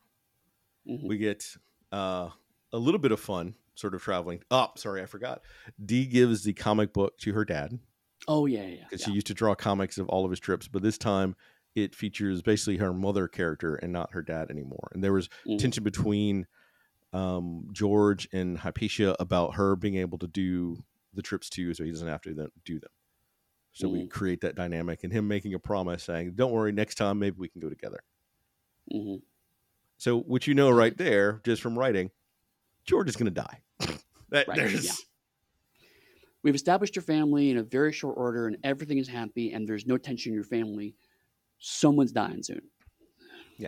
Mhm. 0.87 1.07
we 1.07 1.17
get 1.17 1.45
uh, 1.91 2.29
a 2.73 2.77
little 2.77 2.99
bit 2.99 3.11
of 3.11 3.19
fun 3.19 3.55
sort 3.75 3.95
of 3.95 4.01
traveling. 4.01 4.43
Oh 4.51 4.69
sorry 4.75 5.01
i 5.01 5.05
forgot. 5.05 5.41
Dee 5.83 6.05
gives 6.05 6.43
the 6.43 6.53
comic 6.53 6.93
book 6.93 7.17
to 7.19 7.33
her 7.33 7.45
dad. 7.45 7.79
Oh 8.27 8.45
yeah, 8.45 8.65
yeah, 8.65 8.85
because 8.89 9.01
yeah. 9.01 9.05
she 9.05 9.11
used 9.11 9.27
to 9.27 9.33
draw 9.33 9.55
comics 9.55 9.97
of 9.97 10.07
all 10.09 10.25
of 10.25 10.31
his 10.31 10.39
trips 10.39 10.67
but 10.67 10.81
this 10.83 10.97
time 10.97 11.35
it 11.75 11.95
features 11.95 12.41
basically 12.41 12.77
her 12.77 12.93
mother 12.93 13.27
character 13.27 13.75
and 13.75 13.93
not 13.93 14.11
her 14.11 14.21
dad 14.21 14.51
anymore. 14.51 14.89
And 14.93 15.03
there 15.03 15.13
was 15.13 15.29
Mhm. 15.45 15.57
tension 15.57 15.83
between 15.83 16.47
um, 17.13 17.67
george 17.73 18.27
and 18.33 18.57
hypatia 18.57 19.15
about 19.19 19.55
her 19.55 19.75
being 19.75 19.95
able 19.97 20.17
to 20.19 20.27
do 20.27 20.83
the 21.13 21.21
trips 21.21 21.49
too 21.49 21.73
so 21.73 21.83
he 21.83 21.91
doesn't 21.91 22.07
have 22.07 22.21
to 22.23 22.49
do 22.65 22.79
them. 22.79 22.91
So 23.73 23.89
we 23.89 24.05
create 24.07 24.41
that 24.41 24.55
dynamic 24.55 25.03
and 25.03 25.13
him 25.13 25.27
making 25.27 25.53
a 25.53 25.59
promise 25.59 26.03
saying 26.03 26.33
don't 26.35 26.51
worry 26.51 26.71
next 26.71 26.95
time 26.95 27.19
maybe 27.19 27.37
we 27.39 27.49
can 27.49 27.61
go 27.61 27.69
together. 27.69 28.03
Mhm. 28.91 29.21
so 29.97 30.19
what 30.19 30.47
you 30.47 30.53
know 30.53 30.69
right 30.69 30.97
there 30.97 31.41
just 31.43 31.61
from 31.61 31.77
writing 31.77 32.11
george 32.85 33.07
is 33.09 33.15
going 33.15 33.25
to 33.25 33.31
die 33.31 33.59
that, 34.29 34.47
Right, 34.47 34.57
there's 34.57 34.85
yeah. 34.85 34.91
We've 36.43 36.55
established 36.55 36.95
your 36.95 37.03
family 37.03 37.51
in 37.51 37.57
a 37.57 37.63
very 37.63 37.93
short 37.93 38.17
order, 38.17 38.47
and 38.47 38.57
everything 38.63 38.97
is 38.97 39.07
happy, 39.07 39.53
and 39.53 39.67
there's 39.67 39.85
no 39.85 39.97
tension 39.97 40.31
in 40.31 40.35
your 40.35 40.43
family. 40.43 40.95
Someone's 41.59 42.11
dying 42.11 42.41
soon. 42.41 42.61
Yeah. 43.57 43.67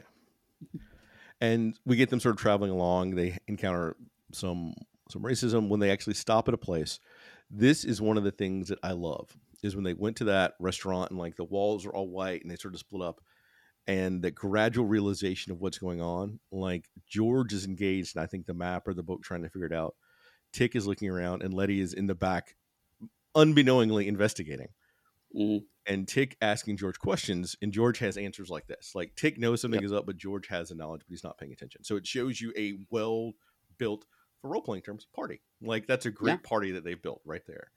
and 1.39 1.77
we 1.85 1.95
get 1.97 2.09
them 2.09 2.19
sort 2.19 2.33
of 2.35 2.41
traveling 2.41 2.71
along 2.71 3.13
they 3.15 3.37
encounter 3.47 3.95
some 4.31 4.73
some 5.09 5.21
racism 5.21 5.67
when 5.69 5.79
they 5.79 5.91
actually 5.91 6.15
stop 6.15 6.47
at 6.47 6.55
a 6.55 6.57
place 6.57 6.99
this 7.51 7.83
is 7.83 8.01
one 8.01 8.17
of 8.17 8.23
the 8.23 8.31
things 8.31 8.69
that 8.69 8.79
i 8.81 8.91
love 8.91 9.29
is 9.61 9.75
when 9.75 9.83
they 9.83 9.93
went 9.93 10.15
to 10.17 10.23
that 10.23 10.53
restaurant 10.59 11.11
and 11.11 11.19
like 11.19 11.35
the 11.35 11.43
walls 11.43 11.85
are 11.85 11.91
all 11.91 12.07
white 12.07 12.41
and 12.41 12.49
they 12.49 12.55
sort 12.55 12.73
of 12.73 12.79
split 12.79 13.03
up 13.03 13.21
and 13.87 14.21
the 14.21 14.31
gradual 14.31 14.85
realization 14.85 15.51
of 15.51 15.59
what's 15.59 15.77
going 15.77 16.01
on 16.01 16.39
like 16.51 16.89
george 17.07 17.51
is 17.53 17.65
engaged 17.65 18.15
and 18.15 18.23
i 18.23 18.25
think 18.27 18.45
the 18.45 18.53
map 18.53 18.87
or 18.87 18.93
the 18.93 19.03
book 19.03 19.21
trying 19.23 19.41
to 19.43 19.49
figure 19.49 19.65
it 19.67 19.73
out 19.73 19.95
tick 20.53 20.75
is 20.75 20.87
looking 20.87 21.09
around 21.09 21.41
and 21.41 21.53
letty 21.53 21.79
is 21.81 21.93
in 21.93 22.07
the 22.07 22.15
back 22.15 22.55
unbeknowingly 23.35 24.07
investigating 24.07 24.67
Mhm. 25.35 25.65
and 25.87 26.07
Tick 26.07 26.37
asking 26.43 26.77
George 26.77 26.99
questions, 26.99 27.55
and 27.59 27.73
George 27.73 27.97
has 27.97 28.17
answers 28.17 28.51
like 28.51 28.67
this. 28.67 28.91
Like 28.93 29.15
Tick 29.15 29.39
knows 29.39 29.61
something 29.61 29.83
is 29.83 29.91
up, 29.91 30.05
but 30.05 30.15
George 30.15 30.45
has 30.49 30.69
the 30.69 30.75
knowledge, 30.75 31.01
but 31.01 31.09
he's 31.09 31.23
not 31.23 31.39
paying 31.39 31.51
attention. 31.51 31.83
So 31.83 31.95
it 31.95 32.05
shows 32.05 32.39
you 32.39 32.53
a 32.55 32.77
well 32.91 33.31
built, 33.79 34.05
for 34.39 34.51
role 34.51 34.61
playing 34.61 34.83
terms, 34.83 35.07
party. 35.15 35.41
Like 35.59 35.87
that's 35.87 36.05
a 36.05 36.11
great 36.11 36.33
Yeah. 36.33 36.47
party 36.47 36.69
that 36.73 36.83
they've 36.83 37.01
built 37.01 37.21
right 37.25 37.41
there. 37.47 37.71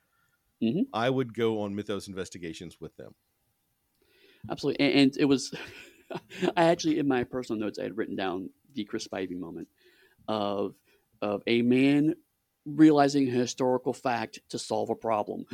Mhm. 0.62 0.82
I 0.92 1.08
would 1.08 1.32
go 1.32 1.62
on 1.62 1.74
Mythos 1.74 2.08
investigations 2.08 2.78
with 2.78 2.94
them. 2.98 3.14
Absolutely, 4.50 4.84
and, 4.84 4.98
and 4.98 5.16
it 5.16 5.24
was. 5.24 5.54
I 6.56 6.64
actually, 6.64 6.98
in 6.98 7.08
my 7.08 7.24
personal 7.24 7.60
notes, 7.60 7.78
I 7.78 7.84
had 7.84 7.96
written 7.96 8.16
down 8.16 8.50
the 8.74 8.84
Chris 8.84 9.06
Spivey 9.06 9.38
moment 9.38 9.68
of 10.28 10.74
of 11.22 11.42
a 11.46 11.62
man 11.62 12.14
realizing 12.66 13.28
a 13.28 13.30
historical 13.30 13.92
fact 13.92 14.40
to 14.50 14.58
solve 14.58 14.90
a 14.90 14.94
problem. 14.94 15.46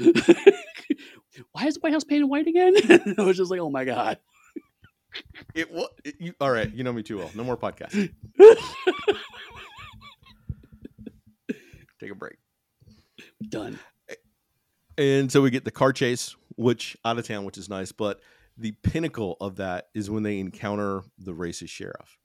Why 1.53 1.66
is 1.66 1.74
the 1.74 1.80
White 1.80 1.92
House 1.92 2.05
painted 2.05 2.24
white 2.24 2.46
again? 2.46 2.74
I 3.18 3.22
was 3.22 3.36
just 3.36 3.50
like, 3.50 3.61
oh 3.61 3.70
my 3.70 3.84
god. 3.84 4.18
It 5.55 5.70
was 5.70 5.88
you. 6.18 6.32
All 6.40 6.50
right, 6.50 6.72
you 6.72 6.84
know 6.84 6.92
me 6.92 7.03
too 7.03 7.18
well. 7.18 7.30
No 7.34 7.44
more 7.44 7.57
podcast. 7.57 7.92
Take 12.00 12.11
a 12.11 12.14
break. 12.14 12.36
Done. 13.48 13.78
And 14.96 15.30
so 15.30 15.42
we 15.42 15.50
get 15.50 15.64
the 15.64 15.70
car 15.70 15.92
chase, 15.92 16.34
which 16.57 16.96
out 17.05 17.18
of 17.18 17.26
town, 17.26 17.44
which 17.44 17.59
is 17.59 17.68
nice. 17.68 17.92
But 17.92 18.20
the 18.57 18.72
pinnacle 18.82 19.36
of 19.40 19.57
that 19.57 19.88
is 19.94 20.11
when 20.11 20.22
they 20.22 20.38
encounter 20.38 21.03
the 21.18 21.32
racist 21.32 21.70
sheriff. 21.70 22.18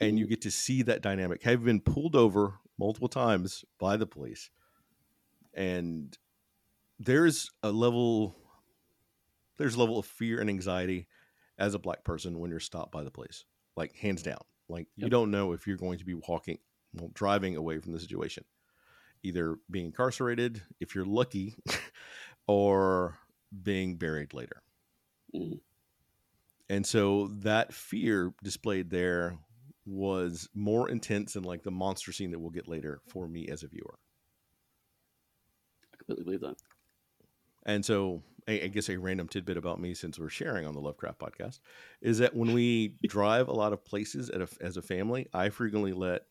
And 0.00 0.18
you 0.18 0.24
mm-hmm. 0.24 0.30
get 0.30 0.42
to 0.42 0.50
see 0.50 0.82
that 0.82 1.02
dynamic. 1.02 1.42
Have 1.42 1.64
been 1.64 1.80
pulled 1.80 2.14
over 2.14 2.54
multiple 2.78 3.08
times 3.08 3.64
by 3.78 3.96
the 3.96 4.06
police. 4.06 4.50
And 5.54 6.16
there's 6.98 7.50
a 7.62 7.72
level 7.72 8.36
there's 9.56 9.74
a 9.74 9.80
level 9.80 9.98
of 9.98 10.06
fear 10.06 10.40
and 10.40 10.48
anxiety 10.48 11.08
as 11.58 11.74
a 11.74 11.80
black 11.80 12.04
person 12.04 12.38
when 12.38 12.50
you're 12.50 12.60
stopped 12.60 12.92
by 12.92 13.02
the 13.02 13.10
police. 13.10 13.44
Like 13.76 13.96
hands 13.96 14.22
down. 14.22 14.38
Like 14.68 14.86
you 14.96 15.08
don't 15.08 15.30
know 15.30 15.52
if 15.52 15.66
you're 15.66 15.76
going 15.76 15.98
to 15.98 16.04
be 16.04 16.14
walking 16.14 16.58
well, 16.94 17.10
driving 17.14 17.56
away 17.56 17.78
from 17.78 17.92
the 17.92 18.00
situation 18.00 18.44
either 19.22 19.56
being 19.70 19.86
incarcerated 19.86 20.62
if 20.80 20.94
you're 20.94 21.04
lucky 21.04 21.56
or 22.46 23.18
being 23.62 23.96
buried 23.96 24.32
later 24.32 24.62
Mhm. 25.32 25.58
and 26.68 26.86
so 26.86 27.28
that 27.28 27.72
fear 27.72 28.32
displayed 28.42 28.90
there 28.90 29.38
was 29.86 30.48
more 30.54 30.88
intense 30.90 31.32
than 31.32 31.42
like 31.44 31.62
the 31.62 31.70
monster 31.70 32.12
scene 32.12 32.30
that 32.30 32.38
we'll 32.38 32.50
get 32.50 32.68
later 32.68 33.00
for 33.06 33.26
me 33.26 33.48
as 33.48 33.62
a 33.62 33.68
viewer 33.68 33.98
I 35.92 35.96
completely 35.96 36.24
believe 36.24 36.40
that. 36.40 36.56
and 37.66 37.84
so 37.84 38.22
I, 38.46 38.52
I 38.64 38.66
guess 38.68 38.88
a 38.88 38.96
random 38.98 39.28
tidbit 39.28 39.56
about 39.56 39.80
me 39.80 39.94
since 39.94 40.18
we're 40.18 40.28
sharing 40.28 40.66
on 40.66 40.74
the 40.74 40.80
lovecraft 40.80 41.18
podcast 41.18 41.60
is 42.00 42.18
that 42.18 42.34
when 42.34 42.52
we 42.52 42.88
drive 43.06 43.48
a 43.48 43.52
lot 43.52 43.72
of 43.72 43.84
places 43.84 44.30
at 44.30 44.40
a, 44.40 44.48
as 44.60 44.76
a 44.76 44.82
family 44.82 45.28
i 45.32 45.48
frequently 45.48 45.92
let 45.92 46.22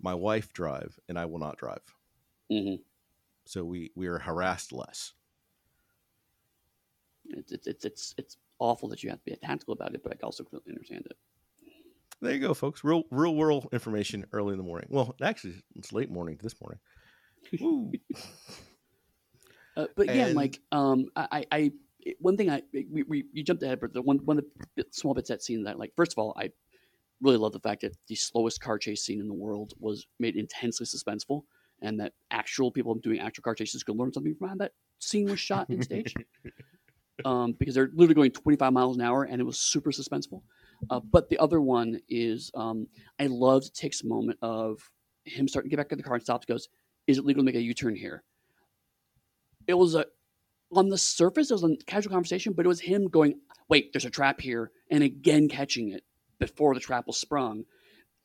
my 0.00 0.14
wife 0.14 0.52
drive 0.52 0.98
and 1.08 1.18
i 1.18 1.24
will 1.24 1.38
not 1.38 1.56
drive 1.58 1.82
hmm 2.50 2.82
so 3.44 3.64
we 3.64 3.90
we 3.94 4.06
are 4.06 4.18
harassed 4.18 4.72
less 4.72 5.12
It's, 7.30 7.52
it's 7.52 7.66
it's 7.66 7.84
it's 7.84 8.14
it's 8.18 8.36
awful 8.58 8.88
that 8.90 9.02
you 9.02 9.10
have 9.10 9.18
to 9.20 9.24
be 9.30 9.36
tactical 9.36 9.74
about 9.74 9.94
it, 9.94 10.02
but 10.02 10.12
I 10.12 10.16
also 10.24 10.44
completely 10.44 10.72
understand 10.72 11.06
it. 11.06 11.16
There 12.20 12.32
you 12.32 12.38
go, 12.40 12.54
folks. 12.54 12.84
Real 12.84 13.04
real 13.10 13.34
world 13.34 13.68
information 13.72 14.26
early 14.32 14.52
in 14.52 14.58
the 14.58 14.64
morning. 14.64 14.88
Well, 14.90 15.14
actually, 15.22 15.62
it's 15.76 15.92
late 15.92 16.10
morning 16.10 16.38
this 16.42 16.54
morning. 16.60 16.80
Uh, 19.76 19.86
but 19.96 20.06
yeah, 20.08 20.26
And- 20.26 20.34
like 20.34 20.60
um, 20.72 21.06
I, 21.14 21.28
I, 21.30 21.46
I 21.52 21.72
one 22.18 22.36
thing 22.36 22.50
I 22.50 22.62
we, 22.72 23.04
we 23.04 23.24
you 23.32 23.42
jumped 23.44 23.62
ahead, 23.62 23.80
but 23.80 23.92
the 23.92 24.02
one 24.02 24.18
one 24.24 24.38
of 24.38 24.44
the 24.76 24.84
small 24.90 25.14
bits 25.14 25.28
that 25.28 25.42
scene 25.42 25.62
that 25.64 25.78
like 25.78 25.92
first 25.96 26.12
of 26.12 26.18
all, 26.18 26.34
I 26.36 26.50
really 27.20 27.36
love 27.36 27.52
the 27.52 27.60
fact 27.60 27.82
that 27.82 27.96
the 28.08 28.16
slowest 28.16 28.60
car 28.60 28.78
chase 28.78 29.02
scene 29.04 29.20
in 29.20 29.28
the 29.28 29.34
world 29.34 29.74
was 29.78 30.06
made 30.18 30.36
intensely 30.36 30.86
suspenseful, 30.86 31.44
and 31.82 32.00
that 32.00 32.14
actual 32.30 32.70
people 32.72 32.94
doing 32.96 33.20
actual 33.20 33.42
car 33.42 33.54
chases 33.54 33.82
could 33.84 33.96
learn 33.96 34.12
something 34.12 34.34
from 34.34 34.48
how 34.48 34.54
that 34.56 34.72
scene 34.98 35.26
was 35.30 35.38
shot 35.38 35.70
in 35.70 35.82
stage. 35.82 36.14
um, 37.24 37.52
because 37.52 37.74
they're 37.74 37.90
literally 37.92 38.14
going 38.14 38.30
25 38.30 38.72
miles 38.72 38.96
an 38.96 39.02
hour, 39.02 39.24
and 39.24 39.40
it 39.40 39.44
was 39.44 39.58
super 39.58 39.90
suspenseful. 39.90 40.42
Uh, 40.88 41.00
but 41.00 41.28
the 41.28 41.38
other 41.38 41.60
one 41.60 42.00
is 42.08 42.50
um, 42.54 42.86
I 43.18 43.26
loved 43.26 43.74
Tick's 43.74 44.02
moment 44.02 44.38
of 44.42 44.90
him 45.24 45.46
starting 45.48 45.70
to 45.70 45.76
get 45.76 45.82
back 45.82 45.92
in 45.92 45.98
the 45.98 46.04
car 46.04 46.14
and 46.14 46.22
stops. 46.22 46.46
Goes, 46.46 46.68
is 47.06 47.18
it 47.18 47.24
legal 47.24 47.42
to 47.42 47.44
make 47.44 47.54
a 47.54 47.60
U-turn 47.60 47.94
here? 47.94 48.22
It 49.66 49.74
was 49.74 49.94
a 49.94 50.06
on 50.72 50.88
the 50.88 50.98
surface, 50.98 51.50
it 51.50 51.54
was 51.54 51.64
a 51.64 51.76
casual 51.86 52.12
conversation, 52.12 52.52
but 52.52 52.64
it 52.64 52.68
was 52.68 52.80
him 52.80 53.08
going, 53.08 53.40
"Wait, 53.68 53.92
there's 53.92 54.04
a 54.04 54.10
trap 54.10 54.40
here," 54.40 54.70
and 54.90 55.02
again 55.02 55.48
catching 55.48 55.90
it 55.90 56.04
before 56.38 56.74
the 56.74 56.80
trap 56.80 57.06
was 57.06 57.18
sprung. 57.18 57.64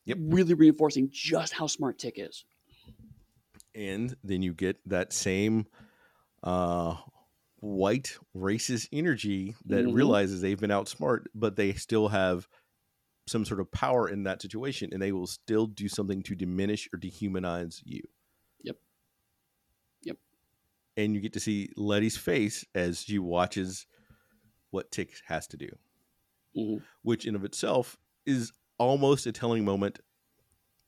Yep. 0.05 0.17
Really 0.21 0.53
reinforcing 0.53 1.09
just 1.11 1.53
how 1.53 1.67
smart 1.67 1.97
Tick 1.99 2.15
is. 2.17 2.45
and 3.73 4.15
then 4.23 4.41
you 4.41 4.53
get 4.53 4.77
that 4.87 5.11
same 5.11 5.65
uh, 6.43 6.95
white 7.65 8.17
racist 8.35 8.87
energy 8.91 9.55
that 9.65 9.85
Mhm. 9.85 9.93
realizes 9.95 10.41
they've 10.41 10.59
been 10.59 10.69
outsmart, 10.69 11.25
but 11.33 11.55
they 11.55 11.73
still 11.73 12.09
have 12.09 12.47
some 13.27 13.43
sort 13.43 13.59
of 13.59 13.71
power 13.71 14.07
in 14.07 14.23
that 14.23 14.41
situation, 14.41 14.89
and 14.93 15.01
they 15.01 15.11
will 15.11 15.25
still 15.25 15.65
do 15.65 15.89
something 15.89 16.21
to 16.21 16.35
diminish 16.35 16.87
or 16.93 16.99
dehumanize 16.99 17.81
you. 17.83 18.03
Yep. 18.61 18.79
Yep. 20.03 20.17
And 20.95 21.15
you 21.15 21.21
get 21.21 21.33
to 21.33 21.39
see 21.39 21.69
Letty's 21.75 22.17
face 22.17 22.63
as 22.75 23.01
she 23.01 23.17
watches 23.17 23.87
what 24.69 24.91
Tick 24.91 25.19
has 25.25 25.47
to 25.47 25.57
do. 25.57 25.69
Mhm. 26.55 26.85
which 27.01 27.25
in 27.25 27.35
of 27.35 27.43
itself 27.43 27.97
is 28.25 28.53
almost 28.77 29.25
a 29.25 29.31
telling 29.33 29.65
moment 29.65 29.99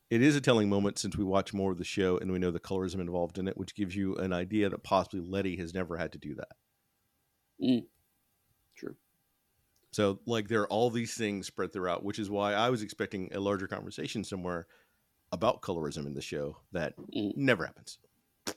it 0.09 0.21
is 0.21 0.35
a 0.37 0.39
telling 0.41 0.69
moment 0.69 0.97
since 0.97 1.17
we 1.17 1.23
watch 1.25 1.53
more 1.53 1.73
of 1.73 1.77
the 1.77 1.83
show 1.83 2.17
and 2.17 2.31
we 2.31 2.39
know 2.39 2.51
the 2.51 2.59
colorism 2.61 3.01
involved 3.01 3.37
in 3.37 3.47
it, 3.49 3.57
which 3.57 3.75
gives 3.75 3.93
you 3.93 4.15
an 4.15 4.31
idea 4.31 4.69
that 4.69 4.81
possibly 4.83 5.19
Letty 5.19 5.57
has 5.57 5.73
never 5.73 5.97
had 5.97 6.13
to 6.13 6.17
do 6.17 6.33
that. 6.35 6.55
Mm. 7.61 7.85
True. 8.75 8.95
So, 9.91 10.19
like, 10.25 10.47
there 10.47 10.61
are 10.61 10.67
all 10.67 10.89
these 10.89 11.15
things 11.15 11.47
spread 11.47 11.73
throughout, 11.73 12.03
which 12.03 12.19
is 12.19 12.29
why 12.29 12.53
I 12.53 12.69
was 12.69 12.81
expecting 12.83 13.31
a 13.33 13.39
larger 13.39 13.67
conversation 13.67 14.23
somewhere 14.23 14.67
about 15.31 15.61
colorism 15.61 16.05
in 16.05 16.13
the 16.13 16.21
show 16.21 16.57
that 16.71 16.95
Mm. 16.97 17.35
never 17.35 17.65
happens. 17.65 17.97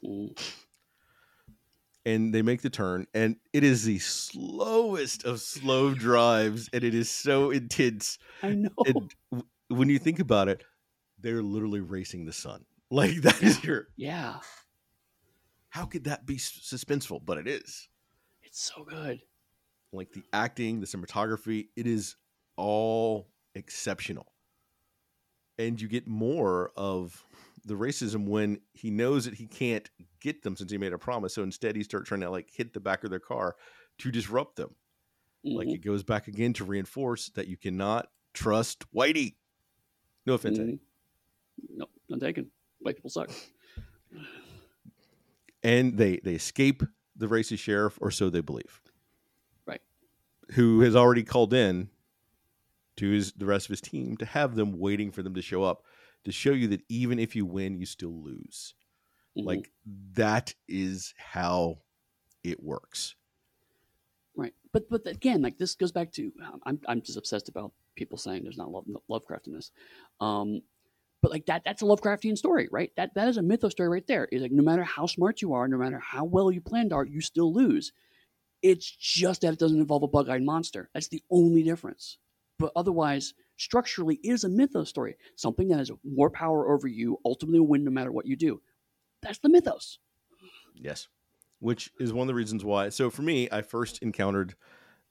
Mm. 0.04 0.38
And 2.06 2.32
they 2.34 2.40
make 2.40 2.62
the 2.62 2.70
turn, 2.70 3.06
and 3.12 3.36
it 3.52 3.62
is 3.62 3.84
the 3.84 3.98
slowest 3.98 5.24
of 5.24 5.40
slow 5.40 5.92
drives, 5.92 6.70
and 6.72 6.82
it 6.82 6.94
is 6.94 7.10
so 7.10 7.50
intense. 7.50 8.18
I 8.42 8.54
know. 8.54 8.70
And 8.86 9.14
w- 9.30 9.48
when 9.68 9.90
you 9.90 9.98
think 9.98 10.18
about 10.18 10.48
it, 10.48 10.64
they're 11.18 11.42
literally 11.42 11.80
racing 11.80 12.24
the 12.24 12.32
sun. 12.32 12.64
Like 12.92 13.16
that 13.22 13.40
is 13.42 13.62
your. 13.62 13.86
yeah, 13.96 14.40
How 15.68 15.84
could 15.84 16.04
that 16.04 16.26
be 16.26 16.36
suspenseful? 16.38 17.24
But 17.24 17.38
it 17.38 17.46
is. 17.46 17.88
It's 18.50 18.72
so 18.74 18.84
good. 18.84 19.22
Like 19.92 20.12
the 20.12 20.22
acting, 20.32 20.80
the 20.80 20.86
cinematography, 20.86 21.68
it 21.76 21.86
is 21.86 22.16
all 22.56 23.28
exceptional. 23.54 24.32
And 25.58 25.80
you 25.80 25.88
get 25.88 26.06
more 26.06 26.72
of 26.76 27.24
the 27.64 27.74
racism 27.74 28.26
when 28.26 28.60
he 28.72 28.90
knows 28.90 29.24
that 29.26 29.34
he 29.34 29.46
can't 29.46 29.88
get 30.20 30.42
them 30.42 30.56
since 30.56 30.70
he 30.70 30.78
made 30.78 30.92
a 30.92 30.98
promise. 30.98 31.34
So 31.34 31.42
instead, 31.42 31.76
he 31.76 31.82
starts 31.82 32.08
trying 32.08 32.22
to 32.22 32.30
like 32.30 32.50
hit 32.50 32.72
the 32.72 32.80
back 32.80 33.04
of 33.04 33.10
their 33.10 33.20
car 33.20 33.56
to 33.98 34.10
disrupt 34.10 34.56
them. 34.56 34.74
Like 35.44 35.68
Mhm. 35.68 35.74
it 35.74 35.78
goes 35.84 36.02
back 36.02 36.28
again 36.28 36.52
to 36.54 36.64
reinforce 36.64 37.30
that 37.30 37.48
you 37.48 37.56
cannot 37.56 38.10
trust 38.34 38.84
Whitey. 38.92 39.36
No 40.26 40.34
offense, 40.34 40.58
Eddy. 40.58 40.72
Mhm. 40.72 40.80
Nope, 41.76 41.90
none 42.08 42.20
taken. 42.20 42.50
White 42.78 42.96
people 42.96 43.10
suck. 43.10 43.30
and 45.62 45.96
they 45.98 46.18
they 46.18 46.34
escape 46.34 46.82
the 47.20 47.28
racist 47.28 47.60
sheriff 47.60 47.98
or 48.00 48.10
so 48.10 48.28
they 48.30 48.40
believe. 48.40 48.80
Right. 49.66 49.80
who 50.52 50.80
has 50.80 50.96
already 50.96 51.22
called 51.22 51.54
in 51.54 51.90
to 52.96 53.08
his 53.10 53.32
the 53.32 53.46
rest 53.46 53.66
of 53.66 53.70
his 53.70 53.80
team 53.80 54.16
to 54.16 54.24
have 54.26 54.56
them 54.56 54.78
waiting 54.78 55.12
for 55.12 55.22
them 55.22 55.34
to 55.34 55.42
show 55.42 55.62
up 55.62 55.84
to 56.24 56.32
show 56.32 56.50
you 56.50 56.66
that 56.68 56.82
even 56.88 57.18
if 57.18 57.36
you 57.36 57.46
win 57.46 57.78
you 57.78 57.86
still 57.86 58.22
lose. 58.22 58.74
Mhm. 59.38 59.44
like 59.46 59.70
that 60.14 60.54
is 60.66 61.14
how 61.16 61.78
it 62.42 62.60
works. 62.62 63.14
Right, 64.34 64.54
but 64.72 64.88
but 64.88 65.06
again, 65.06 65.40
like 65.42 65.56
this 65.58 65.74
goes 65.76 65.92
back 65.92 66.10
to 66.12 66.32
um, 66.44 66.60
I'm 66.64 66.80
I'm 66.88 67.00
just 67.02 67.18
obsessed 67.18 67.48
about 67.48 67.72
people 67.94 68.18
saying 68.18 68.42
there's 68.42 68.58
not 68.58 68.70
love 68.70 68.86
Lovecraft 69.08 69.46
in 69.46 69.52
this, 69.54 69.70
um, 70.20 70.62
but 71.22 71.30
like 71.30 71.46
that 71.46 71.62
that's 71.64 71.82
a 71.82 71.84
Lovecraftian 71.84 72.36
story, 72.38 72.68
right? 72.72 72.90
That 72.96 73.14
that 73.14 73.28
is 73.28 73.36
a 73.36 73.42
mythos 73.42 73.72
story 73.72 73.88
right 73.88 74.06
there. 74.06 74.26
Is 74.26 74.42
like 74.42 74.52
no 74.52 74.62
matter 74.62 74.84
how 74.84 75.06
smart 75.06 75.42
you 75.42 75.52
are, 75.54 75.68
no 75.68 75.78
matter 75.78 75.98
how 76.00 76.24
well 76.24 76.50
you 76.50 76.60
planned 76.60 76.92
are, 76.92 77.04
you 77.04 77.20
still 77.20 77.52
lose. 77.52 77.92
It's 78.62 78.90
just 78.90 79.40
that 79.42 79.54
it 79.54 79.58
doesn't 79.58 79.80
involve 79.80 80.02
a 80.02 80.08
bug-eyed 80.08 80.42
monster. 80.42 80.90
That's 80.92 81.08
the 81.08 81.22
only 81.30 81.62
difference. 81.62 82.18
But 82.58 82.72
otherwise, 82.76 83.32
structurally, 83.56 84.16
it 84.22 84.28
is 84.30 84.44
a 84.44 84.48
mythos 84.50 84.90
story. 84.90 85.16
Something 85.36 85.68
that 85.68 85.78
has 85.78 85.90
more 86.04 86.30
power 86.30 86.70
over 86.74 86.86
you 86.86 87.18
ultimately 87.24 87.60
will 87.60 87.68
win 87.68 87.84
no 87.84 87.90
matter 87.90 88.12
what 88.12 88.26
you 88.26 88.36
do. 88.36 88.60
That's 89.22 89.38
the 89.38 89.48
mythos. 89.48 89.98
yes 90.74 91.08
which 91.58 91.90
is 92.00 92.12
one 92.12 92.22
of 92.24 92.28
the 92.28 92.34
reasons 92.34 92.64
why 92.64 92.88
so 92.88 93.10
for 93.10 93.22
me 93.22 93.48
i 93.52 93.60
first 93.62 94.02
encountered 94.02 94.54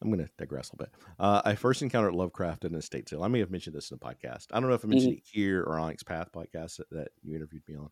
i'm 0.01 0.09
going 0.09 0.19
to 0.23 0.29
digress 0.37 0.69
a 0.69 0.75
little 0.75 0.85
bit 0.91 1.03
uh, 1.19 1.41
i 1.45 1.55
first 1.55 1.81
encountered 1.81 2.13
lovecraft 2.13 2.65
in 2.65 2.73
a 2.75 2.81
state 2.81 3.07
sale 3.09 3.23
i 3.23 3.27
may 3.27 3.39
have 3.39 3.51
mentioned 3.51 3.75
this 3.75 3.91
in 3.91 3.97
the 3.99 4.05
podcast 4.05 4.45
i 4.51 4.59
don't 4.59 4.69
know 4.69 4.75
if 4.75 4.85
i 4.85 4.87
mentioned 4.87 5.13
it 5.13 5.23
here 5.23 5.61
or 5.63 5.79
onyx 5.79 6.03
path 6.03 6.29
podcast 6.31 6.77
that, 6.77 6.89
that 6.91 7.07
you 7.23 7.35
interviewed 7.35 7.63
me 7.67 7.75
on 7.75 7.89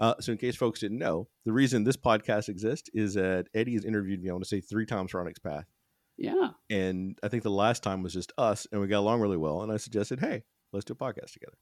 uh, 0.00 0.14
so 0.20 0.30
in 0.32 0.38
case 0.38 0.54
folks 0.54 0.80
didn't 0.80 0.98
know 0.98 1.26
the 1.44 1.52
reason 1.52 1.82
this 1.84 1.96
podcast 1.96 2.48
exists 2.48 2.88
is 2.94 3.14
that 3.14 3.46
eddy 3.54 3.74
has 3.74 3.84
interviewed 3.84 4.22
me 4.22 4.28
i 4.30 4.32
want 4.32 4.44
to 4.44 4.48
say 4.48 4.60
three 4.60 4.86
times 4.86 5.10
for 5.10 5.20
onyx 5.20 5.38
path 5.38 5.66
Yeah. 6.16 6.50
and 6.70 7.18
i 7.22 7.28
think 7.28 7.42
the 7.42 7.50
last 7.50 7.82
time 7.82 8.02
was 8.02 8.12
just 8.12 8.32
us 8.38 8.66
and 8.70 8.80
we 8.80 8.86
got 8.86 9.00
along 9.00 9.20
really 9.20 9.36
well 9.36 9.62
and 9.62 9.72
i 9.72 9.76
suggested 9.76 10.20
hey 10.20 10.44
let's 10.72 10.84
do 10.84 10.92
a 10.92 10.96
podcast 10.96 11.32
together 11.32 11.56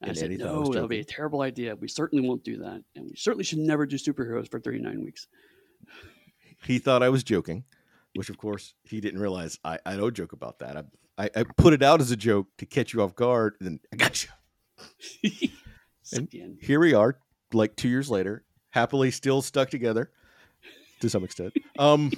I 0.00 0.12
said, 0.12 0.26
Eddy 0.26 0.36
no, 0.36 0.62
that 0.72 0.80
would 0.82 0.88
be 0.90 1.00
a 1.00 1.04
terrible 1.04 1.40
idea. 1.40 1.74
We 1.74 1.88
certainly 1.88 2.24
won't 2.24 2.44
do 2.44 2.58
that. 2.58 2.84
And 2.94 3.06
we 3.06 3.16
certainly 3.16 3.42
should 3.42 3.58
never 3.58 3.84
do 3.84 3.96
superheroes 3.96 4.48
for 4.48 4.60
39 4.60 5.02
weeks. 5.02 5.26
he 6.64 6.78
thought 6.78 7.02
I 7.02 7.08
was 7.08 7.24
joking, 7.24 7.64
which 8.18 8.30
of 8.30 8.36
course 8.36 8.74
he 8.82 9.00
didn't 9.00 9.20
realize. 9.20 9.60
I, 9.64 9.78
I 9.86 9.94
don't 9.94 10.12
joke 10.12 10.32
about 10.32 10.58
that. 10.58 10.76
I, 10.76 10.82
I 11.24 11.30
I 11.36 11.44
put 11.56 11.72
it 11.72 11.84
out 11.84 12.00
as 12.00 12.10
a 12.10 12.16
joke 12.16 12.48
to 12.58 12.66
catch 12.66 12.92
you 12.92 13.00
off 13.00 13.14
guard, 13.14 13.54
and 13.60 13.68
then 13.68 13.80
I 13.92 13.96
got 13.96 14.24
you. 14.24 15.50
In. 16.12 16.58
Here 16.60 16.80
we 16.80 16.94
are, 16.94 17.16
like 17.52 17.76
two 17.76 17.88
years 17.88 18.10
later, 18.10 18.44
happily 18.70 19.12
still 19.12 19.40
stuck 19.40 19.70
together 19.70 20.10
to 21.00 21.08
some 21.08 21.22
extent. 21.22 21.54
Um, 21.78 22.10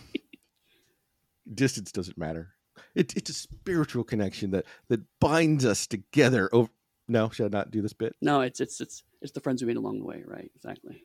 distance 1.53 1.93
doesn't 1.93 2.17
matter. 2.17 2.55
It, 2.95 3.15
it's 3.15 3.29
a 3.29 3.35
spiritual 3.35 4.05
connection 4.05 4.53
that 4.53 4.65
that 4.89 5.03
binds 5.21 5.67
us 5.67 5.87
together. 5.87 6.49
Over 6.51 6.71
no, 7.09 7.29
should 7.29 7.53
I 7.55 7.59
not 7.59 7.71
do 7.71 7.83
this 7.83 7.93
bit? 7.93 8.17
No, 8.23 8.41
it's 8.41 8.59
it's 8.61 8.81
it's 8.81 9.05
it's 9.21 9.33
the 9.33 9.41
friends 9.41 9.61
we 9.61 9.67
made 9.67 9.77
along 9.77 9.99
the 9.99 10.07
way, 10.07 10.23
right? 10.27 10.51
Exactly. 10.57 11.03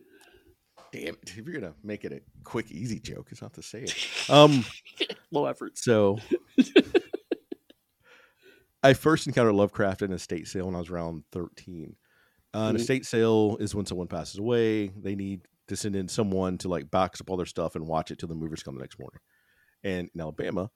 Damn 0.91 1.15
it! 1.15 1.33
If 1.37 1.45
you're 1.45 1.59
gonna 1.59 1.73
make 1.83 2.05
it 2.05 2.13
a 2.13 2.21
quick, 2.43 2.71
easy 2.71 2.99
joke, 2.99 3.27
it's 3.31 3.41
not 3.41 3.53
to 3.53 3.61
say 3.61 3.83
it. 3.83 3.95
Um. 4.29 4.65
Low 5.31 5.45
effort. 5.45 5.77
So 5.77 6.19
I 8.83 8.93
first 8.93 9.27
encountered 9.27 9.55
Lovecraft 9.55 10.03
in 10.03 10.13
a 10.13 10.19
state 10.19 10.47
sale 10.47 10.67
when 10.67 10.75
I 10.75 10.79
was 10.79 10.89
around 10.89 11.23
13. 11.31 11.95
Uh, 12.53 12.57
an 12.69 12.75
Mhm. 12.75 12.79
estate 12.79 13.05
sale 13.05 13.57
is 13.59 13.73
when 13.75 13.85
someone 13.85 14.07
passes 14.07 14.37
away. 14.39 14.89
They 14.89 15.15
need 15.15 15.41
to 15.67 15.75
send 15.75 15.95
in 15.95 16.07
someone 16.07 16.57
to 16.59 16.69
like 16.69 16.91
box 16.91 17.19
up 17.19 17.29
all 17.29 17.37
their 17.37 17.45
stuff 17.47 17.75
and 17.75 17.87
watch 17.87 18.11
it 18.11 18.19
till 18.19 18.29
the 18.29 18.35
movers 18.35 18.61
come 18.63 18.75
the 18.75 18.81
next 18.81 18.99
morning. 18.99 19.19
And 19.83 20.09
in 20.13 20.21
Alabama, 20.21 20.69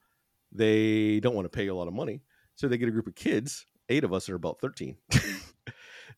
they 0.52 1.20
don't 1.20 1.34
want 1.36 1.46
to 1.46 1.56
pay 1.56 1.68
a 1.68 1.74
lot 1.74 1.88
of 1.88 1.94
money. 1.94 2.22
So 2.56 2.66
they 2.68 2.76
get 2.76 2.88
a 2.88 2.92
group 2.92 3.06
of 3.06 3.14
kids, 3.14 3.64
eight 3.88 4.04
of 4.04 4.12
us 4.12 4.28
are 4.28 4.34
about 4.34 4.60
13, 4.60 4.98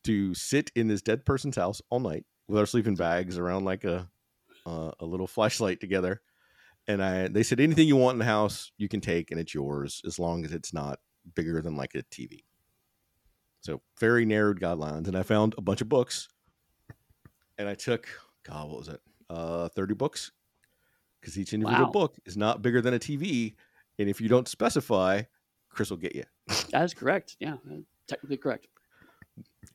to 0.05 0.35
sit 0.35 0.71
in 0.75 0.89
this 0.89 1.03
dead 1.03 1.25
person's 1.25 1.57
house 1.57 1.81
all 1.91 2.01
night 2.01 2.25
with 2.49 2.59
our 2.59 2.67
sleeping 2.67 2.97
bags 2.97 3.39
around 3.39 3.65
like 3.65 3.85
a 3.85 4.09
uh, 4.67 4.93
a 5.01 5.05
little 5.05 5.27
flashlight 5.27 5.81
together 5.81 6.21
and 6.87 7.03
I 7.03 7.29
they 7.29 7.43
said 7.43 7.61
anything 7.61 7.87
you 7.89 7.97
want 7.97 8.15
in 8.17 8.19
the 8.21 8.25
house 8.25 8.73
you 8.77 8.89
can 8.89 9.01
take 9.01 9.31
and 9.31 9.41
it's 9.41 9.55
yours 9.55 10.03
as 10.07 10.19
long 10.19 10.45
as 10.45 10.53
it's 10.53 10.73
not 10.73 10.99
bigger 11.35 11.61
than 11.63 11.77
like 11.77 11.95
a 11.95 12.03
TV. 12.05 12.45
So 13.61 13.81
very 14.01 14.25
narrowed 14.25 14.61
guidelines, 14.61 15.07
and 15.07 15.17
I 15.17 15.23
found 15.23 15.55
a 15.57 15.61
bunch 15.61 15.81
of 15.81 15.89
books, 15.89 16.29
and 17.59 17.69
I 17.69 17.75
took 17.75 18.09
God, 18.43 18.69
what 18.69 18.79
was 18.79 18.89
it? 18.89 19.01
Uh, 19.31 19.69
thirty 19.69 19.95
books, 19.95 20.33
because 21.21 21.39
each 21.39 21.53
individual 21.53 21.87
Wow. 21.87 21.93
book 21.93 22.17
is 22.27 22.37
not 22.37 22.61
bigger 22.63 22.81
than 22.81 22.95
a 22.95 22.99
TV, 22.99 23.55
and 24.01 24.09
if 24.09 24.21
you 24.21 24.29
don't 24.29 24.49
specify, 24.49 25.23
Chris 25.71 25.91
will 25.91 25.97
get 25.97 26.17
you. 26.17 26.25
That 26.73 26.83
is 26.83 26.93
correct. 26.93 27.37
Yeah, 27.39 27.57
technically 28.09 28.37
correct. 28.37 28.67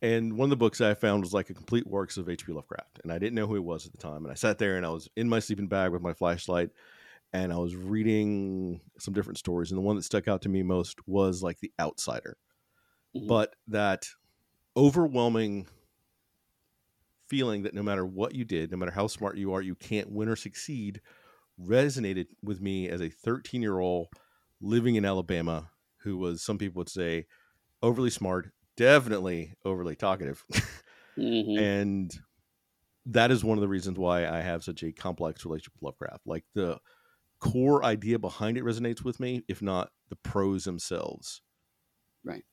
And 0.02 0.38
one 0.38 0.48
of 0.48 0.50
the 0.52 0.58
books 0.58 0.80
I 0.82 0.94
found 0.94 1.24
was 1.24 1.34
like 1.34 1.50
a 1.50 1.54
complete 1.56 1.88
works 1.88 2.18
of 2.18 2.30
H.P. 2.30 2.52
Lovecraft, 2.52 3.00
and 3.04 3.12
I 3.12 3.18
didn't 3.18 3.36
know 3.36 3.48
who 3.48 3.56
he 3.56 3.60
was 3.60 3.86
at 3.86 3.92
the 3.92 3.98
time. 3.98 4.24
And 4.26 4.32
I 4.32 4.36
sat 4.36 4.58
there 4.60 4.78
and 4.78 4.86
I 4.86 4.90
was 4.90 5.10
in 5.16 5.28
my 5.28 5.40
sleeping 5.40 5.68
bag 5.68 5.92
with 5.92 6.02
my 6.02 6.14
flashlight, 6.14 6.70
and 7.34 7.52
I 7.52 7.58
was 7.58 7.76
reading 7.76 8.82
some 9.00 9.14
different 9.14 9.40
stories. 9.40 9.72
And 9.72 9.78
the 9.78 9.82
one 9.84 9.96
that 9.96 10.04
stuck 10.04 10.28
out 10.28 10.44
to 10.44 10.50
me 10.50 10.62
most 10.62 11.00
was 11.08 11.42
like 11.42 11.60
The 11.60 11.74
Outsider, 11.80 12.38
Mhm. 13.16 13.28
but 13.28 13.56
that 13.68 14.08
overwhelming 14.76 15.68
feeling 17.28 17.64
that 17.64 17.74
no 17.74 17.84
matter 17.84 18.06
what 18.06 18.36
you 18.36 18.46
did, 18.46 18.72
no 18.72 18.78
matter 18.78 18.92
how 18.92 19.08
smart 19.08 19.38
you 19.38 19.52
are, 19.54 19.62
you 19.62 19.76
can't 19.76 20.12
win 20.12 20.30
or 20.30 20.36
succeed, 20.36 21.02
resonated 21.60 22.28
with 22.42 22.62
me 22.62 22.88
as 22.90 23.02
a 23.02 23.10
13 23.10 23.62
year 23.62 23.80
old 23.80 24.08
living 24.62 24.96
in 24.96 25.06
Alabama 25.06 25.72
who 25.98 26.18
was, 26.18 26.42
some 26.42 26.58
people 26.58 26.80
would 26.80 26.90
say, 26.90 27.26
overly 27.82 28.10
smart, 28.10 28.54
definitely 28.78 29.54
overly 29.66 29.96
talkative. 29.96 30.46
Mhm. 31.18 31.60
and 31.60 32.20
that 33.08 33.32
is 33.32 33.44
one 33.44 33.58
of 33.58 33.62
the 33.64 33.68
reasons 33.68 33.98
why 33.98 34.28
I 34.28 34.42
have 34.42 34.64
such 34.64 34.84
a 34.84 34.92
complex 34.92 35.44
relationship 35.44 35.74
with 35.74 35.82
Lovecraft. 35.82 36.28
Like 36.28 36.46
the 36.54 36.80
core 37.40 37.84
idea 37.84 38.20
behind 38.20 38.56
it 38.56 38.64
resonates 38.64 39.04
with 39.04 39.20
me, 39.20 39.44
if 39.48 39.60
not 39.62 39.90
the 40.10 40.16
prose 40.18 40.66
themselves. 40.66 41.42
Right. 42.24 42.44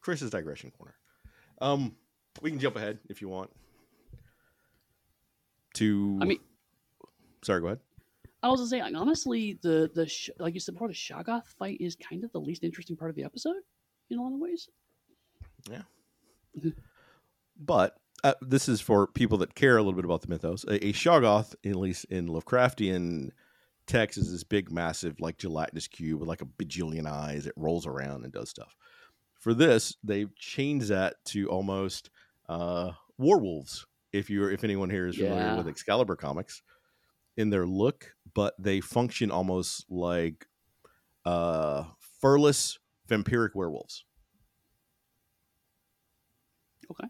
Chris's 0.00 0.30
digression 0.30 0.70
corner. 0.70 0.94
Um, 1.60 1.96
we 2.40 2.50
can 2.50 2.60
jump 2.60 2.76
ahead 2.76 3.00
if 3.08 3.20
you 3.20 3.28
want. 3.28 3.50
To 5.74 6.18
I 6.22 6.24
mean, 6.24 6.38
sorry, 7.42 7.60
go 7.60 7.66
ahead. 7.66 7.80
I 8.46 8.50
was 8.50 8.60
gonna 8.60 8.68
say, 8.70 8.80
like, 8.82 8.94
honestly, 8.94 9.58
the 9.62 9.90
the 9.94 10.06
sh- 10.06 10.30
like 10.38 10.54
you 10.54 10.60
said 10.60 10.74
before, 10.74 10.88
the 10.88 10.94
Shoggoth 10.94 11.46
fight 11.58 11.78
is 11.80 11.96
kind 11.96 12.24
of 12.24 12.32
the 12.32 12.40
least 12.40 12.64
interesting 12.64 12.96
part 12.96 13.10
of 13.10 13.16
the 13.16 13.24
episode 13.24 13.56
in 14.10 14.18
a 14.18 14.22
lot 14.22 14.32
of 14.32 14.38
ways. 14.40 14.68
Yeah. 15.70 15.82
but 17.58 17.96
uh, 18.24 18.34
this 18.40 18.68
is 18.68 18.80
for 18.80 19.06
people 19.06 19.38
that 19.38 19.54
care 19.54 19.76
a 19.76 19.80
little 19.82 19.92
bit 19.94 20.04
about 20.04 20.22
the 20.22 20.28
mythos. 20.28 20.64
A, 20.64 20.86
a 20.86 20.92
Shoggoth, 20.92 21.54
at 21.64 21.76
least 21.76 22.06
in 22.06 22.28
Lovecraftian 22.28 23.30
text, 23.86 24.18
is 24.18 24.30
this 24.32 24.44
big, 24.44 24.70
massive, 24.70 25.20
like 25.20 25.38
gelatinous 25.38 25.86
cube 25.88 26.20
with 26.20 26.28
like 26.28 26.42
a 26.42 26.46
bajillion 26.46 27.06
eyes. 27.06 27.46
It 27.46 27.52
rolls 27.56 27.86
around 27.86 28.24
and 28.24 28.32
does 28.32 28.48
stuff. 28.50 28.74
For 29.40 29.54
this, 29.54 29.96
they've 30.02 30.34
changed 30.36 30.88
that 30.88 31.16
to 31.26 31.48
almost 31.48 32.10
uh, 32.48 32.92
werewolves. 33.18 33.86
If 34.12 34.30
you're, 34.30 34.50
if 34.50 34.64
anyone 34.64 34.88
here 34.90 35.08
is 35.08 35.16
familiar 35.16 35.42
Yeah. 35.42 35.56
with 35.58 35.68
Excalibur 35.68 36.16
comics, 36.16 36.62
in 37.36 37.50
their 37.50 37.66
look, 37.66 38.14
but 38.34 38.54
they 38.58 38.80
function 38.80 39.30
almost 39.30 39.84
like 39.90 40.46
uh, 41.24 41.84
furless 42.20 42.78
vampiric 43.08 43.54
werewolves. 43.54 44.04
Okay. 46.90 47.08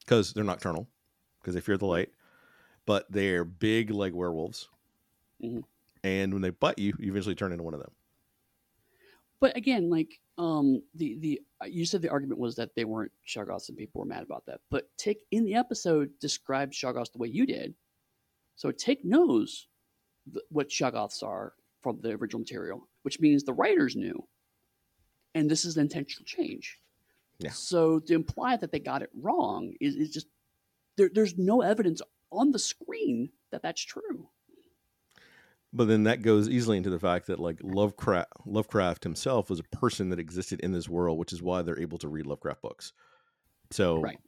because 0.00 0.32
they're 0.34 0.44
nocturnal, 0.44 0.86
because 1.40 1.54
they 1.54 1.60
fear 1.60 1.78
the 1.78 1.86
light, 1.86 2.10
but 2.84 3.06
they're 3.10 3.44
big 3.44 3.90
like 3.90 4.14
werewolves. 4.14 4.68
Mhm. 5.42 5.64
And 6.04 6.32
when 6.32 6.42
they 6.42 6.50
bite 6.50 6.78
you, 6.78 6.94
you 6.98 7.10
eventually 7.10 7.34
turn 7.34 7.50
into 7.52 7.64
one 7.64 7.74
of 7.74 7.80
them. 7.80 7.90
But 9.40 9.56
again, 9.56 9.90
like 9.90 10.20
um, 10.38 10.82
the 10.94 11.16
the 11.18 11.42
you 11.66 11.84
said 11.86 12.02
the 12.02 12.10
argument 12.10 12.40
was 12.40 12.56
that 12.56 12.74
they 12.74 12.84
weren't 12.84 13.12
Shoggoths 13.26 13.68
and 13.68 13.76
people 13.76 14.00
were 14.00 14.06
mad 14.06 14.22
about 14.22 14.44
that. 14.46 14.60
But 14.70 14.88
Tick 14.98 15.18
in 15.30 15.44
the 15.44 15.54
episode 15.54 16.10
described 16.20 16.74
Shoggoths 16.74 17.12
the 17.12 17.18
way 17.18 17.28
you 17.28 17.46
did, 17.46 17.74
so 18.56 18.70
Tick 18.72 19.04
knows 19.04 19.68
th- 20.32 20.44
what 20.50 20.68
Shoggoths 20.68 21.22
are 21.22 21.52
from 21.82 22.00
the 22.00 22.10
original 22.12 22.40
material, 22.40 22.88
which 23.02 23.20
means 23.20 23.44
the 23.44 23.52
writers 23.52 23.94
knew, 23.94 24.26
and 25.34 25.48
this 25.50 25.64
is 25.64 25.76
an 25.76 25.82
intentional 25.82 26.24
change. 26.24 26.78
Yeah. 27.38 27.50
So 27.50 28.00
to 28.00 28.14
imply 28.14 28.56
that 28.56 28.72
they 28.72 28.80
got 28.80 29.02
it 29.02 29.10
wrong 29.14 29.74
is, 29.80 29.94
is 29.94 30.10
just 30.10 30.26
there, 30.96 31.10
there's 31.12 31.36
no 31.36 31.60
evidence 31.60 32.00
on 32.32 32.50
the 32.50 32.58
screen 32.58 33.30
that 33.52 33.62
that's 33.62 33.82
true. 33.82 34.28
But 35.72 35.88
then 35.88 36.04
that 36.04 36.22
goes 36.22 36.48
easily 36.48 36.78
into 36.78 36.88
the 36.88 36.98
fact 36.98 37.26
that 37.26 37.38
like 37.38 37.58
Lovecraft, 37.62 38.32
Lovecraft 38.46 39.04
himself 39.04 39.50
was 39.50 39.60
a 39.60 39.76
person 39.76 40.08
that 40.08 40.18
existed 40.18 40.60
in 40.60 40.72
this 40.72 40.88
world, 40.88 41.18
which 41.18 41.34
is 41.34 41.42
why 41.42 41.60
they're 41.60 41.78
able 41.78 41.98
to 41.98 42.08
read 42.08 42.26
Lovecraft 42.26 42.62
books. 42.62 42.92
So 43.70 44.00
Right. 44.00 44.18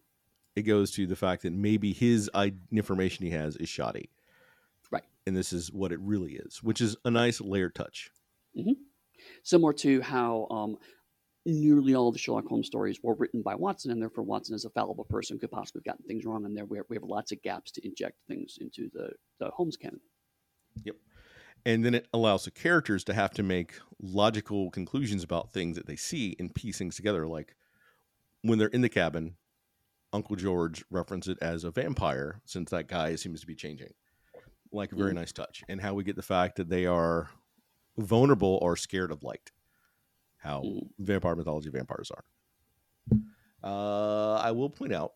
it 0.56 0.62
goes 0.62 0.90
to 0.92 1.06
the 1.06 1.16
fact 1.16 1.42
that 1.42 1.52
maybe 1.54 1.94
his 1.94 2.28
information 2.70 3.24
he 3.24 3.30
has 3.32 3.56
is 3.56 3.68
shoddy. 3.68 4.10
Right. 4.90 5.04
And 5.26 5.36
this 5.36 5.52
is 5.52 5.72
what 5.72 5.92
it 5.92 6.00
really 6.00 6.34
is, 6.34 6.62
which 6.62 6.80
is 6.80 6.96
a 7.04 7.10
nice 7.10 7.40
layer 7.40 7.70
touch. 7.70 8.10
similar 9.42 9.72
to 9.74 10.00
how 10.00 10.46
um, 10.50 10.76
nearly 11.44 11.94
all 11.94 12.12
the 12.12 12.18
Sherlock 12.18 12.46
Holmes 12.46 12.66
stories 12.66 13.00
were 13.02 13.14
written 13.14 13.42
by 13.42 13.54
Watson, 13.54 13.90
and 13.90 14.00
therefore 14.00 14.24
Watson, 14.24 14.54
as 14.54 14.64
a 14.64 14.70
fallible 14.70 15.04
person, 15.04 15.38
could 15.38 15.50
possibly 15.50 15.80
have 15.80 15.92
gotten 15.92 16.06
things 16.06 16.24
wrong. 16.24 16.44
And 16.44 16.56
there 16.56 16.64
we 16.64 16.78
have, 16.78 16.86
we 16.88 16.96
have 16.96 17.04
lots 17.04 17.32
of 17.32 17.42
gaps 17.42 17.70
to 17.72 17.86
inject 17.86 18.16
things 18.28 18.58
into 18.60 18.90
the, 18.92 19.10
the 19.40 19.50
Holmes 19.50 19.76
canon. 19.76 20.00
Yep. 20.84 20.96
And 21.66 21.84
then 21.84 21.94
it 21.94 22.06
allows 22.12 22.44
the 22.44 22.50
characters 22.50 23.04
to 23.04 23.14
have 23.14 23.32
to 23.32 23.42
make 23.42 23.74
logical 24.00 24.70
conclusions 24.70 25.24
about 25.24 25.52
things 25.52 25.76
that 25.76 25.86
they 25.86 25.96
see 25.96 26.36
and 26.38 26.54
piece 26.54 26.78
things 26.78 26.96
together 26.96 27.26
like 27.26 27.56
when 28.42 28.58
they're 28.58 28.68
in 28.68 28.80
the 28.80 28.88
cabin 28.88 29.34
uncle 30.12 30.36
george 30.36 30.84
referenced 30.90 31.28
it 31.28 31.36
as 31.42 31.64
a 31.64 31.70
vampire 31.70 32.40
since 32.44 32.70
that 32.70 32.86
guy 32.86 33.16
seems 33.16 33.40
to 33.40 33.46
be 33.46 33.56
changing 33.56 33.92
like 34.72 34.92
a 34.92 34.96
very 34.96 35.12
Mm. 35.12 35.16
nice 35.16 35.32
touch 35.32 35.62
and 35.68 35.80
how 35.80 35.94
we 35.94 36.04
get 36.04 36.16
the 36.16 36.22
fact 36.22 36.56
that 36.56 36.68
they 36.68 36.86
are 36.86 37.30
vulnerable 37.96 38.58
or 38.62 38.76
scared 38.76 39.10
of 39.10 39.22
light 39.22 39.50
how 40.38 40.62
Mm. 40.62 40.88
vampire 40.98 41.34
mythology 41.36 41.70
vampires 41.70 42.10
are 42.10 42.24
uh, 43.64 44.34
i 44.36 44.50
will 44.50 44.70
point 44.70 44.92
out 44.92 45.12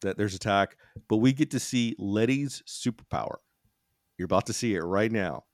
that 0.00 0.16
there's 0.16 0.34
attack 0.34 0.76
but 1.08 1.16
we 1.18 1.32
get 1.32 1.50
to 1.50 1.60
see 1.60 1.94
letty's 1.98 2.62
superpower 2.66 3.36
you're 4.18 4.26
about 4.26 4.46
to 4.46 4.52
see 4.52 4.74
it 4.74 4.80
right 4.82 5.12
now 5.12 5.44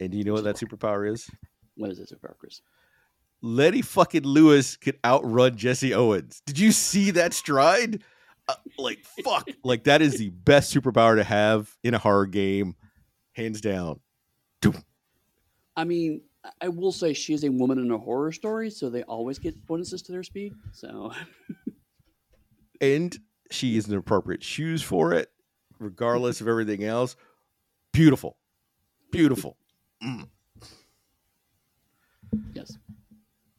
and 0.00 0.10
do 0.10 0.18
you 0.18 0.24
know 0.24 0.32
what 0.32 0.42
that 0.44 0.56
superpower 0.56 1.08
is? 1.08 1.30
What 1.76 1.90
is 1.92 2.00
it, 2.00 2.08
Super 2.08 2.34
Chris? 2.36 2.60
Letty 3.40 3.82
fucking 3.82 4.24
Lewis 4.24 4.76
could 4.76 4.98
outrun 5.04 5.54
Jesse 5.56 5.94
Owens. 5.94 6.42
Did 6.44 6.58
you 6.58 6.72
see 6.72 7.12
that 7.12 7.32
stride? 7.32 8.02
Uh, 8.48 8.54
like 8.78 8.98
fuck, 9.24 9.48
like 9.64 9.84
that 9.84 10.02
is 10.02 10.18
the 10.18 10.30
best 10.30 10.74
superpower 10.74 11.14
to 11.16 11.24
have 11.24 11.76
in 11.84 11.94
a 11.94 11.98
horror 11.98 12.26
game, 12.26 12.74
hands 13.32 13.60
down. 13.60 14.00
I 15.76 15.84
mean, 15.84 16.22
I- 16.44 16.50
I 16.62 16.68
will 16.68 16.92
say 16.92 17.12
she 17.14 17.32
is 17.34 17.44
a 17.44 17.50
woman 17.50 17.78
in 17.78 17.90
a 17.90 17.98
horror 17.98 18.32
story, 18.32 18.68
so 18.70 18.90
they 18.90 19.02
always 19.04 19.38
get 19.38 19.54
bonuses 19.66 20.02
to 20.02 20.12
their 20.12 20.22
speed. 20.24 20.52
So 20.72 21.12
And 22.80 23.16
she 23.50 23.76
is 23.76 23.88
in 23.88 23.94
appropriate 23.96 24.42
shoes 24.42 24.82
for 24.82 25.12
it, 25.12 25.30
regardless 25.78 26.40
of 26.40 26.48
everything 26.48 26.82
else. 26.84 27.16
Beautiful, 27.92 28.36
beautiful. 29.10 29.56
Mm. 30.02 30.28
yes, 32.54 32.76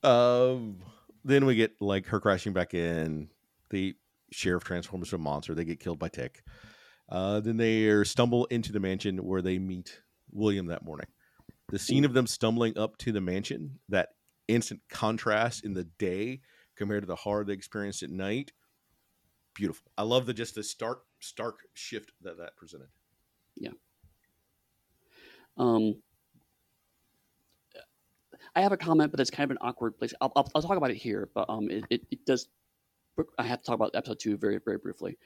Um, 0.03 0.79
then 1.23 1.45
we 1.45 1.55
get 1.55 1.81
like 1.81 2.07
her 2.07 2.19
crashing 2.19 2.51
back 2.51 2.73
in. 2.73 3.29
The 3.69 3.95
sheriff 4.34 4.63
transforms 4.63 5.09
to 5.09 5.15
a 5.15 5.19
monster. 5.19 5.53
They 5.53 5.65
get 5.65 5.79
killed 5.79 5.99
by 5.99 6.09
Tick. 6.09 6.43
Uh, 7.09 7.39
then 7.39 7.57
they 7.57 8.03
stumble 8.03 8.45
into 8.45 8.71
the 8.71 8.79
mansion 8.79 9.17
where 9.17 9.41
they 9.41 9.59
meet 9.59 10.01
William 10.31 10.67
that 10.67 10.84
morning. 10.84 11.07
The 11.69 11.79
scene 11.79 12.05
of 12.05 12.13
them 12.13 12.27
stumbling 12.27 12.77
up 12.77 12.97
to 12.99 13.11
the 13.11 13.21
mansion, 13.21 13.79
that 13.89 14.09
instant 14.47 14.81
contrast 14.89 15.63
in 15.63 15.73
the 15.73 15.86
day 15.97 16.41
compared 16.75 17.03
to 17.03 17.07
the 17.07 17.15
horror 17.15 17.43
they 17.43 17.53
experienced 17.53 18.03
at 18.03 18.09
night, 18.09 18.51
beautiful. 19.53 19.91
I 19.97 20.03
love 20.03 20.25
the 20.25 20.34
just 20.34 20.55
the 20.55 20.63
stark 20.63 21.03
stark 21.19 21.59
shift 21.73 22.11
that 22.21 22.38
that 22.38 22.55
presented. 22.57 22.89
Yeah. 23.55 23.71
Um, 25.57 25.95
I 28.55 28.61
have 28.61 28.71
a 28.71 28.77
comment, 28.77 29.11
but 29.11 29.19
it's 29.19 29.29
kind 29.29 29.49
of 29.49 29.51
an 29.51 29.57
awkward 29.61 29.97
place. 29.97 30.13
I'll, 30.21 30.31
I'll, 30.36 30.49
I'll 30.55 30.61
talk 30.61 30.77
about 30.77 30.91
it 30.91 30.97
here, 30.97 31.29
but 31.34 31.49
um, 31.49 31.69
it, 31.69 31.84
it, 31.89 32.01
it 32.11 32.25
does. 32.25 32.47
I 33.38 33.43
have 33.43 33.61
to 33.61 33.66
talk 33.66 33.76
about 33.76 33.91
episode 33.95 34.20
two 34.20 34.38
very 34.38 34.59
very 34.64 34.78
briefly. 34.78 35.18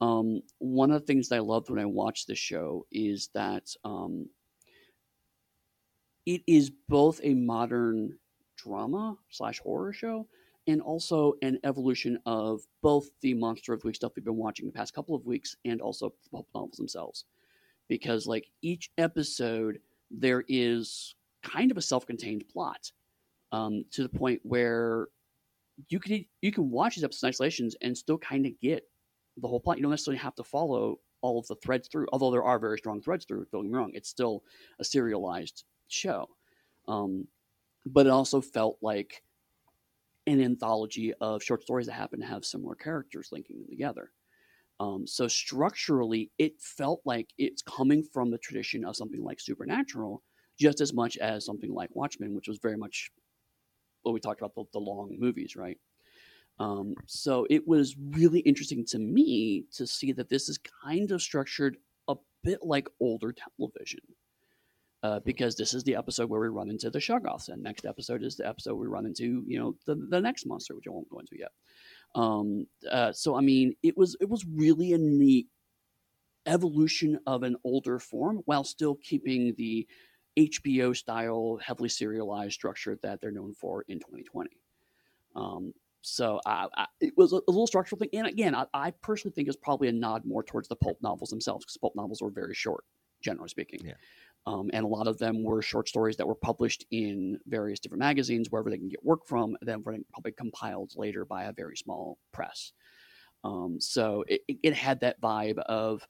Um, 0.00 0.42
one 0.58 0.90
of 0.90 1.00
the 1.00 1.06
things 1.06 1.28
that 1.28 1.36
I 1.36 1.40
loved 1.40 1.70
when 1.70 1.78
I 1.78 1.86
watched 1.86 2.26
this 2.26 2.38
show 2.38 2.86
is 2.92 3.30
that 3.34 3.68
um, 3.84 4.28
it 6.26 6.42
is 6.46 6.70
both 6.88 7.20
a 7.22 7.34
modern 7.34 8.18
drama 8.56 9.16
slash 9.30 9.58
horror 9.60 9.92
show 9.92 10.26
and 10.66 10.82
also 10.82 11.34
an 11.42 11.58
evolution 11.64 12.18
of 12.26 12.62
both 12.82 13.08
the 13.20 13.32
monster 13.34 13.72
of 13.72 13.80
the 13.80 13.86
week 13.86 13.96
stuff 13.96 14.12
we've 14.16 14.24
been 14.24 14.36
watching 14.36 14.66
the 14.66 14.72
past 14.72 14.92
couple 14.92 15.14
of 15.14 15.24
weeks 15.24 15.56
and 15.64 15.80
also 15.80 16.12
the 16.24 16.30
pulp 16.30 16.48
novels 16.54 16.76
themselves 16.76 17.24
because 17.88 18.26
like 18.26 18.46
each 18.62 18.90
episode 18.98 19.78
there 20.10 20.44
is 20.48 21.14
kind 21.42 21.70
of 21.70 21.76
a 21.76 21.82
self-contained 21.82 22.44
plot 22.48 22.90
um, 23.52 23.84
to 23.92 24.02
the 24.02 24.08
point 24.08 24.40
where 24.42 25.08
you 25.88 26.00
can 26.00 26.24
you 26.42 26.52
can 26.52 26.70
watch 26.70 26.96
these 26.96 27.04
episodes 27.04 27.22
in 27.22 27.28
isolations 27.28 27.76
and 27.82 27.96
still 27.96 28.18
kind 28.18 28.46
of 28.46 28.58
get 28.60 28.84
the 29.36 29.48
whole 29.48 29.60
plot. 29.60 29.76
You 29.76 29.82
don't 29.82 29.90
necessarily 29.90 30.18
have 30.18 30.34
to 30.36 30.44
follow 30.44 31.00
all 31.20 31.38
of 31.38 31.46
the 31.46 31.56
threads 31.56 31.88
through, 31.88 32.06
although 32.12 32.30
there 32.30 32.44
are 32.44 32.58
very 32.58 32.78
strong 32.78 33.00
threads 33.00 33.24
through. 33.24 33.46
Don't 33.52 33.64
get 33.64 33.72
me 33.72 33.78
wrong; 33.78 33.90
it's 33.94 34.08
still 34.08 34.42
a 34.78 34.84
serialized 34.84 35.64
show, 35.88 36.28
um, 36.88 37.26
but 37.84 38.06
it 38.06 38.10
also 38.10 38.40
felt 38.40 38.78
like 38.80 39.22
an 40.26 40.40
anthology 40.40 41.12
of 41.20 41.42
short 41.42 41.62
stories 41.62 41.86
that 41.86 41.92
happen 41.92 42.20
to 42.20 42.26
have 42.26 42.44
similar 42.44 42.74
characters 42.74 43.28
linking 43.30 43.58
them 43.58 43.68
together. 43.68 44.10
Um, 44.80 45.06
so 45.06 45.28
structurally, 45.28 46.30
it 46.38 46.60
felt 46.60 47.00
like 47.04 47.32
it's 47.38 47.62
coming 47.62 48.02
from 48.02 48.30
the 48.30 48.38
tradition 48.38 48.84
of 48.84 48.96
something 48.96 49.22
like 49.22 49.40
Supernatural, 49.40 50.22
just 50.58 50.80
as 50.80 50.92
much 50.92 51.16
as 51.18 51.46
something 51.46 51.72
like 51.72 51.94
Watchmen, 51.94 52.34
which 52.34 52.48
was 52.48 52.58
very 52.58 52.76
much 52.76 53.10
we 54.12 54.20
talked 54.20 54.40
about 54.40 54.54
the, 54.54 54.64
the 54.72 54.78
long 54.78 55.16
movies, 55.18 55.56
right? 55.56 55.78
Um, 56.58 56.94
so 57.06 57.46
it 57.50 57.66
was 57.66 57.96
really 58.10 58.40
interesting 58.40 58.84
to 58.86 58.98
me 58.98 59.64
to 59.74 59.86
see 59.86 60.12
that 60.12 60.28
this 60.28 60.48
is 60.48 60.58
kind 60.84 61.10
of 61.10 61.20
structured 61.20 61.76
a 62.08 62.16
bit 62.42 62.60
like 62.62 62.88
older 63.00 63.34
television. 63.58 64.00
Uh, 65.02 65.20
because 65.20 65.54
this 65.54 65.74
is 65.74 65.84
the 65.84 65.94
episode 65.94 66.28
where 66.28 66.40
we 66.40 66.48
run 66.48 66.70
into 66.70 66.90
the 66.90 66.98
Shoggoths, 66.98 67.48
and 67.48 67.62
next 67.62 67.84
episode 67.84 68.24
is 68.24 68.34
the 68.36 68.48
episode 68.48 68.74
we 68.74 68.86
run 68.86 69.06
into, 69.06 69.44
you 69.46 69.58
know, 69.58 69.76
the, 69.86 69.94
the 70.08 70.20
next 70.20 70.46
monster, 70.46 70.74
which 70.74 70.86
I 70.88 70.90
won't 70.90 71.08
go 71.10 71.20
into 71.20 71.38
yet. 71.38 71.52
Um, 72.16 72.66
uh, 72.90 73.12
so 73.12 73.36
I 73.36 73.40
mean, 73.40 73.74
it 73.82 73.96
was 73.96 74.16
it 74.20 74.28
was 74.28 74.44
really 74.46 74.94
a 74.94 74.98
neat 74.98 75.46
evolution 76.46 77.18
of 77.26 77.42
an 77.42 77.56
older 77.62 77.98
form 77.98 78.40
while 78.46 78.64
still 78.64 78.96
keeping 79.02 79.54
the 79.58 79.86
HBO 80.36 80.96
style, 80.96 81.58
heavily 81.62 81.88
serialized 81.88 82.54
structure 82.54 82.98
that 83.02 83.20
they're 83.20 83.30
known 83.30 83.54
for 83.54 83.84
in 83.88 83.98
2020. 83.98 84.50
Um, 85.34 85.72
so 86.02 86.40
I, 86.46 86.68
I, 86.76 86.86
it 87.00 87.14
was 87.16 87.32
a, 87.32 87.36
a 87.36 87.50
little 87.50 87.66
structural 87.66 87.98
thing, 87.98 88.10
and 88.12 88.26
again, 88.26 88.54
I, 88.54 88.66
I 88.72 88.90
personally 88.90 89.34
think 89.34 89.48
it's 89.48 89.56
probably 89.56 89.88
a 89.88 89.92
nod 89.92 90.24
more 90.24 90.42
towards 90.44 90.68
the 90.68 90.76
pulp 90.76 90.98
novels 91.02 91.30
themselves 91.30 91.64
because 91.64 91.76
pulp 91.78 91.96
novels 91.96 92.22
were 92.22 92.30
very 92.30 92.54
short, 92.54 92.84
generally 93.20 93.48
speaking. 93.48 93.80
Yeah. 93.82 93.94
Um, 94.46 94.70
and 94.72 94.84
a 94.84 94.88
lot 94.88 95.08
of 95.08 95.18
them 95.18 95.42
were 95.42 95.60
short 95.60 95.88
stories 95.88 96.16
that 96.18 96.26
were 96.28 96.36
published 96.36 96.86
in 96.92 97.40
various 97.46 97.80
different 97.80 97.98
magazines, 97.98 98.48
wherever 98.50 98.70
they 98.70 98.78
can 98.78 98.88
get 98.88 99.04
work 99.04 99.26
from, 99.26 99.56
then 99.60 99.82
probably 99.82 100.32
compiled 100.32 100.92
later 100.94 101.24
by 101.24 101.44
a 101.44 101.52
very 101.52 101.76
small 101.76 102.18
press. 102.32 102.72
Um, 103.42 103.80
so 103.80 104.24
it, 104.28 104.42
it- 104.48 104.74
had 104.74 105.00
that 105.00 105.20
vibe 105.20 105.58
of 105.58 106.06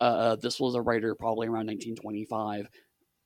uh, 0.00 0.36
this 0.36 0.58
was 0.58 0.74
a 0.74 0.82
writer 0.82 1.14
probably 1.14 1.46
around 1.46 1.66
1925 1.66 2.66
or 2.66 2.68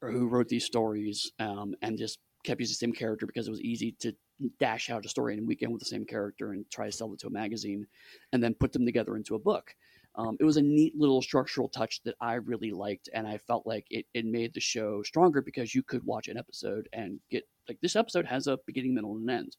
who 0.01 0.29
wrote 0.29 0.49
these 0.49 0.65
stories 0.65 1.33
um, 1.39 1.75
and 1.83 1.99
just 1.99 2.19
kept 2.45 2.61
using 2.61 2.73
the 2.73 2.77
same 2.77 2.93
character 2.93 3.27
because 3.27 3.49
it 3.49 3.51
was 3.51 3.61
easy 3.61 3.93
to 4.01 4.13
dash 4.61 4.91
out 4.91 5.05
a 5.05 5.09
story 5.09 5.35
in 5.35 5.41
a 5.41 5.45
weekend 5.45 5.73
with 5.73 5.81
the 5.81 5.89
same 5.89 6.05
character 6.05 6.53
and 6.53 6.65
try 6.71 6.87
to 6.87 6.93
sell 6.93 7.13
it 7.13 7.19
to 7.21 7.27
a 7.27 7.31
magazine, 7.31 7.87
and 8.33 8.43
then 8.43 8.55
put 8.55 8.73
them 8.73 8.87
together 8.87 9.17
into 9.17 9.35
a 9.35 9.39
book. 9.39 9.75
Um, 10.15 10.37
it 10.41 10.45
was 10.45 10.57
a 10.57 10.63
neat 10.63 10.97
little 10.97 11.23
structural 11.23 11.69
touch 11.69 12.03
that 12.05 12.17
I 12.21 12.35
really 12.35 12.73
liked, 12.73 13.09
and 13.13 13.27
I 13.27 13.39
felt 13.39 13.67
like 13.67 13.87
it, 13.91 14.07
it 14.15 14.25
made 14.25 14.55
the 14.55 14.61
show 14.61 15.03
stronger 15.03 15.43
because 15.43 15.75
you 15.75 15.83
could 15.83 16.05
watch 16.05 16.29
an 16.29 16.37
episode 16.37 16.89
and 16.93 17.21
get 17.31 17.45
like 17.69 17.79
this 17.83 17.97
episode 17.97 18.27
has 18.27 18.47
a 18.47 18.59
beginning, 18.67 18.95
middle, 18.95 19.17
and 19.17 19.31
end. 19.31 19.57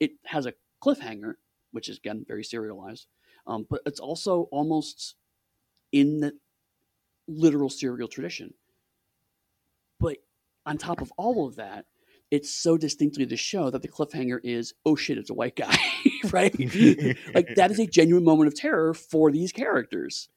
It 0.00 0.12
has 0.24 0.46
a 0.46 0.54
cliffhanger, 0.82 1.34
which 1.72 1.88
is 1.88 1.98
again 1.98 2.24
very 2.26 2.44
serialized, 2.44 3.06
um, 3.46 3.66
but 3.68 3.80
it's 3.84 4.00
also 4.00 4.48
almost 4.50 5.16
in 5.92 6.20
the 6.20 6.32
literal 7.26 7.68
serial 7.68 8.08
tradition. 8.08 8.54
But 10.00 10.18
on 10.66 10.78
top 10.78 11.00
of 11.00 11.12
all 11.16 11.46
of 11.46 11.56
that, 11.56 11.86
it's 12.30 12.50
so 12.50 12.76
distinctly 12.76 13.24
the 13.24 13.36
show 13.36 13.70
that 13.70 13.82
the 13.82 13.88
cliffhanger 13.88 14.38
is, 14.44 14.74
oh 14.84 14.96
shit, 14.96 15.18
it's 15.18 15.30
a 15.30 15.34
white 15.34 15.56
guy, 15.56 15.76
right? 16.30 16.52
like 17.34 17.54
that 17.56 17.70
is 17.70 17.78
a 17.78 17.86
genuine 17.86 18.24
moment 18.24 18.48
of 18.48 18.54
terror 18.54 18.92
for 18.92 19.32
these 19.32 19.52
characters. 19.52 20.28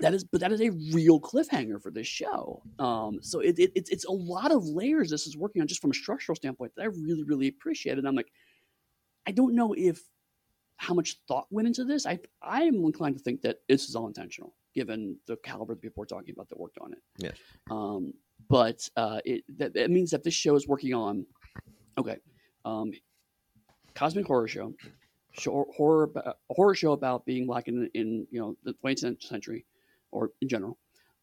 That 0.00 0.14
is, 0.14 0.22
but 0.22 0.40
that 0.40 0.52
is 0.52 0.60
a 0.60 0.70
real 0.92 1.20
cliffhanger 1.20 1.82
for 1.82 1.90
this 1.90 2.06
show. 2.06 2.62
Um, 2.78 3.18
so 3.22 3.40
it, 3.40 3.58
it, 3.58 3.72
it's 3.74 3.90
it's 3.90 4.04
a 4.04 4.12
lot 4.12 4.52
of 4.52 4.64
layers 4.64 5.10
this 5.10 5.26
is 5.26 5.36
working 5.36 5.60
on 5.60 5.68
just 5.68 5.80
from 5.80 5.90
a 5.90 5.94
structural 5.94 6.36
standpoint 6.36 6.72
that 6.76 6.82
I 6.82 6.86
really 6.86 7.24
really 7.24 7.48
appreciate. 7.48 7.98
And 7.98 8.06
I'm 8.06 8.14
like, 8.14 8.30
I 9.26 9.32
don't 9.32 9.54
know 9.56 9.74
if 9.76 10.00
how 10.76 10.94
much 10.94 11.16
thought 11.26 11.46
went 11.50 11.66
into 11.66 11.84
this. 11.84 12.06
I 12.06 12.20
I 12.40 12.62
am 12.62 12.76
inclined 12.76 13.18
to 13.18 13.22
think 13.22 13.42
that 13.42 13.58
this 13.68 13.88
is 13.88 13.96
all 13.96 14.06
intentional, 14.06 14.54
given 14.74 15.18
the 15.26 15.36
caliber 15.38 15.72
of 15.72 15.80
the 15.80 15.88
people 15.88 16.02
we're 16.02 16.06
talking 16.06 16.34
about 16.34 16.48
that 16.50 16.60
worked 16.60 16.78
on 16.80 16.92
it. 16.92 17.00
Yes. 17.18 17.36
Um, 17.68 18.14
but 18.48 18.88
uh, 18.96 19.20
it 19.24 19.44
that, 19.58 19.74
that 19.74 19.90
means 19.90 20.10
that 20.10 20.22
this 20.24 20.34
show 20.34 20.54
is 20.54 20.66
working 20.66 20.94
on 20.94 21.26
okay, 21.98 22.16
um, 22.64 22.92
cosmic 23.94 24.26
horror 24.26 24.48
show, 24.48 24.74
horror 25.44 26.10
horror 26.50 26.74
show 26.74 26.92
about 26.92 27.24
being 27.24 27.46
black 27.46 27.68
in, 27.68 27.90
in 27.94 28.26
you 28.30 28.40
know 28.40 28.56
the 28.64 28.74
20th 28.84 29.22
century 29.22 29.66
or 30.12 30.30
in 30.40 30.48
general, 30.48 30.78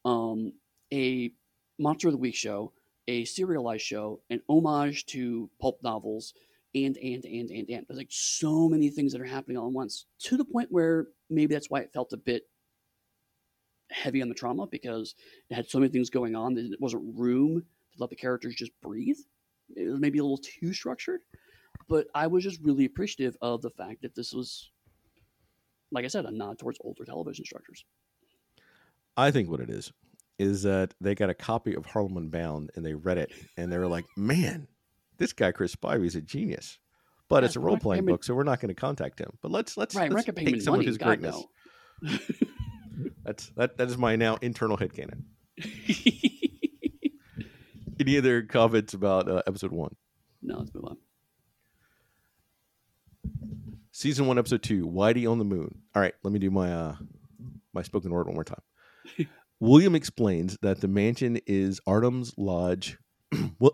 um, 0.06 0.54
a 0.94 1.32
monster 1.80 2.08
of 2.08 2.14
the 2.14 2.18
week 2.18 2.36
show, 2.36 2.72
a 3.08 3.26
serialized 3.26 3.84
show, 3.84 4.22
an 4.30 4.42
homage 4.50 5.06
to 5.08 5.50
pulp 5.60 5.80
novels, 5.84 6.34
and 6.76 6.98
and 6.98 7.26
and 7.26 7.50
and 7.50 7.70
and 7.70 7.86
there's 7.88 7.98
like 7.98 8.08
so 8.10 8.70
many 8.70 8.90
things 8.90 9.12
that 9.12 9.22
are 9.22 9.26
happening 9.26 9.58
all 9.58 9.68
at 9.68 9.74
once 9.74 10.06
to 10.20 10.38
the 10.38 10.46
point 10.46 10.72
where 10.72 11.08
maybe 11.30 11.54
that's 11.54 11.70
why 11.70 11.80
it 11.80 11.92
felt 11.94 12.14
a 12.14 12.18
bit 12.18 12.44
heavy 13.92 14.22
on 14.22 14.30
the 14.30 14.36
trauma 14.36 14.68
because 14.68 15.16
it 15.50 15.56
had 15.56 15.70
so 15.70 15.80
many 15.80 15.92
things 15.92 16.10
going 16.10 16.36
on 16.36 16.54
that 16.56 16.66
it 16.66 16.82
wasn't 16.82 17.04
room 17.18 17.62
to 17.94 17.98
let 18.00 18.10
the 18.10 18.16
characters 18.16 18.56
just 18.56 18.72
breathe. 18.82 19.18
It 19.76 19.90
was 19.90 20.00
maybe 20.00 20.20
a 20.20 20.24
little 20.24 20.42
too 20.42 20.74
structured, 20.74 21.22
but 21.90 22.08
I 22.16 22.28
was 22.28 22.44
just 22.44 22.62
really 22.62 22.86
appreciative 22.86 23.36
of 23.42 23.62
the 23.62 23.70
fact 23.70 24.02
that 24.02 24.16
this 24.16 24.34
was, 24.34 24.70
like 25.92 26.06
I 26.06 26.10
said, 26.10 26.26
a 26.26 26.32
nod 26.32 26.60
towards 26.60 26.80
older 26.82 27.04
television 27.06 27.46
structures. 27.46 27.86
I 29.16 29.32
think 29.32 29.50
what 29.50 29.60
it 29.60 29.70
is 29.70 29.92
is 30.38 30.64
that 30.64 30.94
they 31.02 31.16
got 31.16 31.30
a 31.30 31.34
copy 31.34 31.76
of 31.76 31.86
Harlem 31.86 32.18
Unbound 32.18 32.70
and 32.76 32.86
they 32.86 32.94
read 32.94 33.18
it 33.18 33.32
and 33.58 33.72
they 33.72 33.78
were 33.78 33.88
like, 33.88 34.06
"Man, 34.16 34.68
this 35.18 35.34
guy 35.34 35.52
Chris 35.52 35.76
Spivey 35.76 36.06
is 36.06 36.16
a 36.16 36.22
genius." 36.22 36.78
But 37.30 37.44
Yeah, 37.44 37.48
it's 37.48 37.56
a 37.56 37.60
role 37.60 37.78
playing 37.78 38.06
book, 38.06 38.24
so 38.24 38.34
we're 38.36 38.44
not 38.44 38.62
going 38.62 38.70
to 38.70 38.80
contact 38.80 39.20
him. 39.20 39.38
But 39.42 39.52
let's 39.52 39.76
let's, 39.76 39.96
Right, 39.96 40.12
let's 40.12 40.26
take 40.26 40.62
some 40.62 40.74
money, 40.74 40.86
of 40.86 40.88
his 40.88 40.98
God, 40.98 41.20
greatness. 41.20 41.44
That's 43.24 43.48
that 43.58 43.78
that 43.78 43.88
is 43.90 43.98
my 43.98 44.16
now 44.16 44.38
internal 44.42 44.78
headcanon. 44.78 45.24
Any 48.00 48.18
other 48.18 48.44
comments 48.44 48.94
about 48.94 49.28
uh, 49.30 49.42
episode 49.48 49.72
one? 49.72 49.96
no, 50.42 50.60
let's 50.60 50.74
move 50.74 50.86
on. 50.86 50.98
Season 53.92 54.28
one, 54.28 54.38
episode 54.38 54.62
two, 54.62 54.86
Why 54.86 55.14
Whitey 55.14 55.30
on 55.30 55.40
the 55.40 55.46
Moon. 55.46 55.82
All 55.96 56.02
right, 56.02 56.14
let 56.24 56.32
me 56.32 56.40
do 56.40 56.52
my 56.52 56.72
uh 56.72 56.96
my 57.74 57.82
spoken 57.82 58.12
word 58.12 58.28
one 58.28 58.36
more 58.36 58.44
time. 58.44 58.62
William 59.60 59.96
explains 59.96 60.58
that 60.62 60.82
the 60.82 60.88
mansion 60.88 61.40
is 61.48 61.82
Artem's 61.88 62.34
Lodge. 62.38 62.98
what? 63.58 63.74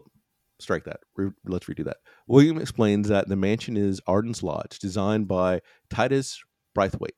Strike 0.60 0.86
that. 0.86 1.02
Re- 1.18 1.32
let's 1.46 1.66
redo 1.66 1.84
that. 1.84 1.98
William 2.28 2.58
explains 2.58 3.10
that 3.10 3.28
the 3.28 3.36
mansion 3.36 3.76
is 3.76 4.00
Arden's 4.08 4.44
Lodge, 4.44 4.80
designed 4.80 5.28
by 5.28 5.60
Titus 5.90 6.42
Braithwaite, 6.74 7.16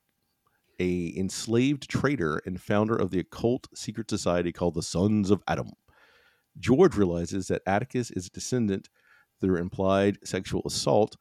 a 0.78 1.12
enslaved 1.16 1.88
trader 1.88 2.40
and 2.44 2.60
founder 2.60 2.94
of 2.94 3.10
the 3.10 3.18
occult 3.18 3.68
secret 3.74 4.10
society 4.10 4.52
called 4.52 4.74
the 4.74 4.82
Sons 4.82 5.30
of 5.30 5.42
Adam. 5.48 5.70
George 6.58 6.96
realizes 6.96 7.48
that 7.48 7.62
Atticus 7.66 8.10
is 8.10 8.26
a 8.26 8.30
descendant 8.30 8.88
through 9.40 9.58
implied 9.58 10.18
sexual 10.24 10.62
assault 10.64 11.16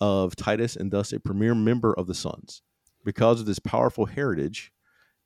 of 0.00 0.36
Titus 0.36 0.76
and 0.76 0.90
thus 0.90 1.12
a 1.12 1.20
premier 1.20 1.54
member 1.54 1.92
of 1.92 2.06
the 2.06 2.14
Sons. 2.14 2.62
Because 3.04 3.40
of 3.40 3.46
this 3.46 3.58
powerful 3.58 4.06
heritage, 4.06 4.72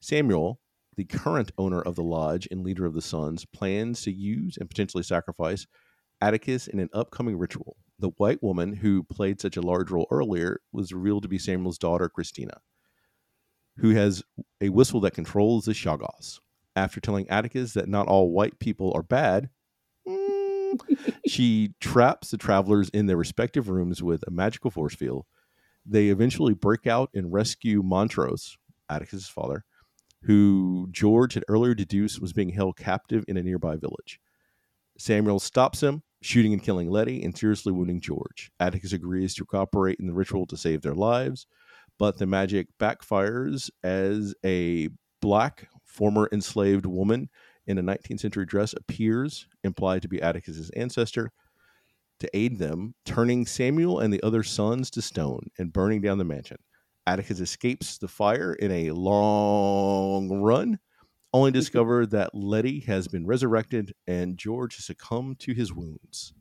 Samuel, 0.01 0.61
the 0.97 1.05
current 1.05 1.53
owner 1.57 1.81
of 1.81 1.95
the 1.95 2.03
lodge 2.03 2.49
and 2.51 2.63
leader 2.63 2.85
of 2.85 2.95
the 2.95 3.03
Sons, 3.03 3.45
plans 3.47 4.03
to 4.03 4.13
use 4.13 4.57
and 4.59 4.69
potentially 4.69 5.03
sacrifice 5.03 5.67
Atticus 6.21 6.67
in 6.67 6.81
an 6.81 6.91
upcoming 6.93 7.39
ritual. 7.39 7.77
The 7.99 8.11
white 8.17 8.43
woman 8.43 8.75
who 8.75 9.05
played 9.05 9.41
such 9.41 9.57
a 9.57 9.63
large 9.63 9.91
role 9.91 10.07
earlier 10.11 10.61
was 10.73 10.93
revealed 10.93 11.23
to 11.23 11.29
be 11.29 11.39
Samuel's 11.39 11.79
daughter, 11.79 12.09
Christina, 12.09 12.61
who 13.79 13.91
has 13.91 14.23
a 14.61 14.69
whistle 14.69 15.01
that 15.01 15.15
controls 15.15 15.65
the 15.65 15.73
Shoggoths. 15.73 16.41
After 16.77 17.01
telling 17.01 17.29
Atticus 17.29 17.73
that 17.73 17.89
not 17.89 18.07
all 18.07 18.31
white 18.31 18.59
people 18.59 18.93
are 18.95 19.03
bad, 19.03 19.51
mm, 20.07 20.79
she 21.27 21.75
traps 21.81 22.31
the 22.31 22.39
travelers 22.39 22.89
in 22.91 23.07
their 23.07 23.17
respective 23.17 23.69
rooms 23.69 24.03
with 24.03 24.23
a 24.27 24.31
magical 24.31 24.71
force 24.71 24.95
field. 24.95 25.27
They 25.85 26.09
eventually 26.09 26.55
break 26.55 26.87
out 26.87 27.11
and 27.15 27.33
rescue 27.33 27.83
Montrose, 27.83 28.59
Atticus's 28.91 29.29
father, 29.29 29.65
who 30.23 30.89
George 30.91 31.35
had 31.35 31.45
earlier 31.49 31.75
deduced 31.75 32.21
was 32.21 32.33
being 32.33 32.51
held 32.51 32.77
captive 32.77 33.25
in 33.27 33.37
a 33.37 33.43
nearby 33.43 33.77
village. 33.77 34.21
Samuel 34.99 35.39
stops 35.39 35.83
him, 35.83 36.03
shooting 36.21 36.53
and 36.53 36.63
killing 36.63 36.91
Letty 36.91 37.23
and 37.23 37.37
seriously 37.37 37.73
wounding 37.73 38.01
George. 38.01 38.51
Atticus 38.59 38.93
agrees 38.93 39.35
to 39.35 39.45
cooperate 39.45 39.99
in 40.01 40.07
the 40.07 40.15
ritual 40.15 40.47
to 40.47 40.57
save 40.57 40.83
their 40.83 40.95
lives, 40.95 41.47
but 41.99 42.19
the 42.19 42.27
magic 42.27 42.69
backfires 42.79 43.71
as 43.83 44.35
a 44.45 44.89
black 45.21 45.69
former 45.85 46.29
enslaved 46.33 46.87
woman 46.87 47.29
in 47.67 47.79
a 47.79 47.83
19th 47.83 48.21
century 48.21 48.47
dress 48.47 48.73
appears, 48.73 49.47
implied 49.65 50.03
to 50.03 50.09
be 50.09 50.23
Atticus's 50.23 50.71
ancestor, 50.71 51.33
to 52.21 52.37
aid 52.37 52.59
them, 52.59 52.95
turning 53.05 53.47
Samuel 53.47 54.01
and 54.01 54.13
the 54.13 54.23
other 54.23 54.43
sons 54.43 54.91
to 54.91 55.03
stone 55.03 55.51
and 55.59 55.73
burning 55.73 56.01
down 56.01 56.19
the 56.19 56.25
mansion. 56.25 56.57
Atticus 57.07 57.41
escapes 57.41 57.99
the 57.99 58.09
fire 58.09 58.55
in 58.55 58.71
a 58.71 58.91
long 58.91 60.41
run, 60.41 60.79
only 61.33 61.53
to 61.53 61.59
discover 61.61 62.07
that 62.07 62.35
Letty 62.35 62.81
has 62.81 63.09
been 63.09 63.27
resurrected 63.27 63.95
and 64.07 64.39
George 64.39 64.77
has 64.77 64.87
succumbed 64.87 65.39
to 65.41 65.53
his 65.53 65.73
wounds. 65.73 66.33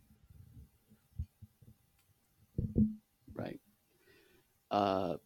Right. 3.36 3.60
Uh, 4.72 5.18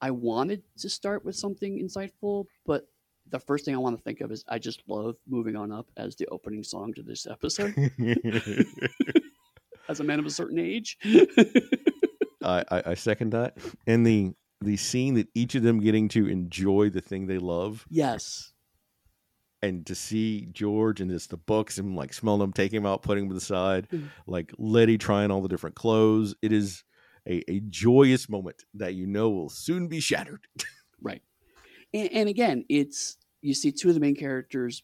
I 0.00 0.10
wanted 0.10 0.62
to 0.78 0.88
start 0.88 1.24
with 1.24 1.36
something 1.36 1.78
insightful, 1.82 2.46
but 2.66 2.86
the 3.30 3.38
first 3.38 3.64
thing 3.64 3.74
I 3.74 3.78
want 3.78 3.96
to 3.96 4.02
think 4.02 4.20
of 4.20 4.30
is 4.32 4.44
I 4.48 4.58
just 4.58 4.82
love 4.88 5.16
moving 5.28 5.56
on 5.56 5.70
up 5.72 5.88
as 5.96 6.16
the 6.16 6.26
opening 6.28 6.62
song 6.62 6.94
to 6.94 7.02
this 7.02 7.26
episode 7.26 7.74
as 9.88 10.00
a 10.00 10.04
man 10.04 10.18
of 10.18 10.26
a 10.26 10.30
certain 10.30 10.58
age. 10.58 10.98
I, 12.42 12.64
I, 12.70 12.82
I 12.86 12.94
second 12.94 13.30
that. 13.32 13.56
And 13.86 14.06
the 14.06 14.32
the 14.60 14.76
scene 14.76 15.14
that 15.14 15.28
each 15.34 15.54
of 15.54 15.62
them 15.62 15.78
getting 15.80 16.08
to 16.08 16.26
enjoy 16.26 16.90
the 16.90 17.00
thing 17.00 17.26
they 17.28 17.38
love 17.38 17.86
yes. 17.90 18.52
and 19.62 19.86
to 19.86 19.94
see 19.94 20.48
George 20.50 21.00
and 21.00 21.08
just 21.12 21.30
the 21.30 21.36
books 21.36 21.78
and 21.78 21.94
like 21.94 22.12
smelling 22.12 22.40
them, 22.40 22.52
taking 22.52 22.82
them 22.82 22.86
out, 22.90 23.02
putting 23.02 23.24
them 23.24 23.28
to 23.30 23.34
the 23.34 23.40
side, 23.40 23.88
Mhm. 23.90 24.08
like 24.26 24.52
Letty 24.58 24.98
trying 24.98 25.30
all 25.30 25.42
the 25.42 25.48
different 25.48 25.76
clothes. 25.76 26.34
It 26.42 26.50
is 26.52 26.82
a, 27.28 27.42
a 27.50 27.60
joyous 27.68 28.28
moment 28.28 28.64
that 28.74 28.94
you 28.94 29.06
know 29.06 29.30
will 29.30 29.50
soon 29.50 29.88
be 29.88 30.00
shattered. 30.00 30.46
Right. 31.00 31.22
And, 31.94 32.08
and 32.12 32.28
again, 32.28 32.64
it's 32.68 33.18
you 33.40 33.54
see 33.54 33.70
two 33.70 33.86
of 33.86 33.94
the 33.94 34.00
main 34.00 34.16
characters 34.16 34.82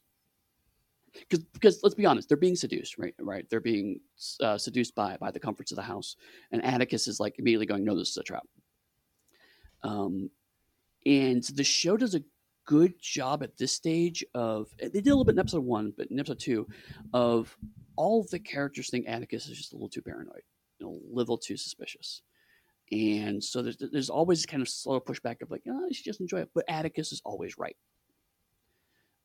because 1.12 1.44
because 1.52 1.80
let's 1.82 1.96
be 1.96 2.06
honest, 2.06 2.28
they're 2.28 2.36
being 2.36 2.54
seduced, 2.54 2.98
right? 2.98 3.14
Right. 3.20 3.50
They're 3.50 3.60
being 3.60 3.98
uh, 4.40 4.58
seduced 4.58 4.94
by 4.94 5.16
by 5.16 5.32
the 5.32 5.40
comforts 5.40 5.72
of 5.72 5.76
the 5.76 5.82
house, 5.82 6.14
and 6.52 6.64
Atticus 6.64 7.08
is 7.08 7.18
like 7.18 7.38
immediately 7.40 7.66
going, 7.66 7.84
"No, 7.84 7.96
this 7.96 8.10
is 8.10 8.16
a 8.16 8.22
trap." 8.22 8.46
Um, 9.82 10.30
and 11.04 11.42
the 11.42 11.64
show 11.64 11.96
does 11.96 12.14
a 12.14 12.22
good 12.64 12.94
job 13.00 13.42
at 13.42 13.56
this 13.58 13.72
stage 13.72 14.24
of 14.34 14.68
they 14.78 14.88
did 14.88 15.08
a 15.08 15.10
little 15.10 15.24
bit 15.24 15.34
in 15.34 15.40
episode 15.40 15.64
one, 15.64 15.92
but 15.96 16.10
in 16.10 16.18
episode 16.18 16.38
two, 16.38 16.66
of 17.12 17.56
all 17.96 18.24
the 18.30 18.38
characters 18.38 18.88
think 18.88 19.06
Atticus 19.08 19.48
is 19.48 19.56
just 19.56 19.72
a 19.72 19.76
little 19.76 19.88
too 19.88 20.02
paranoid, 20.02 20.42
a 20.82 20.86
little 20.86 21.38
too 21.38 21.56
suspicious. 21.56 22.22
And 22.94 23.42
so 23.42 23.60
there's, 23.60 23.76
there's 23.76 24.10
always 24.10 24.46
kind 24.46 24.62
of 24.62 24.68
slow 24.68 25.00
pushback 25.00 25.42
of 25.42 25.50
like, 25.50 25.62
oh, 25.68 25.86
you 25.88 25.94
should 25.94 26.04
just 26.04 26.20
enjoy 26.20 26.38
it. 26.38 26.50
But 26.54 26.64
Atticus 26.68 27.10
is 27.10 27.20
always 27.24 27.58
right. 27.58 27.76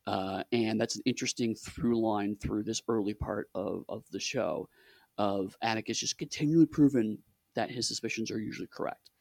Uh, 0.08 0.44
and 0.52 0.82
that's 0.82 0.96
an 0.96 1.04
interesting 1.06 1.54
through 1.54 2.00
line 2.00 2.36
through 2.36 2.64
this 2.64 2.82
early 2.88 3.14
part 3.14 3.48
of, 3.54 3.86
of 3.88 4.04
the 4.12 4.20
show 4.20 4.68
of 5.20 5.56
Atticus 5.62 6.00
just 6.00 6.18
continually 6.18 6.66
proven 6.66 7.20
that 7.54 7.70
his 7.70 7.88
suspicions 7.88 8.32
are 8.32 8.40
usually 8.40 8.70
correct. 8.74 9.12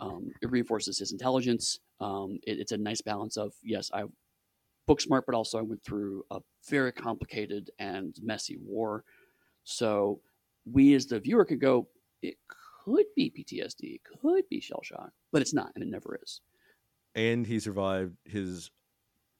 Um, 0.00 0.30
it 0.42 0.50
reinforces 0.50 0.98
his 0.98 1.12
intelligence. 1.12 1.78
Um, 2.00 2.38
it, 2.46 2.58
it's 2.58 2.72
a 2.72 2.76
nice 2.76 3.00
balance 3.00 3.38
of 3.38 3.54
yes, 3.62 3.90
I 3.94 4.04
book 4.86 5.00
smart, 5.00 5.24
but 5.24 5.34
also 5.34 5.58
I 5.58 5.62
went 5.62 5.82
through 5.82 6.24
a 6.30 6.40
very 6.68 6.92
complicated 6.92 7.70
and 7.78 8.14
messy 8.22 8.58
war. 8.62 9.04
So 9.62 10.20
we 10.70 10.92
as 10.94 11.06
the 11.06 11.20
viewer 11.20 11.46
could 11.46 11.60
go, 11.60 11.88
it 12.20 12.36
could 12.84 13.06
be 13.16 13.30
PTSD, 13.30 14.00
could 14.20 14.48
be 14.48 14.60
shell 14.60 14.82
shock, 14.82 15.12
but 15.32 15.42
it's 15.42 15.54
not, 15.54 15.72
and 15.74 15.82
it 15.82 15.88
never 15.88 16.18
is. 16.22 16.40
And 17.14 17.46
he 17.46 17.60
survived 17.60 18.16
his 18.24 18.70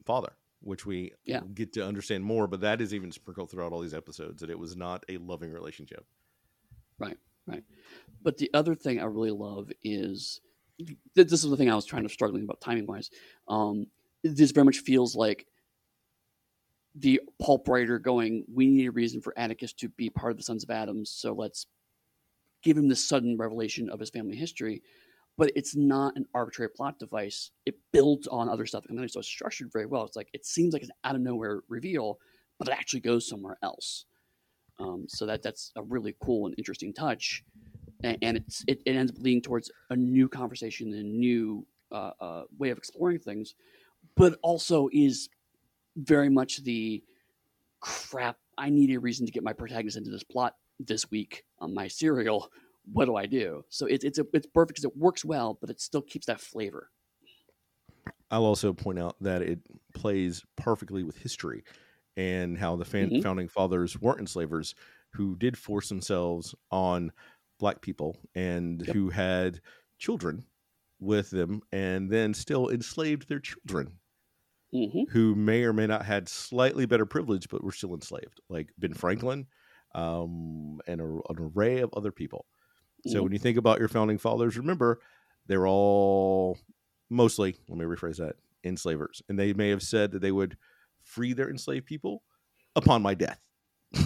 father, 0.05 0.37
which 0.61 0.85
we 0.85 1.13
Yeah. 1.25 1.41
get 1.53 1.73
to 1.73 1.85
understand 1.85 2.23
more, 2.23 2.47
but 2.47 2.61
that 2.61 2.81
is 2.81 2.93
even 2.93 3.11
sprinkled 3.11 3.51
throughout 3.51 3.73
all 3.73 3.81
these 3.81 3.93
episodes 3.93 4.41
that 4.41 4.49
it 4.49 4.59
was 4.59 4.75
not 4.75 5.03
a 5.09 5.17
loving 5.17 5.51
relationship. 5.51 6.05
Right, 6.97 7.17
right. 7.45 7.63
But 8.21 8.37
the 8.37 8.49
other 8.53 8.75
thing 8.75 8.99
I 8.99 9.05
really 9.05 9.31
love 9.31 9.71
is 9.83 10.41
this 11.15 11.31
is 11.31 11.49
the 11.49 11.57
thing 11.57 11.69
I 11.69 11.75
was 11.75 11.85
trying 11.85 12.03
to 12.03 12.09
struggling 12.09 12.43
about 12.43 12.61
timing 12.61 12.85
wise. 12.85 13.09
Um, 13.47 13.87
this 14.23 14.51
very 14.51 14.65
much 14.65 14.79
feels 14.79 15.15
like 15.15 15.47
the 16.95 17.19
pulp 17.39 17.67
writer 17.67 17.99
going, 17.99 18.45
"We 18.47 18.67
need 18.67 18.87
a 18.87 18.91
reason 18.91 19.21
for 19.21 19.37
Atticus 19.37 19.73
to 19.73 19.89
be 19.89 20.09
part 20.09 20.31
of 20.31 20.37
the 20.37 20.43
Sons 20.43 20.63
of 20.63 20.69
Adams, 20.69 21.09
so 21.11 21.33
let's 21.33 21.67
give 22.65 22.77
him 22.77 22.89
this 22.89 23.07
sudden 23.07 23.37
revelation 23.37 23.89
of 23.89 24.01
his 24.01 24.09
family 24.09 24.35
history." 24.35 24.81
But 25.37 25.51
it's 25.55 25.75
not 25.75 26.15
an 26.15 26.25
arbitrary 26.33 26.69
plot 26.69 26.99
device. 26.99 27.51
It 27.65 27.75
builds 27.91 28.27
on 28.27 28.49
other 28.49 28.65
stuff, 28.65 28.85
and 28.87 28.97
then 28.97 29.05
it's 29.05 29.17
structured 29.27 29.71
very 29.71 29.85
well. 29.85 30.03
It's 30.03 30.17
like 30.17 30.29
it 30.33 30.45
seems 30.45 30.73
like 30.73 30.83
an 30.83 30.91
out 31.05 31.15
of 31.15 31.21
nowhere 31.21 31.61
reveal, 31.69 32.19
but 32.59 32.67
it 32.67 32.73
actually 32.73 33.01
goes 33.01 33.27
somewhere 33.27 33.57
else. 33.63 34.05
Um, 34.79 35.05
so 35.07 35.25
that 35.25 35.41
that's 35.41 35.71
a 35.77 35.83
really 35.83 36.15
cool 36.19 36.47
and 36.47 36.55
interesting 36.57 36.93
touch 36.93 37.45
and, 38.05 38.17
and 38.21 38.37
it, 38.67 38.81
it 38.85 38.95
ends 38.95 39.11
up 39.11 39.17
leading 39.19 39.41
towards 39.41 39.71
a 39.89 39.95
new 39.95 40.27
conversation 40.27 40.93
and 40.93 41.05
a 41.05 41.07
new 41.07 41.65
uh, 41.91 42.11
uh, 42.19 42.43
way 42.57 42.69
of 42.69 42.77
exploring 42.77 43.19
things, 43.19 43.55
but 44.15 44.37
also 44.41 44.89
is 44.91 45.29
very 45.95 46.29
much 46.29 46.63
the 46.63 47.03
crap. 47.79 48.37
I 48.57 48.69
need 48.69 48.91
a 48.91 48.99
reason 48.99 49.25
to 49.25 49.31
get 49.31 49.43
my 49.43 49.53
protagonist 49.53 49.97
into 49.97 50.11
this 50.11 50.23
plot 50.23 50.55
this 50.79 51.09
week 51.11 51.45
on 51.59 51.73
my 51.73 51.87
serial. 51.87 52.51
What 52.91 53.05
do 53.05 53.15
I 53.15 53.25
do? 53.25 53.63
So 53.69 53.85
it's 53.87 54.03
it's 54.05 54.19
a, 54.19 54.25
it's 54.33 54.47
perfect 54.47 54.69
because 54.75 54.85
it 54.85 54.97
works 54.97 55.25
well, 55.25 55.55
but 55.59 55.69
it 55.69 55.81
still 55.81 56.01
keeps 56.01 56.27
that 56.27 56.41
flavor. 56.41 56.91
I'll 58.31 58.43
also 58.45 58.73
point 58.73 58.99
out 58.99 59.15
that 59.21 59.41
it 59.41 59.59
plays 59.93 60.43
perfectly 60.55 61.03
with 61.03 61.17
history 61.17 61.63
and 62.17 62.57
how 62.57 62.75
the 62.75 62.85
fan- 62.85 63.11
Mhm. 63.11 63.21
founding 63.21 63.47
fathers 63.47 63.99
weren't 63.99 64.19
enslavers 64.19 64.75
who 65.11 65.35
did 65.35 65.57
force 65.57 65.89
themselves 65.89 66.55
on 66.71 67.11
black 67.59 67.81
people 67.81 68.17
and 68.33 68.81
Yep. 68.85 68.97
who 68.97 69.09
had 69.09 69.61
children 69.97 70.45
with 70.99 71.29
them 71.29 71.61
and 71.71 72.09
then 72.09 72.33
still 72.33 72.69
enslaved 72.69 73.27
their 73.27 73.39
children 73.39 73.99
hmm 74.71 75.05
who 75.09 75.35
may 75.35 75.63
or 75.63 75.73
may 75.73 75.85
not 75.87 76.05
had 76.05 76.27
slightly 76.27 76.85
better 76.85 77.05
privilege 77.05 77.47
but 77.49 77.63
were 77.63 77.71
still 77.71 77.93
enslaved 77.93 78.39
like 78.49 78.71
ben 78.77 78.93
franklin 78.93 79.47
um, 79.95 80.79
and 80.87 81.01
a, 81.01 81.05
an 81.05 81.51
array 81.55 81.79
of 81.79 81.91
other 81.95 82.11
people 82.11 82.45
so 83.07 83.19
Mhm. 83.19 83.23
when 83.23 83.31
you 83.31 83.39
think 83.39 83.57
about 83.57 83.79
your 83.79 83.87
founding 83.87 84.17
fathers 84.17 84.57
remember 84.57 84.99
they're 85.47 85.67
all 85.67 86.57
mostly 87.09 87.55
let 87.69 87.77
me 87.77 87.85
rephrase 87.85 88.17
that 88.17 88.35
enslavers 88.63 89.21
and 89.29 89.37
they 89.39 89.53
may 89.53 89.69
have 89.69 89.81
said 89.83 90.11
that 90.11 90.19
they 90.21 90.31
would 90.31 90.57
free 91.03 91.33
their 91.33 91.49
enslaved 91.49 91.85
people 91.85 92.23
upon 92.75 93.01
my 93.01 93.13
death 93.13 93.39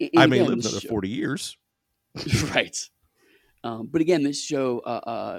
And 0.00 0.10
i 0.16 0.26
may 0.26 0.36
again, 0.38 0.48
live 0.50 0.58
another 0.60 0.80
show- 0.80 0.88
40 0.88 1.08
years 1.08 1.56
right. 2.54 2.76
Um, 3.64 3.88
but 3.90 4.00
again, 4.00 4.22
this 4.22 4.42
show 4.42 4.78
uh, 4.80 5.00
uh, 5.06 5.38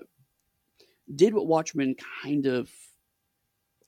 did 1.16 1.34
what 1.34 1.48
Watchmen 1.48 1.96
kind 2.24 2.46
of. 2.46 2.70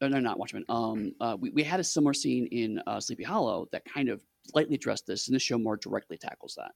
Uh, 0.01 0.07
no, 0.07 0.19
not 0.19 0.39
Watchmen. 0.39 0.65
Um, 0.67 1.13
uh, 1.21 1.37
we, 1.39 1.51
we 1.51 1.63
had 1.63 1.79
a 1.79 1.83
similar 1.83 2.13
scene 2.13 2.47
in 2.47 2.81
uh, 2.87 2.99
Sleepy 2.99 3.23
Hollow 3.23 3.67
that 3.71 3.83
kind 3.85 4.09
of 4.09 4.21
lightly 4.53 4.75
addressed 4.75 5.05
this, 5.07 5.27
and 5.27 5.35
this 5.35 5.43
show 5.43 5.57
more 5.57 5.77
directly 5.77 6.17
tackles 6.17 6.55
that. 6.57 6.71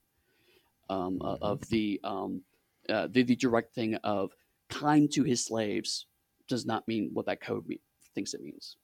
Um, 0.93 1.19
uh, 1.21 1.37
of 1.41 1.61
the, 1.69 1.99
um, 2.03 2.41
uh, 2.89 3.07
the 3.11 3.23
the 3.23 3.35
direct 3.35 3.73
thing 3.73 3.95
of 4.03 4.31
kind 4.69 5.11
to 5.13 5.23
his 5.23 5.43
slaves 5.43 6.05
does 6.47 6.65
not 6.65 6.87
mean 6.87 7.09
what 7.13 7.25
that 7.25 7.41
code 7.41 7.67
me- 7.67 7.81
thinks 8.13 8.33
it 8.35 8.41
means. 8.41 8.77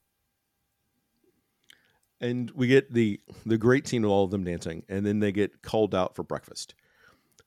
and 2.20 2.50
we 2.52 2.66
get 2.66 2.92
the 2.92 3.20
the 3.46 3.58
great 3.58 3.86
scene 3.88 4.04
of 4.04 4.10
all 4.10 4.24
of 4.24 4.30
them 4.30 4.44
dancing 4.44 4.84
and 4.88 5.04
then 5.04 5.18
they 5.20 5.32
get 5.32 5.62
called 5.62 5.94
out 5.94 6.14
for 6.14 6.22
breakfast 6.22 6.74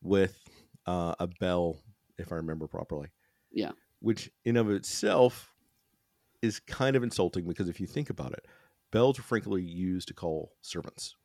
with 0.01 0.37
uh, 0.85 1.15
a 1.19 1.27
bell 1.27 1.77
if 2.17 2.31
i 2.31 2.35
remember 2.35 2.67
properly 2.67 3.07
Yeah. 3.51 3.71
which 3.99 4.29
in 4.43 4.57
of 4.57 4.69
itself 4.69 5.53
is 6.41 6.59
kind 6.59 6.95
of 6.95 7.03
insulting 7.03 7.47
because 7.47 7.69
if 7.69 7.79
you 7.79 7.87
think 7.87 8.09
about 8.09 8.33
it 8.33 8.45
bells 8.91 9.17
were 9.17 9.23
frequently 9.23 9.63
used 9.63 10.07
to 10.09 10.13
call 10.13 10.51
servants 10.61 11.15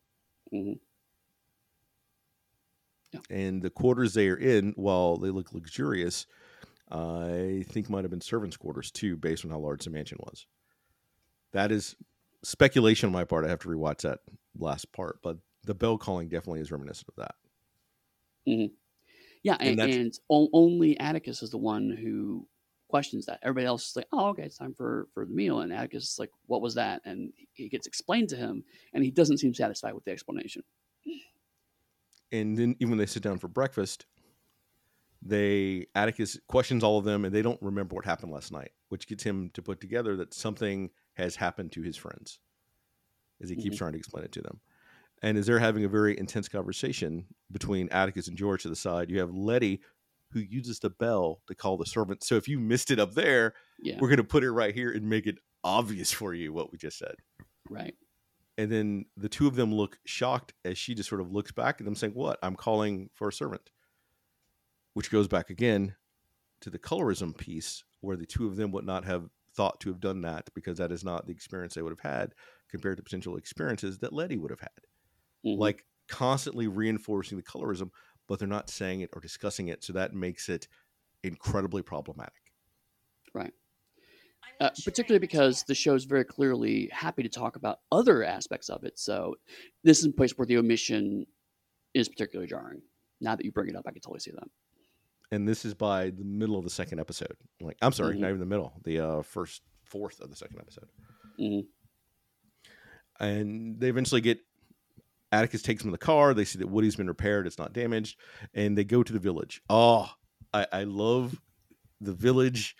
Mhm. 0.52 0.80
Yeah. 3.12 3.20
and 3.28 3.60
the 3.62 3.70
quarters 3.70 4.14
they 4.14 4.28
are 4.28 4.36
in 4.36 4.72
while 4.76 5.16
they 5.16 5.30
look 5.30 5.52
luxurious 5.52 6.26
i 6.90 7.64
think 7.68 7.90
might 7.90 8.04
have 8.04 8.10
been 8.10 8.20
servants 8.20 8.56
quarters 8.56 8.90
too 8.90 9.16
based 9.16 9.44
on 9.44 9.50
how 9.50 9.58
large 9.58 9.84
the 9.84 9.90
mansion 9.90 10.18
was 10.20 10.46
that 11.52 11.72
is 11.72 11.96
speculation 12.42 13.08
on 13.08 13.12
my 13.12 13.24
part. 13.24 13.44
I 13.44 13.48
have 13.48 13.58
to 13.60 13.68
rewatch 13.68 14.02
that 14.02 14.20
last 14.56 14.92
part, 14.92 15.18
but 15.22 15.38
the 15.64 15.74
bell 15.74 15.98
calling 15.98 16.28
definitely 16.28 16.60
is 16.60 16.72
reminiscent 16.72 17.08
of 17.08 17.16
that. 17.16 17.34
Yeah, 19.42 19.56
And 19.60 19.80
and, 19.80 19.80
and 19.80 20.18
only 20.30 20.98
Atticus 20.98 21.42
is 21.42 21.50
the 21.50 21.58
one 21.58 21.90
who 21.90 22.46
questions 22.90 23.26
that. 23.26 23.38
Everybody 23.42 23.66
else 23.66 23.88
is 23.90 23.96
like, 23.96 24.08
"Oh, 24.12 24.28
okay, 24.30 24.44
it's 24.44 24.58
time 24.58 24.74
for 24.74 25.08
for 25.14 25.24
the 25.24 25.32
meal," 25.32 25.60
and 25.60 25.72
Atticus 25.72 26.12
is 26.12 26.18
like, 26.18 26.30
"What 26.46 26.60
was 26.60 26.74
that?" 26.74 27.00
And 27.04 27.32
it 27.56 27.70
gets 27.70 27.86
explained 27.86 28.28
to 28.30 28.36
him, 28.36 28.64
and 28.92 29.04
he 29.04 29.10
doesn't 29.10 29.38
seem 29.38 29.54
satisfied 29.54 29.94
with 29.94 30.04
the 30.04 30.10
explanation. 30.12 30.62
And 32.32 32.56
then 32.56 32.76
even 32.80 32.90
when 32.90 32.98
they 32.98 33.06
sit 33.06 33.22
down 33.22 33.38
for 33.38 33.48
breakfast, 33.48 34.06
they 35.22 35.86
Atticus 35.94 36.38
questions 36.48 36.82
all 36.82 36.98
of 36.98 37.04
them, 37.04 37.24
and 37.24 37.34
they 37.34 37.42
don't 37.42 37.60
remember 37.62 37.94
what 37.94 38.04
happened 38.04 38.32
last 38.32 38.52
night, 38.52 38.72
which 38.88 39.06
gets 39.06 39.22
him 39.22 39.50
to 39.50 39.62
put 39.62 39.80
together 39.80 40.16
that 40.16 40.34
something 40.34 40.90
has 41.14 41.36
happened 41.36 41.72
to 41.72 41.82
his 41.82 41.96
friends, 41.96 42.40
as 43.40 43.50
he 43.50 43.56
keeps 43.56 43.76
Mhm. 43.76 43.78
trying 43.78 43.92
to 43.92 43.98
explain 43.98 44.24
it 44.24 44.32
to 44.32 44.42
them. 44.42 44.60
And 45.22 45.36
as 45.38 45.46
they're 45.46 45.58
having 45.58 45.84
a 45.84 45.88
very 45.88 46.18
intense 46.18 46.48
conversation 46.48 47.26
between 47.52 47.88
Atticus 47.90 48.28
and 48.28 48.36
George 48.38 48.62
to 48.62 48.68
the 48.70 48.76
side, 48.76 49.10
you 49.10 49.20
have 49.20 49.34
Letty, 49.34 49.82
who 50.32 50.40
uses 50.40 50.78
the 50.80 50.90
bell 50.90 51.40
to 51.48 51.54
call 51.54 51.76
the 51.76 51.86
servant. 51.86 52.22
So 52.24 52.36
if 52.36 52.46
you 52.48 52.58
missed 52.60 52.90
it 52.90 52.98
up 53.00 53.14
there, 53.14 53.54
Yeah, 53.80 53.98
we're 54.00 54.08
going 54.08 54.18
to 54.18 54.24
put 54.24 54.44
it 54.44 54.52
right 54.52 54.74
here 54.74 54.90
and 54.92 55.08
make 55.08 55.26
it 55.26 55.38
obvious 55.64 56.12
for 56.12 56.32
you 56.34 56.52
what 56.52 56.70
we 56.72 56.78
just 56.78 56.98
said. 56.98 57.16
right. 57.68 57.94
And 58.58 58.70
then 58.70 59.06
the 59.16 59.28
two 59.30 59.46
of 59.46 59.54
them 59.56 59.72
look 59.72 59.98
shocked 60.04 60.52
as 60.66 60.76
she 60.76 60.94
just 60.94 61.08
sort 61.08 61.20
of 61.22 61.32
looks 61.32 61.50
back 61.50 61.80
at 61.80 61.86
them, 61.86 61.94
saying, 61.94 62.12
What? 62.12 62.38
I'm 62.42 62.56
calling 62.56 63.08
for 63.14 63.28
a 63.28 63.32
servant. 63.32 63.70
Which 64.94 65.10
goes 65.10 65.28
back 65.28 65.50
again 65.50 65.94
to 66.60 66.68
the 66.70 66.78
colorism 66.78 67.36
piece, 67.36 67.84
where 68.00 68.16
the 68.16 68.26
two 68.26 68.46
of 68.46 68.56
them 68.56 68.70
would 68.72 68.84
not 68.84 69.04
have 69.04 69.30
thought 69.54 69.80
to 69.80 69.88
have 69.88 70.00
done 70.00 70.20
that 70.22 70.50
because 70.54 70.78
that 70.78 70.92
is 70.92 71.02
not 71.04 71.26
the 71.26 71.32
experience 71.32 71.74
they 71.74 71.82
would 71.82 71.96
have 71.98 72.12
had 72.12 72.34
compared 72.68 72.96
to 72.98 73.02
potential 73.02 73.36
experiences 73.36 73.98
that 74.00 74.12
Letty 74.12 74.36
would 74.36 74.50
have 74.50 74.60
had. 74.60 74.68
Mhm. 75.44 75.58
Like 75.58 75.86
constantly 76.08 76.66
reinforcing 76.68 77.38
the 77.38 77.44
colorism, 77.44 77.90
but 78.30 78.38
they're 78.38 78.46
not 78.46 78.70
saying 78.70 79.00
it 79.00 79.10
or 79.12 79.20
discussing 79.20 79.66
it. 79.66 79.82
So 79.82 79.92
that 79.92 80.14
makes 80.14 80.48
it 80.48 80.68
incredibly 81.24 81.82
problematic. 81.82 82.32
uh, 84.60 84.70
particularly 84.84 85.18
because 85.18 85.64
the 85.64 85.74
show 85.74 85.94
is 85.94 86.04
very 86.04 86.24
clearly 86.24 86.88
happy 86.92 87.22
to 87.22 87.28
talk 87.30 87.56
about 87.56 87.80
other 87.90 88.22
aspects 88.22 88.68
of 88.68 88.84
it. 88.84 88.98
So 88.98 89.34
this 89.84 89.98
is 89.98 90.04
a 90.04 90.12
place 90.12 90.36
where 90.36 90.46
the 90.46 90.58
omission 90.58 91.26
is 91.94 92.08
particularly 92.10 92.46
jarring. 92.48 92.82
Now 93.22 93.34
that 93.36 93.44
you 93.44 93.52
bring 93.52 93.68
it 93.70 93.74
up, 93.76 93.84
I 93.86 93.90
can 93.92 94.00
totally 94.00 94.20
see 94.20 94.30
that. 94.32 94.48
and 95.32 95.46
this 95.48 95.64
is 95.64 95.74
by 95.74 96.10
the 96.10 96.24
middle 96.24 96.56
of 96.58 96.64
the 96.64 96.70
second 96.70 96.98
episode. 97.00 97.36
Like, 97.60 97.76
I'm 97.82 97.92
sorry, 97.92 98.16
Mhm. 98.16 98.20
not 98.20 98.28
even 98.28 98.40
the 98.40 98.46
middle, 98.46 98.72
the 98.84 98.98
uh, 99.00 99.22
first 99.22 99.62
fourth 99.84 100.20
of 100.20 100.28
the 100.30 100.36
second 100.36 100.58
episode. 100.60 100.88
Mhm. 101.38 101.66
And 103.18 103.78
they 103.80 103.88
eventually 103.88 104.20
get 104.20 104.40
Atticus 105.32 105.62
takes 105.62 105.82
them 105.82 105.88
in 105.88 105.92
the 105.92 105.98
car. 105.98 106.34
They 106.34 106.44
see 106.44 106.58
that 106.58 106.68
Woody's 106.68 106.96
been 106.96 107.06
repaired; 107.08 107.46
it's 107.46 107.58
not 107.58 107.72
damaged, 107.72 108.18
and 108.54 108.76
they 108.76 108.84
go 108.84 109.02
to 109.02 109.12
the 109.12 109.18
village. 109.18 109.62
Oh, 109.70 110.08
I, 110.52 110.66
I 110.72 110.84
love 110.84 111.40
the 112.00 112.12
village 112.12 112.74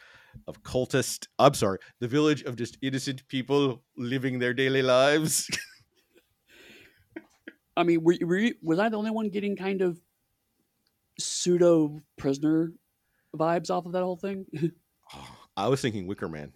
of 0.46 0.62
cultist. 0.62 1.26
I'm 1.38 1.55
sorry, 1.55 1.78
the 2.01 2.09
village 2.09 2.42
of 2.42 2.57
just 2.57 2.78
innocent 2.82 3.26
people 3.28 3.82
living 3.96 4.38
their 4.38 4.55
daily 4.55 4.82
lives. 4.82 5.48
I 7.76 7.82
mean, 7.84 8.03
were, 8.03 8.12
you- 8.12 8.26
were 8.26 8.36
you, 8.36 8.55
was 8.62 8.78
I 8.78 8.88
the 8.88 8.98
only 8.98 9.11
one 9.11 9.28
getting 9.30 9.57
kind 9.57 9.80
of 9.82 10.01
pseudo 11.18 12.01
prisoner 12.16 12.72
vibes 13.36 13.70
off 13.70 13.86
of 13.86 13.92
that 13.92 14.03
whole 14.03 14.16
thing? 14.16 14.46
I 15.57 15.68
was 15.68 15.80
thinking 15.80 16.07
Wicker 16.07 16.28
Man. 16.28 16.53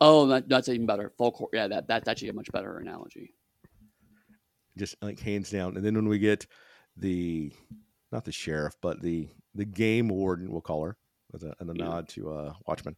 oh, 0.00 0.26
that, 0.26 0.48
that's 0.48 0.68
even 0.68 0.86
better. 0.86 1.12
Folk, 1.18 1.50
yeah, 1.52 1.68
that 1.68 1.86
that's 1.88 2.08
actually 2.08 2.28
a 2.28 2.32
much 2.32 2.50
better 2.52 2.78
analogy. 2.78 3.33
Just 4.76 4.96
like 5.02 5.20
hands 5.20 5.50
down. 5.50 5.76
And 5.76 5.84
then 5.84 5.94
when 5.94 6.08
we 6.08 6.18
get 6.18 6.46
the 6.96 7.52
not 8.12 8.24
the 8.24 8.32
sheriff, 8.32 8.74
but 8.80 9.00
the 9.02 9.28
the 9.54 9.64
game 9.64 10.08
warden, 10.08 10.50
we'll 10.50 10.60
call 10.60 10.84
her, 10.84 10.96
with 11.32 11.42
a, 11.42 11.54
and 11.60 11.70
a 11.70 11.74
Yeah. 11.76 11.84
nod 11.84 12.08
to 12.10 12.32
uh, 12.32 12.54
Watchmen, 12.66 12.96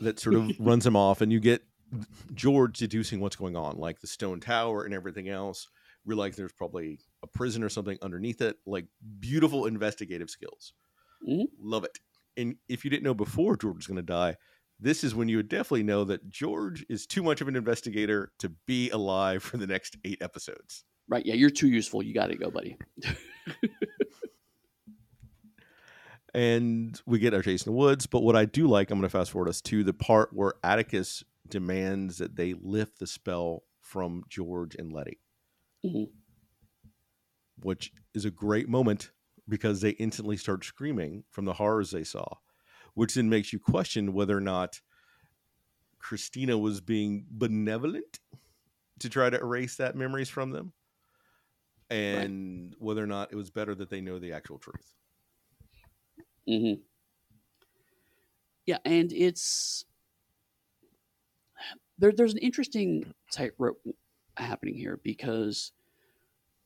that 0.00 0.18
sort 0.18 0.36
of 0.36 0.50
runs 0.58 0.86
him 0.86 0.96
off, 0.96 1.20
and 1.20 1.32
you 1.32 1.40
get 1.40 1.62
George 2.34 2.78
deducing 2.78 3.20
what's 3.20 3.36
going 3.36 3.56
on, 3.56 3.76
like 3.76 4.00
the 4.00 4.06
stone 4.06 4.40
tower 4.40 4.84
and 4.84 4.94
everything 4.94 5.28
else. 5.28 5.68
Realize 6.04 6.36
there's 6.36 6.52
probably 6.52 7.00
a 7.22 7.26
prison 7.26 7.62
or 7.62 7.68
something 7.68 7.98
underneath 8.02 8.40
it. 8.40 8.56
Like 8.66 8.86
beautiful 9.20 9.66
investigative 9.66 10.30
skills. 10.30 10.72
Mhm. 11.26 11.46
Love 11.58 11.84
it. 11.84 11.98
And 12.36 12.56
if 12.68 12.84
you 12.84 12.90
didn't 12.90 13.02
know 13.02 13.14
before 13.14 13.56
George 13.56 13.76
was 13.76 13.86
going 13.86 13.96
to 13.96 14.02
die, 14.02 14.36
this 14.80 15.02
is 15.04 15.14
when 15.14 15.28
you 15.28 15.36
would 15.38 15.48
definitely 15.48 15.82
know 15.82 16.04
that 16.04 16.28
George 16.28 16.84
is 16.88 17.06
too 17.06 17.22
much 17.22 17.40
of 17.40 17.48
an 17.48 17.56
investigator 17.56 18.32
to 18.38 18.48
be 18.66 18.90
alive 18.90 19.42
for 19.42 19.56
the 19.56 19.66
next 19.66 19.96
eight 20.04 20.18
episodes. 20.22 20.84
Right? 21.08 21.24
Yeah, 21.24 21.34
you're 21.34 21.50
too 21.50 21.68
useful. 21.68 22.02
You 22.02 22.14
got 22.14 22.26
to 22.28 22.36
go, 22.36 22.50
buddy. 22.50 22.76
and 26.34 27.00
we 27.06 27.18
get 27.18 27.34
our 27.34 27.42
chase 27.42 27.66
in 27.66 27.72
the 27.72 27.76
woods. 27.78 28.06
But 28.06 28.22
what 28.22 28.36
I 28.36 28.44
do 28.44 28.66
like, 28.66 28.90
I'm 28.90 28.98
going 28.98 29.08
to 29.08 29.16
fast 29.16 29.30
forward 29.30 29.48
us 29.48 29.60
to 29.62 29.82
the 29.82 29.94
part 29.94 30.30
where 30.32 30.54
Atticus 30.62 31.24
demands 31.48 32.18
that 32.18 32.36
they 32.36 32.54
lift 32.60 32.98
the 32.98 33.06
spell 33.06 33.62
from 33.80 34.22
George 34.28 34.74
and 34.74 34.92
Letty, 34.92 35.18
Mhm. 35.84 36.10
which 37.62 37.90
is 38.14 38.26
a 38.26 38.30
great 38.30 38.68
moment 38.68 39.10
because 39.48 39.80
they 39.80 39.90
instantly 39.92 40.36
start 40.36 40.62
screaming 40.64 41.24
from 41.30 41.46
the 41.46 41.54
horrors 41.54 41.90
they 41.90 42.04
saw, 42.04 42.26
which 42.98 43.14
then 43.14 43.28
makes 43.28 43.52
you 43.52 43.60
question 43.60 44.12
whether 44.12 44.36
or 44.36 44.40
not 44.40 44.80
Christina 46.00 46.58
was 46.58 46.80
being 46.80 47.26
benevolent 47.30 48.18
to 48.98 49.08
try 49.08 49.30
to 49.30 49.38
erase 49.38 49.76
that 49.76 49.94
memories 49.94 50.28
from 50.28 50.50
them. 50.50 50.72
And 51.90 52.74
whether 52.80 53.00
or 53.00 53.06
not 53.06 53.32
it 53.32 53.36
was 53.36 53.50
better 53.50 53.72
that 53.76 53.88
they 53.88 54.00
know 54.00 54.18
the 54.18 54.32
actual 54.32 54.58
truth. 54.58 54.94
Mm-hmm. 56.48 56.80
Yeah, 58.66 58.78
and 58.84 59.12
it's 59.12 59.84
there. 61.98 62.10
There's 62.10 62.32
an 62.32 62.38
interesting 62.38 63.14
tightrope 63.30 63.80
happening 64.36 64.74
here 64.74 64.98
because, 65.04 65.70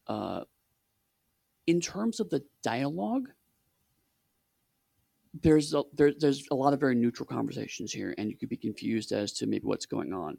uh, 0.06 0.44
in 1.66 1.82
terms 1.82 2.20
of 2.20 2.30
the 2.30 2.42
dialogue, 2.62 3.28
there's 5.34 5.74
a, 5.74 5.82
there, 5.94 6.12
there's 6.18 6.46
a 6.50 6.54
lot 6.54 6.72
of 6.72 6.80
very 6.80 6.94
neutral 6.94 7.26
conversations 7.26 7.92
here, 7.92 8.14
and 8.18 8.30
you 8.30 8.36
could 8.36 8.48
be 8.48 8.56
confused 8.56 9.12
as 9.12 9.32
to 9.34 9.46
maybe 9.46 9.64
what's 9.66 9.86
going 9.86 10.12
on. 10.12 10.38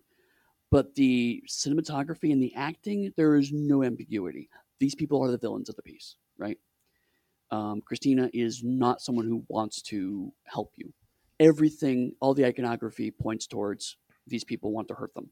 But 0.71 0.95
the 0.95 1.43
cinematography 1.49 2.31
and 2.31 2.41
the 2.41 2.53
acting, 2.55 3.13
there 3.17 3.35
is 3.35 3.51
no 3.51 3.83
ambiguity. 3.83 4.49
These 4.79 4.95
people 4.95 5.23
are 5.23 5.31
the 5.31 5.37
villains 5.37 5.69
of 5.69 5.75
the 5.75 5.83
piece, 5.83 6.15
right? 6.37 6.57
um, 7.53 7.81
Christina 7.81 8.31
is 8.33 8.63
not 8.63 8.99
someone 8.99 9.27
who 9.27 9.43
wants 9.47 9.83
to 9.83 10.33
help 10.45 10.71
you. 10.75 10.91
Everything, 11.39 12.13
all 12.19 12.33
the 12.33 12.45
iconography 12.45 13.11
points 13.11 13.45
towards 13.45 13.97
these 14.25 14.43
people 14.43 14.71
want 14.71 14.87
to 14.87 14.95
hurt 14.95 15.13
them. 15.13 15.29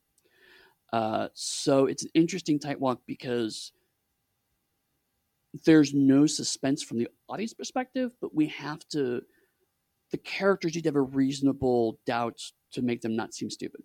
Uh, 0.94 1.30
so 1.34 1.88
it's 1.88 2.04
an 2.04 2.12
interesting 2.14 2.60
tight 2.60 2.80
walk 2.80 3.02
because 3.08 3.72
there's 5.66 5.96
no 5.96 6.28
suspense 6.28 6.84
from 6.84 7.00
the 7.00 7.08
audience 7.28 7.56
perspective, 7.56 8.14
but 8.22 8.36
we 8.36 8.48
have 8.48 8.88
to. 8.90 9.22
The 10.12 10.18
characters 10.18 10.76
need 10.76 10.84
to 10.84 10.90
have 10.90 10.96
a 10.96 11.02
reasonable 11.02 12.00
doubt 12.06 12.42
to 12.74 12.82
make 12.82 13.02
them 13.02 13.16
not 13.16 13.34
seem 13.34 13.50
stupid. 13.50 13.82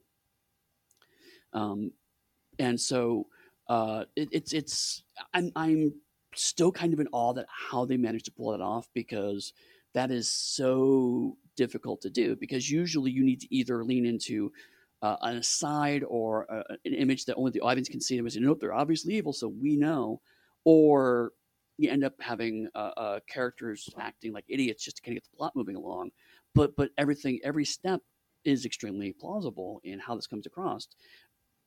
Um, 1.53 1.93
and 2.59 2.81
so 2.81 3.27
uh, 3.69 4.05
it, 4.15 4.29
it's 4.33 4.53
it's 4.53 5.03
I'm 5.35 5.51
I'm 5.57 5.95
still 6.35 6.71
kind 6.73 6.93
of 6.93 7.01
in 7.01 7.09
awe 7.13 7.33
that 7.33 7.47
how 7.49 7.85
they 7.85 7.97
managed 7.97 8.27
to 8.27 8.33
pull 8.33 8.53
that 8.53 8.61
off 8.61 8.89
because 8.95 9.53
that 9.95 10.11
is 10.11 10.31
so 10.31 11.37
difficult 11.57 12.03
to 12.03 12.11
do 12.11 12.37
because 12.37 12.71
usually 12.71 13.11
you 13.11 13.25
need 13.25 13.41
to 13.41 13.55
either 13.55 13.83
lean 13.83 14.05
into 14.05 14.53
uh, 15.03 15.17
an 15.23 15.37
aside 15.39 16.05
or 16.07 16.45
a, 16.45 16.75
an 16.85 16.93
image 16.95 17.25
that 17.25 17.37
only 17.37 17.51
the 17.51 17.61
audience 17.61 17.89
can 17.89 18.01
see 18.01 18.19
and 18.19 18.31
say 18.31 18.41
nope 18.41 18.59
they're 18.61 18.75
obviously 18.75 19.15
evil 19.15 19.33
so 19.33 19.49
we 19.49 19.75
know 19.75 20.21
or 20.65 21.33
you 21.79 21.91
end 21.91 22.05
up 22.05 22.15
having 22.21 22.69
uh, 22.75 22.91
uh, 22.97 23.21
characters 23.29 23.89
acting 23.99 24.33
like 24.33 24.45
idiots 24.49 24.85
just 24.85 24.97
to 24.97 25.03
kind 25.03 25.17
of 25.17 25.23
get 25.23 25.31
the 25.31 25.37
plot 25.37 25.53
moving 25.55 25.77
along 25.77 26.11
but 26.55 26.75
but 26.77 26.91
everything 26.99 27.39
every 27.45 27.65
step 27.65 28.01
is 28.45 28.65
extremely 28.65 29.13
plausible 29.13 29.81
in 29.85 29.99
how 29.99 30.15
this 30.15 30.27
comes 30.27 30.47
across 30.47 30.89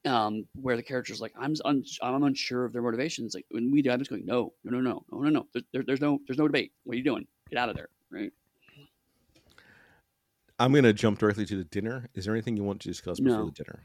um, 0.06 0.46
where 0.54 0.78
the 0.78 0.84
character's 0.84 1.20
like, 1.20 1.34
I'm 1.38 1.54
un- 1.66 1.84
I'm 2.02 2.24
unsure 2.24 2.66
of 2.66 2.72
their 2.72 2.82
motivations. 2.82 3.36
Like 3.36 3.46
when 3.52 3.70
we 3.70 3.82
do, 3.82 3.92
I'm 3.92 4.00
just 4.00 4.10
going, 4.10 4.26
no, 4.26 4.54
no, 4.64 4.80
no, 4.80 4.80
no, 4.80 5.04
no, 5.12 5.20
no, 5.20 5.30
no. 5.30 5.48
There, 5.54 5.64
there, 5.74 5.84
there's 5.86 6.02
no 6.02 6.20
there's 6.28 6.38
no 6.38 6.48
debate. 6.48 6.72
What 6.84 6.94
are 6.94 6.98
you 6.98 7.04
doing? 7.04 7.28
Get 7.50 7.60
out 7.60 7.70
of 7.70 7.76
there, 7.76 7.90
right? 8.10 8.32
I'm 10.58 10.72
going 10.72 10.84
to 10.84 10.94
jump 10.94 11.20
directly 11.20 11.46
to 11.46 11.56
the 11.56 11.64
dinner. 11.64 12.10
Is 12.14 12.26
there 12.26 12.34
anything 12.34 12.58
you 12.58 12.64
want 12.64 12.82
to 12.82 12.88
discuss 12.88 13.20
before 13.20 13.40
No. 13.40 13.46
the 13.46 13.52
dinner? 13.52 13.84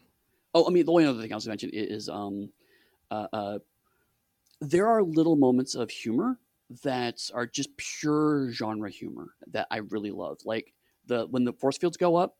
Oh, 0.55 0.67
I 0.67 0.71
mean, 0.71 0.85
the 0.85 0.93
only 0.93 1.05
other 1.05 1.21
thing 1.21 1.33
I 1.33 1.37
was 1.37 1.47
mention 1.47 1.71
is 1.73 2.09
um, 2.09 2.51
uh, 3.11 3.27
uh, 3.33 3.59
there 4.65 4.89
are 4.89 5.03
little 5.03 5.37
moments 5.37 5.75
of 5.75 5.91
humor 5.91 6.39
that 6.83 7.21
are 7.35 7.47
just 7.47 7.77
pure 7.77 8.51
genre 8.51 8.91
humor 8.91 9.35
that 9.49 9.67
I 9.71 9.79
really 9.79 10.11
love. 10.11 10.39
Like 10.45 10.73
the 11.07 11.27
when 11.27 11.45
the 11.45 11.53
force 11.53 11.79
fields 11.79 11.97
go 11.97 12.17
up, 12.17 12.37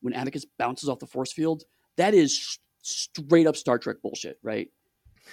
when 0.00 0.14
Atticus 0.14 0.44
bounces 0.58 0.88
off 0.88 0.98
the 0.98 1.06
force 1.06 1.32
field, 1.32 1.64
that 1.96 2.14
is 2.14 2.58
straight 2.82 3.46
up 3.46 3.56
Star 3.56 3.78
Trek 3.78 3.96
bullshit, 4.02 4.38
right? 4.42 4.68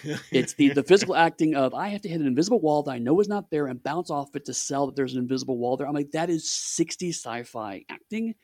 It's 0.31 0.53
the, 0.55 0.69
the 0.69 0.83
physical 0.83 1.15
acting 1.15 1.55
of 1.55 1.73
I 1.73 1.87
have 1.87 2.01
to 2.01 2.09
hit 2.09 2.19
an 2.19 2.27
invisible 2.27 2.59
wall 2.59 2.83
that 2.83 2.91
I 2.91 2.97
know 2.97 3.19
is 3.21 3.29
not 3.29 3.49
there 3.49 3.67
and 3.67 3.81
bounce 3.81 4.09
off 4.09 4.35
it 4.35 4.43
to 4.45 4.53
sell 4.53 4.87
that 4.87 4.95
there's 4.95 5.13
an 5.13 5.19
invisible 5.19 5.57
wall 5.57 5.77
there. 5.77 5.87
I'm 5.87 5.93
like, 5.93 6.11
that 6.11 6.29
is 6.29 6.51
60 6.51 7.09
sci-fi 7.13 7.85
acting. 7.89 8.35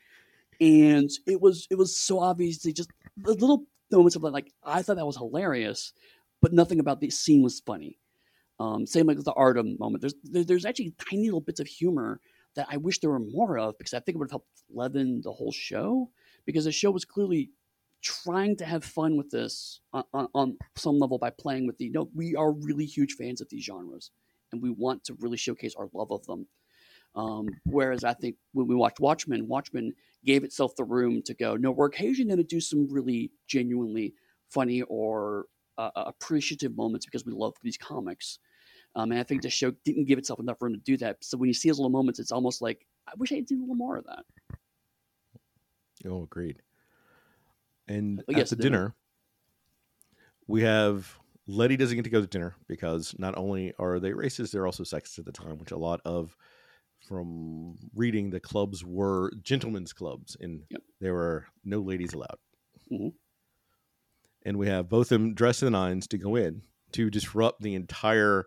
And 0.60 1.10
it 1.26 1.40
was 1.40 1.66
it 1.70 1.76
was 1.76 1.96
so 1.96 2.20
obviously 2.20 2.72
just 2.72 2.90
the 3.18 3.34
little 3.34 3.64
moments 3.90 4.16
of 4.16 4.22
like 4.22 4.50
I 4.64 4.82
thought 4.82 4.96
that 4.96 5.06
was 5.06 5.16
hilarious, 5.16 5.92
but 6.42 6.52
nothing 6.52 6.80
about 6.80 7.00
the 7.00 7.08
scene 7.08 7.42
was 7.42 7.60
funny. 7.60 7.98
Um, 8.60 8.86
same 8.86 9.06
like 9.06 9.18
the 9.18 9.32
Ardham 9.32 9.78
moment. 9.78 10.02
There's 10.02 10.14
there, 10.22 10.44
there's 10.44 10.66
actually 10.66 10.94
tiny 11.10 11.24
little 11.24 11.40
bits 11.40 11.60
of 11.60 11.66
humor 11.66 12.20
that 12.54 12.66
I 12.70 12.76
wish 12.76 12.98
there 12.98 13.10
were 13.10 13.18
more 13.18 13.58
of 13.58 13.78
because 13.78 13.94
I 13.94 14.00
think 14.00 14.16
it 14.16 14.18
would 14.18 14.26
have 14.26 14.32
helped 14.32 14.48
leaven 14.70 15.22
the 15.24 15.32
whole 15.32 15.52
show 15.52 16.10
because 16.44 16.64
the 16.64 16.72
show 16.72 16.90
was 16.90 17.04
clearly 17.04 17.50
trying 18.02 18.56
to 18.56 18.64
have 18.64 18.84
fun 18.84 19.16
with 19.16 19.30
this 19.30 19.80
on, 19.92 20.04
on, 20.12 20.28
on 20.34 20.58
some 20.76 20.98
level 20.98 21.18
by 21.18 21.30
playing 21.30 21.66
with 21.66 21.78
the 21.78 21.88
no 21.90 22.08
we 22.14 22.34
are 22.34 22.52
really 22.52 22.84
huge 22.84 23.14
fans 23.14 23.40
of 23.40 23.48
these 23.48 23.64
genres 23.64 24.10
and 24.50 24.60
we 24.60 24.70
want 24.70 25.04
to 25.04 25.16
really 25.20 25.36
showcase 25.36 25.74
our 25.76 25.88
love 25.94 26.10
of 26.10 26.26
them 26.26 26.46
um, 27.14 27.46
whereas 27.64 28.02
i 28.02 28.12
think 28.12 28.34
when 28.54 28.66
we 28.66 28.74
watched 28.74 28.98
watchmen 28.98 29.46
watchmen 29.46 29.92
gave 30.24 30.42
itself 30.42 30.74
the 30.74 30.82
room 30.82 31.22
to 31.22 31.32
go 31.32 31.54
no 31.54 31.70
we're 31.70 31.86
occasionally 31.86 32.28
going 32.28 32.36
to 32.38 32.42
do 32.42 32.60
some 32.60 32.88
really 32.90 33.30
genuinely 33.46 34.14
funny 34.50 34.82
or 34.82 35.46
uh, 35.78 35.90
appreciative 35.96 36.76
moments 36.76 37.06
because 37.06 37.24
we 37.24 37.32
love 37.32 37.54
these 37.62 37.76
comics 37.76 38.38
um, 38.94 39.10
and 39.12 39.20
i 39.20 39.22
think 39.22 39.42
the 39.42 39.50
show 39.50 39.70
didn't 39.84 40.04
give 40.04 40.18
itself 40.18 40.40
enough 40.40 40.60
room 40.60 40.72
to 40.72 40.80
do 40.80 40.96
that 40.96 41.16
so 41.22 41.36
when 41.36 41.48
you 41.48 41.54
see 41.54 41.68
those 41.68 41.78
little 41.78 41.90
moments 41.90 42.18
it's 42.20 42.32
almost 42.32 42.60
like 42.62 42.86
i 43.08 43.12
wish 43.16 43.32
i 43.32 43.36
had 43.36 43.48
seen 43.48 43.58
a 43.58 43.62
little 43.62 43.74
more 43.74 43.96
of 43.96 44.04
that 44.04 44.24
Oh, 46.04 46.24
agreed. 46.24 46.60
And 47.88 48.18
But 48.26 48.30
at 48.30 48.38
yes, 48.38 48.50
the 48.50 48.56
dinner. 48.56 48.78
dinner, 48.78 48.94
we 50.46 50.62
have 50.62 51.18
Letty 51.46 51.76
doesn't 51.76 51.96
get 51.96 52.04
to 52.04 52.10
go 52.10 52.20
to 52.20 52.26
dinner 52.26 52.54
because 52.68 53.14
not 53.18 53.36
only 53.36 53.72
are 53.78 53.98
they 53.98 54.10
racist, 54.10 54.52
they're 54.52 54.66
also 54.66 54.84
sexist 54.84 55.18
at 55.18 55.24
the 55.24 55.32
time, 55.32 55.58
which 55.58 55.70
a 55.72 55.76
lot 55.76 56.00
of 56.04 56.36
from 57.08 57.76
reading 57.94 58.30
the 58.30 58.40
clubs 58.40 58.84
were 58.84 59.32
gentlemen's 59.42 59.92
clubs, 59.92 60.36
and 60.40 60.62
Yep. 60.70 60.82
there 61.00 61.14
were 61.14 61.46
no 61.64 61.80
ladies 61.80 62.12
allowed. 62.14 62.38
Mhm. 62.90 63.12
And 64.44 64.58
we 64.58 64.68
have 64.68 64.88
both 64.88 65.12
of 65.12 65.20
them 65.20 65.34
dressed 65.34 65.62
in 65.62 65.66
the 65.66 65.78
nines 65.78 66.06
to 66.08 66.18
go 66.18 66.36
in 66.36 66.62
to 66.92 67.10
disrupt 67.10 67.62
the 67.62 67.74
entire 67.74 68.44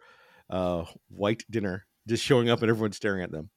uh, 0.50 0.86
white 1.10 1.44
dinner, 1.50 1.86
just 2.08 2.24
showing 2.24 2.50
up 2.50 2.62
and 2.62 2.70
everyone 2.70 2.92
staring 2.92 3.24
at 3.24 3.32
them 3.32 3.50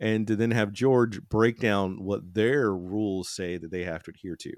and 0.00 0.26
to 0.26 0.36
then 0.36 0.50
have 0.50 0.72
George 0.72 1.20
break 1.28 1.60
down 1.60 2.02
what 2.02 2.34
their 2.34 2.74
rules 2.74 3.28
say 3.28 3.56
that 3.56 3.70
they 3.70 3.84
have 3.84 4.02
to 4.04 4.10
adhere 4.10 4.36
to 4.36 4.52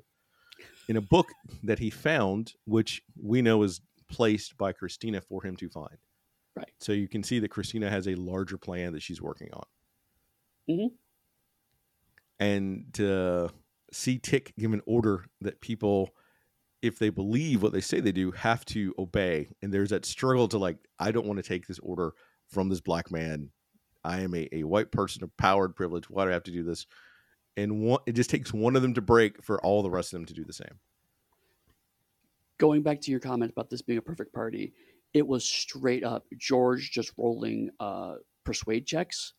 in 0.89 0.97
a 0.97 1.01
book 1.01 1.29
that 1.63 1.79
he 1.79 1.91
found, 1.91 2.53
which 2.65 3.03
we 3.21 3.43
know 3.43 3.63
is 3.63 3.81
placed 4.11 4.57
by 4.57 4.73
Christina 4.73 5.21
for 5.21 5.45
him 5.45 5.57
to 5.57 5.69
find. 5.69 5.99
Right. 6.55 6.71
So 6.81 6.93
you 6.93 7.09
can 7.09 7.23
see 7.23 7.39
that 7.41 7.51
Christina 7.51 7.91
has 7.91 8.09
a 8.09 8.15
larger 8.15 8.57
plan 8.57 8.93
that 8.93 9.03
she's 9.03 9.21
working 9.21 9.51
on. 9.53 9.65
Mhm. 10.69 10.91
And 12.39 12.95
to 12.95 13.51
see 13.93 14.19
Tick 14.19 14.55
give 14.59 14.73
an 14.73 14.83
order 14.87 15.27
that 15.41 15.61
people, 15.61 16.11
if 16.83 16.99
they 16.99 17.11
believe 17.11 17.63
what 17.63 17.73
they 17.73 17.81
say 17.81 18.01
they 18.01 18.13
do, 18.13 18.31
have 18.33 18.65
to 18.67 18.95
obey. 18.99 19.49
And 19.63 19.73
there's 19.73 19.91
that 19.91 20.05
struggle 20.05 20.49
to 20.49 20.59
like, 20.59 20.77
I 20.99 21.11
don't 21.11 21.27
want 21.27 21.39
to 21.39 21.49
take 21.49 21.67
this 21.67 21.79
order 21.81 22.13
from 22.49 22.69
this 22.69 22.81
black 22.81 23.11
man. 23.11 23.51
I 24.05 24.21
am 24.21 24.35
a, 24.35 24.49
a 24.53 24.65
white 24.65 24.93
person 24.93 25.25
of 25.25 25.37
power 25.37 25.65
and 25.65 25.75
privilege. 25.75 26.09
Why 26.09 26.25
do 26.25 26.31
I 26.31 26.35
have 26.35 26.45
to 26.45 26.53
do 26.53 26.63
this? 26.63 26.87
And 27.57 27.81
one, 27.81 28.01
it 28.07 28.13
just 28.13 28.31
takes 28.31 28.53
one 28.53 28.77
of 28.77 28.83
them 28.83 28.95
to 28.95 29.01
break 29.01 29.43
for 29.43 29.61
all 29.65 29.83
the 29.83 29.91
rest 29.91 30.13
of 30.13 30.19
them 30.19 30.27
to 30.27 30.35
do 30.35 30.45
the 30.45 30.53
same. 30.53 30.79
going 32.59 32.83
back 32.83 33.01
to 33.03 33.11
your 33.11 33.21
comment 33.21 33.51
about 33.51 33.71
this 33.71 33.83
being 33.83 33.99
a 33.99 34.03
perfect 34.03 34.33
party, 34.33 34.73
it 35.15 35.27
was 35.27 35.45
straight 35.45 36.05
up 36.05 36.25
George 36.39 36.91
just 36.91 37.13
rolling 37.17 37.71
uh, 37.81 38.17
persuade 38.45 38.87
checks, 38.87 39.33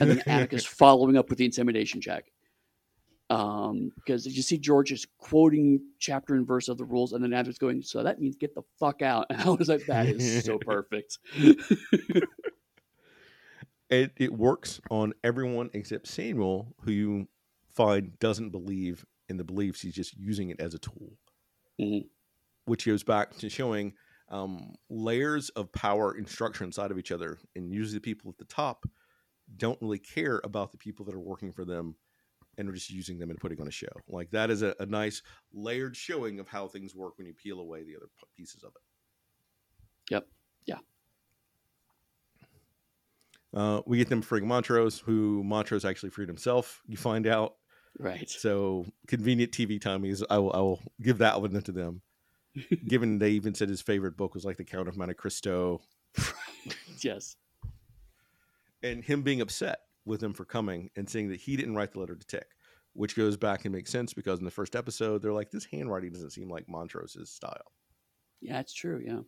and 0.00 0.10
then 0.10 0.22
Atticus 0.26 0.64
following 0.64 1.16
up 1.16 1.28
with 1.28 1.38
the 1.38 1.44
intimidation 1.44 2.00
check. 2.00 2.24
Um, 3.30 3.92
because 3.94 4.26
you 4.26 4.42
see 4.42 4.58
George 4.58 4.90
is 4.90 5.06
quoting 5.18 5.80
chapter 6.00 6.34
and 6.34 6.44
verse 6.44 6.68
of 6.68 6.76
the 6.78 6.84
rules, 6.84 7.12
and 7.12 7.22
then 7.22 7.32
Atticus 7.32 7.58
going, 7.58 7.80
"So 7.80 8.02
that 8.02 8.20
means 8.20 8.34
get 8.36 8.54
the 8.54 8.62
fuck 8.78 9.02
out." 9.02 9.26
And 9.30 9.40
I 9.40 9.50
was 9.50 9.68
like, 9.68 9.86
"That 9.86 10.06
is 10.06 10.44
so 10.44 10.58
perfect." 10.66 11.18
it, 13.88 14.12
it 14.16 14.32
works 14.32 14.80
on 14.90 15.12
everyone 15.22 15.70
except 15.74 16.08
Samuel, 16.08 16.74
who 16.82 16.90
you 16.90 17.28
find 17.72 18.18
doesn't 18.18 18.50
believe 18.50 19.04
in 19.28 19.36
the 19.36 19.44
beliefs. 19.44 19.80
He's 19.80 19.94
just 19.94 20.16
using 20.16 20.50
it 20.50 20.60
as 20.60 20.74
a 20.74 20.78
tool, 20.78 21.16
Mhm. 21.80 22.08
which 22.64 22.84
goes 22.84 23.04
back 23.04 23.36
to 23.38 23.48
showing 23.48 23.94
um, 24.28 24.74
layers 24.88 25.50
of 25.50 25.72
power 25.72 26.12
and 26.12 26.28
structure 26.28 26.64
inside 26.64 26.90
of 26.90 26.98
each 26.98 27.10
other. 27.12 27.38
And 27.56 27.72
usually, 27.72 27.98
the 27.98 28.00
people 28.00 28.30
at 28.30 28.38
the 28.38 28.44
top 28.44 28.86
don't 29.56 29.80
really 29.80 29.98
care 29.98 30.40
about 30.44 30.72
the 30.72 30.78
people 30.78 31.04
that 31.06 31.14
are 31.14 31.20
working 31.20 31.52
for 31.52 31.64
them 31.64 31.96
and 32.60 32.68
we're 32.68 32.74
just 32.74 32.90
using 32.90 33.18
them 33.18 33.30
and 33.30 33.40
putting 33.40 33.60
on 33.60 33.66
a 33.66 33.72
show. 33.72 33.88
Like 34.08 34.30
that 34.30 34.50
is 34.50 34.62
a, 34.62 34.74
a 34.78 34.86
nice 34.86 35.22
layered 35.52 35.96
showing 35.96 36.38
of 36.38 36.46
how 36.46 36.68
things 36.68 36.94
work 36.94 37.18
when 37.18 37.26
you 37.26 37.34
peel 37.34 37.58
away 37.58 37.82
the 37.82 37.96
other 37.96 38.06
pieces 38.36 38.62
of 38.62 38.72
it. 38.76 40.12
Yep. 40.12 40.26
Yeah. 40.66 40.78
Uh, 43.52 43.80
we 43.86 43.98
get 43.98 44.08
them 44.08 44.22
freeing 44.22 44.46
Montrose, 44.46 45.00
who 45.00 45.42
Montrose 45.42 45.84
actually 45.84 46.10
freed 46.10 46.28
himself. 46.28 46.82
You 46.86 46.96
find 46.96 47.26
out 47.26 47.54
Right. 47.98 48.30
So 48.30 48.86
convenient 49.08 49.52
TV 49.52 49.80
timing 49.80 50.14
I 50.30 50.38
will 50.38 50.52
I 50.52 50.58
will 50.58 50.80
give 51.02 51.18
that 51.18 51.40
one 51.40 51.60
to 51.60 51.72
them. 51.72 52.02
Given 52.86 53.18
they 53.18 53.30
even 53.30 53.54
said 53.54 53.68
his 53.68 53.80
favorite 53.82 54.16
book 54.16 54.34
was 54.34 54.44
like 54.44 54.56
The 54.56 54.64
Count 54.64 54.88
of 54.88 54.96
Monte 54.96 55.14
Cristo, 55.14 55.80
yes. 57.00 57.36
and 58.82 59.04
him 59.04 59.22
being 59.22 59.40
upset 59.40 59.80
with 60.10 60.22
him 60.22 60.34
for 60.34 60.44
coming 60.44 60.90
and 60.96 61.08
saying 61.08 61.28
that 61.30 61.40
he 61.40 61.56
didn't 61.56 61.74
write 61.74 61.92
the 61.92 62.00
letter 62.00 62.16
to 62.16 62.26
Tick, 62.26 62.48
which 62.92 63.16
goes 63.16 63.36
back 63.36 63.64
and 63.64 63.74
makes 63.74 63.90
sense 63.90 64.12
because 64.12 64.38
in 64.38 64.44
the 64.44 64.50
first 64.50 64.76
episode 64.76 65.22
they're 65.22 65.32
like 65.32 65.50
this 65.50 65.64
handwriting 65.64 66.12
doesn't 66.12 66.30
seem 66.30 66.50
like 66.50 66.66
Montrose's 66.66 67.30
style. 67.30 67.72
Yeah, 68.40 68.60
it's 68.60 68.74
true. 68.74 69.02
Yeah. 69.04 69.20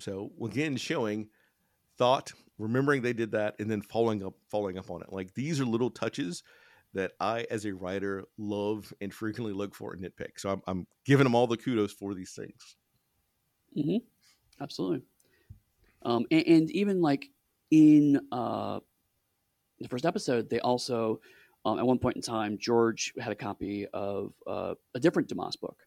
So 0.00 0.30
again, 0.42 0.76
showing 0.76 1.28
thought, 1.96 2.32
remembering 2.58 3.02
they 3.02 3.12
did 3.12 3.32
that, 3.32 3.56
and 3.58 3.70
then 3.70 3.82
following 3.82 4.24
up 4.24 4.34
following 4.50 4.78
up 4.78 4.90
on 4.90 5.02
it. 5.02 5.12
Like 5.12 5.34
these 5.34 5.60
are 5.60 5.64
little 5.64 5.90
touches 5.90 6.42
that 6.94 7.12
I, 7.20 7.46
as 7.50 7.66
a 7.66 7.74
writer, 7.74 8.24
love 8.38 8.92
and 9.00 9.12
frequently 9.12 9.52
look 9.52 9.74
for 9.74 9.92
and 9.92 10.02
nitpick. 10.02 10.38
So 10.38 10.50
I'm, 10.50 10.62
I'm 10.66 10.86
giving 11.04 11.24
them 11.24 11.34
all 11.34 11.46
the 11.46 11.56
kudos 11.56 11.92
for 11.92 12.14
these 12.14 12.32
things. 12.32 12.76
hmm 13.74 13.98
Absolutely. 14.60 15.02
Um, 16.02 16.26
and, 16.30 16.46
and 16.46 16.70
even 16.70 17.00
like 17.00 17.26
in 17.70 18.20
uh, 18.32 18.80
the 19.80 19.88
first 19.88 20.06
episode, 20.06 20.50
they 20.50 20.60
also, 20.60 21.20
um, 21.64 21.78
at 21.78 21.86
one 21.86 21.98
point 21.98 22.16
in 22.16 22.22
time, 22.22 22.58
George 22.58 23.12
had 23.18 23.32
a 23.32 23.36
copy 23.36 23.86
of 23.92 24.32
uh, 24.46 24.74
a 24.94 25.00
different 25.00 25.28
Dumas 25.28 25.56
book. 25.56 25.78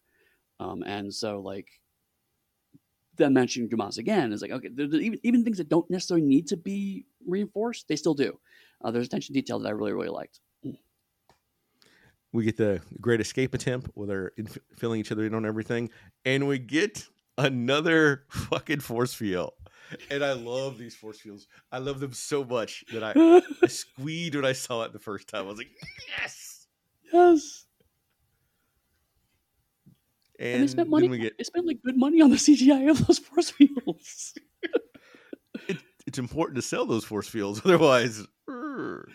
Um, 0.60 0.82
and 0.82 1.12
so, 1.12 1.40
like, 1.40 1.68
them 3.16 3.34
mentioning 3.34 3.68
Dumas 3.68 3.98
again 3.98 4.32
is 4.32 4.42
like, 4.42 4.50
okay, 4.50 4.68
even, 4.76 5.18
even 5.22 5.44
things 5.44 5.58
that 5.58 5.68
don't 5.68 5.88
necessarily 5.90 6.26
need 6.26 6.46
to 6.48 6.56
be 6.56 7.04
reinforced, 7.26 7.88
they 7.88 7.96
still 7.96 8.14
do. 8.14 8.38
Uh, 8.82 8.90
there's 8.90 9.06
attention 9.06 9.34
to 9.34 9.40
detail 9.40 9.58
that 9.58 9.68
I 9.68 9.72
really, 9.72 9.92
really 9.92 10.08
liked. 10.08 10.40
We 12.32 12.44
get 12.44 12.56
the 12.56 12.80
great 12.98 13.20
escape 13.20 13.52
attempt 13.52 13.90
where 13.92 14.06
they're 14.06 14.32
inf- 14.38 14.58
filling 14.78 15.00
each 15.00 15.12
other 15.12 15.26
in 15.26 15.34
on 15.34 15.44
everything, 15.44 15.90
and 16.24 16.48
we 16.48 16.58
get 16.58 17.06
another 17.36 18.24
fucking 18.30 18.80
force 18.80 19.12
field. 19.12 19.52
And 20.10 20.24
I 20.24 20.32
love 20.32 20.78
these 20.78 20.94
force 20.94 21.18
fields. 21.20 21.46
I 21.70 21.78
love 21.78 22.00
them 22.00 22.12
so 22.12 22.44
much 22.44 22.84
that 22.92 23.02
I, 23.02 23.12
I 23.62 23.66
squeed 23.66 24.34
when 24.34 24.44
I 24.44 24.52
saw 24.52 24.82
it 24.82 24.92
the 24.92 24.98
first 24.98 25.28
time. 25.28 25.44
I 25.44 25.48
was 25.48 25.58
like, 25.58 25.70
yes. 26.18 26.66
yes. 27.12 27.66
And, 30.38 30.54
And 30.54 30.62
they 30.62 30.66
spent 30.68 30.88
money. 30.88 31.08
get 31.18 31.38
They 31.38 31.44
spent 31.44 31.66
like 31.66 31.82
good 31.84 31.96
money 31.96 32.20
on 32.20 32.30
the 32.30 32.36
CGI 32.36 32.90
of 32.90 33.06
those 33.06 33.18
force 33.18 33.50
fields. 33.50 34.34
it, 35.68 35.78
it's 36.06 36.18
important 36.18 36.56
to 36.56 36.62
sell 36.62 36.86
those 36.86 37.04
force 37.04 37.28
fields, 37.28 37.60
otherwise. 37.64 38.26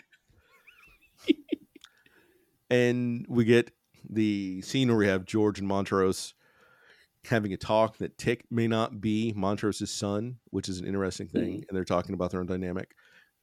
And 2.70 3.24
we 3.28 3.44
get 3.44 3.70
the 4.08 4.60
scene 4.62 4.88
where 4.88 4.96
we 4.98 5.06
have 5.06 5.24
George 5.24 5.58
and 5.58 5.66
Montrose 5.66 6.34
having 7.24 7.52
a 7.52 7.56
talk 7.56 7.98
that 7.98 8.16
Tick 8.18 8.44
may 8.50 8.66
not 8.66 9.00
be 9.00 9.32
Montrose's 9.36 9.90
son, 9.90 10.38
which 10.50 10.68
is 10.68 10.78
an 10.78 10.86
interesting 10.86 11.28
thing, 11.28 11.64
and 11.68 11.76
they're 11.76 11.84
talking 11.84 12.14
about 12.14 12.30
their 12.30 12.40
own 12.40 12.46
dynamic. 12.46 12.94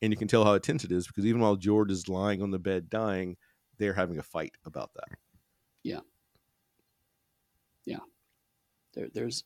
And 0.02 0.12
you 0.12 0.18
can 0.18 0.28
tell 0.28 0.44
how 0.44 0.54
intense 0.54 0.84
it 0.84 0.92
is 0.92 1.08
because 1.08 1.26
even 1.26 1.42
while 1.42 1.56
George 1.56 1.92
is 1.92 2.10
lying 2.10 2.42
on 2.42 2.52
the 2.52 2.60
bed 2.60 2.90
dying, 2.90 3.38
they're 3.78 3.94
having 3.94 4.18
a 4.18 4.24
fight 4.24 4.54
about 4.66 4.92
that. 4.94 5.18
Yeah. 5.84 6.02
Yeah. 7.86 8.00
There, 8.94 9.08
there's 9.14 9.44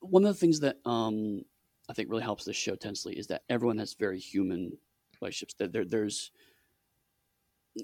one 0.00 0.24
of 0.24 0.34
the 0.34 0.38
things 0.40 0.60
that 0.60 0.76
um, 0.84 1.42
I 1.88 1.92
think 1.92 2.10
really 2.10 2.22
helps 2.22 2.44
this 2.44 2.56
show 2.56 2.74
tensely 2.74 3.14
is 3.14 3.26
that 3.28 3.42
everyone 3.48 3.78
has 3.78 3.94
very 3.94 4.18
human 4.18 4.76
relationships. 5.20 5.54
That 5.58 5.72
there, 5.72 5.84
there's 5.84 6.30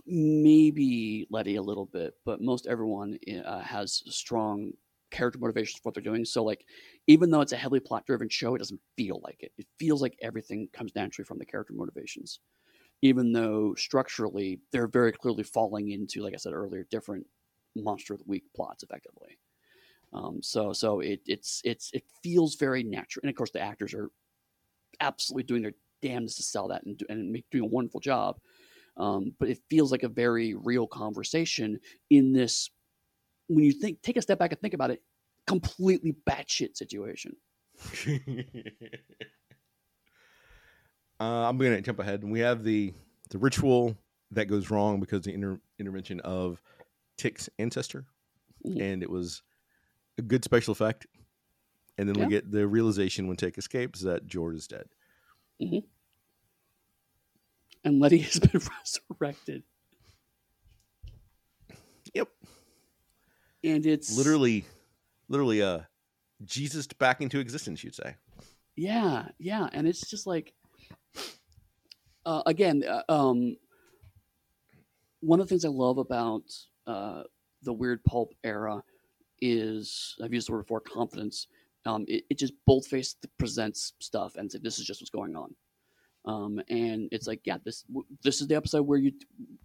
maybe 0.06 1.26
Letty 1.30 1.56
a 1.56 1.62
little 1.62 1.86
bit, 1.86 2.14
but 2.24 2.40
most 2.40 2.66
everyone 2.66 3.18
uh, 3.44 3.60
has 3.60 4.02
strong 4.06 4.72
character 5.10 5.38
motivations 5.38 5.76
for 5.80 5.88
what 5.88 5.94
they're 5.94 6.02
doing. 6.02 6.24
So, 6.24 6.44
like, 6.44 6.64
even 7.06 7.30
though 7.30 7.40
it's 7.40 7.52
a 7.52 7.56
heavily 7.56 7.80
plot-driven 7.80 8.28
show, 8.28 8.54
it 8.54 8.58
doesn't 8.58 8.80
feel 8.96 9.20
like 9.22 9.38
it. 9.40 9.52
It 9.58 9.66
feels 9.78 10.02
like 10.02 10.16
everything 10.22 10.68
comes 10.72 10.92
naturally 10.94 11.26
from 11.26 11.38
the 11.38 11.46
character 11.46 11.74
motivations, 11.74 12.40
even 13.02 13.32
though 13.32 13.74
structurally 13.76 14.60
they're 14.72 14.88
very 14.88 15.12
clearly 15.12 15.44
falling 15.44 15.90
into, 15.90 16.22
like 16.22 16.34
I 16.34 16.38
said 16.38 16.52
earlier, 16.52 16.86
different 16.90 17.26
monster 17.76 18.14
of 18.14 18.20
the 18.20 18.26
week 18.28 18.44
plots 18.54 18.82
effectively. 18.82 19.38
Um, 20.12 20.42
so 20.42 20.72
so 20.72 21.00
it 21.00 21.20
it's 21.26 21.60
it's 21.64 21.90
it 21.92 22.04
feels 22.22 22.56
very 22.56 22.82
natural, 22.82 23.22
and 23.22 23.30
of 23.30 23.36
course 23.36 23.52
the 23.52 23.60
actors 23.60 23.94
are 23.94 24.10
absolutely 25.00 25.44
doing 25.44 25.62
their 25.62 25.74
damnedest 26.02 26.38
to 26.38 26.42
sell 26.42 26.68
that 26.68 26.84
and, 26.84 26.98
do, 26.98 27.06
and 27.08 27.30
make, 27.30 27.44
doing 27.50 27.64
a 27.64 27.68
wonderful 27.68 28.00
job. 28.00 28.38
Um, 28.96 29.34
but 29.38 29.48
it 29.48 29.60
feels 29.70 29.92
like 29.92 30.02
a 30.02 30.08
very 30.08 30.54
real 30.54 30.86
conversation 30.86 31.78
in 32.10 32.32
this. 32.32 32.70
When 33.50 33.64
you 33.64 33.72
think, 33.72 34.00
take 34.00 34.16
a 34.16 34.22
step 34.22 34.38
back 34.38 34.52
and 34.52 34.60
think 34.60 34.74
about 34.74 34.92
it, 34.92 35.02
completely 35.44 36.14
batshit 36.28 36.76
situation. 36.76 37.34
uh, 41.18 41.24
I'm 41.48 41.58
going 41.58 41.72
to 41.74 41.80
jump 41.82 41.98
ahead, 41.98 42.22
and 42.22 42.30
we 42.30 42.38
have 42.40 42.62
the 42.62 42.94
the 43.30 43.38
ritual 43.38 43.96
that 44.30 44.46
goes 44.46 44.70
wrong 44.70 45.00
because 45.00 45.22
the 45.22 45.34
inter- 45.34 45.60
intervention 45.80 46.20
of 46.20 46.62
Tick's 47.16 47.48
ancestor, 47.58 48.04
Mhm. 48.64 48.80
and 48.80 49.02
it 49.02 49.10
was 49.10 49.42
a 50.16 50.22
good 50.22 50.44
special 50.44 50.70
effect. 50.72 51.08
And 51.98 52.08
then 52.08 52.16
Yeah. 52.16 52.24
we 52.26 52.30
get 52.30 52.52
the 52.52 52.68
realization 52.68 53.26
when 53.26 53.36
Tick 53.36 53.58
escapes 53.58 54.00
that 54.02 54.26
George 54.28 54.54
is 54.54 54.68
dead. 54.68 54.88
And 55.60 55.82
Letty 57.84 58.18
has 58.22 58.38
been 58.38 58.60
resurrected, 59.10 59.64
Yep, 62.14 62.28
and 63.64 63.86
it's 63.86 64.16
literally, 64.16 64.64
literally, 65.28 65.62
uh, 65.62 65.80
Jesus 66.44 66.86
back 66.86 67.20
into 67.20 67.38
existence. 67.38 67.84
You'd 67.84 67.94
say. 67.94 68.16
Yeah, 68.76 69.28
yeah, 69.38 69.68
and 69.72 69.86
it's 69.86 70.08
just 70.08 70.26
like, 70.26 70.54
uh, 72.24 72.42
again, 72.46 72.84
uh, 72.88 73.02
um, 73.08 73.56
one 75.20 75.40
of 75.40 75.46
the 75.46 75.50
things 75.50 75.64
I 75.64 75.68
love 75.68 75.98
about 75.98 76.44
uh, 76.86 77.24
the 77.62 77.72
weird 77.72 78.02
pulp 78.04 78.32
era 78.42 78.82
is 79.40 80.16
I've 80.22 80.32
used 80.32 80.48
the 80.48 80.52
word 80.52 80.62
before 80.62 80.80
confidence. 80.80 81.46
Um, 81.86 82.04
it, 82.08 82.24
it 82.30 82.38
just 82.38 82.54
bold 82.66 82.86
faced 82.86 83.26
presents 83.38 83.94
stuff 84.00 84.36
and 84.36 84.50
said, 84.50 84.62
"This 84.62 84.78
is 84.78 84.86
just 84.86 85.00
what's 85.00 85.10
going 85.10 85.36
on." 85.36 85.54
Um, 86.26 86.60
and 86.68 87.08
it's 87.12 87.26
like, 87.26 87.40
yeah, 87.44 87.56
this 87.64 87.82
w- 87.82 88.06
this 88.22 88.40
is 88.40 88.48
the 88.48 88.54
episode 88.54 88.82
where 88.82 88.98
you 88.98 89.12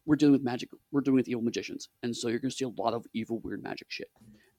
we're 0.06 0.15
dealing 0.15 0.34
with 0.34 0.44
magic, 0.44 0.69
we're 0.91 1.02
dealing 1.02 1.18
with 1.18 1.27
evil 1.27 1.44
magicians, 1.44 1.90
and 2.02 2.15
so 2.15 2.30
you're 2.30 2.40
going 2.40 2.52
to 2.52 2.56
see 2.56 2.65
a 2.65 2.82
lot 2.82 2.94
of 2.94 3.06
evil, 3.14 3.40
weird 3.40 3.61
magic 3.61 3.88
shit. 3.90 4.10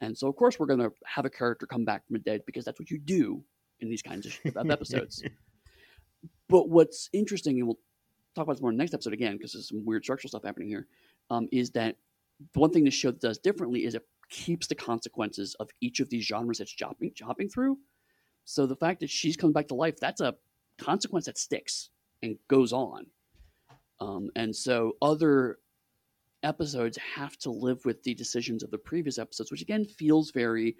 And 0.02 0.16
so, 0.16 0.28
of 0.28 0.36
course, 0.36 0.58
we're 0.58 0.66
going 0.66 0.80
to 0.80 0.92
have 1.06 1.24
a 1.24 1.30
character 1.30 1.66
come 1.66 1.84
back 1.84 2.06
from 2.06 2.14
the 2.14 2.20
dead 2.20 2.42
because 2.46 2.64
that's 2.64 2.78
what 2.78 2.90
you 2.90 2.98
do 2.98 3.42
in 3.80 3.88
these 3.88 4.02
kinds 4.02 4.26
of 4.26 4.70
episodes. 4.70 5.22
but 6.48 6.68
what's 6.68 7.08
interesting, 7.14 7.58
and 7.58 7.66
we'll 7.66 7.78
talk 8.34 8.44
about 8.44 8.54
this 8.54 8.60
more 8.60 8.70
in 8.70 8.76
the 8.76 8.82
next 8.82 8.92
episode 8.92 9.14
again 9.14 9.36
because 9.36 9.54
there's 9.54 9.68
some 9.68 9.84
weird 9.84 10.04
structural 10.04 10.28
stuff 10.28 10.44
happening 10.44 10.68
here, 10.68 10.86
um, 11.30 11.48
is 11.50 11.70
that 11.70 11.96
the 12.52 12.60
one 12.60 12.70
thing 12.70 12.84
this 12.84 12.94
show 12.94 13.10
does 13.10 13.38
differently 13.38 13.84
is 13.84 13.94
it 13.94 14.06
keeps 14.28 14.66
the 14.66 14.74
consequences 14.74 15.56
of 15.60 15.70
each 15.80 16.00
of 16.00 16.10
these 16.10 16.26
genres 16.26 16.60
it's 16.60 16.70
chopping, 16.70 17.12
chopping 17.14 17.48
through. 17.48 17.78
So 18.44 18.66
the 18.66 18.76
fact 18.76 19.00
that 19.00 19.10
she's 19.10 19.36
coming 19.36 19.54
back 19.54 19.68
to 19.68 19.74
life, 19.74 19.98
that's 19.98 20.20
a 20.20 20.34
consequence 20.78 21.26
that 21.26 21.38
sticks 21.38 21.90
and 22.22 22.36
goes 22.48 22.72
on. 22.72 23.06
Um, 24.00 24.30
and 24.36 24.54
so 24.54 24.92
other 25.00 25.58
episodes 26.42 26.98
have 27.14 27.36
to 27.38 27.50
live 27.50 27.84
with 27.84 28.02
the 28.02 28.14
decisions 28.14 28.62
of 28.62 28.70
the 28.70 28.78
previous 28.78 29.18
episodes, 29.18 29.50
which 29.50 29.62
again 29.62 29.84
feels 29.84 30.30
very 30.30 30.76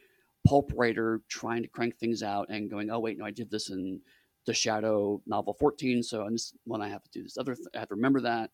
pulp 0.46 0.70
writer 0.76 1.22
trying 1.28 1.62
to 1.62 1.68
crank 1.68 1.98
things 1.98 2.22
out 2.22 2.48
and 2.50 2.70
going, 2.70 2.90
oh 2.90 3.00
wait, 3.00 3.18
no, 3.18 3.24
I 3.24 3.30
did 3.30 3.50
this 3.50 3.70
in 3.70 4.00
the 4.46 4.54
Shadow 4.54 5.20
novel 5.26 5.54
14, 5.54 6.02
so 6.02 6.24
on 6.24 6.32
this 6.32 6.52
one 6.64 6.80
I 6.80 6.88
have 6.88 7.02
to 7.02 7.10
do 7.10 7.22
this 7.22 7.36
other. 7.36 7.54
Th- 7.54 7.66
I 7.74 7.80
have 7.80 7.88
to 7.88 7.94
remember 7.94 8.20
that. 8.20 8.50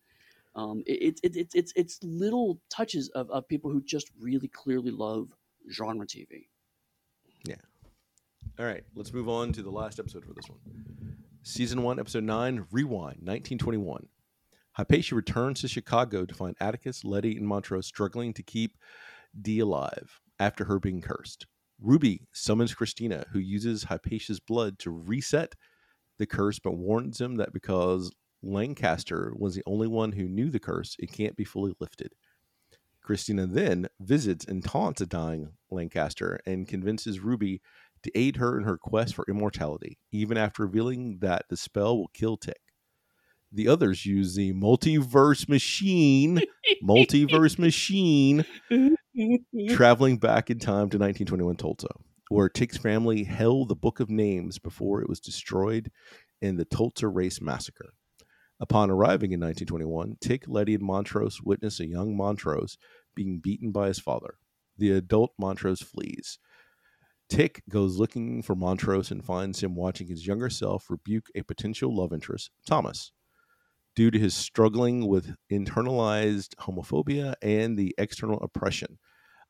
Um, 0.55 0.83
it, 0.87 1.19
it, 1.23 1.37
it, 1.37 1.49
it's 1.55 1.73
it's 1.77 1.99
little 2.03 2.61
touches 2.69 3.09
of, 3.11 3.31
of 3.31 3.49
people 3.49 3.71
who 3.71 3.83
just 3.83 4.11
really 4.21 4.49
clearly 4.49 4.91
love 4.91 5.29
genre 5.71 6.07
TV. 6.07 6.49
Yeah. 7.45 7.57
All 8.59 8.67
right, 8.67 8.85
let's 8.95 9.13
move 9.13 9.29
on 9.29 9.53
to 9.53 9.63
the 9.63 9.71
last 9.71 9.99
episode 9.99 10.25
for 10.25 10.35
this 10.35 10.49
one. 10.49 10.59
Season 11.45 11.83
1, 11.83 11.99
Episode 11.99 12.23
9, 12.23 12.67
Rewind, 12.71 13.19
1921. 13.19 14.07
Hypatia 14.75 15.17
returns 15.17 15.61
to 15.61 15.69
Chicago 15.69 16.25
to 16.25 16.35
find 16.35 16.55
Atticus, 16.61 17.05
Letty, 17.05 17.37
and 17.37 17.49
Montrose 17.49 17.85
struggling 17.85 18.33
to 18.35 18.45
keep 18.45 18.79
Dee 19.41 19.59
alive 19.59 20.21
after 20.39 20.65
her 20.67 20.79
being 20.79 21.01
cursed. 21.01 21.47
Ruby 21.81 22.29
summons 22.33 22.75
Christina, 22.75 23.27
who 23.33 23.41
uses 23.41 23.83
Hypatia's 23.83 24.39
blood 24.39 24.79
to 24.79 24.93
reset 24.93 25.57
the 26.17 26.27
curse, 26.27 26.61
but 26.61 26.77
warns 26.77 27.21
him 27.21 27.35
that 27.37 27.53
because 27.53 28.13
Lancaster 28.41 29.35
was 29.37 29.57
the 29.57 29.65
only 29.67 29.89
one 29.89 30.13
who 30.13 30.29
knew 30.29 30.49
the 30.49 30.61
curse, 30.61 30.95
it 31.01 31.11
can't 31.11 31.37
be 31.37 31.45
fully 31.45 31.75
lifted. 31.81 32.13
Christina 33.03 33.49
then 33.49 33.89
visits 33.99 34.45
and 34.45 34.65
taunts 34.65 35.01
a 35.01 35.07
dying 35.07 35.55
Lancaster 35.73 36.39
and 36.47 36.69
convinces 36.69 37.19
Ruby 37.19 37.61
to 38.03 38.19
aid 38.19 38.37
her 38.37 38.59
in 38.59 38.65
her 38.65 38.77
quest 38.77 39.15
for 39.15 39.25
immortality, 39.29 39.99
even 40.11 40.37
after 40.37 40.65
revealing 40.65 41.19
that 41.21 41.47
the 41.49 41.57
spell 41.57 41.97
will 41.97 42.11
kill 42.15 42.37
Tick. 42.37 42.61
The 43.53 43.69
others 43.69 44.07
use 44.07 44.35
the 44.35 44.53
multiverse 44.55 45.49
machine, 45.49 46.41
multiverse 46.83 47.59
machine, 47.59 48.45
traveling 49.71 50.17
back 50.17 50.51
in 50.51 50.59
time 50.59 50.89
to 50.91 50.99
1921 50.99 51.57
Tulsa, 51.57 51.89
where 52.31 52.49
Tick's 52.49 52.79
family 52.79 53.25
held 53.25 53.69
the 53.69 53.77
Book 53.77 54.01
of 54.01 54.09
Names 54.09 54.59
before 54.59 55.03
it 55.03 55.09
was 55.09 55.21
destroyed 55.21 55.91
in 56.41 56.57
the 56.57 56.65
Tulsa 56.65 57.09
Race 57.09 57.41
Massacre. 57.41 57.93
Upon 58.59 58.91
arriving 58.91 59.33
in 59.33 59.41
1921, 59.41 60.19
Tick, 60.21 60.45
Letty, 60.47 60.75
and 60.75 60.85
Montrose 60.85 61.43
witness 61.43 61.81
a 61.81 61.87
young 61.87 62.17
Montrose 62.17 62.79
being 63.15 63.41
beaten 63.41 63.73
by 63.73 63.89
his 63.89 63.99
father. 63.99 64.37
The 64.79 64.93
adult 64.93 65.33
Montrose 65.39 65.83
flees. 65.83 66.39
Tick 67.33 67.63
goes 67.71 67.97
looking 67.97 68.43
for 68.43 68.55
Montrose 68.55 69.11
and 69.11 69.25
finds 69.25 69.63
him 69.63 69.75
watching 69.75 70.07
his 70.07 70.27
younger 70.27 70.51
self 70.51 70.91
rebuke 70.91 71.31
a 71.35 71.41
potential 71.41 71.97
love 71.97 72.13
interest, 72.13 72.51
Thomas, 72.67 73.11
due 73.97 74.11
to 74.11 74.19
his 74.19 74.35
struggling 74.35 75.09
with 75.09 75.35
internalized 75.51 76.55
homophobia 76.57 77.33
and 77.41 77.79
the 77.79 77.95
external 77.97 78.39
oppression 78.43 78.99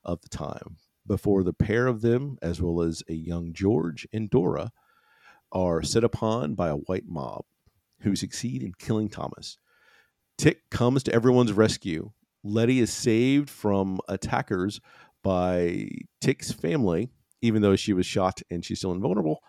of 0.04 0.20
the 0.20 0.28
time. 0.28 0.76
Before 1.08 1.42
the 1.42 1.52
pair 1.52 1.88
of 1.88 2.02
them, 2.02 2.38
as 2.40 2.62
well 2.62 2.82
as 2.82 3.02
a 3.08 3.14
young 3.14 3.52
George 3.52 4.06
and 4.12 4.30
Dora, 4.30 4.70
are 5.50 5.82
set 5.82 6.04
upon 6.04 6.54
by 6.54 6.68
a 6.68 6.76
white 6.76 7.08
mob 7.08 7.44
who 8.02 8.14
succeed 8.14 8.62
in 8.62 8.74
killing 8.78 9.08
Thomas. 9.08 9.58
Tick 10.38 10.70
comes 10.70 11.02
to 11.02 11.12
everyone's 11.12 11.52
rescue. 11.52 12.12
Letty 12.44 12.78
is 12.78 12.92
saved 12.92 13.50
from 13.50 13.98
attackers 14.08 14.80
by 15.24 15.88
Tick's 16.20 16.52
family, 16.52 17.10
even 17.42 17.60
though 17.62 17.76
she 17.76 17.92
was 17.92 18.06
shot 18.06 18.40
and 18.50 18.64
she's 18.64 18.78
still 18.78 18.92
invulnerable, 18.92 19.40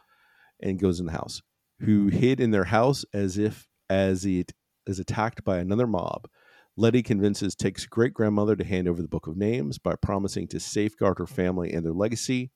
and 0.62 0.80
goes 0.80 1.00
in 1.00 1.06
the 1.06 1.12
house. 1.14 1.42
Who 1.80 2.08
hid 2.08 2.40
in 2.40 2.52
their 2.52 2.66
house 2.66 3.06
as 3.14 3.38
if 3.38 3.68
as 3.90 4.26
it 4.26 4.54
is 4.86 5.00
attacked 5.00 5.44
by 5.44 5.60
another 5.60 5.88
mob. 5.88 6.28
Letty 6.76 7.04
convinces 7.04 7.56
Tick's 7.56 7.86
great 7.86 8.14
grandmother 8.14 8.56
to 8.56 8.64
hand 8.64 8.88
over 8.88 9.02
the 9.02 9.08
Book 9.08 9.28
of 9.28 9.38
Names 9.38 9.78
by 9.78 9.96
promising 9.96 10.48
to 10.50 10.60
safeguard 10.60 11.20
her 11.20 11.28
family 11.28 11.72
and 11.72 11.86
their 11.86 11.94
legacy. 11.94 12.52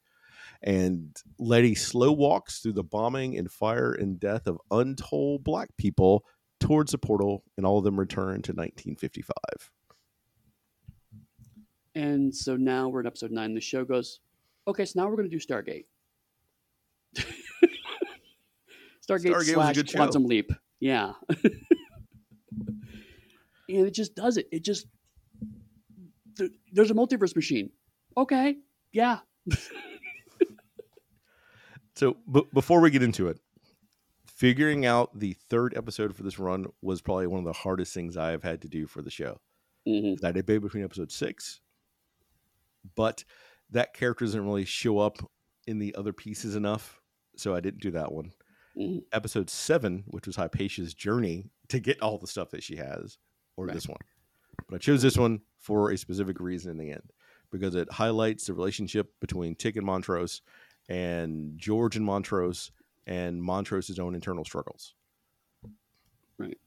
And 0.63 1.15
Letty 1.37 1.75
slow 1.75 2.11
walks 2.11 2.59
through 2.59 2.73
the 2.73 2.83
bombing 2.83 3.37
and 3.37 3.51
fire 3.51 3.91
and 3.91 4.19
death 4.19 4.47
of 4.47 4.57
untold 4.71 5.43
black 5.43 5.69
people 5.77 6.23
towards 6.59 6.91
the 6.91 6.97
portal, 6.97 7.43
and 7.57 7.65
all 7.65 7.77
of 7.77 7.83
them 7.83 7.99
return 7.99 8.41
to 8.41 8.53
1955. 8.53 9.35
And 11.93 12.35
so 12.35 12.55
now 12.55 12.89
we're 12.89 13.01
in 13.01 13.07
episode 13.07 13.31
nine. 13.31 13.53
The 13.53 13.61
show 13.61 13.85
goes, 13.85 14.19
okay, 14.67 14.85
so 14.85 14.99
now 15.01 15.07
we're 15.09 15.15
going 15.15 15.29
to 15.29 15.35
do 15.37 15.43
Stargate. 15.43 15.85
Stargate, 19.09 19.31
Stargate 19.31 19.35
was 19.35 19.49
a 19.49 19.53
slash 19.53 19.75
good 19.75 19.89
show. 19.89 19.97
Quantum 19.97 20.25
Leap. 20.25 20.51
Yeah. 20.79 21.13
and 23.69 23.87
it 23.87 23.93
just 23.93 24.15
does 24.15 24.37
it. 24.37 24.47
It 24.51 24.63
just, 24.63 24.87
there- 26.35 26.49
there's 26.73 26.91
a 26.91 26.93
multiverse 26.93 27.35
machine. 27.35 27.69
Okay. 28.17 28.57
Yeah. 28.91 29.19
So, 31.95 32.15
b- 32.31 32.43
before 32.53 32.79
we 32.79 32.91
get 32.91 33.01
into 33.01 33.27
it, 33.27 33.39
figuring 34.27 34.85
out 34.85 35.17
the 35.17 35.33
third 35.49 35.75
episode 35.75 36.15
for 36.15 36.21
this 36.21 36.37
run 36.37 36.67
was 36.79 37.01
probably 37.01 37.25
one 37.25 37.39
of 37.39 37.45
the 37.45 37.53
hardest 37.53 37.91
things 37.91 38.15
I 38.15 38.29
have 38.29 38.43
had 38.43 38.61
to 38.61 38.67
do 38.67 38.85
for 38.85 39.01
the 39.01 39.09
show. 39.09 39.39
hmm 39.87 40.13
I 40.23 40.31
debate 40.31 40.61
between 40.61 40.83
episode 40.83 41.11
six, 41.11 41.59
but 42.95 43.23
that 43.71 43.93
character 43.93 44.25
doesn't 44.25 44.45
really 44.45 44.65
show 44.65 44.99
up 44.99 45.17
in 45.67 45.79
the 45.79 45.93
other 45.95 46.13
pieces 46.13 46.55
enough, 46.55 47.01
so 47.35 47.53
I 47.53 47.59
didn't 47.59 47.81
do 47.81 47.91
that 47.91 48.11
one. 48.11 48.31
Mhm. 48.75 49.03
Episode 49.11 49.49
seven, 49.49 50.03
which 50.07 50.27
was 50.27 50.35
Hypatia's 50.35 50.93
journey 50.93 51.49
to 51.67 51.79
get 51.79 52.01
all 52.01 52.17
the 52.17 52.27
stuff 52.27 52.51
that 52.51 52.63
she 52.63 52.75
has, 52.77 53.17
or 53.55 53.65
Right. 53.65 53.73
this 53.73 53.87
one. 53.87 53.99
But 54.67 54.75
I 54.75 54.77
chose 54.79 55.01
this 55.01 55.17
one 55.17 55.41
for 55.57 55.91
a 55.91 55.97
specific 55.97 56.39
reason 56.39 56.71
in 56.71 56.77
the 56.77 56.91
end, 56.91 57.11
because 57.51 57.75
it 57.75 57.91
highlights 57.91 58.45
the 58.47 58.53
relationship 58.53 59.19
between 59.19 59.55
Tick 59.55 59.75
and 59.75 59.85
Montrose, 59.85 60.41
and 60.89 61.57
George 61.57 61.95
and 61.97 62.05
Montrose, 62.05 62.71
and 63.05 63.41
Montrose's 63.41 63.99
own 63.99 64.15
internal 64.15 64.45
struggles. 64.45 64.93
Right. 66.37 66.59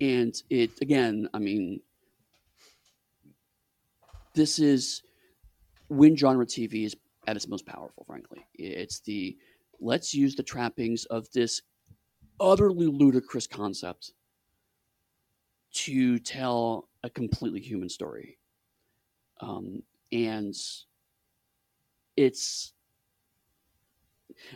And 0.00 0.40
it 0.50 0.78
again 0.82 1.28
i 1.32 1.38
mean 1.38 1.80
this 4.34 4.58
is 4.58 5.02
when 5.88 6.16
genre 6.16 6.46
tv 6.46 6.84
is 6.84 6.96
at 7.26 7.36
its 7.36 7.48
most 7.48 7.66
powerful 7.66 8.04
frankly 8.06 8.46
it's 8.54 9.00
the 9.00 9.36
let's 9.80 10.14
use 10.14 10.34
the 10.34 10.42
trappings 10.42 11.04
of 11.06 11.30
this 11.32 11.62
utterly 12.40 12.86
ludicrous 12.86 13.46
concept 13.46 14.12
to 15.72 16.18
tell 16.18 16.88
a 17.02 17.10
completely 17.10 17.60
human 17.60 17.88
story 17.88 18.38
um, 19.40 19.82
and 20.12 20.54
it's 22.16 22.72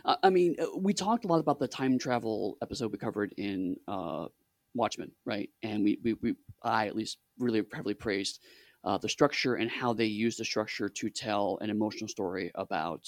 I- 0.05 0.29
mean, 0.29 0.55
uh, 0.59 0.77
we 0.77 0.93
talked 0.93 1.25
a 1.25 1.27
lot 1.27 1.39
about 1.39 1.59
the 1.59 1.67
time 1.67 1.97
travel 1.97 2.57
episode 2.61 2.91
we 2.91 2.97
covered 2.97 3.33
in 3.37 3.77
uh, 3.87 4.27
Watchmen, 4.73 5.11
right? 5.25 5.49
And 5.63 5.83
we, 5.83 5.99
we, 6.03 6.13
we 6.13 6.35
I 6.63 6.87
at 6.87 6.95
least 6.95 7.17
really 7.39 7.63
heavily 7.73 7.93
praised 7.93 8.39
uh, 8.83 8.97
the 8.97 9.09
structure 9.09 9.55
and 9.55 9.69
how 9.69 9.93
they 9.93 10.05
use 10.05 10.37
the 10.37 10.45
structure 10.45 10.89
to 10.89 11.09
tell 11.09 11.57
an 11.61 11.69
emotional 11.69 12.07
story 12.07 12.51
about 12.55 13.07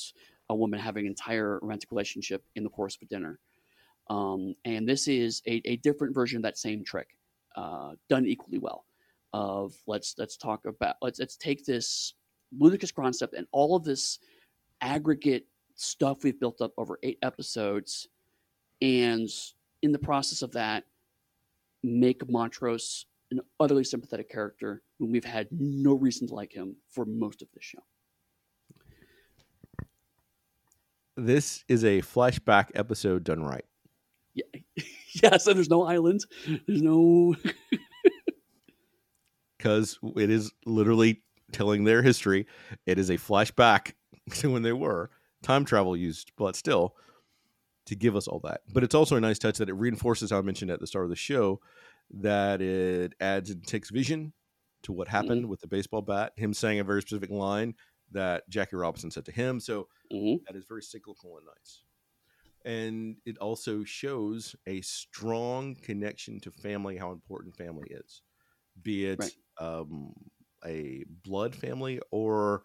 a 0.49 0.55
woman 0.55 0.79
having 0.79 1.05
an 1.05 1.11
entire 1.11 1.59
romantic 1.61 1.91
relationship 1.91 2.43
in 2.55 2.63
the 2.63 2.69
course 2.69 2.95
of 2.95 3.01
a 3.01 3.05
dinner. 3.05 3.39
Um, 4.09 4.55
and 4.65 4.87
this 4.87 5.07
is 5.07 5.41
a, 5.47 5.61
a 5.65 5.77
different 5.77 6.13
version 6.13 6.37
of 6.37 6.43
that 6.43 6.57
same 6.57 6.83
trick, 6.83 7.15
uh, 7.55 7.93
done 8.09 8.25
equally 8.25 8.59
well. 8.59 8.85
Of 9.31 9.73
let's 9.87 10.13
let's 10.19 10.37
talk 10.37 10.65
about 10.65 10.97
let's 11.01 11.19
let's 11.19 11.37
take 11.37 11.65
this 11.65 12.13
ludicrous 12.59 12.91
concept 12.91 13.33
and 13.33 13.47
all 13.51 13.75
of 13.75 13.83
this 13.83 14.19
aggregate 14.81 15.47
stuff 15.73 16.23
we've 16.23 16.39
built 16.39 16.61
up 16.61 16.71
over 16.77 16.99
eight 17.01 17.17
episodes, 17.23 18.09
and 18.79 19.27
in 19.81 19.91
the 19.91 19.97
process 19.97 20.43
of 20.43 20.51
that, 20.51 20.83
make 21.81 22.29
Montrose 22.29 23.07
an 23.33 23.41
utterly 23.59 23.83
sympathetic 23.83 24.29
character 24.29 24.81
when 24.97 25.11
we've 25.11 25.25
had 25.25 25.47
no 25.51 25.93
reason 25.93 26.27
to 26.27 26.33
like 26.33 26.53
him 26.53 26.75
for 26.91 27.05
most 27.05 27.41
of 27.41 27.47
the 27.53 27.61
show. 27.61 27.79
This 31.15 31.63
is 31.67 31.83
a 31.83 32.01
flashback 32.01 32.69
episode 32.73 33.23
done 33.23 33.43
right. 33.43 33.65
Yeah. 34.33 34.61
yeah, 35.23 35.37
so 35.37 35.53
there's 35.53 35.69
no 35.69 35.83
island. 35.83 36.21
There's 36.67 36.81
no. 36.81 37.35
because 39.57 39.97
it 40.17 40.29
is 40.29 40.51
literally 40.65 41.21
telling 41.51 41.83
their 41.83 42.01
history. 42.01 42.47
It 42.85 42.99
is 42.99 43.09
a 43.09 43.17
flashback 43.17 43.93
to 44.31 44.51
when 44.51 44.63
they 44.63 44.73
were 44.73 45.09
time 45.41 45.65
travel 45.65 45.95
used, 45.95 46.31
but 46.37 46.55
still 46.55 46.95
to 47.85 47.95
give 47.95 48.15
us 48.15 48.27
all 48.27 48.39
that. 48.43 48.61
But 48.73 48.83
it's 48.83 48.95
also 48.95 49.15
a 49.15 49.21
nice 49.21 49.39
touch 49.39 49.57
that 49.57 49.69
it 49.69 49.73
reinforces 49.73 50.31
how 50.31 50.39
I 50.39 50.41
mentioned 50.41 50.71
at 50.71 50.79
the 50.79 50.87
start 50.87 51.05
of 51.05 51.09
the 51.09 51.15
show 51.15 51.59
that 52.11 52.61
it 52.61 53.13
adds 53.19 53.49
and 53.49 53.65
takes 53.67 53.89
vision 53.89 54.33
to 54.83 54.93
what 54.93 55.07
happened 55.07 55.47
with 55.49 55.61
the 55.61 55.67
baseball 55.67 56.01
bat, 56.01 56.33
him 56.37 56.53
saying 56.53 56.79
a 56.79 56.83
very 56.83 57.01
specific 57.01 57.29
line 57.31 57.75
that 58.11 58.47
Jackie 58.49 58.75
Robinson 58.75 59.11
said 59.11 59.25
to 59.25 59.31
him. 59.31 59.59
So 59.59 59.87
Mhm. 60.11 60.45
that 60.47 60.55
is 60.57 60.65
very 60.67 60.83
cyclical 60.83 61.37
and 61.37 61.47
nice. 61.47 61.83
And 62.65 63.17
it 63.25 63.37
also 63.39 63.83
shows 63.83 64.55
a 64.67 64.81
strong 64.81 65.75
connection 65.75 66.39
to 66.41 66.51
family, 66.51 66.97
how 66.97 67.11
important 67.11 67.55
family 67.57 67.87
is, 67.91 68.21
be 68.81 69.05
it 69.07 69.19
Right. 69.19 69.33
um, 69.59 70.13
a 70.65 71.05
blood 71.09 71.55
family 71.55 72.01
or, 72.11 72.63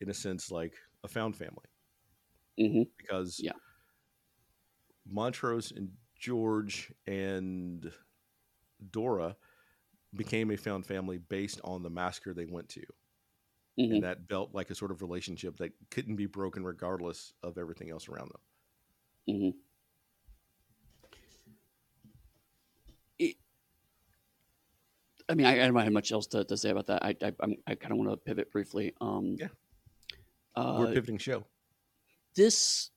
in 0.00 0.10
a 0.10 0.14
sense, 0.14 0.50
like 0.50 0.76
a 1.04 1.08
found 1.08 1.36
family 1.36 1.66
hmm 2.58 2.82
because 2.98 3.42
Yeah. 3.42 3.52
Montrose 5.06 5.72
and 5.72 5.96
George 6.16 6.92
and 7.06 7.92
Dora 8.90 9.36
became 10.14 10.50
a 10.50 10.56
found 10.56 10.86
family 10.86 11.18
based 11.18 11.60
on 11.62 11.82
the 11.82 11.90
massacre 11.90 12.34
they 12.34 12.46
went 12.46 12.68
to. 12.70 12.82
hmm 13.78 13.92
And 13.94 14.02
that 14.02 14.28
felt 14.28 14.54
like 14.54 14.70
a 14.70 14.74
sort 14.74 14.90
of 14.90 15.02
relationship 15.02 15.56
that 15.58 15.72
couldn't 15.90 16.16
be 16.16 16.26
broken 16.26 16.64
regardless 16.64 17.32
of 17.42 17.58
everything 17.58 17.90
else 17.90 18.08
around 18.08 18.30
them. 19.26 19.40
hmm 19.40 19.50
It, 23.18 23.36
I 25.28 25.34
mean, 25.34 25.46
I, 25.46 25.62
I 25.62 25.66
don't 25.66 25.76
have 25.76 25.92
much 25.92 26.10
else 26.10 26.26
to, 26.28 26.44
to 26.44 26.56
say 26.56 26.70
about 26.70 26.86
that. 26.86 27.04
I 27.04 27.14
I, 27.22 27.32
I 27.66 27.74
kind 27.74 27.92
of 27.92 27.98
want 27.98 28.10
to 28.10 28.16
pivot 28.16 28.50
briefly. 28.50 28.94
Um, 29.00 29.36
Yeah. 29.38 29.48
Uh, 30.56 30.76
We're 30.80 30.92
pivoting 30.92 31.18
show. 31.18 31.44
this 32.34 32.90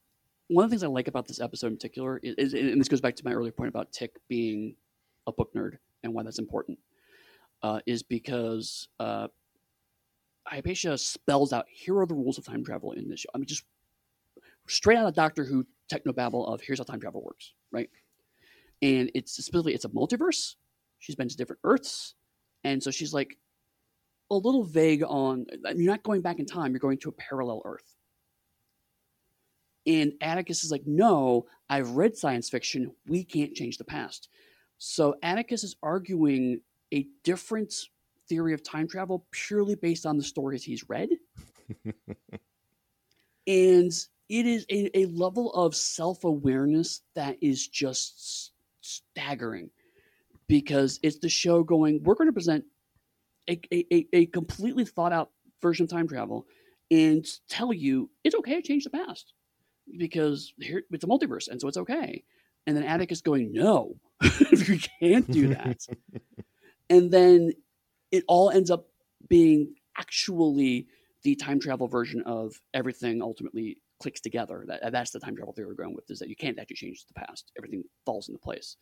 one 0.48 0.66
of 0.66 0.70
the 0.70 0.74
things 0.74 0.84
I 0.84 0.88
like 0.88 1.08
about 1.08 1.28
this 1.28 1.40
episode 1.40 1.68
in 1.68 1.76
particular 1.76 2.20
is, 2.24 2.36
is 2.36 2.54
and 2.54 2.80
this 2.80 2.88
goes 2.90 3.02
back 3.02 3.16
to 3.18 3.26
my 3.26 3.32
earlier 3.34 3.52
point 3.52 3.70
about 3.70 3.92
Tick 3.92 4.18
being 4.28 4.76
a 5.28 5.32
book 5.32 5.54
nerd 5.54 5.78
and 6.04 6.14
why 6.14 6.24
that's 6.24 6.40
important, 6.40 6.80
uh, 7.62 7.80
is 7.86 8.04
because 8.04 8.88
uh, 9.00 9.28
Hypatia 10.48 10.98
spells 10.98 11.54
out 11.54 11.66
here 11.70 11.98
are 12.00 12.06
the 12.06 12.14
rules 12.14 12.38
of 12.38 12.46
time 12.46 12.64
travel 12.64 12.92
in 12.92 13.10
this 13.10 13.22
show. 13.22 13.30
I 13.34 13.38
mean, 13.38 13.48
just 13.48 13.64
straight 14.68 14.98
out 14.98 15.08
of 15.08 15.14
Doctor 15.14 15.44
Who 15.44 15.66
technobabble 15.92 16.48
of 16.48 16.62
here's 16.62 16.80
how 16.80 16.86
time 16.86 17.00
travel 17.00 17.22
works, 17.22 17.54
right? 17.72 17.90
And 18.82 19.12
it's 19.16 19.32
specifically 19.32 19.74
it's 19.74 19.86
a 19.86 19.90
multiverse. 19.90 20.56
She's 21.00 21.16
been 21.16 21.30
to 21.30 21.38
different 21.38 21.62
Earths, 21.64 22.16
and 22.64 22.82
so 22.82 22.92
she's 22.92 23.14
like 23.14 23.38
a 24.32 24.36
little 24.36 24.64
vague 24.64 25.04
on. 25.04 25.46
You're 25.76 25.92
not 25.92 26.04
going 26.04 26.22
back 26.22 26.40
in 26.40 26.46
time. 26.46 26.72
You're 26.72 26.80
going 26.80 26.98
to 27.00 27.10
a 27.10 27.14
parallel 27.14 27.62
Earth. 27.66 27.96
And 29.86 30.14
Atticus 30.22 30.64
is 30.64 30.72
like, 30.72 30.88
no, 30.88 31.46
I've 31.70 31.92
read 31.92 32.16
science 32.16 32.50
fiction. 32.50 32.94
We 33.06 33.26
can't 33.26 33.54
change 33.54 33.78
the 33.78 33.84
past. 33.84 34.30
So 34.78 35.16
Atticus 35.24 35.64
is 35.64 35.76
arguing 35.82 36.62
a 36.94 37.08
different 37.24 37.74
theory 38.28 38.54
of 38.54 38.64
time 38.64 38.88
travel 38.88 39.26
purely 39.32 39.76
based 39.76 40.06
on 40.06 40.18
the 40.18 40.24
stories 40.24 40.64
he's 40.64 40.88
read. 40.90 41.10
and 43.48 43.92
it 44.30 44.46
is 44.46 44.66
a, 44.70 44.98
a 44.98 45.06
level 45.08 45.52
of 45.54 45.76
self 45.76 46.24
awareness 46.24 47.02
that 47.16 47.38
is 47.42 47.68
just 47.68 48.52
staggering 48.82 49.70
because 50.48 51.00
it's 51.04 51.20
the 51.20 51.30
show 51.30 51.64
going, 51.64 52.02
we're 52.04 52.16
going 52.16 52.28
to 52.28 52.34
present 52.34 52.64
a, 53.50 53.60
a, 53.74 54.08
a- 54.14 54.26
completely 54.28 54.86
thought 54.86 55.14
out 55.14 55.32
version 55.62 55.84
of 55.86 55.90
time 55.90 56.08
travel 56.08 56.46
and 56.92 57.26
tell 57.50 57.74
you 57.74 58.10
it's 58.24 58.36
okay 58.36 58.56
to 58.56 58.62
change 58.62 58.84
the 58.84 58.90
past 58.90 59.34
because 59.98 60.54
here 60.60 60.84
it's 60.92 61.04
a 61.04 61.08
multiverse 61.08 61.48
and 61.48 61.60
so 61.60 61.68
it's 61.68 61.78
okay. 61.78 62.24
And 62.66 62.78
then 62.78 62.84
Atticus 62.84 63.22
going, 63.22 63.52
no, 63.52 63.96
you 64.52 64.80
can't 65.00 65.30
do 65.30 65.50
that. 65.50 65.86
and 66.90 67.12
then 67.12 67.54
it 68.12 68.24
all 68.28 68.50
ends 68.50 68.72
up 68.72 68.88
being 69.28 69.74
actually 69.98 70.88
the 71.24 71.36
time 71.36 71.60
travel 71.60 71.88
version 71.88 72.22
of 72.26 72.54
everything 72.74 73.22
ultimately 73.22 73.78
clicks 74.02 74.22
together. 74.22 74.66
That, 74.68 74.92
that's 74.92 75.12
the 75.12 75.20
time 75.20 75.36
travel 75.36 75.54
theory 75.54 75.68
we're 75.68 75.84
going 75.84 75.96
with 75.96 76.10
is 76.10 76.20
that 76.20 76.30
you 76.30 76.36
can't 76.36 76.60
actually 76.60 76.76
change 76.76 77.06
the 77.06 77.14
past. 77.14 77.52
Everything 77.58 77.84
falls 78.06 78.28
into 78.28 78.40
place. 78.40 78.78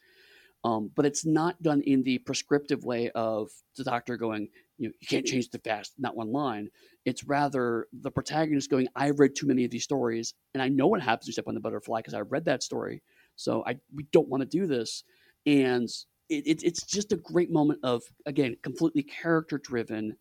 Um, 0.63 0.91
but 0.95 1.05
it's 1.05 1.25
not 1.25 1.61
done 1.63 1.81
in 1.81 2.03
the 2.03 2.19
prescriptive 2.19 2.83
way 2.83 3.09
of 3.11 3.49
the 3.77 3.83
doctor 3.83 4.15
going, 4.15 4.47
you 4.77 4.87
know, 4.87 4.93
you 4.99 5.07
can't 5.07 5.25
change 5.25 5.49
the 5.49 5.59
past, 5.59 5.93
not 5.97 6.15
one 6.15 6.31
line. 6.31 6.69
It's 7.03 7.23
rather 7.23 7.87
the 7.93 8.11
protagonist 8.11 8.69
going, 8.69 8.87
I've 8.95 9.19
read 9.19 9.35
too 9.35 9.47
many 9.47 9.65
of 9.65 9.71
these 9.71 9.83
stories 9.83 10.35
and 10.53 10.61
I 10.61 10.67
know 10.67 10.87
what 10.87 11.01
happens 11.01 11.27
you 11.27 11.33
step 11.33 11.47
on 11.47 11.55
the 11.55 11.59
butterfly 11.59 11.99
because 11.99 12.13
I've 12.13 12.31
read 12.31 12.45
that 12.45 12.61
story. 12.61 13.01
So 13.35 13.63
I 13.65 13.77
we 13.95 14.05
don't 14.11 14.27
want 14.27 14.41
to 14.41 14.47
do 14.47 14.67
this. 14.67 15.03
And 15.45 15.89
it, 16.29 16.47
it, 16.47 16.63
it's 16.63 16.83
just 16.83 17.11
a 17.11 17.17
great 17.17 17.51
moment 17.51 17.79
of, 17.83 18.03
again, 18.25 18.55
completely 18.61 19.03
character 19.03 19.57
driven 19.57 20.15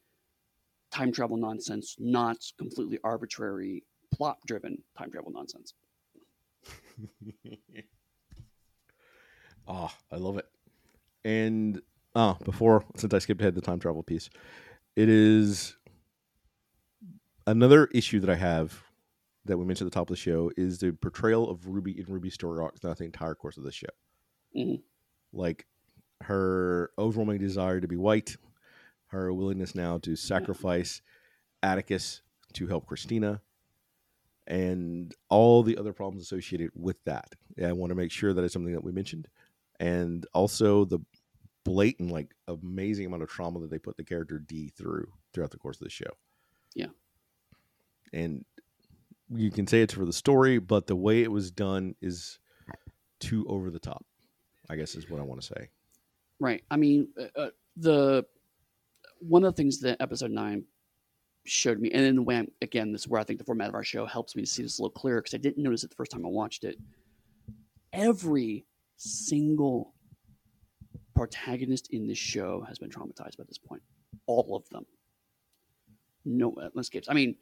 time 0.90 1.12
travel 1.12 1.36
nonsense, 1.36 1.96
not 1.98 2.38
completely 2.58 2.98
arbitrary 3.04 3.84
plot 4.12 4.38
driven 4.46 4.82
time 4.98 5.10
travel 5.10 5.30
nonsense. 5.32 5.74
Ah, 9.68 9.94
I 10.10 10.16
love 10.16 10.36
it. 10.36 10.46
And 11.24 11.80
ah, 12.14 12.36
before 12.44 12.84
since 12.96 13.14
I 13.14 13.18
skipped 13.18 13.40
ahead 13.40 13.54
the 13.54 13.60
time 13.60 13.78
travel 13.78 14.02
piece, 14.02 14.30
it 14.96 15.08
is 15.08 15.76
another 17.46 17.86
issue 17.86 18.20
that 18.20 18.30
I 18.30 18.34
have 18.36 18.82
that 19.44 19.56
we 19.56 19.64
mentioned 19.64 19.86
at 19.86 19.92
the 19.92 19.94
top 19.94 20.10
of 20.10 20.14
the 20.14 20.20
show 20.20 20.50
is 20.56 20.78
the 20.78 20.92
portrayal 20.92 21.48
of 21.48 21.66
Ruby 21.66 21.98
in 21.98 22.06
Ruby 22.06 22.30
story 22.30 22.60
arc 22.60 22.80
throughout 22.80 22.98
the 22.98 23.04
entire 23.04 23.34
course 23.34 23.56
of 23.56 23.64
the 23.64 23.72
show. 23.72 23.86
Mhm. 24.56 24.82
Like 25.32 25.66
her 26.22 26.90
overwhelming 26.98 27.38
desire 27.38 27.80
to 27.80 27.88
be 27.88 27.96
white, 27.96 28.36
her 29.06 29.32
willingness 29.32 29.74
now 29.74 29.98
to 29.98 30.16
sacrifice 30.16 31.02
Atticus 31.62 32.22
to 32.54 32.66
help 32.66 32.86
Christina, 32.86 33.40
and 34.46 35.14
all 35.28 35.62
the 35.62 35.76
other 35.76 35.92
problems 35.92 36.22
associated 36.22 36.70
with 36.74 36.96
that. 37.04 37.34
Yeah, 37.56 37.68
I 37.68 37.72
want 37.72 37.90
to 37.90 37.94
make 37.94 38.10
sure 38.10 38.32
that 38.32 38.42
it's 38.42 38.52
something 38.52 38.72
that 38.72 38.82
we 38.82 38.92
mentioned, 38.92 39.28
and 39.78 40.26
also 40.34 40.84
the 40.84 40.98
blatant, 41.64 42.10
like, 42.10 42.34
amazing 42.48 43.06
amount 43.06 43.22
of 43.22 43.28
trauma 43.28 43.60
that 43.60 43.70
they 43.70 43.78
put 43.78 43.96
the 43.96 44.04
character 44.04 44.38
Dee 44.38 44.72
through 44.76 45.12
throughout 45.32 45.50
the 45.50 45.58
course 45.58 45.76
of 45.76 45.84
the 45.84 45.90
show. 45.90 46.10
Yeah. 46.74 46.86
and 48.12 48.44
you 49.32 49.50
can 49.50 49.66
say 49.66 49.82
it's 49.82 49.94
for 49.94 50.04
the 50.04 50.12
story, 50.12 50.58
but 50.58 50.86
the 50.86 50.96
way 50.96 51.22
it 51.22 51.30
was 51.30 51.50
done 51.50 51.94
is 52.00 52.38
too 53.20 53.46
over 53.48 53.70
the 53.70 53.78
top. 53.78 54.04
I 54.70 54.76
guess 54.76 54.94
is 54.94 55.10
what 55.10 55.20
I 55.20 55.24
want 55.24 55.40
to 55.40 55.46
say. 55.46 55.68
Right. 56.38 56.62
I 56.70 56.76
mean, 56.76 57.08
uh, 57.18 57.40
uh, 57.40 57.50
the 57.76 58.24
one 59.18 59.44
of 59.44 59.52
the 59.52 59.56
things 59.56 59.80
that 59.80 60.00
episode 60.00 60.30
nine 60.30 60.64
showed 61.44 61.80
me, 61.80 61.90
and 61.90 62.04
then 62.04 62.24
when 62.24 62.48
again, 62.62 62.92
this 62.92 63.02
is 63.02 63.08
where 63.08 63.20
I 63.20 63.24
think 63.24 63.40
the 63.40 63.44
format 63.44 63.68
of 63.68 63.74
our 63.74 63.84
show 63.84 64.06
helps 64.06 64.36
me 64.36 64.42
to 64.42 64.48
see 64.48 64.62
this 64.62 64.78
a 64.78 64.82
little 64.82 64.92
clearer 64.92 65.20
because 65.20 65.34
I 65.34 65.38
didn't 65.38 65.62
notice 65.62 65.82
it 65.82 65.90
the 65.90 65.96
first 65.96 66.12
time 66.12 66.24
I 66.24 66.28
watched 66.28 66.64
it. 66.64 66.76
Every 67.92 68.64
single 68.96 69.94
protagonist 71.16 71.88
in 71.90 72.06
this 72.06 72.18
show 72.18 72.64
has 72.68 72.78
been 72.78 72.90
traumatized 72.90 73.36
by 73.36 73.44
this 73.48 73.58
point. 73.58 73.82
All 74.26 74.56
of 74.56 74.68
them. 74.70 74.86
No 76.24 76.54
uh, 76.54 76.68
escapes. 76.78 77.08
I 77.10 77.14
mean, 77.14 77.34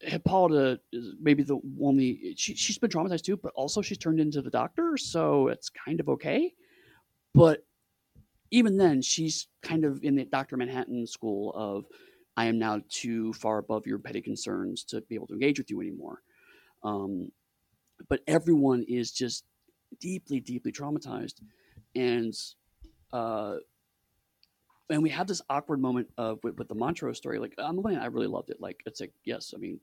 Hippolyta 0.00 0.80
is 0.92 1.14
maybe 1.20 1.42
the 1.42 1.58
only 1.82 2.34
she, 2.36 2.54
she's 2.54 2.78
been 2.78 2.90
traumatized 2.90 3.22
too, 3.22 3.36
but 3.36 3.52
also 3.54 3.82
she's 3.82 3.98
turned 3.98 4.20
into 4.20 4.42
the 4.42 4.50
doctor, 4.50 4.96
so 4.96 5.48
it's 5.48 5.70
kind 5.70 6.00
of 6.00 6.08
okay. 6.08 6.54
But 7.34 7.64
even 8.50 8.76
then, 8.76 9.02
she's 9.02 9.48
kind 9.62 9.84
of 9.84 10.02
in 10.02 10.14
the 10.14 10.24
Dr. 10.24 10.56
Manhattan 10.56 11.06
school 11.06 11.52
of 11.54 11.84
I 12.36 12.46
am 12.46 12.58
now 12.58 12.80
too 12.88 13.32
far 13.32 13.58
above 13.58 13.86
your 13.86 13.98
petty 13.98 14.20
concerns 14.20 14.84
to 14.84 15.00
be 15.02 15.16
able 15.16 15.26
to 15.26 15.34
engage 15.34 15.58
with 15.58 15.70
you 15.70 15.80
anymore. 15.80 16.22
Um, 16.84 17.32
but 18.08 18.20
everyone 18.28 18.84
is 18.88 19.10
just 19.10 19.44
deeply, 20.00 20.38
deeply 20.38 20.70
traumatized, 20.70 21.40
and 21.96 22.32
uh, 23.12 23.56
and 24.90 25.02
we 25.02 25.10
have 25.10 25.26
this 25.26 25.42
awkward 25.50 25.80
moment 25.80 26.08
of 26.16 26.38
with, 26.42 26.56
with 26.56 26.68
the 26.68 26.74
Montrose 26.74 27.16
story. 27.16 27.38
Like 27.38 27.54
on 27.58 27.76
the 27.76 27.82
one 27.82 27.96
I 27.96 28.06
really 28.06 28.28
loved 28.28 28.50
it. 28.50 28.60
Like 28.60 28.80
it's 28.86 29.00
like 29.00 29.12
yes, 29.24 29.52
I 29.54 29.58
mean, 29.58 29.80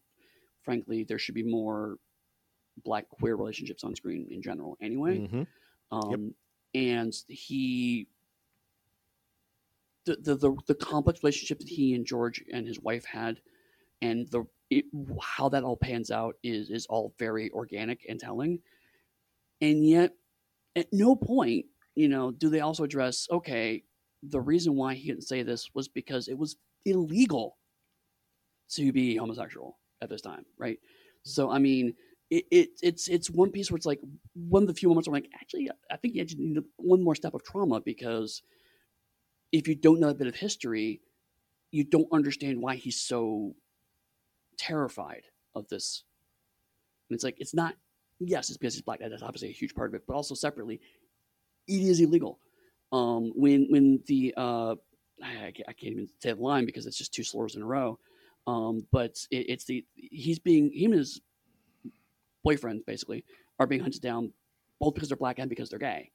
frankly, 0.66 1.04
there 1.04 1.20
should 1.20 1.36
be 1.36 1.44
more 1.44 1.98
black 2.84 3.08
queer 3.10 3.36
relationships 3.38 3.84
on 3.84 3.96
screen 3.96 4.28
in 4.30 4.42
general. 4.42 4.78
Anyway, 4.82 5.20
Mhm. 5.20 5.48
um, 5.92 6.36
and 6.74 7.14
he 7.30 8.08
the, 10.06 10.18
the 10.18 10.36
the 10.36 10.56
the 10.68 10.76
complex 10.76 11.24
relationship 11.24 11.60
that 11.60 11.70
he 11.70 11.94
and 11.96 12.06
George 12.06 12.44
and 12.52 12.68
his 12.68 12.80
wife 12.80 13.06
had, 13.06 13.42
and 14.02 14.28
the 14.30 14.46
it, 14.70 14.86
how 15.22 15.50
that 15.50 15.64
all 15.64 15.78
pans 15.78 16.12
out 16.12 16.36
is 16.44 16.70
is 16.70 16.86
all 16.88 17.14
very 17.18 17.50
organic 17.52 18.06
and 18.10 18.20
telling, 18.20 18.62
and 19.62 19.88
yet 19.88 20.14
at 20.76 20.92
no 20.92 21.16
point 21.16 21.66
you 21.96 22.10
know 22.10 22.32
do 22.32 22.50
they 22.50 22.60
also 22.60 22.84
address 22.84 23.28
okay 23.32 23.84
the 24.24 24.42
reason 24.42 24.76
why 24.76 24.94
he 24.94 25.08
didn't 25.08 25.24
say 25.24 25.44
this 25.44 25.74
was 25.74 25.88
because 25.88 26.28
it 26.28 26.38
was 26.38 26.58
illegal 26.86 27.58
to 28.70 28.92
be 28.92 29.16
homosexual 29.16 29.80
at 30.02 30.10
this 30.10 30.22
time, 30.22 30.46
right? 30.58 30.80
So 31.24 31.50
I 31.50 31.60
mean, 31.60 31.94
it, 32.30 32.46
it 32.52 32.70
it's 32.82 33.08
it's 33.08 33.30
one 33.30 33.52
piece 33.52 33.72
where 33.72 33.78
it's 33.78 33.86
like 33.86 34.02
one 34.34 34.64
of 34.64 34.68
the 34.68 34.74
few 34.74 34.90
moments 34.90 35.08
where 35.08 35.18
I'm 35.18 35.24
like, 35.24 35.32
actually, 35.40 35.70
I 35.92 35.98
think 35.98 36.16
you 36.16 36.22
actually 36.22 36.46
need 36.46 36.64
one 36.78 37.04
more 37.04 37.16
step 37.16 37.34
of 37.34 37.44
trauma 37.44 37.82
because 37.82 38.42
if 39.52 39.68
you 39.68 39.76
don't 39.76 40.00
know 40.00 40.10
a 40.10 40.14
bit 40.14 40.28
of 40.28 40.36
history, 40.36 41.02
you 41.72 41.84
don't 41.84 42.08
understand 42.12 42.62
why 42.62 42.76
he's 42.76 43.00
so 43.00 43.56
terrified 44.58 45.24
of 45.56 45.68
this. 45.68 46.04
And 47.10 47.16
it's 47.16 47.24
like 47.24 47.38
it's 47.40 47.54
not. 47.54 47.76
Yes, 48.20 48.50
it's 48.50 48.58
because 48.58 48.74
he's 48.74 48.82
black. 48.82 49.00
That's 49.00 49.22
obviously 49.22 49.50
a 49.50 49.54
huge 49.54 49.76
part 49.76 49.90
of 49.90 49.96
it, 49.96 50.04
but 50.08 50.16
also 50.16 50.36
separately, 50.36 50.80
it 51.68 51.82
is 51.82 52.00
illegal. 52.00 52.40
Um, 52.92 53.34
when 53.36 53.68
when 53.70 54.00
the 54.08 54.34
uh, 54.38 54.76
I, 55.22 55.54
I 55.68 55.74
can't 55.74 55.94
even 55.94 56.08
say 56.22 56.34
the 56.34 56.42
line 56.42 56.66
because 56.66 56.86
it's 56.86 56.98
just 56.98 57.14
two 57.14 57.24
slurs 57.24 57.56
in 57.56 57.62
a 57.62 57.66
row. 57.66 58.00
Um, 58.48 58.86
but 58.92 59.18
it, 59.32 59.50
it's 59.50 59.66
the 59.66 59.86
he's 59.96 60.40
being 60.40 60.72
him 60.72 60.92
and 60.92 61.00
his 61.00 61.22
boyfriends 62.46 62.86
basically 62.86 63.26
are 63.60 63.68
being 63.68 63.82
hunted 63.82 64.02
down 64.02 64.32
both 64.80 64.94
because 64.94 65.10
they're 65.10 65.18
black 65.18 65.40
and 65.40 65.50
because 65.50 65.70
they're 65.70 65.80
gay. 65.80 66.12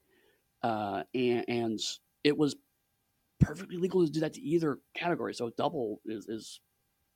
Uh, 0.62 1.02
and, 1.15 1.44
and 1.48 1.81
it 2.23 2.36
was 2.36 2.55
perfectly 3.40 3.77
legal 3.78 4.05
to 4.05 4.12
do 4.12 4.20
that 4.20 4.35
to 4.35 4.40
either 4.43 4.78
category. 4.94 5.35
So 5.35 5.51
double 5.57 6.01
is, 6.05 6.28
is 6.28 6.61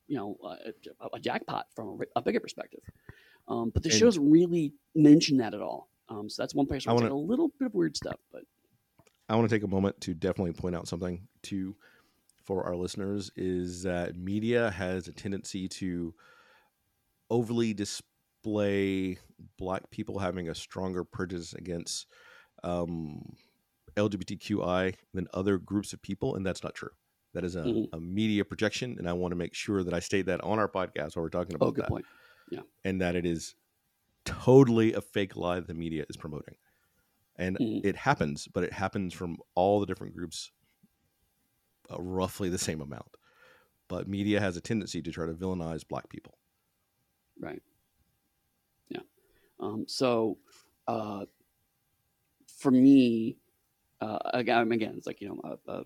you 0.08 0.16
know, 0.16 0.36
a, 0.42 1.06
a 1.14 1.20
jackpot 1.20 1.66
from 1.76 2.00
a, 2.16 2.18
a 2.18 2.22
bigger 2.22 2.40
perspective. 2.40 2.80
Um, 3.46 3.70
but 3.72 3.82
the 3.82 3.90
And- 3.90 3.98
show 3.98 4.06
doesn't 4.06 4.30
really 4.30 4.72
mention 4.94 5.36
that 5.38 5.54
at 5.54 5.60
all. 5.60 5.88
Um, 6.08 6.28
so 6.28 6.42
that's 6.42 6.54
one 6.54 6.66
place 6.66 6.86
I 6.86 6.92
where 6.92 7.04
it's 7.04 7.10
wanna- 7.10 7.14
a 7.14 7.26
little 7.26 7.50
bit 7.58 7.66
of 7.66 7.74
weird 7.74 7.96
stuff. 7.96 8.16
But 8.32 8.42
I 9.28 9.36
want 9.36 9.48
to 9.48 9.54
take 9.54 9.62
a 9.62 9.68
moment 9.68 10.00
to 10.02 10.14
definitely 10.14 10.52
point 10.52 10.74
out 10.74 10.88
something 10.88 11.26
to 11.44 11.76
for 12.44 12.64
our 12.64 12.76
listeners 12.76 13.30
is 13.36 13.82
that 13.84 14.16
media 14.16 14.70
has 14.70 15.08
a 15.08 15.12
tendency 15.12 15.68
to 15.68 16.14
overly 17.30 17.72
display 17.74 19.18
black 19.56 19.90
people 19.90 20.18
having 20.18 20.48
a 20.48 20.54
stronger 20.54 21.04
prejudice 21.04 21.54
against 21.54 22.06
um, 22.62 23.34
LGBTQI 23.96 24.94
than 25.14 25.26
other 25.32 25.58
groups 25.58 25.92
of 25.92 26.02
people, 26.02 26.36
and 26.36 26.44
that's 26.44 26.62
not 26.62 26.74
true. 26.74 26.90
That 27.32 27.44
is 27.44 27.56
a, 27.56 27.62
Mhm. 27.62 27.88
a 27.92 28.00
media 28.00 28.44
projection, 28.44 28.96
and 28.98 29.08
I 29.08 29.12
want 29.12 29.32
to 29.32 29.36
make 29.36 29.54
sure 29.54 29.82
that 29.82 29.94
I 29.94 30.00
state 30.00 30.26
that 30.26 30.40
on 30.42 30.58
our 30.58 30.68
podcast 30.68 31.16
while 31.16 31.24
we're 31.24 31.30
talking 31.30 31.54
about 31.54 31.68
oh, 31.68 31.72
that, 31.72 31.88
point. 31.88 32.06
and 32.84 33.00
that 33.00 33.16
it 33.16 33.24
is 33.26 33.54
totally 34.24 34.92
a 34.92 35.00
fake 35.00 35.36
lie 35.36 35.56
that 35.56 35.66
the 35.66 35.74
media 35.74 36.04
is 36.08 36.16
promoting. 36.16 36.56
And 37.36 37.58
Mhm. 37.58 37.84
it 37.84 37.96
happens, 37.96 38.46
but 38.48 38.62
it 38.64 38.72
happens 38.72 39.12
from 39.14 39.38
all 39.54 39.80
the 39.80 39.86
different 39.86 40.14
groups 40.14 40.52
uh, 41.90 42.00
roughly 42.00 42.48
the 42.48 42.58
same 42.58 42.80
amount. 42.80 43.16
But 43.88 44.08
media 44.08 44.40
has 44.40 44.56
a 44.56 44.60
tendency 44.60 45.02
to 45.02 45.10
try 45.10 45.26
to 45.26 45.34
villainize 45.34 45.86
black 45.86 46.08
people. 46.08 46.38
Right. 47.38 47.62
Yeah. 48.88 49.00
Um, 49.60 49.84
so 49.86 50.38
uh, 50.88 51.26
for 52.46 52.70
me, 52.70 53.36
uh, 54.00 54.18
again, 54.32 54.72
again, 54.72 54.94
it's 54.96 55.06
like 55.06 55.20
you 55.20 55.28
know, 55.28 55.40
uh, 55.68 55.70
uh, 55.70 55.82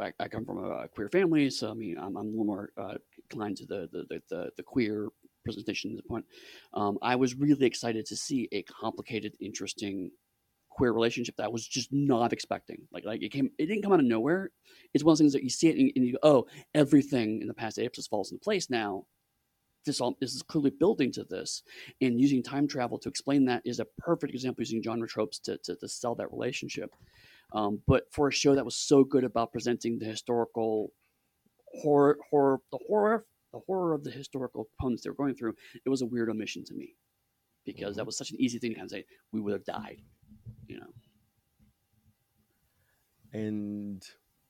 I, 0.00 0.12
I 0.20 0.28
come 0.28 0.44
from 0.44 0.64
a 0.64 0.88
queer 0.88 1.08
family, 1.08 1.50
so 1.50 1.70
I 1.70 1.74
mean, 1.74 1.98
I'm, 1.98 2.16
I'm 2.16 2.26
a 2.26 2.30
little 2.30 2.44
more 2.44 2.70
uh, 2.76 2.94
inclined 3.30 3.56
to 3.58 3.66
the 3.66 3.88
the, 3.92 4.04
the, 4.08 4.22
the 4.28 4.50
the 4.56 4.62
queer 4.62 5.08
presentation 5.44 5.90
at 5.90 5.96
this 5.96 6.06
point. 6.06 6.24
Um, 6.74 6.98
I 7.02 7.16
was 7.16 7.34
really 7.34 7.66
excited 7.66 8.06
to 8.06 8.16
see 8.16 8.48
a 8.52 8.62
complicated, 8.62 9.34
interesting 9.40 10.10
queer 10.78 10.92
relationship 10.92 11.36
that 11.36 11.44
I 11.44 11.48
was 11.48 11.66
just 11.66 11.92
not 11.92 12.32
expecting. 12.32 12.78
Like, 12.92 13.04
like 13.04 13.20
it 13.20 13.32
came, 13.32 13.50
it 13.58 13.66
didn't 13.66 13.82
come 13.82 13.92
out 13.92 13.98
of 13.98 14.06
nowhere. 14.06 14.50
It's 14.94 15.02
one 15.02 15.12
of 15.12 15.18
those 15.18 15.22
things 15.22 15.32
that 15.32 15.42
you 15.42 15.50
see 15.50 15.68
it 15.68 15.76
and, 15.76 15.90
and 15.96 16.06
you 16.06 16.12
go, 16.12 16.18
oh, 16.22 16.46
everything 16.72 17.40
in 17.42 17.48
the 17.48 17.54
past 17.54 17.78
eight 17.78 17.86
episodes 17.86 18.06
falls 18.06 18.30
into 18.30 18.42
place 18.42 18.70
now. 18.70 19.04
This 19.84 20.00
all 20.00 20.16
this 20.20 20.34
is 20.34 20.42
clearly 20.42 20.70
building 20.70 21.10
to 21.12 21.24
this, 21.24 21.62
and 22.00 22.20
using 22.20 22.42
time 22.42 22.68
travel 22.68 22.98
to 22.98 23.08
explain 23.08 23.46
that 23.46 23.62
is 23.64 23.80
a 23.80 23.86
perfect 23.98 24.34
example 24.34 24.62
using 24.62 24.82
genre 24.82 25.08
tropes 25.08 25.38
to 25.40 25.58
to, 25.64 25.76
to 25.76 25.88
sell 25.88 26.14
that 26.16 26.30
relationship. 26.30 26.90
Um, 27.52 27.80
but 27.86 28.04
for 28.12 28.28
a 28.28 28.32
show 28.32 28.54
that 28.54 28.64
was 28.64 28.76
so 28.76 29.02
good 29.02 29.24
about 29.24 29.52
presenting 29.52 29.98
the 29.98 30.04
historical 30.04 30.92
horror, 31.82 32.18
horror, 32.30 32.58
the 32.70 32.78
horror, 32.86 33.24
the 33.52 33.60
horror 33.66 33.94
of 33.94 34.04
the 34.04 34.10
historical 34.10 34.68
components 34.76 35.02
they 35.02 35.10
were 35.10 35.16
going 35.16 35.34
through, 35.34 35.54
it 35.86 35.88
was 35.88 36.02
a 36.02 36.06
weird 36.06 36.28
omission 36.28 36.64
to 36.64 36.74
me 36.74 36.94
because 37.64 37.96
that 37.96 38.06
was 38.06 38.18
such 38.18 38.30
an 38.30 38.40
easy 38.40 38.58
thing 38.58 38.70
to 38.70 38.76
kind 38.76 38.86
of 38.86 38.90
say 38.90 39.04
we 39.32 39.40
would 39.40 39.52
have 39.52 39.64
died, 39.64 40.02
you 40.68 40.78
know. 40.78 40.92
And 43.32 44.02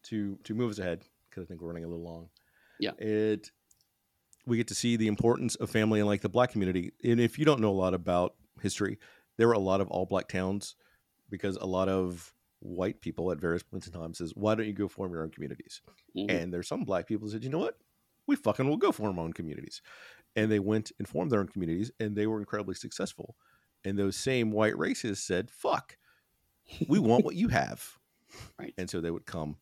to 0.05 0.39
to 0.45 0.55
move 0.55 0.71
us 0.71 0.79
ahead, 0.79 1.05
because 1.29 1.45
I 1.45 1.47
think 1.47 1.61
we're 1.61 1.69
running 1.69 1.85
a 1.85 1.89
little 1.89 2.05
long. 2.05 2.29
Yeah. 2.79 2.93
It 2.99 3.51
we 4.47 4.57
get 4.57 4.69
to 4.69 4.75
see 4.75 4.97
the 4.97 5.09
importance 5.09 5.57
of 5.57 5.71
family 5.71 6.01
in 6.01 6.07
like 6.07 6.23
the 6.23 6.29
black 6.29 6.53
community. 6.53 6.93
And 7.05 7.21
if 7.21 7.39
you 7.39 7.45
don't 7.45 7.61
know 7.61 7.71
a 7.71 7.73
lot 7.73 7.93
about 7.95 8.35
history, 8.63 8.99
there 9.37 9.47
were 9.47 9.55
a 9.55 9.59
lot 9.59 9.81
of 9.81 9.89
all 9.89 10.07
black 10.07 10.29
towns 10.29 10.75
because 11.29 11.57
a 11.57 11.67
lot 11.67 11.89
of 11.89 12.33
white 12.61 13.01
people 13.01 13.31
at 13.31 13.41
various 13.41 13.63
points 13.63 13.87
in 13.87 13.93
time 13.93 14.15
says, 14.15 14.33
Why 14.35 14.55
don't 14.55 14.67
you 14.67 14.73
go 14.73 14.89
form 14.89 15.13
your 15.13 15.23
own 15.23 15.31
communities? 15.31 15.83
Mhm. 16.17 16.31
And 16.31 16.53
there's 16.53 16.69
some 16.69 16.85
black 16.85 17.07
people 17.07 17.27
who 17.27 17.33
said, 17.33 17.45
you 17.45 17.51
know 17.51 17.59
what? 17.59 17.79
We 18.27 18.37
fucking 18.37 18.69
will 18.69 18.77
go 18.77 18.93
form 18.93 19.19
our 19.19 19.25
own 19.25 19.33
communities. 19.33 19.83
And 20.37 20.51
they 20.51 20.59
went 20.59 20.93
and 20.99 21.09
formed 21.09 21.31
their 21.31 21.41
own 21.41 21.49
communities 21.49 21.91
and 22.01 22.17
they 22.17 22.27
were 22.27 22.39
incredibly 22.39 22.75
successful. 22.75 23.37
And 23.85 23.99
those 23.99 24.17
same 24.17 24.51
white 24.51 24.75
racists 24.75 25.19
said, 25.19 25.51
fuck, 25.51 25.97
we 26.89 26.99
want 26.99 27.25
what 27.25 27.35
you 27.37 27.49
have. 27.49 27.85
Right. 28.59 28.75
And 28.77 28.91
so 28.91 29.01
they 29.01 29.11
would 29.11 29.25
come 29.25 29.57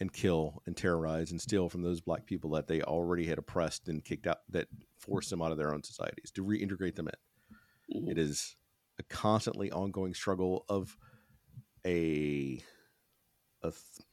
and 0.00 0.10
kill 0.10 0.62
and 0.64 0.74
terrorize 0.74 1.30
and 1.30 1.38
steal 1.40 1.68
from 1.68 1.82
those 1.82 2.00
black 2.00 2.24
people 2.24 2.50
that 2.52 2.66
they 2.66 2.80
already 2.80 3.26
had 3.26 3.36
oppressed 3.36 3.86
and 3.88 4.02
kicked 4.02 4.26
out, 4.26 4.38
that 4.48 4.66
forced 4.98 5.28
them 5.28 5.42
out 5.42 5.52
of 5.52 5.58
their 5.58 5.74
own 5.74 5.82
societies 5.82 6.30
to 6.32 6.42
reintegrate 6.42 6.96
them 6.96 7.08
in. 7.90 8.02
Mhm. 8.02 8.10
It 8.10 8.16
is 8.18 8.56
a 8.98 9.02
constantly 9.02 9.70
ongoing 9.70 10.14
struggle 10.14 10.64
of 10.70 10.96
a 11.86 12.62
a, 13.62 13.70
th- 13.70 14.06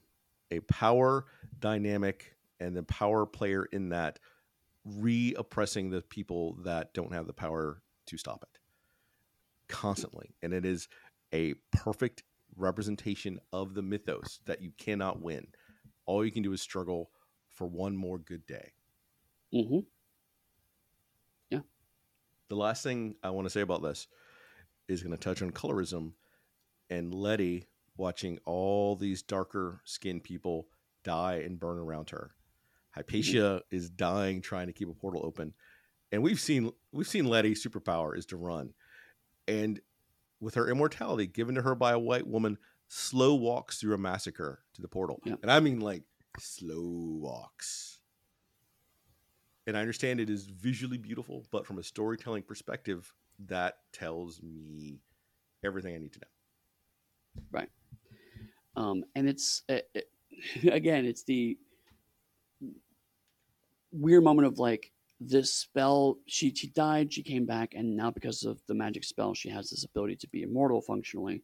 a 0.52 0.60
power 0.62 1.26
dynamic 1.60 2.36
and 2.60 2.76
the 2.76 2.84
power 2.84 3.26
player 3.26 3.66
in 3.72 3.90
that 3.90 4.20
re-oppressing 4.84 5.90
the 5.90 6.02
people 6.02 6.56
that 6.64 6.94
don't 6.94 7.14
have 7.14 7.28
the 7.28 7.34
power 7.34 7.82
to 8.08 8.18
stop 8.18 8.44
it 8.44 8.60
constantly 9.68 10.36
and 10.44 10.54
it 10.54 10.64
is 10.66 10.88
a 11.36 11.54
perfect 11.72 12.24
representation 12.56 13.40
of 13.52 13.74
the 13.74 13.82
mythos 13.82 14.40
that 14.46 14.62
you 14.62 14.72
cannot 14.78 15.22
win 15.22 15.46
all 16.06 16.24
you 16.24 16.32
can 16.32 16.44
do 16.44 16.54
is 16.54 16.62
struggle 16.62 17.12
for 17.50 17.68
one 17.68 17.96
more 17.96 18.18
good 18.18 18.46
day 18.46 18.72
Mhm. 19.54 19.86
the 22.48 22.56
last 22.56 22.84
thing 22.84 23.16
I 23.24 23.32
want 23.32 23.48
to 23.48 23.50
say 23.50 23.62
about 23.62 23.82
this 23.82 24.08
is 24.88 25.02
going 25.02 25.18
to 25.18 25.22
touch 25.22 25.42
on 25.42 25.50
colorism 25.52 26.14
and 26.92 27.12
Letty 27.12 27.66
watching 27.98 28.38
all 28.46 28.96
these 28.96 29.24
darker 29.24 29.82
skinned 29.84 30.24
people 30.24 30.68
die 31.04 31.38
and 31.38 31.60
burn 31.60 31.80
around 31.80 32.12
her. 32.12 32.36
Hypatia 32.92 33.62
is 33.72 33.90
dying 33.90 34.42
trying 34.42 34.68
to 34.68 34.74
keep 34.74 34.90
a 34.90 34.94
portal 34.94 35.26
open. 35.26 35.54
And 36.12 36.22
we've 36.22 36.40
seen 36.40 36.72
we've 36.92 37.08
seen 37.08 37.26
Letty's 37.26 37.66
superpower 37.66 38.16
is 38.18 38.28
to 38.28 38.38
run. 38.38 38.74
And 39.48 39.82
with 40.40 40.56
her 40.56 40.70
immortality 40.70 41.28
given 41.28 41.56
to 41.56 41.62
her 41.62 41.76
by 41.76 41.92
a 41.92 42.00
white 42.00 42.28
woman, 42.28 42.58
slow 42.88 43.36
walks 43.36 43.80
through 43.80 43.94
a 43.94 43.98
massacre 43.98 44.60
to 44.74 44.82
the 44.82 44.88
portal. 44.88 45.20
Yeah. 45.26 45.36
And 45.42 45.52
I 45.52 45.60
mean 45.60 45.80
like 45.80 46.04
slow 46.40 46.84
walks. 47.20 48.00
And 49.68 49.76
I 49.76 49.82
understand 49.82 50.20
it 50.20 50.30
is 50.30 50.46
visually 50.46 50.98
beautiful, 50.98 51.46
but 51.52 51.66
from 51.66 51.80
a 51.80 51.84
storytelling 51.84 52.44
perspective, 52.44 53.12
that 53.48 53.78
tells 53.92 54.42
me 54.42 55.00
everything 55.64 55.96
I 55.96 55.98
need 55.98 56.14
to 56.14 56.20
know. 56.20 57.42
Right. 57.52 57.70
Um, 58.76 59.04
and 59.16 59.28
it's 59.28 59.64
uh, 59.70 59.80
it, 59.94 60.10
again 60.72 61.06
it's 61.06 61.24
the 61.24 61.58
weird 63.92 64.24
moment 64.24 64.48
of 64.48 64.60
like 64.60 64.92
this 65.20 65.54
spell 65.54 66.18
she 66.28 66.54
she 66.54 66.68
died 66.68 67.12
she 67.12 67.24
came 67.24 67.46
back 67.46 67.74
and 67.74 67.96
now 67.96 68.12
because 68.12 68.44
of 68.44 68.60
the 68.68 68.74
magic 68.74 69.04
spell 69.04 69.34
she 69.34 69.50
has 69.50 69.70
this 69.70 69.86
ability 69.86 70.16
to 70.16 70.28
be 70.28 70.44
immortal 70.44 70.82
functionally 70.82 71.42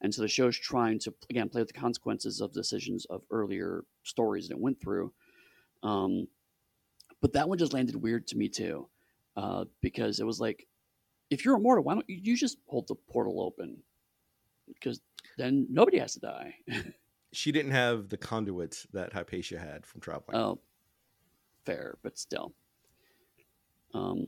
and 0.00 0.12
so 0.12 0.22
the 0.22 0.28
show's 0.28 0.58
trying 0.58 0.98
to 0.98 1.14
again 1.30 1.48
play 1.48 1.60
with 1.60 1.68
the 1.68 1.80
consequences 1.80 2.40
of 2.40 2.52
decisions 2.52 3.04
of 3.06 3.22
earlier 3.30 3.84
stories 4.02 4.48
that 4.48 4.54
it 4.54 4.60
went 4.60 4.80
through 4.80 5.12
um, 5.84 6.26
but 7.20 7.32
that 7.32 7.48
one 7.48 7.58
just 7.58 7.72
landed 7.72 7.94
weird 7.94 8.26
to 8.26 8.36
me 8.36 8.48
too 8.48 8.88
uh, 9.36 9.64
because 9.80 10.18
it 10.18 10.26
was 10.26 10.40
like 10.40 10.66
if 11.30 11.44
you're 11.44 11.56
immortal 11.56 11.84
why 11.84 11.94
don't 11.94 12.08
you, 12.08 12.18
you 12.22 12.36
just 12.36 12.58
hold 12.66 12.88
the 12.88 12.96
portal 13.08 13.40
open 13.40 13.76
because 14.66 15.00
then 15.38 15.64
nobody 15.70 15.98
has 15.98 16.14
to 16.14 16.20
die 16.20 16.54
She 17.32 17.50
didn't 17.50 17.72
have 17.72 18.10
the 18.10 18.18
conduits 18.18 18.86
that 18.92 19.12
Hypatia 19.12 19.58
had 19.58 19.86
from 19.86 20.02
traveling. 20.02 20.36
Oh, 20.36 20.60
fair, 21.64 21.96
but 22.02 22.18
still. 22.18 22.52
Um, 23.94 24.26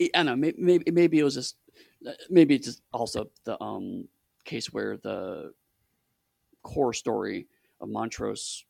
I 0.00 0.08
don't 0.14 0.26
know. 0.26 0.36
Maybe, 0.36 0.90
maybe 0.90 1.18
it 1.18 1.24
was 1.24 1.34
just 1.34 1.56
maybe 2.30 2.54
it's 2.54 2.66
just 2.66 2.82
also 2.92 3.30
the 3.44 3.62
um 3.62 4.08
case 4.44 4.72
where 4.72 4.96
the 4.96 5.52
core 6.62 6.92
story 6.94 7.46
of 7.80 7.88
Montrose 7.88 8.64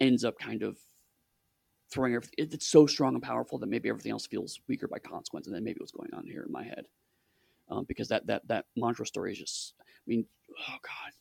ends 0.00 0.24
up 0.24 0.38
kind 0.38 0.62
of 0.62 0.78
throwing 1.90 2.14
everything. 2.14 2.34
it- 2.38 2.54
It's 2.54 2.66
so 2.66 2.86
strong 2.86 3.14
and 3.14 3.22
powerful 3.22 3.58
that 3.58 3.68
maybe 3.68 3.88
everything 3.88 4.12
else 4.12 4.26
feels 4.26 4.60
weaker 4.68 4.88
by 4.88 4.98
consequence, 4.98 5.46
and 5.46 5.54
then 5.54 5.64
maybe 5.64 5.78
what's 5.80 5.92
going 5.92 6.12
on 6.14 6.26
here 6.26 6.42
in 6.42 6.52
my 6.52 6.64
head. 6.64 6.88
Um, 7.68 7.84
because 7.84 8.08
that 8.08 8.26
that 8.26 8.46
that 8.48 8.66
Montrose 8.76 9.08
story 9.08 9.32
is 9.32 9.38
just, 9.38 9.74
I 9.80 9.84
mean, 10.06 10.26
oh 10.68 10.76
god, 10.82 11.12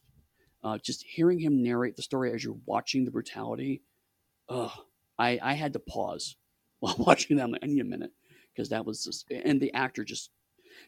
uh, 0.63 0.77
just 0.79 1.03
hearing 1.03 1.39
him 1.39 1.61
narrate 1.63 1.95
the 1.95 2.01
story 2.01 2.33
as 2.33 2.43
you're 2.43 2.59
watching 2.65 3.05
the 3.05 3.11
brutality, 3.11 3.81
I 5.19 5.39
I 5.41 5.53
had 5.53 5.73
to 5.73 5.79
pause 5.79 6.35
while 6.83 6.95
watching 6.99 7.37
that. 7.37 7.43
I'm 7.43 7.51
like, 7.51 7.63
I 7.63 7.67
need 7.67 7.79
a 7.79 7.85
minute 7.85 8.11
because 8.53 8.69
that 8.69 8.85
was 8.85 9.03
just, 9.05 9.31
and 9.31 9.59
the 9.59 9.73
actor 9.73 10.03
just 10.03 10.29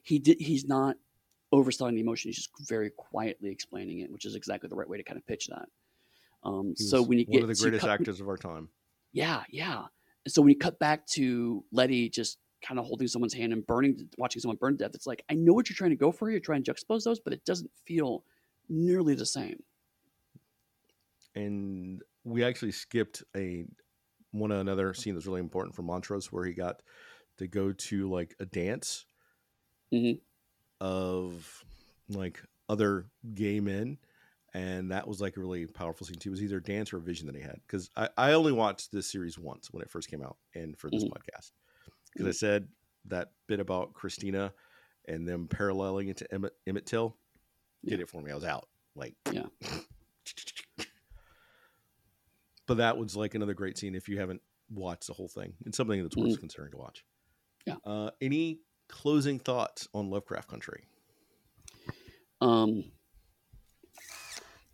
he 0.04 0.20
did 0.20 0.42
he's 0.42 0.68
not 0.68 0.98
overselling 1.54 1.94
the 1.94 2.02
emotion. 2.02 2.30
He's 2.30 2.38
just 2.38 2.50
very 2.68 2.90
quietly 2.90 3.50
explaining 3.50 4.00
it, 4.00 4.12
which 4.12 4.26
is 4.26 4.36
exactly 4.36 4.68
the 4.68 4.76
right 4.76 4.90
way 4.90 4.98
to 4.98 5.04
kind 5.04 5.18
of 5.18 5.26
pitch 5.26 5.48
that. 5.48 5.68
Um, 6.44 6.76
so 6.76 7.02
when 7.02 7.18
you 7.18 7.26
one 7.26 7.40
get 7.40 7.50
of 7.50 7.56
the 7.56 7.62
greatest 7.62 7.82
cut- 7.82 7.90
actors 7.90 8.20
of 8.20 8.28
our 8.28 8.38
time. 8.38 8.70
yeah, 9.14 9.44
yeah. 9.50 9.86
so 10.28 10.42
when 10.42 10.50
you 10.50 10.58
cut 10.58 10.78
back 10.80 11.08
to 11.08 11.64
Letty 11.72 12.10
just 12.10 12.38
kind 12.62 12.80
of 12.80 12.86
holding 12.86 13.08
someone's 13.08 13.34
hand 13.34 13.54
and 13.54 13.66
burning, 13.66 14.10
watching 14.18 14.42
someone 14.42 14.58
burn 14.58 14.74
to 14.74 14.84
death, 14.84 14.92
it's 14.94 15.08
like 15.08 15.24
I 15.30 15.36
know 15.36 15.54
what 15.54 15.70
you're 15.70 15.78
trying 15.78 15.92
to 15.92 15.96
go 15.96 16.12
for. 16.12 16.30
You're 16.30 16.40
trying 16.42 16.64
to 16.64 16.74
juxtapose 16.74 17.04
those, 17.04 17.20
but 17.20 17.32
it 17.32 17.46
doesn't 17.46 17.72
feel 17.86 18.24
nearly 18.68 19.16
the 19.16 19.26
same. 19.26 19.64
And 21.36 22.02
we 22.24 22.44
actually 22.44 22.72
skipped 22.72 23.24
a 23.36 23.66
one 24.40 24.52
another 24.52 24.94
scene 24.94 25.14
that's 25.16 25.26
really 25.26 25.40
important 25.40 25.76
for 25.76 25.82
Montrose, 25.82 26.32
where 26.32 26.46
he 26.46 26.54
got 26.54 26.82
to 27.38 27.48
go 27.48 27.72
to 27.72 28.10
like 28.10 28.36
a 28.40 28.46
dance 28.46 29.06
Mhm. 29.94 30.20
of 30.82 31.64
like 32.10 32.42
other 32.70 33.06
gay 33.34 33.60
men. 33.60 33.98
And 34.54 34.92
that 34.92 35.06
was 35.08 35.20
like 35.20 35.36
a 35.36 35.42
really 35.42 35.66
powerful 35.68 36.08
scene 36.08 36.16
too. 36.18 36.30
It 36.30 36.32
was 36.32 36.44
either 36.44 36.60
dance 36.62 36.94
or 36.94 36.98
a 36.98 37.02
vision 37.02 37.28
that 37.28 37.36
he 37.36 37.42
had. 37.42 37.60
Because 37.68 37.90
I, 37.98 38.10
I 38.18 38.32
only 38.34 38.54
watched 38.54 38.92
this 38.92 39.08
series 39.12 39.38
once 39.38 39.72
when 39.72 39.82
it 39.82 39.90
first 39.90 40.10
came 40.10 40.22
out 40.24 40.38
and 40.54 40.78
for 40.78 40.90
this 40.90 41.04
Mhm. 41.04 41.12
podcast. 41.12 41.52
Because 42.14 42.28
I 42.28 42.32
said 42.32 42.70
that 43.06 43.32
bit 43.48 43.60
about 43.60 43.94
Christina 43.94 44.54
and 45.06 45.28
them 45.28 45.48
paralleling 45.50 46.08
it 46.08 46.18
to 46.18 46.34
Emmett, 46.34 46.54
Emmett 46.66 46.86
Till 46.86 47.18
did 47.84 48.00
it 48.00 48.10
for 48.10 48.22
me. 48.22 48.32
I 48.32 48.36
was 48.36 48.46
out. 48.46 48.70
Like, 48.96 49.16
Yeah. 49.32 49.48
but 52.68 52.78
that 52.78 52.98
was 52.98 53.16
like 53.16 53.36
another 53.36 53.54
great 53.54 53.78
scene 53.78 53.96
if 53.96 54.08
you 54.10 54.20
haven't 54.20 54.42
watched 54.70 55.08
the 55.08 55.14
whole 55.14 55.28
thing. 55.28 55.54
It's 55.66 55.78
something 55.78 56.02
that's 56.02 56.16
worth 56.18 56.40
considering 56.40 56.72
to 56.72 56.78
watch. 56.78 57.04
Yeah. 57.66 57.76
Uh, 57.84 58.12
any 58.22 58.60
closing 58.88 59.40
thoughts 59.40 59.88
on 59.94 60.10
Lovecraft 60.10 60.48
Country? 60.48 60.86
Um, 62.42 62.92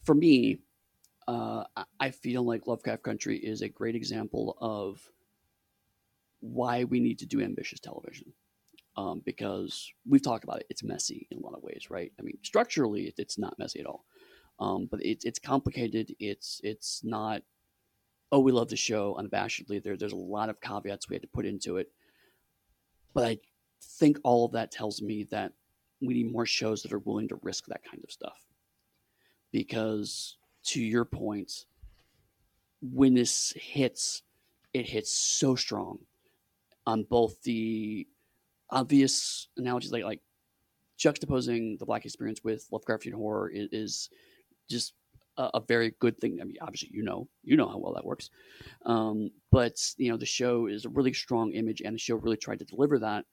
for 0.03 0.15
me, 0.15 0.59
uh, 1.27 1.63
I- 1.99 2.11
feel 2.11 2.43
like 2.43 2.67
Lovecraft 2.67 3.03
Country 3.03 3.37
is 3.37 3.61
a 3.61 3.69
great 3.69 3.95
example 3.95 4.57
of 4.59 5.11
why 6.39 6.83
we 6.83 6.99
need 6.99 7.19
to 7.19 7.25
do 7.25 7.41
ambitious 7.41 7.79
television. 7.79 8.33
Um, 8.97 9.21
because 9.25 9.89
we've 10.05 10.21
talked 10.21 10.43
about 10.43 10.59
it, 10.59 10.65
it's 10.69 10.83
messy 10.83 11.27
in 11.31 11.37
a 11.37 11.41
lot 11.41 11.53
of 11.55 11.63
ways, 11.63 11.87
right? 11.89 12.11
I 12.19 12.23
mean, 12.23 12.37
structurally, 12.43 13.13
it's 13.17 13.37
not 13.37 13.57
messy 13.57 13.79
at 13.79 13.85
all, 13.85 14.05
um, 14.59 14.87
but 14.91 14.99
it's 15.05 15.23
it's 15.23 15.39
complicated. 15.39 16.13
It's 16.19 16.59
it's 16.63 17.01
not. 17.03 17.41
Oh, 18.31 18.39
we 18.39 18.51
love 18.51 18.69
the 18.69 18.77
show 18.77 19.15
unabashedly. 19.19 19.83
There, 19.83 19.97
there's 19.97 20.13
a 20.13 20.17
lot 20.17 20.49
of 20.49 20.61
caveats 20.61 21.09
we 21.09 21.15
had 21.15 21.21
to 21.21 21.27
put 21.27 21.45
into 21.45 21.77
it, 21.77 21.91
but 23.13 23.25
I 23.25 23.39
think 23.83 24.19
all 24.23 24.45
of 24.45 24.53
that 24.53 24.71
tells 24.71 25.01
me 25.01 25.25
that 25.31 25.53
we 26.01 26.13
need 26.13 26.31
more 26.31 26.45
shows 26.45 26.81
that 26.81 26.93
are 26.93 26.99
willing 26.99 27.27
to 27.27 27.39
risk 27.41 27.65
that 27.67 27.83
kind 27.83 28.03
of 28.03 28.11
stuff. 28.11 28.45
Because 29.51 30.37
to 30.65 30.81
your 30.81 31.05
point, 31.05 31.65
when 32.81 33.13
this 33.13 33.53
hits, 33.55 34.23
it 34.73 34.87
hits 34.87 35.11
so 35.11 35.55
strong 35.55 35.99
on 36.87 37.03
both 37.03 37.41
the 37.43 38.07
obvious 38.69 39.49
analogies, 39.57 39.91
like 39.91 40.03
like 40.03 40.21
juxtaposing 40.97 41.77
the 41.79 41.85
black 41.85 42.05
experience 42.05 42.43
with 42.43 42.69
Lovecraftian 42.71 43.13
horror 43.13 43.49
is, 43.49 43.67
is 43.71 44.09
just 44.69 44.93
a, 45.37 45.49
a 45.55 45.61
very 45.61 45.93
good 45.99 46.17
thing. 46.19 46.39
I 46.41 46.45
mean, 46.45 46.57
obviously, 46.61 46.89
you 46.91 47.03
know, 47.03 47.27
you 47.43 47.57
know 47.57 47.67
how 47.67 47.77
well 47.77 47.93
that 47.93 48.05
works. 48.05 48.29
Um, 48.85 49.31
but 49.51 49.77
you 49.97 50.11
know, 50.11 50.17
the 50.17 50.25
show 50.25 50.67
is 50.67 50.85
a 50.85 50.89
really 50.89 51.13
strong 51.13 51.51
image, 51.53 51.81
and 51.81 51.95
the 51.95 51.99
show 51.99 52.15
really 52.15 52.37
tried 52.37 52.59
to 52.59 52.65
deliver 52.65 52.99
that. 52.99 53.25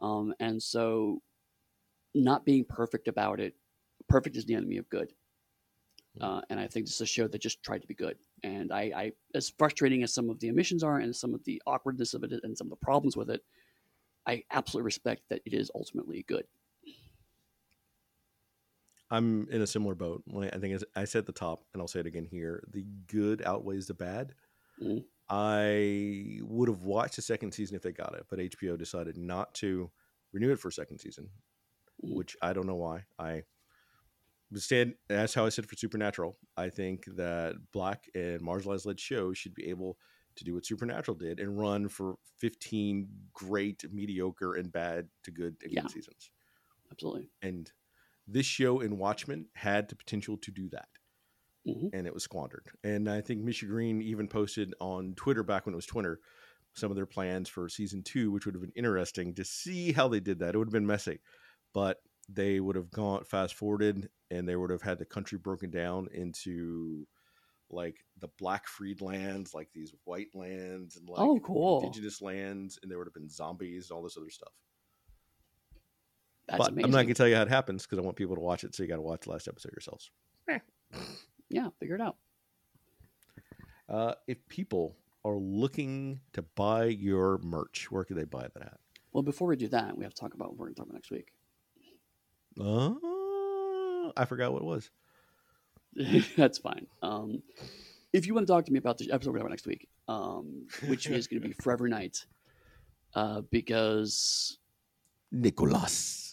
Um, 0.00 0.34
and 0.40 0.62
so, 0.62 1.20
not 2.14 2.44
being 2.44 2.64
perfect 2.64 3.08
about 3.08 3.40
it, 3.40 3.54
perfect 4.08 4.36
is 4.36 4.44
the 4.44 4.54
enemy 4.54 4.78
of 4.78 4.88
good. 4.90 5.12
Uh, 6.20 6.40
and 6.48 6.60
I 6.60 6.68
think 6.68 6.86
this 6.86 6.94
is 6.94 7.00
a 7.00 7.06
show 7.06 7.26
that 7.26 7.40
just 7.40 7.62
tried 7.62 7.80
to 7.82 7.88
be 7.88 7.94
good. 7.94 8.16
And 8.44 8.72
I, 8.72 8.82
I, 8.94 9.12
as 9.34 9.50
frustrating 9.58 10.04
as 10.04 10.14
some 10.14 10.30
of 10.30 10.38
the 10.38 10.48
omissions 10.50 10.84
are, 10.84 10.98
and 10.98 11.14
some 11.14 11.34
of 11.34 11.42
the 11.44 11.60
awkwardness 11.66 12.14
of 12.14 12.22
it, 12.22 12.32
and 12.42 12.56
some 12.56 12.68
of 12.68 12.70
the 12.70 12.84
problems 12.84 13.16
with 13.16 13.30
it, 13.30 13.42
I 14.26 14.44
absolutely 14.52 14.84
respect 14.84 15.22
that 15.30 15.42
it 15.44 15.54
is 15.54 15.70
ultimately 15.74 16.24
good. 16.28 16.44
I'm 19.14 19.48
in 19.50 19.62
a 19.62 19.66
similar 19.66 19.94
boat. 19.94 20.22
I 20.36 20.58
think 20.58 20.74
as 20.74 20.84
I 20.96 21.04
said 21.04 21.20
at 21.20 21.26
the 21.26 21.32
top, 21.32 21.64
and 21.72 21.80
I'll 21.80 21.88
say 21.88 22.00
it 22.00 22.06
again 22.06 22.24
here: 22.24 22.64
the 22.72 22.84
good 23.06 23.42
outweighs 23.42 23.86
the 23.86 23.94
bad. 23.94 24.34
Mhm. 24.80 25.08
I 25.28 26.40
would 26.42 26.68
have 26.68 26.82
watched 26.82 27.16
the 27.16 27.22
second 27.22 27.52
season 27.52 27.76
if 27.76 27.82
they 27.82 27.92
got 27.92 28.14
it, 28.14 28.26
but 28.28 28.38
HBO 28.40 28.76
decided 28.76 29.16
not 29.16 29.54
to 29.56 29.90
renew 30.32 30.52
it 30.52 30.58
for 30.58 30.68
a 30.68 30.72
second 30.72 30.98
season, 30.98 31.30
Mhm. 32.02 32.14
which 32.16 32.36
I 32.42 32.52
don't 32.52 32.66
know 32.66 32.76
why. 32.76 33.06
I 33.18 33.44
stand. 34.54 34.96
That's 35.08 35.34
how 35.34 35.46
I 35.46 35.48
said 35.48 35.66
for 35.66 35.76
Supernatural. 35.76 36.38
I 36.56 36.68
think 36.70 37.06
that 37.16 37.70
black 37.72 38.08
and 38.14 38.40
marginalized 38.42 38.86
led 38.86 39.00
shows 39.00 39.38
should 39.38 39.54
be 39.54 39.66
able 39.68 39.98
to 40.36 40.44
do 40.44 40.54
what 40.54 40.66
Supernatural 40.66 41.16
did 41.16 41.40
and 41.40 41.58
run 41.58 41.88
for 41.88 42.16
15 42.38 43.30
great, 43.32 43.84
mediocre, 43.92 44.54
and 44.54 44.70
bad 44.72 45.08
to 45.22 45.30
good 45.30 45.56
again 45.64 45.84
Yeah. 45.84 45.86
seasons. 45.88 46.30
Absolutely. 46.90 47.30
And 47.42 47.72
this 48.26 48.46
show 48.46 48.80
in 48.80 48.98
Watchmen 48.98 49.48
had 49.54 49.88
the 49.88 49.96
potential 49.96 50.38
to 50.38 50.50
do 50.50 50.68
that, 50.70 50.88
hmm 51.66 51.88
and 51.92 52.06
it 52.06 52.14
was 52.14 52.24
squandered. 52.24 52.66
And 52.82 53.08
I 53.08 53.20
think 53.20 53.42
Misha 53.42 53.66
Green 53.66 54.02
even 54.02 54.28
posted 54.28 54.74
on 54.80 55.14
Twitter 55.14 55.42
back 55.42 55.66
when 55.66 55.74
it 55.74 55.76
was 55.76 55.86
Twitter 55.86 56.20
some 56.74 56.90
of 56.90 56.96
their 56.96 57.06
plans 57.06 57.48
for 57.48 57.68
season 57.68 58.02
two, 58.02 58.32
which 58.32 58.46
would 58.46 58.54
have 58.54 58.62
been 58.62 58.72
interesting 58.74 59.34
to 59.34 59.44
see 59.44 59.92
how 59.92 60.08
they 60.08 60.20
did 60.20 60.40
that. 60.40 60.54
It 60.54 60.58
would 60.58 60.68
have 60.68 60.72
been 60.72 60.86
messy, 60.86 61.20
but 61.72 62.02
they 62.28 62.60
would 62.60 62.76
have 62.76 62.90
gone 62.90 63.24
fast 63.24 63.54
forwarded 63.54 64.10
and 64.30 64.48
they 64.48 64.56
would 64.56 64.70
have 64.70 64.82
had 64.82 64.98
the 64.98 65.06
country 65.06 65.38
broken 65.38 65.70
down 65.70 66.08
into 66.12 67.06
like 67.70 68.04
the 68.18 68.28
black 68.38 68.66
freed 68.68 69.00
lands, 69.00 69.54
like 69.54 69.70
these 69.72 69.94
white 70.04 70.34
lands, 70.34 70.96
and 70.96 71.08
like 71.08 71.32
Oh, 71.32 71.40
cool. 71.40 71.80
indigenous 71.80 72.22
lands, 72.22 72.78
and 72.82 72.90
there 72.90 72.98
would 72.98 73.06
have 73.06 73.14
been 73.14 73.28
zombies 73.30 73.90
and 73.90 73.96
all 73.96 74.02
this 74.02 74.16
other 74.18 74.30
stuff. 74.30 74.52
That's 76.48 76.58
but 76.58 76.72
amazing. 76.72 76.84
I'm 76.84 76.90
not 76.90 77.02
gonna 77.02 77.14
tell 77.14 77.28
you 77.28 77.36
how 77.36 77.42
it 77.42 77.48
happens 77.48 77.84
because 77.84 77.98
I 77.98 78.02
want 78.02 78.16
people 78.16 78.34
to 78.34 78.40
watch 78.40 78.64
it, 78.64 78.74
so 78.74 78.82
you 78.82 78.88
got 78.88 78.96
to 78.96 79.02
watch 79.02 79.22
the 79.22 79.30
last 79.30 79.48
episode 79.48 79.72
yourselves. 79.72 80.10
yeah, 81.48 81.68
figure 81.78 81.94
it 81.94 82.00
out. 82.00 82.16
Uh, 83.88 84.14
if 84.26 84.46
people 84.48 84.96
are 85.24 85.36
looking 85.36 86.20
to 86.32 86.42
buy 86.42 86.84
your 86.84 87.38
merch, 87.38 87.90
where 87.90 88.04
can 88.04 88.16
they 88.16 88.24
buy 88.24 88.46
that 88.54 88.62
at? 88.62 88.78
Well, 89.12 89.22
before 89.22 89.48
we 89.48 89.56
do 89.56 89.68
that, 89.68 89.96
we 89.96 90.04
have 90.04 90.14
to 90.14 90.20
talk 90.20 90.34
about 90.34 90.50
what 90.50 90.58
we're 90.58 90.66
going 90.66 90.74
to 90.74 90.80
talk 90.80 90.86
about 90.88 90.94
next 90.94 91.10
week. 91.10 91.32
Uh, 92.60 92.94
I 94.16 94.24
forgot 94.26 94.52
what 94.52 94.62
it 94.62 94.66
was. 94.66 94.90
That's 96.36 96.58
fine. 96.58 96.86
Um, 97.02 97.42
if 98.12 98.26
you 98.26 98.34
want 98.34 98.46
to 98.46 98.52
talk 98.52 98.64
to 98.66 98.72
me 98.72 98.78
about 98.78 98.98
the 98.98 99.10
episode 99.12 99.30
we're 99.30 99.38
talking 99.38 99.46
about 99.46 99.50
next 99.50 99.66
week, 99.66 99.88
um, 100.08 100.66
which 100.86 101.06
is 101.06 101.26
going 101.26 101.42
to 101.42 101.48
be 101.48 101.54
Forever 101.62 101.88
Knight, 101.88 102.26
uh, 103.14 103.42
because 103.50 104.58
Nicholas. 105.30 106.23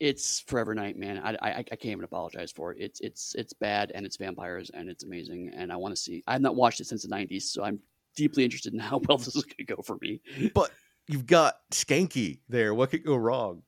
It's 0.00 0.40
Forever 0.40 0.74
Knight, 0.74 0.98
man. 0.98 1.18
I, 1.18 1.36
I, 1.40 1.58
I 1.58 1.62
can't 1.62 1.86
even 1.86 2.04
apologize 2.04 2.50
for 2.50 2.72
it. 2.72 2.78
It's 2.80 3.00
it's 3.00 3.34
it's 3.36 3.52
bad 3.52 3.92
and 3.94 4.04
it's 4.04 4.16
vampires 4.16 4.70
and 4.74 4.88
it's 4.88 5.04
amazing 5.04 5.52
and 5.54 5.72
I 5.72 5.76
want 5.76 5.94
to 5.94 6.00
see. 6.00 6.22
I've 6.26 6.40
not 6.40 6.56
watched 6.56 6.80
it 6.80 6.86
since 6.86 7.02
the 7.02 7.08
'90s, 7.08 7.42
so 7.42 7.62
I'm 7.62 7.78
deeply 8.16 8.44
interested 8.44 8.72
in 8.72 8.80
how 8.80 9.00
well 9.08 9.18
this 9.18 9.36
is 9.36 9.44
going 9.44 9.56
to 9.58 9.64
go 9.64 9.82
for 9.82 9.96
me. 10.00 10.20
But 10.54 10.70
you've 11.08 11.26
got 11.26 11.54
Schanke 11.70 12.40
there. 12.48 12.74
What 12.74 12.90
could 12.90 13.04
go 13.04 13.16
wrong? 13.16 13.62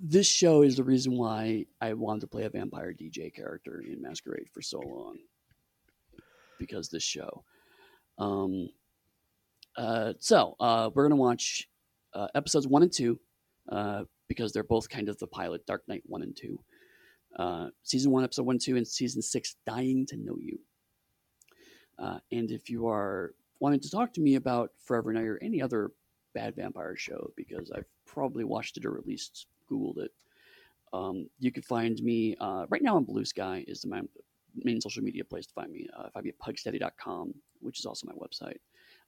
This 0.00 0.26
show 0.26 0.62
is 0.62 0.76
the 0.76 0.84
reason 0.84 1.16
why 1.16 1.66
I 1.80 1.92
wanted 1.92 2.20
to 2.22 2.26
play 2.26 2.44
a 2.44 2.50
vampire 2.50 2.92
DJ 2.92 3.32
character 3.32 3.82
in 3.86 4.02
Masquerade 4.02 4.48
for 4.52 4.60
so 4.60 4.80
long, 4.80 5.18
because 6.58 6.88
this 6.88 7.04
show. 7.04 7.44
Um, 8.18 8.68
uh, 9.76 10.14
so 10.18 10.56
uh, 10.60 10.90
we're 10.92 11.04
gonna 11.04 11.16
watch 11.16 11.68
uh, 12.14 12.28
episodes 12.34 12.66
one 12.66 12.82
and 12.82 12.92
two 12.92 13.20
uh, 13.68 14.04
because 14.32 14.50
they're 14.50 14.64
both 14.64 14.88
kind 14.88 15.10
of 15.10 15.18
the 15.18 15.26
pilot, 15.26 15.66
Dark 15.66 15.82
Knight 15.88 16.02
one 16.06 16.22
and 16.22 16.34
two. 16.34 16.58
Uh, 17.38 17.66
season 17.82 18.10
one, 18.10 18.24
episode 18.24 18.46
one, 18.46 18.58
two, 18.58 18.78
and 18.78 18.88
season 18.88 19.20
six, 19.20 19.56
Dying 19.66 20.06
to 20.06 20.16
Know 20.16 20.38
You. 20.40 20.58
Uh, 21.98 22.18
and 22.30 22.50
if 22.50 22.70
you 22.70 22.88
are 22.88 23.34
wanting 23.60 23.80
to 23.80 23.90
talk 23.90 24.14
to 24.14 24.22
me 24.22 24.36
about 24.36 24.70
Forever 24.82 25.12
Knight 25.12 25.26
or 25.26 25.38
any 25.42 25.60
other 25.60 25.90
bad 26.34 26.56
vampire 26.56 26.96
show, 26.96 27.30
because 27.36 27.70
I've 27.76 27.84
probably 28.06 28.44
watched 28.44 28.78
it 28.78 28.86
or 28.86 28.96
at 28.96 29.06
least 29.06 29.48
Googled 29.70 29.98
it, 29.98 30.12
um, 30.94 31.28
you 31.38 31.52
can 31.52 31.62
find 31.62 32.02
me 32.02 32.34
uh, 32.40 32.64
right 32.70 32.82
now 32.82 32.96
on 32.96 33.04
Blue 33.04 33.26
Sky 33.26 33.66
is 33.68 33.82
the 33.82 33.88
main, 33.88 34.08
main 34.64 34.80
social 34.80 35.02
media 35.02 35.24
place 35.24 35.46
to 35.46 35.52
find 35.52 35.70
me. 35.70 35.86
Uh, 35.94 36.08
find 36.08 36.24
me 36.24 36.30
at 36.30 36.38
pugsteady.com, 36.38 37.34
which 37.60 37.78
is 37.78 37.84
also 37.84 38.06
my 38.06 38.14
website. 38.14 38.60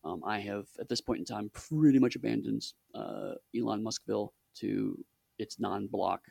Um, 0.05 0.23
I 0.23 0.39
have, 0.41 0.67
at 0.79 0.91
this 0.91 1.01
point 1.01 1.21
in 1.21 1.25
time, 1.25 1.51
pretty 1.55 1.99
much 1.99 2.15
abandoned 2.15 2.63
uh, 2.95 3.33
Elon 3.59 3.83
Muskville 3.83 4.29
to 4.57 5.03
its 5.39 5.59
non 5.59 5.87
block 5.87 6.23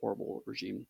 horrible 0.00 0.42
regime. 0.46 0.86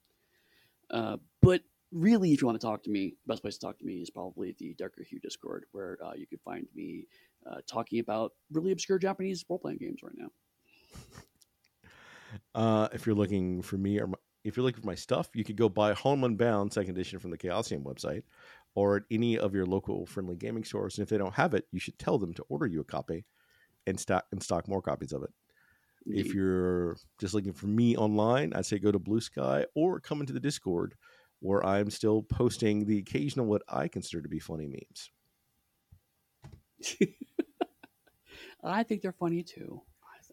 Uh, 0.91 1.17
but 1.41 1.63
really, 1.93 2.33
if 2.33 2.41
you 2.41 2.47
want 2.47 2.61
to 2.61 2.67
talk 2.67 2.83
to 2.83 2.91
me, 2.91 3.15
best 3.27 3.43
place 3.43 3.55
to 3.57 3.67
talk 3.67 3.79
to 3.79 3.85
me 3.85 4.03
is 4.03 4.11
probably 4.11 4.55
the 4.59 4.75
Darker 4.75 5.03
Hue 5.03 5.21
Discord, 5.21 5.65
where 5.73 5.99
uh, 6.05 6.13
you 6.17 6.27
can 6.27 6.39
find 6.45 6.67
me 6.75 7.07
uh, 7.51 7.59
talking 7.67 8.01
about 8.01 8.33
really 8.53 8.73
obscure 8.73 8.99
Japanese 8.99 9.45
role 9.49 9.59
playing 9.59 9.79
games 9.79 10.01
right 10.03 10.17
now. 10.17 10.29
Uh, 12.53 12.89
if 12.93 13.07
you're 13.07 13.15
looking 13.15 13.63
for 13.63 13.77
me 13.77 14.01
or 14.01 14.09
my, 14.09 14.17
if 14.43 14.57
you're 14.57 14.65
looking 14.65 14.81
for 14.81 14.87
my 14.89 14.95
stuff, 14.95 15.29
you 15.35 15.45
could 15.45 15.57
go 15.57 15.69
buy 15.69 15.93
Harlem 15.93 16.25
Unbound 16.25 16.73
Second 16.73 16.91
Edition 16.97 17.21
from 17.21 17.31
the 17.31 17.39
Chaosium 17.39 17.85
website. 17.85 18.23
or 18.75 18.97
at 18.97 19.03
any 19.09 19.39
of 19.39 19.55
your 19.55 19.65
local 19.67 20.05
friendly 20.05 20.35
gaming 20.35 20.65
stores. 20.65 20.99
And 20.99 21.05
if 21.05 21.09
they 21.09 21.17
don't 21.17 21.35
have 21.35 21.55
it, 21.55 21.67
you 21.71 21.79
should 21.79 21.97
tell 21.97 22.19
them 22.19 22.35
to 22.35 22.45
order 22.49 22.67
you 22.67 22.81
a 22.81 22.85
copy 22.85 23.25
and 23.87 23.99
stock 23.99 24.25
and 24.33 24.43
stock 24.43 24.67
more 24.67 24.83
copies 24.83 25.13
of 25.13 25.23
it. 25.23 25.31
If 26.07 26.35
you're 26.35 26.97
just 27.19 27.33
looking 27.35 27.55
for 27.55 27.67
me 27.67 27.97
online, 27.97 28.53
I'd 28.55 28.67
say 28.67 28.79
go 28.79 28.93
to 28.93 28.99
Blue 28.99 29.21
Sky 29.21 29.65
or 29.75 30.01
come 30.01 30.21
into 30.21 30.33
the 30.33 30.41
Discord 30.41 30.95
where 31.41 31.65
I'm 31.65 31.91
still 31.91 32.23
posting 32.23 32.87
the 32.87 32.99
occasional 32.99 33.47
what 33.47 33.63
I 33.69 33.89
consider 33.89 34.23
to 34.23 34.29
be 34.29 34.39
funny 34.39 34.67
memes. 34.67 35.11
I 38.65 38.83
think 38.83 39.03
they're 39.03 39.13
funny 39.13 39.43
too. 39.43 39.83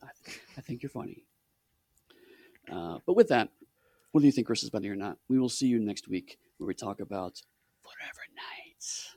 I, 0.01 0.07
I, 0.07 0.09
I 0.57 0.61
think 0.61 0.83
you're 0.83 0.89
funny. 0.89 1.25
Uh, 2.71 2.99
but 3.05 3.15
with 3.15 3.27
that, 3.29 3.49
whether 4.11 4.25
you 4.25 4.31
think 4.31 4.47
Chris 4.47 4.63
is 4.63 4.69
funny 4.69 4.87
or 4.89 4.95
not, 4.95 5.17
we 5.29 5.39
will 5.39 5.49
see 5.49 5.67
you 5.67 5.79
next 5.79 6.07
week 6.07 6.37
where 6.57 6.67
we 6.67 6.73
talk 6.73 6.99
about 6.99 7.41
Forever 7.81 8.21
Knights. 8.35 9.15